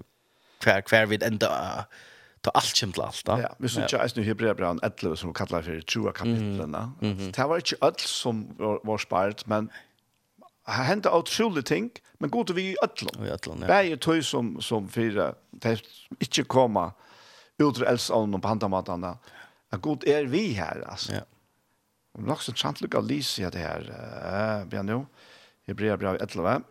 kvar 0.60 0.80
kvar 0.80 1.06
vid 1.06 1.22
ända 1.22 1.86
ta 2.44 2.52
allt 2.54 2.76
kjem 2.76 2.92
til 2.94 3.04
alt 3.06 3.24
da. 3.26 3.38
Ja, 3.40 3.50
vi 3.58 3.70
synes 3.72 3.88
ikke 3.88 4.02
eisen 4.04 4.22
i 4.22 4.26
Hebreabran 4.26 4.82
11 4.84 5.16
som 5.22 5.32
kallar 5.36 5.64
for 5.66 5.86
trua 5.88 6.12
kapitlene. 6.16 6.84
Det 7.00 7.48
var 7.50 7.62
ikke 7.62 7.80
alt 7.84 8.04
som 8.04 8.44
var, 8.60 8.82
var 8.84 9.02
spart, 9.02 9.46
men 9.50 9.70
det 10.64 10.86
hendte 10.88 11.12
utrolig 11.12 11.64
ting, 11.68 11.90
men 12.20 12.30
god 12.32 12.48
til 12.48 12.56
vi 12.56 12.66
i 12.72 12.76
ødlom. 12.84 13.24
I 13.24 13.32
ødlom, 13.34 13.64
ja. 13.64 13.68
Begge 13.68 13.96
tøy 14.00 14.22
som, 14.24 14.54
som 14.64 14.88
fire, 14.88 15.34
de 15.64 15.76
ikke 16.20 16.46
koma 16.48 16.90
utre 17.60 17.86
eldsavn 17.90 18.34
og 18.34 18.42
på 18.42 18.48
handamatene. 18.48 19.14
God 19.82 20.06
er 20.08 20.28
vi 20.30 20.46
her, 20.56 20.84
altså. 20.88 21.20
Ja. 21.20 21.24
Og 22.14 22.22
nok 22.22 22.42
så 22.42 22.54
trantlig 22.54 22.86
lukka 22.88 23.02
lys 23.02 23.38
i 23.42 23.48
det 23.50 23.60
her, 23.60 23.88
uh, 23.90 24.68
Bjørn 24.70 24.92
Jo, 24.92 25.00
Hebreabran 25.66 26.20
11, 26.22 26.62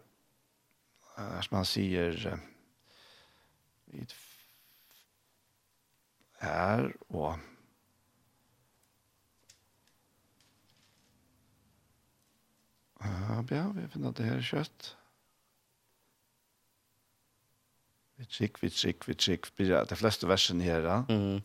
uh, 1.17 1.39
som 1.43 1.57
han 1.59 1.67
sier, 1.67 2.15
uh, 2.31 4.05
her, 6.43 6.91
og 7.09 7.39
Ja, 13.51 13.65
vi 13.75 13.87
finner 13.91 14.13
det 14.15 14.25
her 14.25 14.43
kjøtt. 14.43 14.93
Vi 18.19 18.27
trikk, 18.29 18.61
vi 18.61 18.69
trikk, 18.71 19.07
vi 19.09 19.15
tjekk. 19.19 19.49
De 19.59 19.97
fleste 19.99 20.29
versene 20.29 20.63
her, 20.63 20.85
ja. 20.87 21.01
Mm. 21.09 21.41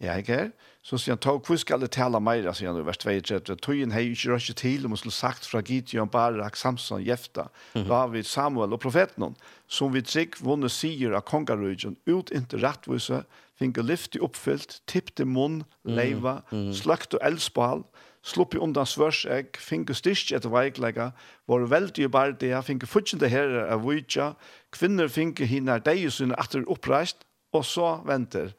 Ja, 0.00 0.14
ikke 0.16 0.36
her. 0.36 0.50
Så 0.86 0.96
sier 0.96 1.12
han, 1.12 1.20
tog, 1.20 1.42
hvor 1.44 1.58
skal 1.60 1.82
det 1.82 1.90
tale 1.92 2.20
mer, 2.24 2.46
sier 2.56 2.70
han 2.70 2.78
i 2.80 2.84
vers 2.86 3.00
32. 3.02 3.56
Tøyen 3.60 3.92
hei 3.92 4.06
ikke 4.12 4.30
røkje 4.32 4.54
til, 4.56 4.86
om 4.86 4.94
hun 4.94 5.00
skulle 5.00 5.16
sagt 5.16 5.48
fra 5.48 5.60
Gideon, 5.60 6.08
Barak, 6.08 6.56
Samson, 6.56 7.02
Jefta, 7.04 7.50
David, 7.74 8.24
Samuel 8.30 8.72
og 8.72 8.80
profeten, 8.80 9.34
som 9.68 9.92
vi 9.92 10.00
tjekk 10.06 10.38
vunne 10.40 10.70
sier 10.72 11.18
av 11.18 11.26
kongarøyden, 11.28 11.98
ut 12.08 12.32
inte 12.32 12.62
rettvise, 12.62 13.24
finge 13.60 13.84
lyfti 13.84 14.20
oppfyllt, 14.24 14.80
tippte 14.88 15.26
munn, 15.28 15.62
leiva, 15.84 16.40
mm. 16.50 16.70
sløkt 16.76 17.16
og 17.18 17.24
eldspal, 17.26 17.84
sluppi 18.24 18.60
undan 18.60 18.88
svørsegg, 18.88 19.56
finge 19.60 19.96
styrst 19.96 20.32
etter 20.36 20.52
veiklega, 20.52 21.10
var 21.48 21.68
veldig 21.68 22.08
bardi, 22.12 22.52
finge 22.64 22.88
futsjende 22.88 23.30
herre 23.32 23.66
av 23.72 23.84
vujtja, 23.84 24.32
kvinner 24.76 25.12
finge 25.12 25.48
hinar 25.48 25.84
deg 25.84 26.08
atter 26.36 26.66
oppreist, 26.68 27.24
og 27.52 27.64
så 27.66 28.00
venter. 28.06 28.54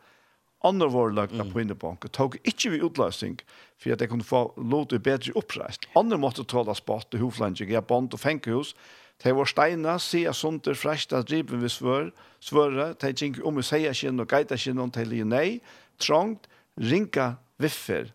Andre 0.64 0.91
var 0.94 1.14
på 1.15 1.34
mm. 1.34 1.52
på 1.52 1.60
innebanken, 1.60 2.10
tog 2.14 2.36
ikkje 2.44 2.72
vi 2.72 2.82
utløsning, 2.86 3.40
for 3.82 3.94
at 3.94 4.02
jeg 4.02 4.10
kunne 4.10 4.23
få 4.23 4.53
lov 4.57 4.88
til 4.88 4.99
bedre 4.99 5.34
oppreist. 5.36 5.88
Andre 5.95 6.18
måtte 6.18 6.44
tåla 6.44 6.76
spott 6.78 7.14
i 7.14 7.22
hoflandet, 7.22 7.69
ja, 7.69 7.82
bond 7.82 8.14
og 8.14 8.19
fengehus, 8.19 8.76
De 9.22 9.34
var 9.38 9.49
steina, 9.49 9.98
sier 10.02 10.34
sunder 10.34 10.77
fresta 10.77 11.22
driven 11.26 11.61
vi 11.61 11.69
svør, 11.69 12.10
svøre, 12.41 12.91
de 13.02 13.11
gikk 13.14 13.41
om 13.45 13.60
i 13.61 13.65
seie 13.65 13.91
kjinn 13.93 14.22
og 14.22 14.31
geita 14.31 14.57
kjinn 14.57 14.81
om 14.81 14.89
til 14.93 15.14
nei, 15.30 15.61
trångt, 16.02 16.48
rinka 16.81 17.35
viffer. 17.61 18.10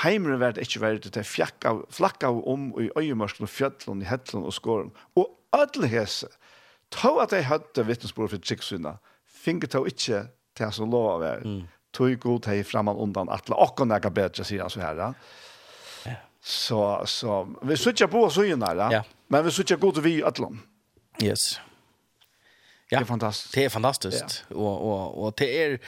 Heimren 0.00 0.40
vært 0.40 0.60
ikke 0.62 0.80
vært 0.80 1.10
til 1.12 1.26
fjakka, 1.26 1.74
flakka 1.92 2.30
om 2.30 2.70
i 2.80 2.88
øyemørsken 2.96 3.44
og 3.48 3.52
fjøtlen, 3.52 4.00
i 4.00 4.08
hettlen 4.08 4.46
og 4.46 4.54
skåren. 4.54 4.94
Og 5.18 5.28
ødel 5.56 5.88
hese, 5.90 6.30
ta 6.94 7.10
at 7.22 7.34
de 7.34 7.42
hadde 7.44 7.84
vittnesbord 7.86 8.30
for 8.32 8.40
trikksyna, 8.40 8.96
finge 9.26 9.68
ta 9.68 9.82
ikke 9.84 10.24
til 10.54 10.66
han 10.66 10.74
som 10.74 10.90
lov 10.90 11.10
av 11.18 11.26
er. 11.34 11.46
Tog 11.92 12.16
god 12.22 12.46
hei 12.46 12.60
framan 12.62 13.00
undan 13.02 13.28
atla, 13.34 13.58
og 13.58 13.74
kan 13.76 13.90
bedre, 14.14 14.46
sier 14.46 14.62
han 14.62 14.70
så 14.70 14.80
her. 14.80 14.96
Ja. 14.96 15.12
Så, 16.42 17.02
så 17.06 17.48
vi 17.62 17.76
sitter 17.76 18.06
på 18.06 18.30
så 18.30 18.42
igjen 18.42 18.60
der, 18.60 18.92
ja. 18.92 19.02
men 19.28 19.44
vi 19.44 19.50
sitter 19.50 19.76
godt 19.76 20.04
vi 20.04 20.18
i 20.18 20.22
Atlant. 20.22 20.60
Yes. 21.22 21.60
Ja, 22.90 22.98
det 22.98 23.04
er 23.04 23.06
fantastisk. 23.06 23.54
Det 23.54 23.64
är 23.64 23.68
fantastiskt. 23.68 24.44
Ja. 24.48 24.56
Och 24.56 25.24
och 25.24 25.34
det 25.38 25.64
är 25.64 25.78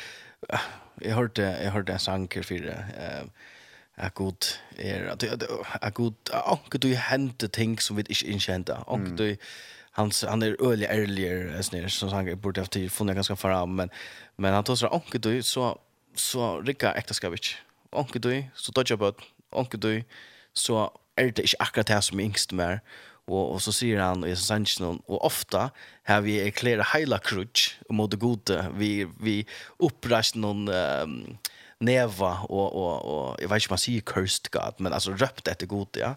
jag 1.00 1.14
hörde 1.14 1.62
jag 1.64 1.70
hörde 1.70 1.92
en 1.92 1.98
sång 1.98 2.28
för 2.28 2.58
det, 2.58 2.84
eh, 2.96 3.24
är 3.96 4.10
god 4.14 4.46
er 4.78 5.10
at 5.12 5.22
er 5.22 5.90
god 5.90 6.32
anke 6.32 6.78
du 6.78 6.94
hände 6.94 7.48
ting 7.48 7.78
som 7.78 7.96
vi 7.96 8.00
inte 8.02 8.26
innkjente 8.26 8.76
anke 8.86 9.16
du 9.16 9.36
han 9.92 10.12
han 10.28 10.42
er 10.42 10.56
ølig 10.60 10.88
ærliger 10.88 11.62
snir 11.62 11.88
som 11.88 12.08
han 12.08 12.40
borde 12.40 12.60
ha 12.60 12.66
til 12.66 12.90
funnit 12.90 13.14
ganska 13.14 13.34
fram 13.34 13.68
men 13.68 13.90
men 14.36 14.54
han 14.54 14.64
tar 14.64 14.74
så 14.74 14.88
anke 14.88 15.18
du 15.18 15.42
så 15.42 15.78
så 16.16 16.60
rikka 16.60 16.94
ekta 16.96 17.14
skal 17.14 17.36
du 18.22 18.44
så 18.54 18.72
touch 18.72 18.92
about 18.92 19.22
anke 19.52 19.76
du 19.76 20.02
så 20.54 20.90
er 21.16 21.32
det 21.32 21.46
ikke 21.46 21.64
akkurat 21.64 21.90
det 21.92 22.02
som 22.08 22.20
er 22.20 22.30
yngst 22.30 22.54
mer. 22.56 22.82
Og, 23.30 23.54
og 23.54 23.60
så 23.62 23.72
sier 23.74 24.00
han 24.02 24.24
i 24.26 24.34
Sanchnon, 24.36 24.98
og 25.06 25.22
ofta 25.24 25.68
har 26.08 26.24
vi 26.24 26.40
erklæret 26.42 26.90
heila 26.90 27.20
krutsk 27.22 27.78
mot 27.94 28.10
det 28.10 28.18
gode. 28.20 28.58
Vi, 28.76 29.06
vi 29.22 29.36
oppreist 29.78 30.36
noen 30.40 30.66
um, 30.66 31.14
neva, 31.82 32.32
og, 32.48 32.66
og, 32.66 32.92
og 33.06 33.40
jeg 33.40 33.50
vet 33.50 33.62
ikke 33.62 33.72
om 33.72 33.76
man 33.76 33.84
sier 33.84 34.06
cursed 34.10 34.50
God, 34.54 34.82
men 34.82 34.96
altså 34.96 35.14
røpt 35.14 35.50
etter 35.50 35.70
gode, 35.70 36.02
ja. 36.02 36.16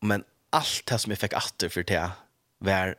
Men 0.00 0.24
allt 0.56 0.86
det 0.88 0.98
som 1.02 1.12
jeg 1.12 1.20
fikk 1.20 1.36
atter 1.38 1.72
for 1.72 1.86
det 1.86 2.06
var 2.64 2.96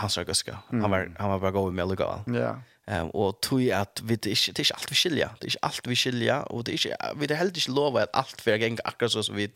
hans 0.00 0.18
røgøske. 0.18 0.56
Mm. 0.70 0.82
Han 0.82 0.90
var, 0.90 1.08
han 1.20 1.32
var 1.34 1.42
bare 1.46 1.54
god 1.54 1.78
med 1.78 1.94
å. 1.94 2.10
Ja. 2.26 2.34
Yeah. 2.34 2.58
Um, 2.90 3.10
og 3.14 3.36
tog 3.44 3.62
at 3.70 4.00
vi, 4.02 4.16
det, 4.16 4.32
er 4.32 4.34
ikke, 4.34 4.52
det 4.52 4.58
er 4.58 4.66
ikke 4.66 4.78
alt 4.80 4.90
vi 4.90 4.96
skilja. 4.98 5.26
Det 5.38 5.46
er 5.46 5.52
ikke 5.52 5.66
alt 5.68 5.88
vi 5.88 5.96
skilja, 6.00 6.38
og 6.50 6.66
det 6.66 6.72
er 6.72 6.78
ikke, 6.78 6.96
vi 7.20 7.28
er 7.28 7.38
heller 7.38 7.60
ikke 7.62 7.74
lova 7.76 8.02
at 8.02 8.16
alt 8.18 8.42
vi 8.42 8.50
er 8.50 8.80
akkurat 8.84 9.12
så 9.14 9.22
som 9.22 9.36
vi 9.38 9.46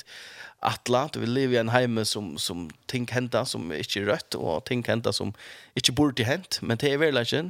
atla. 0.63 1.09
Vi 1.17 1.27
lever 1.27 1.57
i 1.57 1.61
en 1.65 1.73
heime 1.75 2.05
som, 2.07 2.37
som 2.39 2.69
ting 2.87 3.09
hända 3.11 3.45
som 3.45 3.73
er 3.73 3.83
ikke 3.83 4.05
er 4.05 4.13
rødt, 4.13 4.39
og 4.39 4.65
ting 4.71 4.85
henda 4.87 5.13
som 5.13 5.35
ikke 5.75 5.97
burde 5.99 6.25
hent, 6.25 6.61
men 6.63 6.79
det 6.79 6.93
er 6.93 7.03
veldig 7.03 7.27
ikke. 7.27 7.43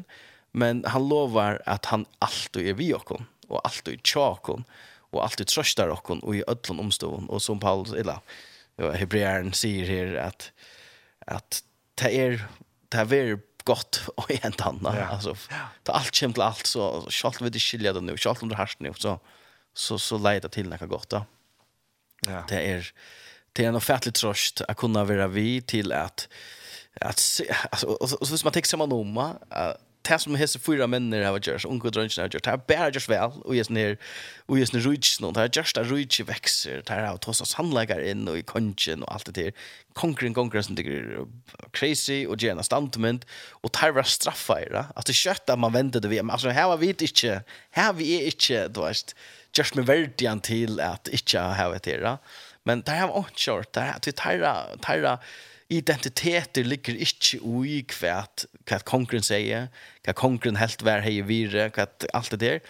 Men 0.54 0.84
han 0.88 1.08
lovar 1.08 1.60
at 1.66 1.86
han 1.92 2.06
alltid 2.22 2.68
er 2.68 2.80
vi 2.80 2.92
okkon, 2.94 3.28
og 3.50 3.60
alltid 3.64 4.00
tja 4.06 4.30
okkon, 4.38 4.64
og 5.12 5.22
alltid 5.22 5.52
trøstar 5.52 5.92
okkon, 5.92 6.22
og 6.22 6.36
i 6.36 6.44
ödlån 6.48 6.80
omstånd. 6.80 7.28
Og 7.28 7.42
som 7.42 7.60
Paulus, 7.60 7.92
eller 7.92 8.22
hebreeren 8.78 9.52
sier 9.52 9.84
her, 9.84 10.16
at, 10.30 10.52
at 11.26 11.60
det 12.00 12.14
er, 12.14 12.46
det 12.88 13.04
er 13.04 13.10
gott 13.64 14.02
och 14.16 14.44
en 14.44 14.52
tanna 14.52 14.96
ja. 14.98 15.04
alltså 15.04 15.36
ta 15.82 15.92
allt 15.92 16.14
kämt 16.14 16.38
allt 16.38 16.66
så 16.66 17.06
schalt 17.10 17.40
vi 17.40 17.50
det 17.50 17.58
skilja 17.58 17.92
det 17.92 18.00
nu 18.00 18.16
schalt 18.16 18.42
om 18.42 18.48
det 18.48 18.56
härst 18.56 18.80
nu 18.80 18.92
så 18.96 19.20
så 19.74 19.98
så 19.98 20.18
leder 20.18 20.48
till 20.48 20.68
något 20.68 20.88
gott 20.88 21.08
då. 21.08 21.24
Ja. 22.20 22.44
Det 22.48 22.70
är 22.70 22.92
det 23.52 23.64
är 23.64 23.68
en 23.68 23.76
ofattlig 23.76 24.14
tröst 24.14 24.60
att 24.68 24.76
kunna 24.76 25.04
vara 25.04 25.26
vi 25.26 25.62
till 25.62 25.92
att 25.92 26.28
att 27.00 27.40
alltså 27.70 27.86
och 27.86 28.10
så, 28.10 28.16
så, 28.16 28.36
så, 28.36 28.38
så, 28.38 28.60
som 28.64 28.78
man 28.78 28.88
nomma 28.88 29.36
det 30.08 30.18
som 30.18 30.34
hese 30.34 30.58
fyra 30.58 30.86
männer 30.86 31.24
har 31.24 31.38
gjort, 31.38 31.64
unga 31.64 31.90
drönsen 31.90 32.22
har 32.22 32.28
gjort, 32.28 32.44
det 32.44 32.50
har 32.50 32.56
bara 32.68 32.90
gjort 32.90 33.08
väl, 33.08 33.30
och 33.44 33.56
just 33.56 33.70
när 33.70 33.96
och 34.46 34.58
just 34.58 34.72
när 34.72 34.80
ner 34.80 35.20
någon, 35.20 35.32
det 35.32 35.40
har 35.40 35.46
gjort 35.46 35.76
att 35.76 35.86
rujtsen 35.86 36.26
växer, 36.26 36.82
det 36.86 36.94
har 36.94 37.16
tås 37.16 37.40
oss 37.40 37.54
handläggar 37.54 38.00
in 38.00 38.28
och 38.28 38.38
i 38.38 38.42
konchen 38.42 39.02
och 39.02 39.14
allt 39.14 39.24
det 39.24 39.42
där. 39.42 39.52
Konkurren, 39.92 40.34
konkurren 40.34 40.64
som 40.64 40.76
tycker 40.76 41.26
crazy 41.70 42.26
och 42.26 42.42
gärna 42.42 42.62
standment, 42.62 43.26
och 43.50 43.70
det 43.72 43.78
har 43.78 43.90
varit 43.90 44.06
straffa 44.06 44.62
i 44.62 44.68
det. 44.68 44.84
Alltså 44.94 45.12
kött 45.12 45.50
att 45.50 45.58
man 45.58 45.72
vänder 45.72 46.00
det 46.00 46.08
vid, 46.08 46.30
alltså 46.30 46.48
här 46.48 46.64
har 46.64 46.76
vi 46.76 46.88
inte, 46.88 47.42
här 47.70 47.92
vi 47.92 48.22
är 48.22 48.24
inte, 48.26 48.68
du 48.68 48.80
vet, 48.80 49.14
just 49.58 49.74
med 49.74 49.86
värdigen 49.86 50.40
till 50.40 50.80
att 50.80 51.08
inte 51.08 51.38
ha 51.38 51.68
det 51.68 51.78
där. 51.78 52.18
Men 52.62 52.82
det 52.82 52.92
har 52.92 53.08
varit 53.08 53.36
kört, 53.36 53.72
det 53.72 53.80
har 53.80 53.86
varit, 53.86 54.02
det 54.02 54.86
har 54.86 54.98
varit, 54.98 55.20
identiteter 55.78 56.66
ligger 56.66 56.96
ikke 57.06 57.40
ui 57.42 57.82
kvært, 57.90 58.46
hva 58.68 58.80
kongren 58.86 59.24
sier, 59.24 59.68
hva 60.04 60.14
kongren 60.16 60.58
helt 60.60 60.84
vær 60.86 61.04
hei 61.04 61.20
vire, 61.26 61.68
hva 61.74 61.88
alt 62.14 62.34
det 62.34 62.40
der. 62.42 62.60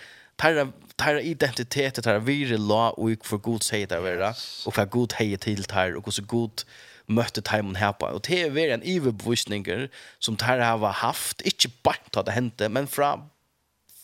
Tarra, 0.41 0.67
tarra 0.99 1.21
identiteter, 1.23 2.03
tarra 2.03 2.23
vire 2.25 2.59
la 2.59 2.89
ui 2.99 3.15
for 3.23 3.43
god 3.43 3.67
sier 3.67 3.91
det 3.91 4.01
vera, 4.03 4.33
og 4.67 4.75
hva 4.75 4.87
god 4.91 5.15
hei 5.21 5.31
til 5.39 5.63
tar, 5.71 5.95
og 5.95 6.09
hvordan 6.09 6.31
god 6.31 6.65
møtte 7.07 7.45
timen 7.45 7.77
her 7.77 7.93
på. 7.99 8.09
Og 8.17 8.25
det 8.27 8.41
er 8.49 8.75
en 8.75 8.87
iverbevisninger 8.87 9.87
som 10.19 10.39
tarra 10.41 10.73
har 10.75 11.01
haft, 11.05 11.45
ikke 11.45 11.71
bare 11.85 12.11
til 12.11 12.27
det 12.27 12.35
hendte, 12.35 12.69
men 12.73 12.89
fra, 12.89 13.19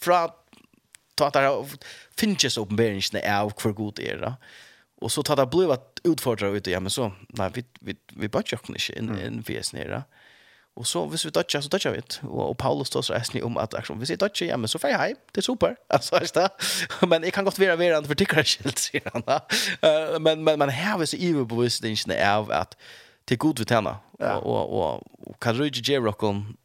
fra 0.01 0.29
ta 1.21 1.29
at 1.29 1.37
det 1.37 1.87
finnes 2.19 2.59
åpenberingsene 2.61 3.23
av 3.27 3.55
hvor 3.57 3.75
god 3.77 4.01
er 4.03 4.21
Da. 4.25 4.35
Och 5.01 5.13
så 5.13 5.23
tar 5.23 5.37
det 5.37 5.47
blivit 5.47 5.71
att 5.71 6.01
utfordra 6.05 6.49
ut 6.49 6.67
ja 6.67 6.81
men 6.81 6.91
så 6.91 7.13
nej 7.29 7.51
vi 7.55 7.65
vi 7.81 7.97
vi 8.13 8.29
bara 8.29 8.43
kan 8.43 8.59
inte 8.69 8.99
in 8.99 9.19
in 9.19 9.41
VS 9.41 9.73
nere. 9.73 10.03
Och 10.75 10.87
så 10.87 11.07
visst 11.07 11.25
vi 11.25 11.31
touchar 11.31 11.61
så 11.61 11.69
touchar 11.69 11.91
vi 11.91 12.01
och, 12.29 12.51
och 12.51 12.59
Paulus 12.59 12.89
står 12.89 13.03
så 13.03 13.13
äsni 13.15 13.43
om 13.43 13.57
att 13.57 13.75
action 13.75 13.99
vi 13.99 14.07
ser 14.07 14.17
touchar 14.17 14.47
ja 14.47 14.57
men 14.57 14.69
så 14.69 14.79
fej 14.79 14.93
hej. 14.93 15.15
Det 15.33 15.41
är 15.41 15.43
super. 15.43 15.77
Alltså 15.89 16.17
är 16.17 16.21
det 16.35 16.51
men 17.07 17.23
jag 17.23 17.33
kan 17.33 17.45
gott 17.45 17.59
vara 17.59 17.77
vara 17.77 18.03
för 18.03 18.15
tycker 18.15 18.37
jag 18.37 18.79
säger 18.79 19.11
han 19.13 19.23
eh 19.29 20.21
men 20.21 20.45
men 20.45 20.59
man 20.59 20.71
har 20.71 21.05
så 21.05 21.17
evil 21.17 21.45
bevisst 21.45 21.85
inte 21.85 22.37
av 22.37 22.53
att 22.53 22.77
det 23.25 23.35
är 23.35 23.39
god 23.39 23.59
vi 23.59 23.65
tjänar 23.65 23.97
och 24.19 24.79
och 24.79 25.03
och 25.29 25.43
kan 25.43 25.57
du 25.57 25.69
ge 25.69 26.01
rockon 26.01 26.57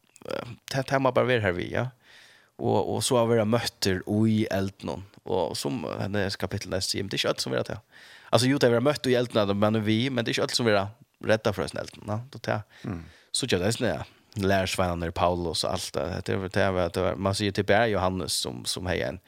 tema 0.88 1.12
bara 1.12 1.26
vara 1.26 1.40
här 1.40 1.52
vi 1.52 1.72
ja. 1.74 1.88
Och 2.58 2.96
och 2.96 3.04
så 3.04 3.18
har 3.18 3.28
vi 3.28 3.46
mötter 3.46 4.10
och 4.10 4.30
i 4.30 4.46
elden. 4.46 5.04
Och 5.24 5.58
som 5.58 5.88
hennes 6.00 6.36
kapitel 6.36 6.70
nästa 6.70 6.98
i 6.98 7.02
det 7.02 7.18
kött 7.18 7.40
som 7.40 7.52
vi 7.52 7.58
har 7.58 7.64
till 7.64 7.78
Alltså 8.36 8.48
ju 8.48 8.58
det 8.58 8.70
vi 8.70 8.74
har 8.74 8.82
mött 8.82 9.06
och 9.06 9.12
hjältarna 9.12 9.54
men 9.54 9.84
vi 9.84 10.10
men 10.10 10.26
det 10.26 10.30
är 10.30 10.32
inte 10.32 10.42
allt 10.42 10.56
som 10.56 10.66
vi 10.66 10.72
är 10.72 10.88
rädda 11.24 11.54
för 11.54 11.64
oss 11.64 11.74
hjältarna. 11.74 12.20
Då 12.30 12.40
tar 12.40 12.62
så 13.32 13.46
gör 13.46 13.60
det 13.60 13.74
snä. 13.74 14.06
Lärsvänner 14.34 15.12
Paulus 15.12 15.64
och 15.64 15.72
allt 15.72 15.94
det 15.94 16.22
det 16.26 16.34
är 16.34 16.50
det 16.50 16.72
var, 16.72 16.90
det 16.94 17.16
man 17.16 17.36
ser 17.36 17.52
till 17.52 17.66
Berg 17.66 17.92
Johannes 17.92 18.34
som 18.34 18.66
som 18.66 18.86
hejen. 18.86 19.20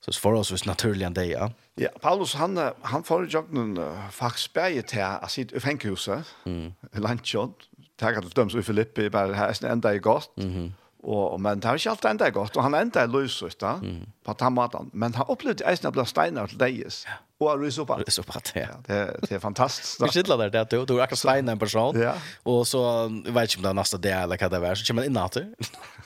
Så 0.00 0.12
för 0.12 0.32
oss 0.32 0.50
var 0.50 0.66
naturligen 0.66 1.14
det 1.14 1.26
ja. 1.26 1.50
Ja, 1.74 1.88
Paulus 2.00 2.34
han 2.34 2.70
han 2.82 3.02
får 3.02 3.28
jag 3.30 3.52
någon 3.52 3.78
uh, 3.78 4.10
fax 4.10 4.52
Berg 4.52 4.82
till 4.82 5.02
att 5.02 5.30
sitt 5.30 5.62
fängelse. 5.62 6.22
Mm. 6.44 6.74
Lunchon. 6.92 7.54
Tackar 7.96 8.20
till 8.20 8.30
dem 8.30 8.50
så 8.50 8.58
i 8.58 8.62
Filippi 8.62 9.10
bara 9.10 9.34
här 9.34 9.64
är 9.64 9.68
ända 9.68 9.94
i 9.94 9.98
gott. 9.98 10.36
Mhm. 10.36 10.72
Og, 11.06 11.40
men 11.40 11.60
det 11.60 11.64
har 11.68 11.74
ikke 11.74 11.90
alltid 11.90 12.10
enda 12.10 12.30
godt, 12.30 12.56
og 12.56 12.62
han 12.62 12.74
enda 12.74 13.00
er 13.00 13.06
løs 13.06 13.42
ut 13.42 13.60
da, 13.60 13.76
mm. 13.82 14.06
på 14.24 14.32
den 14.32 14.52
måten. 14.52 14.90
Men 14.92 15.14
han 15.14 15.28
opplevde 15.28 15.66
eisen 15.70 15.86
å 15.86 15.92
bli 15.94 16.04
steiner 16.04 16.46
til 16.50 16.58
deis. 16.58 17.04
Ja. 17.06 17.20
Och 17.38 17.60
risopat. 17.60 17.98
Risopat, 18.06 18.52
ja. 18.54 18.60
ja. 18.60 18.68
Det, 18.86 19.16
det 19.28 19.34
är 19.34 19.38
fantastiskt. 19.38 20.02
Vi 20.02 20.08
sitter 20.08 20.36
där, 20.36 20.50
det 20.50 20.60
att 20.60 20.70
du, 20.70 20.84
du 20.84 21.02
akkurat 21.02 21.18
steina 21.18 21.52
en 21.52 21.58
person. 21.58 22.00
Ja. 22.00 22.14
Och 22.42 22.68
så, 22.68 22.78
jag 23.26 23.32
vet 23.32 23.42
inte 23.42 23.56
om 23.56 23.62
det 23.62 23.68
är 23.68 23.74
nästa 23.74 23.96
dag 23.96 24.12
eller 24.12 24.48
vad 24.48 24.62
det 24.62 24.68
är, 24.68 24.74
så 24.74 24.86
kommer 24.86 25.02
man 25.02 25.10
innan 25.10 25.28
till. 25.28 25.54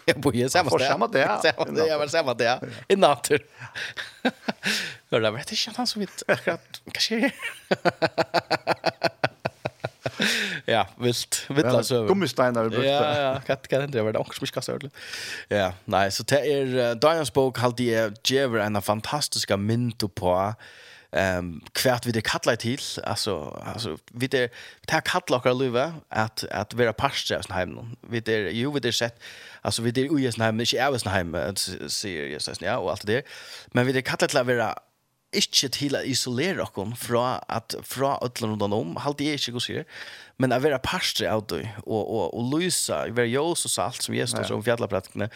Jag 0.04 0.20
bor 0.20 0.34
ju 0.34 0.48
samma 0.48 0.70
sted. 0.70 0.88
Samma 0.88 1.06
dag. 1.06 1.40
Samma 1.42 1.64
dag, 1.64 1.88
jag 1.88 1.98
var 1.98 2.06
samma 2.06 2.34
dag. 2.34 2.58
Innan 2.88 3.16
till. 3.22 3.38
Hör 5.10 5.20
det, 5.20 5.30
vet 5.30 5.52
inte 5.52 5.72
han 5.76 5.86
så 5.86 6.00
vitt. 6.00 6.22
akkurat, 6.28 6.60
kanske 6.92 7.32
ja, 10.64 10.86
vilt, 10.98 11.46
vilt 11.48 11.72
la 11.72 11.82
söver. 11.82 12.08
Gummisteiner 12.08 12.68
brukte. 12.68 12.86
Ja, 12.86 13.20
ja, 13.20 13.40
katt 13.46 13.68
kan 13.68 13.90
Det 13.90 14.02
vara 14.02 14.18
också 14.18 14.44
mycket 14.44 14.64
så 14.64 14.78
Ja, 15.48 15.72
nej, 15.84 16.12
så 16.12 16.22
det 16.22 16.40
är 16.40 16.94
Diane's 16.94 17.34
bok 17.34 17.58
har 17.58 17.74
det 17.76 18.30
ger 18.30 18.58
en 18.58 18.82
fantastiska 18.82 19.56
mynd 19.56 20.14
på 20.14 20.54
ehm 21.12 21.60
kvärt 21.72 22.06
vi 22.06 22.12
det 22.12 22.20
kallar 22.20 22.56
till 22.56 22.80
alltså 23.04 23.62
alltså 23.66 23.98
vi 24.12 24.26
det 24.26 24.52
ta 24.86 25.00
kallar 25.00 25.46
och 25.46 25.56
luva 25.56 25.94
att 26.08 26.44
att 26.44 26.74
vara 26.74 26.92
pastor 26.92 27.40
i 27.50 27.52
hemmen 27.52 27.96
vi 28.00 28.20
det 28.20 28.50
ju 28.50 28.72
vi 28.72 28.80
det 28.80 28.92
sett 28.92 29.20
alltså 29.62 29.82
vi 29.82 29.90
det 29.90 30.00
ju 30.00 30.28
i 30.28 30.32
sin 30.32 30.42
hem 30.42 30.60
inte 30.60 30.76
är 30.76 31.06
i 31.06 31.08
hem 31.08 31.36
seriöst 31.88 32.48
alltså 32.48 32.64
ja 32.64 32.78
och 32.78 32.90
allt 32.90 33.06
det 33.06 33.26
men 33.66 33.86
vi 33.86 33.92
det 33.92 34.02
kallar 34.02 34.28
till 34.28 34.38
att 34.38 34.46
vara 34.46 34.74
inte 35.32 35.68
till 35.68 35.96
att 35.96 36.04
isolera 36.04 36.62
oss 36.62 36.98
från 36.98 37.38
att 37.48 37.74
från 37.82 38.16
öllan 38.22 38.52
undan 38.52 38.72
om 38.72 38.96
halt 38.96 39.20
är 39.20 39.32
inte 39.32 39.50
går 39.50 39.84
men 40.36 40.52
att 40.52 40.62
vara 40.62 40.78
pastor 40.78 41.26
av 41.26 41.46
dig 41.46 41.76
och 41.84 42.14
och 42.14 42.34
och 42.34 42.60
lysa 42.60 43.08
vara 43.08 43.26
ljus 43.26 43.64
och 43.64 43.70
salt 43.70 44.02
som 44.02 44.14
Jesus 44.14 44.46
som 44.46 44.62
fjällapraktikerna 44.62 45.28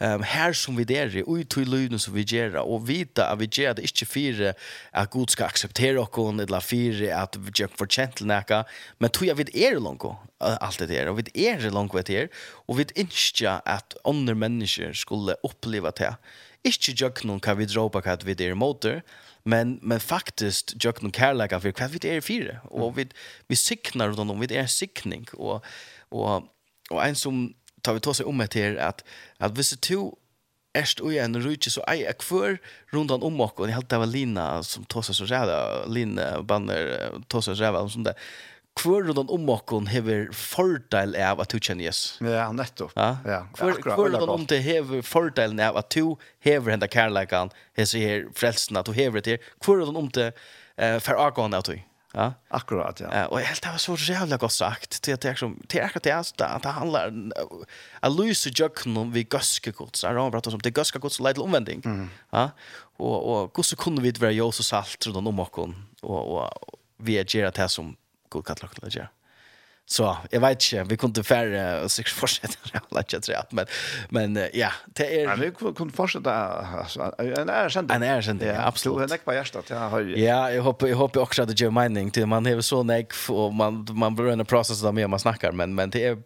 um, 0.00 0.22
her 0.22 0.52
som 0.52 0.76
vi 0.78 0.84
der 0.88 1.12
i, 1.16 1.22
og 1.22 1.40
i 1.40 1.64
løyden 1.64 1.98
som 1.98 2.14
vi 2.14 2.24
gjør, 2.24 2.60
og 2.62 2.88
vita 2.88 3.28
at 3.32 3.40
vi 3.40 3.46
gjør 3.46 3.78
det 3.78 3.84
ikke 3.88 4.06
fire 4.06 4.54
at 4.92 5.10
Gud 5.10 5.30
skal 5.32 5.48
akseptere 5.48 6.00
oss, 6.00 6.40
eller 6.40 6.60
fire 6.60 7.12
at 7.22 7.38
vi 7.38 7.54
gjør 7.60 7.72
fortjent 7.78 8.18
til 8.20 8.30
noe, 8.30 8.64
men 8.98 9.10
tog 9.10 9.28
jeg 9.28 9.38
vi 9.38 9.48
er 9.66 9.78
langt 9.80 10.06
alt 10.40 10.78
det 10.78 10.90
der, 10.90 11.10
og 11.10 11.18
vi 11.20 11.46
er 11.48 11.70
langt 11.70 11.94
vet 11.94 12.12
her, 12.12 12.28
og 12.66 12.78
vi 12.78 12.88
ikke 12.94 13.58
at 13.66 13.96
andre 14.04 14.34
mennesker 14.34 14.92
skulle 14.92 15.36
oppleve 15.44 15.92
det. 15.98 16.14
Ikke 16.66 16.94
gjør 16.94 17.24
noen 17.24 17.42
hva 17.42 17.54
vi 17.58 17.66
drar 17.70 17.90
på 17.90 18.02
hva 18.02 18.18
vi 18.24 18.36
er 18.44 18.58
motor, 18.58 19.02
men 19.48 19.78
men 19.82 20.00
faktiskt 20.00 20.84
jag 20.84 20.96
kan 20.96 21.12
kärleka 21.12 21.60
för 21.60 21.72
kvad 21.72 21.90
vi 21.90 22.08
är 22.08 22.20
fyra 22.20 22.60
och 22.64 22.98
vi 22.98 23.08
vi 23.46 23.56
signar 23.56 24.12
dem 24.12 24.40
vi 24.40 24.56
är 24.56 24.66
signing 24.66 25.26
och 25.32 25.64
och 26.08 26.42
och 26.90 27.06
en 27.06 27.14
som 27.14 27.54
tar 27.82 27.98
vi 27.98 28.00
tås 28.00 28.20
om 28.20 28.40
etter 28.40 28.78
at, 28.82 29.04
at 29.40 29.52
hvis 29.56 29.76
du 29.88 30.12
erst 30.76 31.00
og 31.00 31.14
en 31.16 31.38
rutje 31.42 31.72
så 31.72 31.82
ei 31.90 32.04
er 32.06 32.16
kvar 32.18 32.58
rundan 32.92 33.22
om 33.22 33.40
og 33.40 33.60
och 33.60 33.68
helt 33.68 33.88
det 33.88 33.98
var 33.98 34.06
Lina 34.06 34.62
som 34.62 34.84
tås 34.84 35.16
så 35.16 35.24
ræva 35.24 35.86
Lina 35.86 36.42
banner 36.42 37.10
tås 37.28 37.44
så 37.44 37.54
ræva 37.54 37.88
som 37.88 38.04
det 38.04 38.14
kvar 38.78 39.02
rundan 39.02 39.28
om 39.28 39.48
og 39.50 39.88
hever 39.90 40.28
fordel 40.32 41.16
av 41.16 41.40
at 41.40 41.50
du 41.50 41.58
kjenner 41.58 41.88
Jesus. 41.88 42.18
Ja, 42.22 42.46
nettopp. 42.52 42.92
Ja, 42.96 43.16
ja. 43.26 43.40
Kvar, 43.56 43.80
kvar 43.82 44.12
rundan 44.12 44.28
om 44.28 44.46
det 44.46 44.60
hever 44.62 45.02
fordelen 45.02 45.60
av 45.60 45.76
at 45.80 45.90
du 45.90 46.16
hever 46.44 46.70
henda 46.70 46.86
kærleikan, 46.86 47.50
hese 47.78 47.98
her 47.98 48.28
frelsen 48.36 48.78
at 48.78 48.86
du 48.86 48.92
hever 48.92 49.24
det 49.24 49.38
her. 49.38 49.52
Kvar 49.64 49.82
rundan 49.82 49.96
om 49.96 50.10
det 50.14 50.32
eh, 50.76 50.98
fer 51.02 51.18
avgående 51.18 51.58
at 51.58 51.70
du. 51.70 51.78
Ja. 52.12 52.34
Akkurat, 52.48 53.00
ja. 53.00 53.26
Och 53.26 53.40
helt 53.40 53.62
det 53.62 53.68
var 53.68 53.78
så 53.78 54.12
jävla 54.12 54.36
gott 54.36 54.52
sagt 54.52 55.02
till 55.02 55.14
att 55.14 55.24
er, 55.24 55.34
som 55.34 55.62
till 55.68 55.82
att 55.82 56.02
det 56.02 56.10
är 56.10 56.22
att 56.46 56.62
det 56.62 56.68
handlar 56.68 57.12
att 58.00 58.12
Louise 58.12 58.50
Jackson 58.54 58.96
om 58.96 59.12
vi 59.12 59.22
gaske 59.24 59.70
gods. 59.70 60.04
så 60.04 60.08
har 60.20 60.30
pratat 60.30 60.54
om 60.54 60.60
det 60.62 60.70
gaske 60.70 60.98
gods 60.98 61.20
lite 61.20 61.40
omvändning. 61.40 62.10
Ja. 62.30 62.50
Och 62.96 63.42
och 63.42 63.56
hur 63.56 63.62
så 63.62 63.76
kunde 63.76 64.02
vi 64.02 64.10
vara 64.10 64.30
ju 64.30 64.52
så 64.52 64.62
salt 64.62 65.06
runt 65.06 65.16
om 65.16 65.40
och 65.40 65.52
och 66.00 66.50
vi 66.96 67.18
är 67.18 67.24
det 67.54 67.58
här 67.58 67.68
som 67.68 67.96
god 68.28 68.46
katt 68.46 68.60
det. 68.60 69.08
Så 69.90 70.16
jag 70.30 70.40
vet 70.40 70.72
inte, 70.72 70.84
vi 70.84 70.96
kunde 70.96 71.24
färre 71.24 71.82
och 71.82 71.90
så 71.90 72.02
fortsätta 72.02 72.80
alla 72.90 73.02
chat 73.02 73.28
rap 73.28 73.52
men 73.52 73.66
men 74.08 74.48
ja, 74.52 74.70
det 74.86 75.22
är 75.22 75.26
Men 75.26 75.40
vi 75.40 75.50
kunde 75.50 75.94
fortsätta 75.94 76.32
alltså 76.32 77.14
en 77.18 77.48
är 77.48 77.68
sent. 77.68 77.90
En 77.90 78.02
är 78.02 78.22
sent. 78.22 78.42
Ja, 78.42 78.66
absolut. 78.66 78.98
Det 78.98 79.14
näck 79.14 79.24
på 79.24 79.34
hjärtat. 79.34 79.64
Ja, 79.70 79.76
har 79.78 80.00
ju. 80.00 80.24
Ja, 80.24 80.52
jag 80.52 80.62
hoppas 80.62 80.88
jag 80.88 80.96
hoppas 80.96 81.22
också 81.22 81.42
att 81.42 81.48
det 81.48 81.60
gör 81.60 81.70
mining 81.70 82.10
till 82.10 82.26
man 82.26 82.46
har 82.46 82.60
så 82.60 82.82
näck 82.82 83.12
och 83.28 83.54
man 83.54 83.86
man 83.90 84.14
börjar 84.14 84.32
en 84.32 84.46
process 84.46 84.82
där 84.82 84.92
med 84.92 85.10
man 85.10 85.18
snackar 85.18 85.52
men 85.52 85.74
men 85.74 85.90
det 85.90 86.06
är 86.06 86.18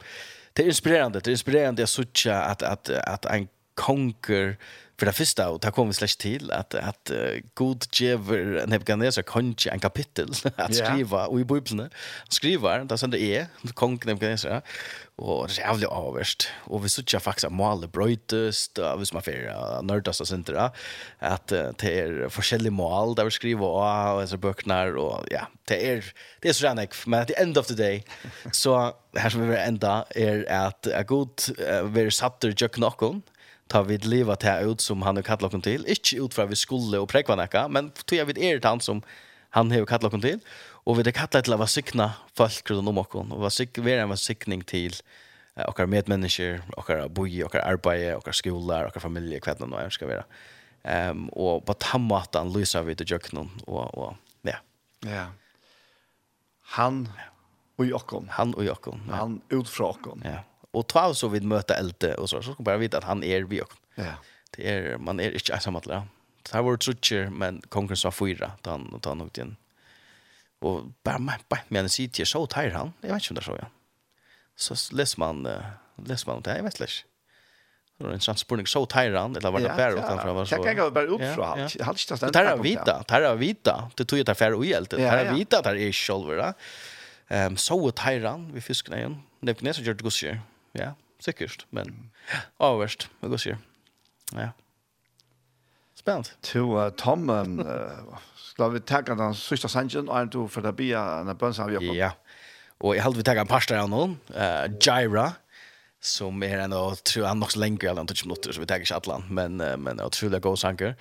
det 0.52 0.62
är 0.62 0.66
inspirerande, 0.66 1.20
det 1.20 1.30
är 1.30 1.32
inspirerande 1.32 1.82
att 1.82 1.89
söka 1.89 2.40
att 2.40 2.62
att 2.62 2.89
att 2.89 3.24
en 3.24 3.48
konker 3.74 4.56
för 5.03 5.07
det 5.07 5.12
första 5.12 5.51
och 5.51 5.61
där 5.61 5.70
kommer 5.70 5.93
slash 5.93 6.16
till 6.19 6.51
att 6.51 6.74
att 6.74 7.11
uh, 7.11 7.41
god 7.55 7.85
giver 7.93 8.66
Nebuchadnezzar 8.66 9.23
konje 9.23 9.73
en 9.73 9.81
kapitel 9.81 10.31
att 10.57 10.74
skriva 10.74 11.19
yeah. 11.19 11.29
och 11.29 11.41
i 11.41 11.45
bibeln. 11.45 11.91
Skriver 12.29 12.85
där 12.85 12.97
som 12.97 13.11
det 13.11 13.20
är 13.20 13.47
kung 13.74 14.01
Nebuchadnezzar 14.05 14.62
och 15.16 15.49
det 15.49 15.62
är 15.62 15.66
jävligt 15.66 15.89
avvärst. 15.89 16.49
Och 16.65 16.85
vi 16.85 16.89
söker 16.89 17.19
faktiskt 17.19 17.45
att 17.45 17.53
måla 17.53 17.87
brötest 17.87 18.79
av 18.79 19.05
som 19.05 19.19
affär 19.19 19.83
nördas 19.83 20.20
och 20.20 20.29
sånt 20.29 20.47
där 20.47 20.70
att 21.19 21.49
det 21.49 22.01
är 22.01 22.31
olika 22.39 22.70
mål 22.70 23.15
där 23.15 23.24
vi 23.24 23.31
skriver 23.31 23.66
och 24.15 24.29
så 24.29 24.37
böcker 24.37 24.97
och 24.97 25.27
ja 25.31 25.49
det 25.65 25.91
är 25.91 26.05
det 26.41 26.49
är 26.49 26.53
så 26.53 26.66
där 26.66 27.09
men 27.09 27.20
at 27.20 27.29
the 27.29 27.43
end 27.43 27.59
of 27.59 27.66
the 27.66 27.74
day 27.74 28.05
så 28.53 28.93
här 29.16 29.31
som 29.31 29.49
vi 29.49 29.57
ända 29.57 30.05
är 30.11 30.53
att 30.53 30.87
a 30.87 31.03
god 31.03 31.41
uh, 31.61 31.83
vi 31.83 32.11
satt 32.11 32.41
där 32.41 32.55
jag 32.57 32.73
knockon 32.73 33.23
ta 33.73 33.82
vid 33.82 34.05
leva 34.05 34.36
till 34.36 34.51
ut 34.51 34.81
som 34.81 35.03
han 35.03 35.16
har 35.16 35.23
kallat 35.23 35.55
oss 35.55 35.62
till. 35.62 35.86
Inte 35.86 36.16
ut 36.16 36.35
för 36.35 36.47
vi 36.47 36.57
skulle 36.57 36.99
och 36.99 37.09
präkva 37.09 37.36
näka, 37.36 37.69
men 37.69 37.90
tog 37.90 38.19
jag 38.19 38.27
vid 38.27 38.39
er 38.39 38.61
han 38.62 38.81
som 38.81 39.03
han 39.51 39.70
har 39.70 39.86
kallat 39.86 40.15
oss 40.15 40.20
till. 40.20 40.40
Och 40.85 40.99
vi 40.99 41.03
har 41.03 41.12
kallat 41.12 41.44
till 41.44 41.53
att 41.53 41.59
vara 41.59 41.66
sikna 41.66 42.12
folk 42.35 42.70
runt 42.70 42.89
om 42.89 42.99
oss. 42.99 43.15
Och 43.15 43.40
vara 43.78 44.03
en 44.03 44.16
sikning 44.16 44.65
till 44.65 44.94
eh, 45.57 45.65
och 45.65 45.89
medmänniskor, 45.89 46.62
och 46.77 47.11
boi, 47.11 47.44
och 47.44 47.55
arbete, 47.55 48.16
och 48.16 48.35
skolor, 48.35 48.85
och 48.85 49.03
familje, 49.03 49.40
vad 49.47 49.70
det 49.70 49.85
nu 49.85 49.90
ska 49.90 50.07
vara. 50.07 50.24
Ehm 50.85 51.11
um, 51.11 51.28
och 51.28 51.66
på 51.66 51.74
tammatan 51.74 52.53
lyser 52.53 52.82
vi 52.82 52.94
det 52.94 53.11
jöknon 53.11 53.51
och 53.66 53.94
och 53.94 54.15
ja. 54.43 54.57
Ja. 55.01 55.27
Han 56.62 57.09
och 57.77 57.86
Jakob. 57.86 58.27
Han 58.31 58.55
och 58.55 58.65
Jakob. 58.65 58.99
Ja. 59.09 59.15
Han 59.15 59.40
ut 59.49 59.69
från 59.69 59.86
Jakob. 59.86 60.20
Ja 60.24 60.44
och 60.73 60.86
två 60.86 61.15
så 61.15 61.28
vid 61.28 61.44
möta 61.44 61.74
älte 61.74 62.15
och 62.15 62.31
så 62.31 62.43
så 62.43 62.53
ska 62.53 62.62
bara 62.62 62.77
veta 62.77 62.99
att 62.99 63.05
han 63.05 63.24
är 63.24 63.43
vi 63.43 63.62
också. 63.62 63.77
Ja. 63.94 64.05
Det 64.51 64.70
är 64.70 64.99
man 64.99 65.20
är 65.20 65.31
inte 65.32 65.53
ensam 65.53 65.77
att 65.77 65.86
lära. 65.86 66.07
Det 66.43 66.53
här 66.53 66.62
var 66.62 66.77
trutcher 66.77 67.28
men 67.31 67.62
konkurrens 67.69 68.05
var 68.05 68.11
fyra 68.11 68.53
då 68.62 68.70
han 68.70 68.99
då 69.03 69.09
han 69.09 69.20
åkte 69.20 69.40
in. 69.40 69.57
Och 70.59 70.85
bara 71.03 71.19
men 71.19 71.39
bara 71.49 71.61
men 71.69 71.89
sig 71.89 72.09
till 72.09 72.27
så 72.27 72.47
tar 72.47 72.70
han. 72.70 72.93
Jag 73.01 73.15
vet 73.15 73.31
inte 73.31 73.31
om 73.31 73.35
det 73.35 73.43
så 73.43 73.59
ja. 73.61 73.66
Så 74.57 74.97
läser 74.97 75.19
man 75.19 75.49
läser 76.07 76.31
man 76.31 76.43
det 76.43 76.51
här, 76.51 76.57
jag 76.57 76.65
vet 76.65 76.81
inte. 76.81 76.93
Det 77.99 78.05
var 78.05 78.12
en 78.12 78.19
transportning 78.19 78.66
så 78.66 78.86
tajran, 78.86 79.36
eller 79.36 79.51
var 79.51 79.61
det 79.61 79.69
bara 79.69 79.93
utan 79.93 80.19
för 80.19 80.32
var 80.32 80.44
så. 80.44 80.55
Jag 80.55 80.65
kan 80.65 80.77
gå 80.77 80.90
bara 80.90 81.05
upp 81.05 81.20
så 81.35 81.43
halt. 81.43 81.81
Halt 81.81 81.99
inte 81.99 82.16
stanna. 82.16 82.32
Det 82.32 82.39
här 82.39 82.57
vita, 82.57 83.05
det 83.09 83.15
här 83.15 83.35
vita. 83.35 83.90
Det 83.97 84.05
tog 84.05 84.19
ju 84.19 84.24
ta 84.24 84.35
färre 84.35 84.55
och 84.55 84.65
helt. 84.65 84.90
Det 84.90 85.09
här 85.09 85.35
vita 85.35 85.62
där 85.62 85.77
är 85.77 85.93
själva. 85.93 86.55
Ehm 87.28 87.57
så 87.57 87.93
han 88.05 88.53
vi 88.53 88.61
fiskar 88.61 88.97
igen. 88.97 89.23
Det 89.40 89.55
knäs 89.55 89.78
gjort 89.78 90.01
gusjer 90.01 90.40
ja, 90.74 90.93
sikkert, 91.20 91.66
men 91.70 92.12
avverst, 92.59 93.11
vi 93.20 93.28
går 93.28 93.36
sier. 93.36 93.57
Ja. 94.32 94.53
Spänt. 95.94 96.36
To 96.43 96.78
uh, 96.78 96.90
Tom, 96.90 97.31
um, 97.31 97.59
uh, 97.66 98.19
skal 98.36 98.73
vi 98.73 98.81
tacka 98.81 99.15
den 99.15 99.35
sista 99.35 99.69
og 99.69 100.09
och 100.09 100.28
du 100.28 100.49
för 100.49 100.62
det 100.62 100.73
bia 100.73 101.20
en 101.20 101.36
bön 101.36 101.55
av 101.59 101.69
vi 101.69 101.99
Ja. 101.99 102.11
Och 102.81 102.97
jeg 102.97 103.03
hade 103.03 103.16
vi 103.16 103.23
tacka 103.23 103.40
en 103.40 103.47
pastor 103.47 103.77
av 103.77 103.89
noen, 103.89 104.19
uh, 104.35 104.66
Jaira, 104.86 105.32
som 106.01 106.43
er 106.43 106.65
en 106.65 106.73
av, 106.73 106.97
tror 106.97 107.27
han 107.27 107.39
nok 107.39 107.51
så 107.51 107.61
lenge, 107.61 107.89
eller 107.89 108.01
inte 108.01 108.15
minuter 108.27 108.53
så 108.53 108.61
vi 108.61 108.66
tackar 108.66 108.97
Atlant, 108.97 109.31
men 109.31 109.61
uh, 109.61 109.77
men 109.77 110.01
otroligt 110.01 110.43
god 110.43 110.59
sanker. 110.59 110.94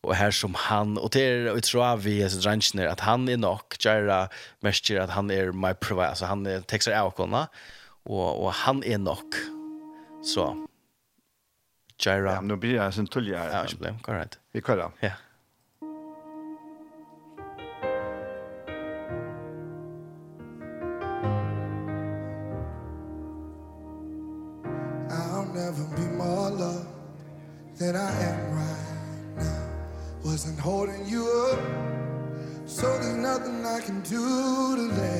Och 0.00 0.14
här 0.14 0.30
som 0.30 0.54
han 0.54 0.98
och 0.98 1.10
det 1.10 1.20
är 1.20 1.46
jag 1.46 1.62
tror 1.62 1.96
vi 1.96 2.22
är 2.22 2.28
så 2.28 2.48
ranchner 2.48 2.86
att 2.86 3.00
han 3.00 3.28
är 3.28 3.36
nok, 3.36 3.84
Jaira 3.84 4.28
mest 4.60 4.90
att 4.90 5.10
han 5.10 5.30
är 5.30 5.52
my 5.52 5.74
provider, 5.74 6.08
alltså 6.08 6.24
han 6.24 6.46
är 6.46 6.60
textar 6.60 6.92
avkonna 6.92 7.48
og, 8.08 8.42
og 8.42 8.52
han 8.52 8.82
er 8.86 8.98
nok. 8.98 9.36
Så, 10.22 10.54
Jaira. 12.04 12.32
Ja, 12.32 12.40
men 12.40 12.48
nu 12.48 12.56
blir 12.56 12.82
jeg 12.82 12.94
sin 12.94 13.06
tullig 13.06 13.36
her. 13.38 13.50
Ja, 13.50 13.62
ikke 13.62 13.76
problem, 13.76 13.98
korrekt. 14.02 14.40
Vi 14.52 14.60
kører. 14.60 14.90
Ja. 15.02 15.12
I'll 25.10 25.46
never 25.54 25.84
be 25.96 26.06
more 26.16 26.50
loved 26.50 26.86
than 27.78 27.96
I 27.96 28.10
am 28.30 28.40
right 28.62 29.36
now. 29.36 30.30
Wasn't 30.30 30.58
holding 30.58 31.04
you 31.06 31.24
up, 31.52 31.58
so 32.66 32.86
there's 33.00 33.16
nothing 33.16 33.64
I 33.66 33.80
can 33.80 34.00
do 34.00 34.76
to 34.76 34.82
let 35.00 35.17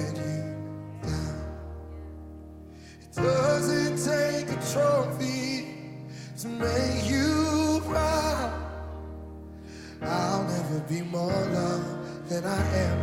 be 10.99 11.05
more 11.11 11.31
loved 11.31 12.29
than 12.29 12.45
I 12.45 12.77
am 12.77 12.98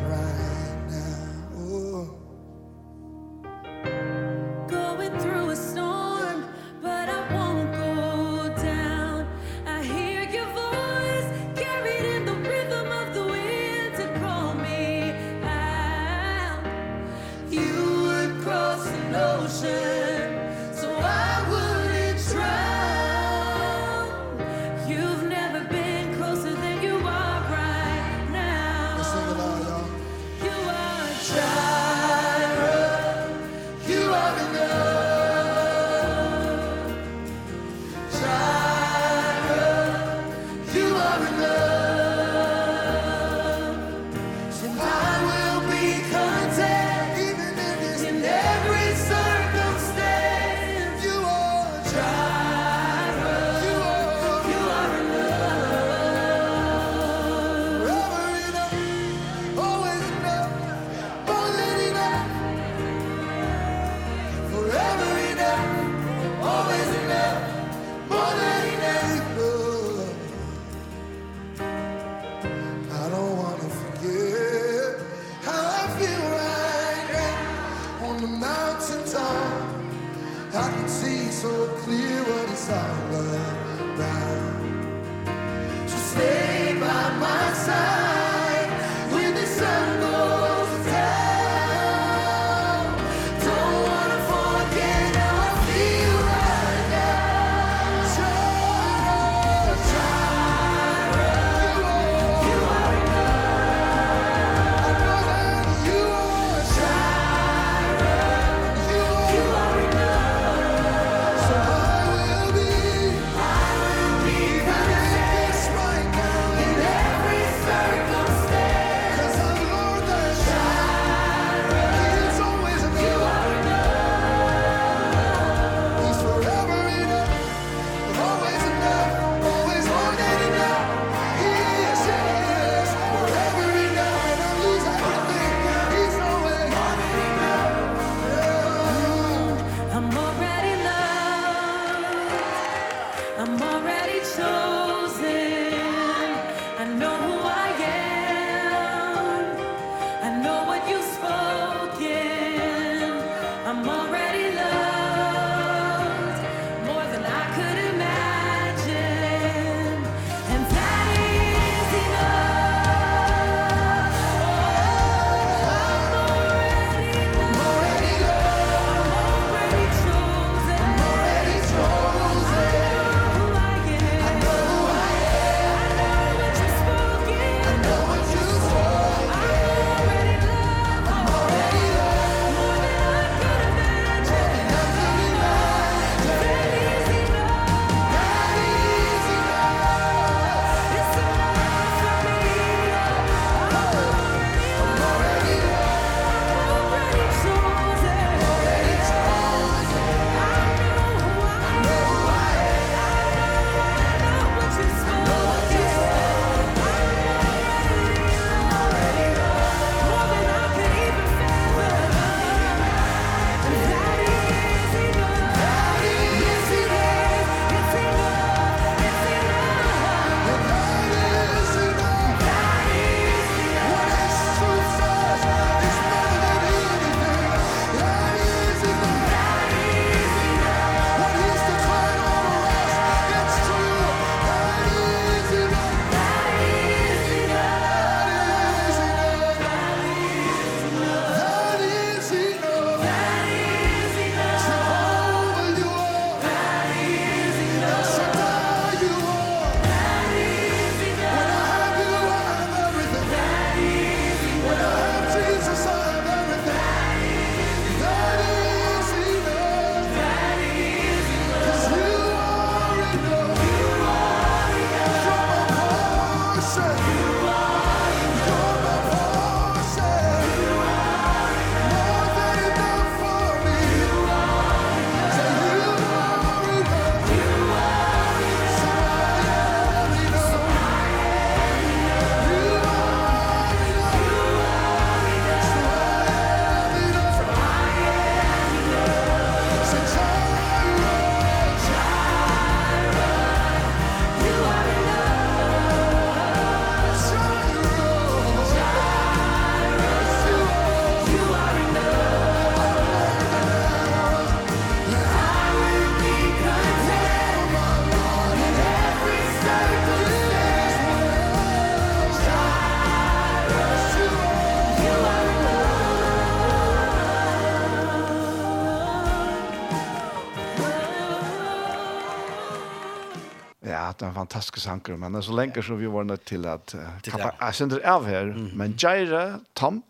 Ja, 323.86 324.10
det 324.18 324.26
er 324.26 324.32
en 324.32 324.38
fantastisk 324.40 324.80
sanker, 324.82 325.18
men 325.22 325.36
det 325.36 325.44
er 325.44 325.46
så 325.46 325.56
lenge 325.56 325.82
som 325.86 326.00
vi 326.00 326.10
var 326.10 326.26
nødt 326.26 326.46
til 326.50 326.66
at 326.66 326.94
uh, 326.98 327.02
kappa, 327.24 327.52
jeg 327.62 327.76
synes 327.78 327.94
det 327.94 328.02
av 328.10 328.26
her, 328.26 328.46
mm. 328.46 328.70
men 328.74 328.96
Jaira, 329.02 329.60
Tom, 329.78 330.04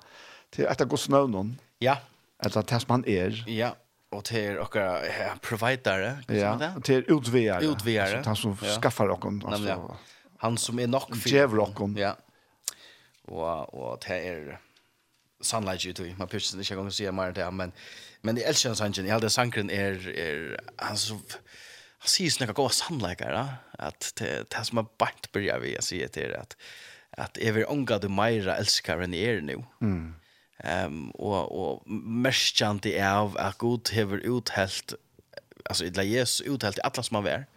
til 0.55 0.69
etter 0.71 0.87
god 0.87 1.09
navn, 1.11 1.49
ja. 1.83 1.97
etter 2.45 2.63
det 2.63 2.79
som 2.81 2.93
han 2.95 3.03
er. 3.11 3.41
Ja, 3.51 3.73
og 4.15 4.23
til 4.23 4.61
dere 4.61 4.85
ja, 5.03 5.33
providere, 5.43 6.13
ja. 6.29 6.53
og 6.75 6.83
til 6.83 7.03
utvidere, 7.11 7.59
Altså, 7.59 8.21
han 8.25 8.35
som 8.35 8.57
ja. 8.61 8.77
skaffar 8.77 9.11
dere. 9.11 9.33
Altså, 9.51 9.67
ja. 9.67 9.97
Han 10.45 10.57
som 10.57 10.79
er 10.79 10.87
nok 10.87 11.11
for 11.15 11.29
Djev. 11.29 11.59
Ja, 11.97 12.13
og, 13.27 13.73
og 13.73 14.01
til 14.01 14.15
er 14.15 14.57
sannleik 15.41 15.83
ut 15.89 15.99
i, 15.99 16.13
man 16.17 16.31
pyrst 16.31 16.55
ikke 16.55 16.77
engang 16.77 16.87
å 16.87 16.95
si 16.95 17.11
mer 17.11 17.35
det, 17.35 17.45
men, 17.53 17.73
men 18.23 18.37
jeg 18.39 18.47
elsker 18.47 18.71
hans 18.71 18.79
sangen, 18.79 19.05
jeg 19.05 19.13
heldig 19.13 19.31
sankeren 19.31 19.69
er, 19.69 19.99
er 20.15 20.55
han 20.79 20.97
som... 20.97 21.19
Er, 21.19 21.64
han 22.05 22.11
sier 22.13 22.33
sånne 22.33 22.53
gode 22.53 22.75
sannleikere, 22.77 23.45
at 23.81 24.11
det, 24.19 24.29
det 24.53 24.65
som 24.67 24.81
er 24.81 24.91
bant 25.01 25.31
bryr 25.33 25.57
vi, 25.63 25.73
jeg 25.73 25.87
sier 25.87 26.11
til 26.13 26.35
at, 26.37 26.53
at 27.17 27.39
jeg 27.41 27.55
vil 27.57 27.65
ånga 27.71 27.97
du 28.03 28.11
meira 28.13 28.59
elskar 28.61 29.01
enn 29.01 29.15
jeg 29.17 29.39
er 29.39 29.41
nå. 29.45 29.57
Mm. 29.81 30.13
Um, 30.65 31.01
og, 31.19 31.39
og 31.51 31.89
merskjant 31.89 32.85
det 32.85 32.95
av 33.03 33.35
at 33.41 33.57
Gud 33.59 33.91
hever 33.95 34.21
uthelt, 34.23 34.95
altså 35.65 35.89
det 35.89 36.05
Jesus 36.07 36.45
uthelt 36.45 36.79
i 36.79 36.85
alle 36.85 37.03
som 37.03 37.19
han 37.19 37.31
er, 37.31 37.47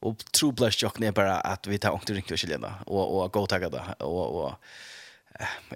og 0.00 0.22
tro 0.32 0.48
blir 0.56 0.72
jokken 0.72 1.04
er 1.04 1.16
bare 1.16 1.36
at 1.44 1.66
vi 1.68 1.76
tar 1.82 1.92
ångte 1.92 2.14
ringt 2.16 2.30
og 2.32 2.40
skiljene, 2.40 2.70
og, 2.86 3.02
og 3.02 3.34
gå 3.34 3.44
takk 3.50 3.68
det, 3.74 3.82
og, 4.06 4.22
og 4.40 4.70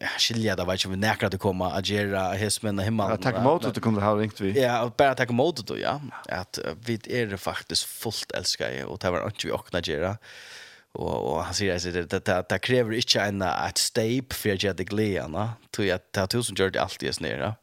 jag 0.00 0.10
skilja 0.18 0.56
det 0.56 0.64
var 0.64 0.76
ju 0.76 0.96
näkra 0.96 1.28
att 1.28 1.38
komma 1.38 1.72
agera 1.72 2.06
göra 2.06 2.32
hismen 2.32 2.78
och 2.78 2.84
himlen. 2.84 3.18
Tack 3.18 3.42
mot 3.42 3.64
att 3.64 3.80
kunde 3.80 4.00
ha 4.00 4.14
ringt 4.14 4.40
vi. 4.40 4.62
Ja, 4.62 4.82
och 4.82 4.92
bara 4.96 5.14
tack 5.14 5.30
mot 5.30 5.66
det 5.66 5.78
ja. 5.78 6.00
Att 6.28 6.58
vi 6.86 7.00
är 7.04 7.26
det 7.26 7.38
faktiskt 7.38 7.84
fullt 7.84 8.32
älskar 8.32 8.84
och 8.84 8.98
det 8.98 9.10
var 9.10 9.26
inte 9.26 9.46
vi 9.46 9.52
och 9.52 9.74
agera. 9.74 10.16
Og, 10.92 11.06
Och 11.06 11.34
och 11.34 11.44
han 11.44 11.54
säger 11.54 11.74
att 11.74 12.10
det 12.10 12.24
det 12.24 12.48
det 12.48 12.58
kräver 12.58 12.92
inte 12.92 13.20
en 13.20 13.42
att 13.42 13.78
for 13.78 14.34
för 14.34 14.64
jag 14.64 14.76
det 14.76 14.84
glädje, 14.84 15.48
tror 15.70 15.86
er 15.86 15.98
to 16.12 16.26
tusen 16.26 16.56
gjør 16.56 16.70
det 16.70 16.80
alltid 16.80 17.08
är 17.08 17.22
nere 17.22 17.54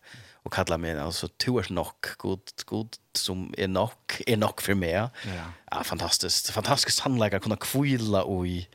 och 0.43 0.53
kalla 0.53 0.77
mig 0.77 0.99
altså, 0.99 1.27
to 1.37 1.59
er 1.59 1.67
nog 1.69 1.93
god 2.17 2.65
god 2.65 2.97
som 3.15 3.53
er 3.57 3.67
nok, 3.67 4.21
er 4.27 4.37
nok 4.37 4.61
för 4.61 4.73
meg. 4.73 5.09
Ja, 5.25 5.45
ja 5.71 5.83
fantastiskt 5.83 6.51
fantastiskt 6.51 6.99
handlägga 6.99 7.39
kunna 7.39 7.55
kvilla 7.55 8.23
och 8.23 8.47
i 8.47 8.67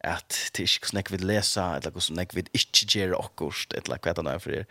at 0.00 0.50
det 0.56 0.64
er 0.64 0.68
ikke 0.68 0.86
hvordan 0.90 1.02
jeg 1.02 1.12
vil 1.12 1.26
lese, 1.28 1.60
eller 1.60 1.90
hvordan 1.90 2.18
jeg 2.18 2.34
vil 2.34 2.50
ikke 2.54 2.86
gjøre 2.94 3.20
akkurat, 3.20 3.76
eller 3.76 4.00
hva 4.02 4.12
det 4.16 4.26
er 4.32 4.38
for 4.38 4.56
det. 4.56 4.64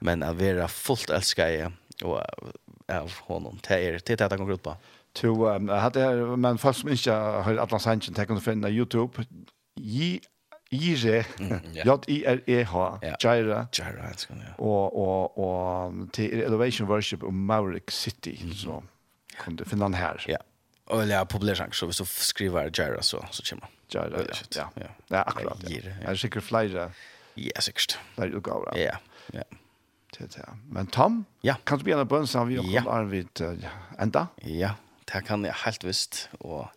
Men 0.00 0.22
at 0.22 0.38
være 0.40 0.68
fullt 0.68 1.10
elsket 1.10 1.52
jeg, 1.54 1.72
og 2.04 2.22
av 2.92 3.10
honom, 3.26 3.58
det 3.64 3.76
er 3.76 3.98
det 3.98 4.20
jeg 4.20 4.38
kommer 4.38 4.54
ut 4.54 4.62
på. 4.62 4.76
To, 5.16 5.32
um, 5.48 5.68
er, 5.72 6.36
men 6.36 6.58
folk 6.58 6.76
som 6.76 6.90
ikke 6.92 7.12
har 7.12 7.60
Atlas 7.62 7.84
Hansen, 7.88 8.14
det 8.14 8.26
kan 8.28 8.36
du 8.36 8.44
finne 8.44 8.68
YouTube, 8.68 9.24
gi 9.76 10.20
Ire, 10.74 11.22
J-I-R-E-H, 11.86 12.74
Jaira, 13.22 13.66
Jaira, 13.70 14.10
og, 14.58 14.96
og, 14.98 15.38
og 15.38 15.94
til 16.12 16.42
Elevation 16.42 16.88
Worship 16.88 17.22
og 17.22 17.34
Maverick 17.34 17.90
City, 17.90 18.34
så 18.52 18.80
kan 19.38 19.56
du 19.56 19.64
finne 19.64 19.84
den 19.84 19.94
her. 19.94 20.20
Ja. 20.26 20.32
Yeah. 20.32 20.55
Eller 20.90 21.24
populär 21.24 21.54
sang 21.54 21.72
så 21.74 21.86
hvis 21.86 21.98
du 21.98 22.04
skriver 22.04 22.70
Jaira 22.70 23.02
så 23.02 23.24
så 23.30 23.42
kommer 23.42 23.66
det. 23.66 23.98
Jaira. 23.98 24.24
Ja. 24.54 24.68
Ja, 24.76 24.88
ja 25.10 25.22
akkurat. 25.26 25.62
Ja. 25.70 25.90
Er 26.02 26.10
det 26.10 26.20
sikkert 26.20 26.42
flere? 26.42 26.90
Ja, 27.36 27.60
sikkert. 27.60 27.98
Flere 28.14 28.36
utgaver. 28.36 28.76
Ja. 28.78 28.96
Ja. 29.32 29.42
Det. 30.18 30.48
Men 30.70 30.86
Tom, 30.86 31.26
ja. 31.42 31.54
kan 31.66 31.78
du 31.78 31.84
begynne 31.84 32.06
på 32.08 32.16
en 32.16 32.28
sånn 32.30 32.48
vi 32.48 32.56
har 32.56 32.64
kommet 32.64 32.88
Arvid 32.88 33.42
enda? 34.00 34.28
Ja, 34.48 34.76
det 35.10 35.26
kan 35.26 35.44
jeg 35.44 35.52
helt 35.66 35.84
visst. 35.84 36.28
Og 36.40 36.70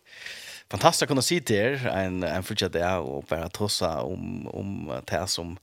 fantastisk 0.68 1.08
å 1.08 1.14
kunne 1.14 1.24
si 1.24 1.38
til 1.40 1.78
er 1.78 1.86
en, 2.02 2.20
en 2.26 2.44
fortsatt 2.44 2.74
det 2.74 2.84
og 3.00 3.24
bare 3.30 3.48
trossa 3.48 4.02
om, 4.04 4.44
om 4.52 4.90
det 5.08 5.22
som 5.32 5.54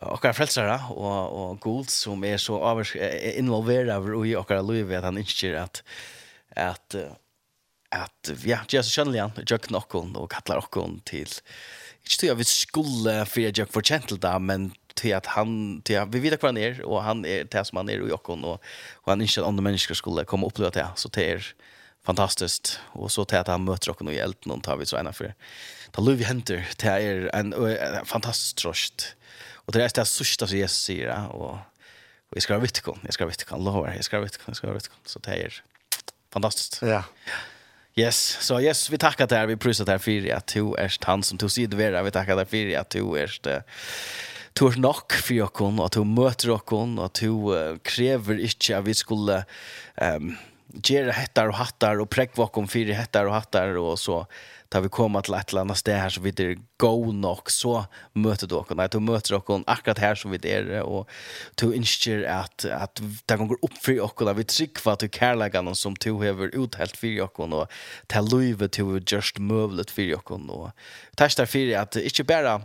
okkara 0.00 0.36
frelsara 0.36 0.78
og, 0.92 1.32
og 1.32 1.60
god 1.64 1.88
som 1.92 2.24
er 2.28 2.36
så 2.40 2.58
avers, 2.60 2.94
involverer 3.32 4.12
i 4.26 4.36
okkara 4.36 4.64
liv 4.64 4.92
at 4.92 5.08
han 5.08 5.20
ikke 5.20 5.54
at 5.62 5.82
at 6.52 6.94
at 7.92 8.32
ja, 8.48 8.62
Jesus 8.70 8.92
skjønner 8.94 9.18
igjen, 9.18 9.34
jeg 9.42 9.72
noen 9.72 10.14
og 10.18 10.30
kattler 10.32 10.62
noen 10.62 11.00
til, 11.08 11.28
ikke 12.02 12.20
til 12.22 12.32
at 12.32 12.38
vi 12.40 12.46
skulle 12.48 13.16
for 13.28 13.44
jeg 13.44 13.56
gjør 13.58 13.74
fortjent 13.76 14.14
da, 14.22 14.38
men 14.42 14.70
til 14.98 15.14
at 15.16 15.28
han, 15.34 15.80
til 15.86 16.00
at 16.00 16.12
vi 16.12 16.22
vet 16.24 16.40
hva 16.40 16.50
han 16.52 16.60
er, 16.60 16.80
og 16.84 17.02
han 17.06 17.24
er 17.28 17.46
det 17.50 17.64
som 17.68 17.80
han 17.80 17.90
er 17.92 18.02
i 18.04 18.14
okken, 18.14 18.44
og, 18.48 18.62
og 19.04 19.12
han 19.12 19.24
ikke 19.24 19.40
at 19.40 19.48
andre 19.48 19.64
mennesker 19.68 19.98
skulle 19.98 20.26
komme 20.28 20.46
og 20.46 20.52
oppleve 20.52 20.72
det, 20.76 20.86
så 21.00 21.10
det 21.14 21.26
er 21.28 21.48
fantastiskt, 22.06 22.76
og 22.98 23.12
så 23.14 23.24
til 23.28 23.40
at 23.40 23.50
han 23.50 23.64
møter 23.64 23.92
okken 23.92 24.10
og 24.10 24.16
i 24.16 24.22
elden, 24.22 24.54
og 24.54 24.64
tar 24.66 24.80
vi 24.80 24.88
så 24.90 24.98
ena 24.98 25.14
for, 25.14 25.34
ta 25.94 26.04
lov 26.04 26.20
i 26.20 26.26
henter, 26.26 26.64
det 26.82 26.92
er 26.92 27.28
en, 27.36 27.54
en 27.54 28.08
fantastisk 28.08 28.64
trost. 28.64 29.12
og 29.66 29.74
det 29.74 29.84
er 29.84 29.94
det 29.94 30.08
sørste 30.10 30.48
som 30.48 30.58
Jesus 30.58 30.88
sier, 30.88 31.12
ja, 31.12 31.20
og, 31.30 31.60
og 32.28 32.38
jeg 32.38 32.46
skal 32.46 32.58
ha 32.58 32.64
vittikon, 32.64 33.00
jeg 33.06 33.14
skal 33.16 33.28
ha 33.28 33.32
vittikon, 33.32 33.64
lover, 33.64 33.92
jeg 33.94 34.08
skal 34.08 34.20
ha 34.20 34.26
vittikon, 34.26 34.50
jeg 34.50 34.60
skal 34.60 34.72
ha 34.72 34.76
vittikon, 34.76 35.06
så 35.06 35.22
det 35.22 35.38
er 35.38 35.62
fantastiskt. 36.34 36.82
Ja. 36.82 37.04
ja. 37.28 37.40
Yes, 37.94 38.38
så 38.40 38.60
yes, 38.60 38.90
vi 38.90 38.98
tackar 38.98 39.26
där, 39.26 39.46
Vi 39.46 39.56
prisar 39.56 39.84
där 39.84 39.98
för 39.98 40.32
att 40.32 40.46
du 40.46 40.74
är 40.74 40.92
han 41.04 41.22
som 41.22 41.38
tog 41.38 41.50
sig 41.50 41.66
Vi 41.66 42.10
tackar 42.10 42.36
där 42.36 42.44
för 42.44 42.78
att 42.78 42.90
du 42.90 43.18
är 43.18 43.38
det. 43.42 43.62
du 44.52 44.66
er 44.68 44.76
nok 44.80 45.14
for 45.16 45.34
jokken, 45.34 45.78
og 45.80 45.86
at 45.88 45.96
du 45.96 46.04
møter 46.04 46.50
jokken, 46.52 46.98
og 47.00 47.08
at 47.08 47.20
du 47.22 47.52
uh, 47.54 47.78
krever 47.84 48.40
ikke 48.44 48.76
at 48.76 48.84
vi 48.86 48.94
skulle 48.96 49.44
um, 49.96 50.34
gjøre 50.72 51.14
hettar 51.16 51.52
og 51.52 51.58
hattar 51.60 52.00
og 52.00 52.10
prekvåk 52.12 52.58
om 52.60 52.68
fyrir 52.70 52.96
hettar 52.96 53.28
og 53.28 53.36
hattar 53.36 53.76
og 53.80 53.94
så 54.00 54.22
tar 54.72 54.80
vi 54.80 54.88
komma 54.92 55.20
til 55.20 55.36
et 55.36 55.52
eller 55.52 55.66
annet 55.66 55.80
sted 55.80 55.98
her 56.00 56.12
så 56.12 56.22
vi 56.24 56.32
er 56.40 56.54
go 56.80 57.12
nok, 57.12 57.50
så 57.52 57.84
møter 58.16 58.48
du 58.48 58.56
dere. 58.56 58.76
Nei, 58.78 58.88
du 58.88 58.98
møter 59.04 59.36
dere 59.36 59.58
akkurat 59.70 60.00
her 60.00 60.16
som 60.18 60.32
vi 60.32 60.40
er, 60.48 60.70
og 60.80 61.10
du 61.60 61.68
ønsker 61.76 62.24
at, 62.24 62.64
at 62.64 63.02
det 63.02 63.36
kan 63.36 63.50
gå 63.50 63.58
opp 63.60 63.76
for 63.76 64.24
dere, 64.24 64.36
vi 64.40 64.48
trykker 64.48 64.94
at 64.94 65.04
du 65.04 65.12
kærlegger 65.12 65.68
som 65.78 65.96
du 66.00 66.14
hever 66.22 66.54
uthelt 66.56 66.96
for 66.96 67.12
dere, 67.12 67.28
og 67.28 67.68
til 68.08 68.32
løyve 68.32 68.70
til 68.72 68.94
å 68.94 69.00
gjøre 69.02 69.44
møvlet 69.44 69.92
for 69.92 70.08
dere. 70.08 70.40
Og 70.56 70.72
takk 71.20 71.36
derfor 71.42 71.76
at 71.82 72.00
ikke 72.00 72.28
bare 72.32 72.62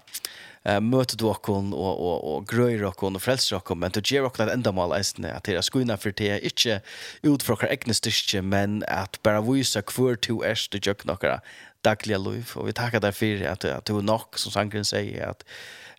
eh, 0.67 0.81
møter 0.83 1.17
du 1.19 1.27
okkon 1.31 1.71
og, 1.73 1.93
og, 2.09 2.17
og 2.31 2.49
grøyer 2.49 2.85
okkon 2.91 3.17
og 3.17 3.23
frelser 3.23 3.57
okkon, 3.59 3.81
men 3.81 3.95
du 3.95 4.01
gjør 4.01 4.29
okkon 4.29 4.47
et 4.47 4.53
endamål 4.57 4.97
eisne, 4.99 5.31
at 5.33 5.47
dere 5.47 5.63
skuina 5.65 5.97
for 5.97 6.15
det 6.17 6.29
er 6.35 6.45
ikke 6.51 6.81
ut 7.25 7.45
fra 7.45 7.57
okkar 7.57 7.73
egne 7.73 7.95
styrke, 7.97 8.43
men 8.43 8.83
at 8.91 9.19
bara 9.23 9.41
vise 9.45 9.81
hver 9.81 10.19
to 10.27 10.41
erst 10.45 10.75
du 10.75 10.81
gjør 10.81 11.07
okkar 11.15 11.41
dagliga 11.85 12.19
liv, 12.19 12.53
og 12.59 12.67
vi 12.67 12.75
takkar 12.75 13.03
deg 13.03 13.15
for 13.15 13.49
at, 13.49 13.65
at 13.65 13.87
du 13.87 13.97
er 13.97 14.07
nok, 14.07 14.37
som 14.41 14.53
sangren 14.53 14.87
sier, 14.87 15.31
at 15.31 15.45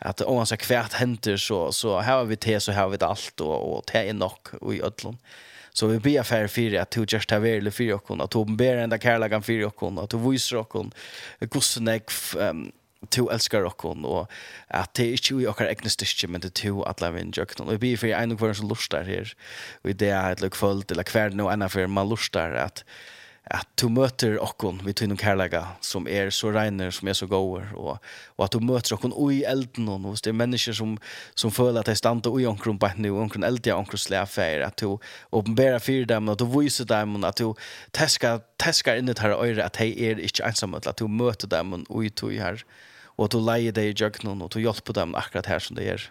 at 0.00 0.20
om 0.20 0.36
man 0.36 0.46
ska 0.46 0.56
kvärt 0.56 0.92
händer 0.92 1.36
så 1.36 1.72
så 1.72 2.00
här 2.00 2.16
har 2.16 2.24
vi 2.24 2.36
te 2.36 2.60
så 2.60 2.72
här 2.72 2.82
har 2.82 2.88
vi 2.88 2.96
det 2.96 3.06
allt 3.06 3.40
och 3.40 3.76
och 3.76 3.86
te 3.86 3.98
är 4.08 4.12
nog 4.12 4.72
i 4.74 4.82
ödlon. 4.82 5.18
Så 5.72 5.86
vi 5.86 5.98
ber 5.98 6.22
för 6.22 6.46
för 6.46 6.78
att 6.78 6.90
du 6.90 7.06
just 7.08 7.30
har 7.30 7.38
väl 7.38 7.70
för 7.70 7.92
och 7.92 8.06
kunna 8.06 8.24
att 8.24 8.32
hon 8.32 8.56
ber 8.56 8.76
enda 8.76 8.98
kärlegan 8.98 9.42
för 9.42 9.64
och 9.64 9.76
kunna 9.76 10.02
att 10.02 10.10
du 10.10 10.18
visar 10.18 10.56
och 10.56 10.68
kunna 10.68 10.90
gossen 11.40 11.86
jag 11.86 12.02
to 13.14 13.28
elskar 13.30 13.66
okkon 13.68 14.06
og 14.08 14.26
at 14.74 14.90
det 14.98 15.06
er 15.06 15.18
ikke 15.18 15.36
i 15.42 15.46
okkar 15.50 15.70
egne 15.70 15.92
styrke 15.92 16.30
men 16.30 16.42
det 16.42 16.50
er 16.50 16.58
to 16.62 16.82
alle 16.88 17.12
vi 17.14 17.22
innjøkken 17.26 17.68
og 17.68 17.76
jeg 17.76 17.82
blir 17.84 18.00
for 18.00 18.14
en 18.14 18.34
og 18.34 18.42
hver 18.42 18.58
som 18.58 18.70
lustar 18.70 19.06
her. 19.06 19.34
Og 19.84 19.92
i 19.92 19.98
det 20.02 20.10
er 20.10 20.32
et 20.32 20.42
løkfølt 20.42 20.90
eller 20.90 21.06
hver 21.12 21.36
no 21.38 21.46
enn 21.52 21.66
for 21.70 21.86
man 21.86 22.10
lustar 22.10 22.56
at 22.58 22.82
at 23.54 23.68
du 23.80 23.86
møter 23.92 24.36
okkon 24.42 24.80
vi 24.84 24.92
tøynum 24.96 25.16
kærlega 25.18 25.62
som 25.84 26.08
er 26.10 26.28
så 26.34 26.50
regner, 26.52 26.90
som 26.92 27.08
er 27.08 27.16
så 27.16 27.28
goer, 27.30 27.70
og, 27.76 27.96
og 28.36 28.44
at 28.44 28.52
du 28.52 28.60
møter 28.64 28.96
okkon 28.96 29.14
ui 29.16 29.40
elden, 29.48 29.88
og 29.88 30.04
hvis 30.04 30.24
det 30.26 30.32
er 30.34 30.38
mennesker 30.40 30.76
som, 30.76 30.96
som 31.38 31.52
føler 31.54 31.80
at 31.80 31.88
de 31.88 31.96
standa 31.96 32.32
ui 32.32 32.44
onkron 32.48 32.80
bætt 32.80 33.00
nu, 33.00 33.14
onkron 33.22 33.46
eldia, 33.48 33.78
onkron 33.78 34.02
slæfeir, 34.02 34.66
at 34.66 34.76
du 34.82 34.98
åpenbæra 35.32 35.80
fyrir 35.80 36.08
dem, 36.10 36.28
at 36.28 36.42
du 36.42 36.48
viser 36.52 36.88
dem, 36.88 37.16
at 37.24 37.40
du 37.40 37.54
teskar, 37.96 38.42
teskar 38.60 39.00
inni 39.00 39.16
her 39.18 39.38
øyre, 39.38 39.64
at 39.64 39.80
hei 39.80 39.94
er 40.10 40.20
ikke 40.20 40.44
einsamhet, 40.44 40.86
at 40.86 41.00
du 41.00 41.08
møter 41.08 41.48
dem 41.48 41.72
ui 41.88 42.12
tøy 42.12 42.36
her, 42.42 42.62
og 43.16 43.26
at 43.26 43.34
du 43.34 43.42
leier 43.42 43.74
deg 43.74 43.90
i 43.90 43.96
jøgnon, 43.96 44.44
og 44.44 44.52
du 44.54 44.60
hjelper 44.62 44.94
dem 45.00 45.16
akkurat 45.18 45.48
her 45.50 45.62
som 45.62 45.78
det 45.78 45.88
er. 45.90 46.08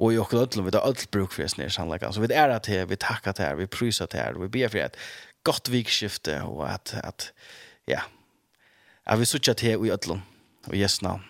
Og 0.00 0.14
i 0.14 0.18
okkur 0.18 0.46
ödlum, 0.46 0.66
vi 0.66 0.72
tar 0.72 0.86
ödl 0.88 1.04
bruk 1.12 1.34
fyrir 1.36 1.50
snir 1.52 1.70
sannleika, 1.70 2.10
så 2.12 2.22
vi 2.22 2.32
er 2.32 2.50
at 2.50 2.66
her, 2.66 2.88
vi 2.88 2.96
takkar 2.96 3.36
til 3.36 3.44
her, 3.44 3.58
vi 3.60 3.68
prysar 3.70 4.08
til 4.10 4.20
her, 4.20 4.38
vi 4.40 4.48
ber 4.48 4.72
fyrir 4.72 4.88
at 4.88 4.96
gott 5.44 5.70
vikskifte 5.72 6.40
og 6.46 6.66
at 6.70 6.94
at 7.02 7.32
ja. 7.86 8.00
Jag 9.06 9.16
vill 9.16 9.26
söka 9.26 9.54
till 9.54 9.86
i 9.86 9.90
ödlon 9.90 10.22
och 10.66 10.76
Jesu 10.76 11.02
navn. 11.02 11.22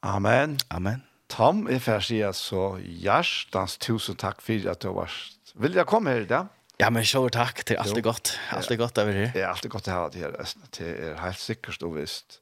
Amen. 0.00 0.58
Amen. 0.68 1.02
Tom, 1.28 1.66
jeg 1.70 1.80
får 1.82 2.00
si 2.04 2.20
at 2.22 2.36
så 2.36 2.76
hjertens 2.78 3.78
tusen 3.80 4.16
takk 4.20 4.42
for 4.44 4.68
at 4.70 4.82
du 4.82 4.90
var 4.92 5.08
vært. 5.08 5.54
Vil 5.54 5.74
jeg 5.74 5.86
komme 5.86 6.12
her 6.12 6.26
i 6.26 6.28
dag? 6.30 6.50
Ja, 6.78 6.90
men 6.90 7.06
sjå 7.06 7.24
takk. 7.32 7.62
Det 7.66 7.76
er 7.76 7.82
alltid 7.82 8.02
godt. 8.04 8.34
Alltid 8.52 8.78
godt 8.78 8.98
over 8.98 9.12
her. 9.12 9.30
Det 9.32 9.42
er 9.42 9.48
alltid 9.48 9.70
godt 9.70 9.88
å 9.88 9.94
ha 9.96 10.08
det 10.12 10.22
her. 10.22 10.34
Det 10.76 10.88
er 10.92 11.20
helt 11.22 11.40
sikkert 11.40 11.82
og 11.86 11.96
visst. 11.96 12.40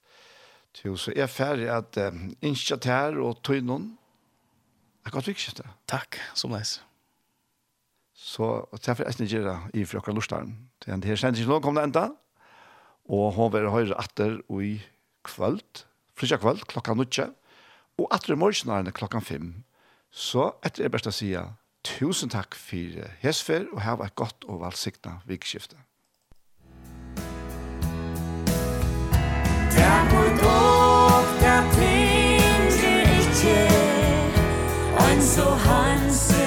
Jo, 0.85 0.97
Så 0.97 1.13
jeg 1.13 1.23
er 1.23 1.31
ferdig 1.31 1.69
at 1.69 1.97
um, 2.01 2.31
innskjøtt 2.41 2.89
her 2.89 3.19
og 3.21 3.43
tog 3.45 3.61
noen. 3.65 3.91
Det 5.03 5.13
er 5.13 5.17
godt 5.17 5.29
viktig 5.29 5.55
det. 5.61 5.69
Takk, 5.89 6.19
som 6.35 6.55
leis. 6.57 6.79
Så, 8.17 8.45
og 8.65 8.81
til 8.81 8.97
for 8.97 9.05
jeg 9.05 9.19
snikker 9.19 9.49
i 9.75 9.85
for 9.85 10.01
dere 10.01 10.17
lortaren. 10.17 10.55
Det 10.83 10.91
er 10.91 10.97
en 10.97 11.05
her 11.07 11.17
sendingen 11.17 11.63
kom 11.63 11.77
det 11.79 11.85
enda. 11.87 12.09
Og 13.07 13.35
hun 13.37 13.53
vil 13.55 13.71
høre 13.71 13.99
atter 13.99 14.41
i 14.51 14.81
kvöld, 15.25 15.85
frisja 16.19 16.37
kvöld, 16.43 16.67
klokka 16.67 16.95
nutje. 16.95 17.29
Og 17.99 18.09
atter 18.11 18.35
i 18.35 18.39
morgenarene 18.39 18.91
klokka 18.91 19.21
fem. 19.23 19.63
Så 20.11 20.51
etter 20.67 20.85
er 20.85 20.93
best 20.93 21.07
å 21.07 21.15
si 21.15 21.31
tusen 21.87 22.31
takk 22.31 22.55
for 22.59 23.07
hesfer, 23.23 23.67
og 23.73 23.83
her 23.83 23.99
var 23.99 24.11
et 24.11 24.19
godt 24.19 24.45
og 24.49 24.63
valgsikta 24.63 25.21
vikskifte. 25.27 25.79
Takk 29.73 30.13
for 30.13 30.37
dog, 30.43 31.43
ting 31.79 32.71
tinger 32.77 33.19
ikke, 33.23 33.59
og 34.99 35.27
så 35.33 35.51
hanse 35.67 36.42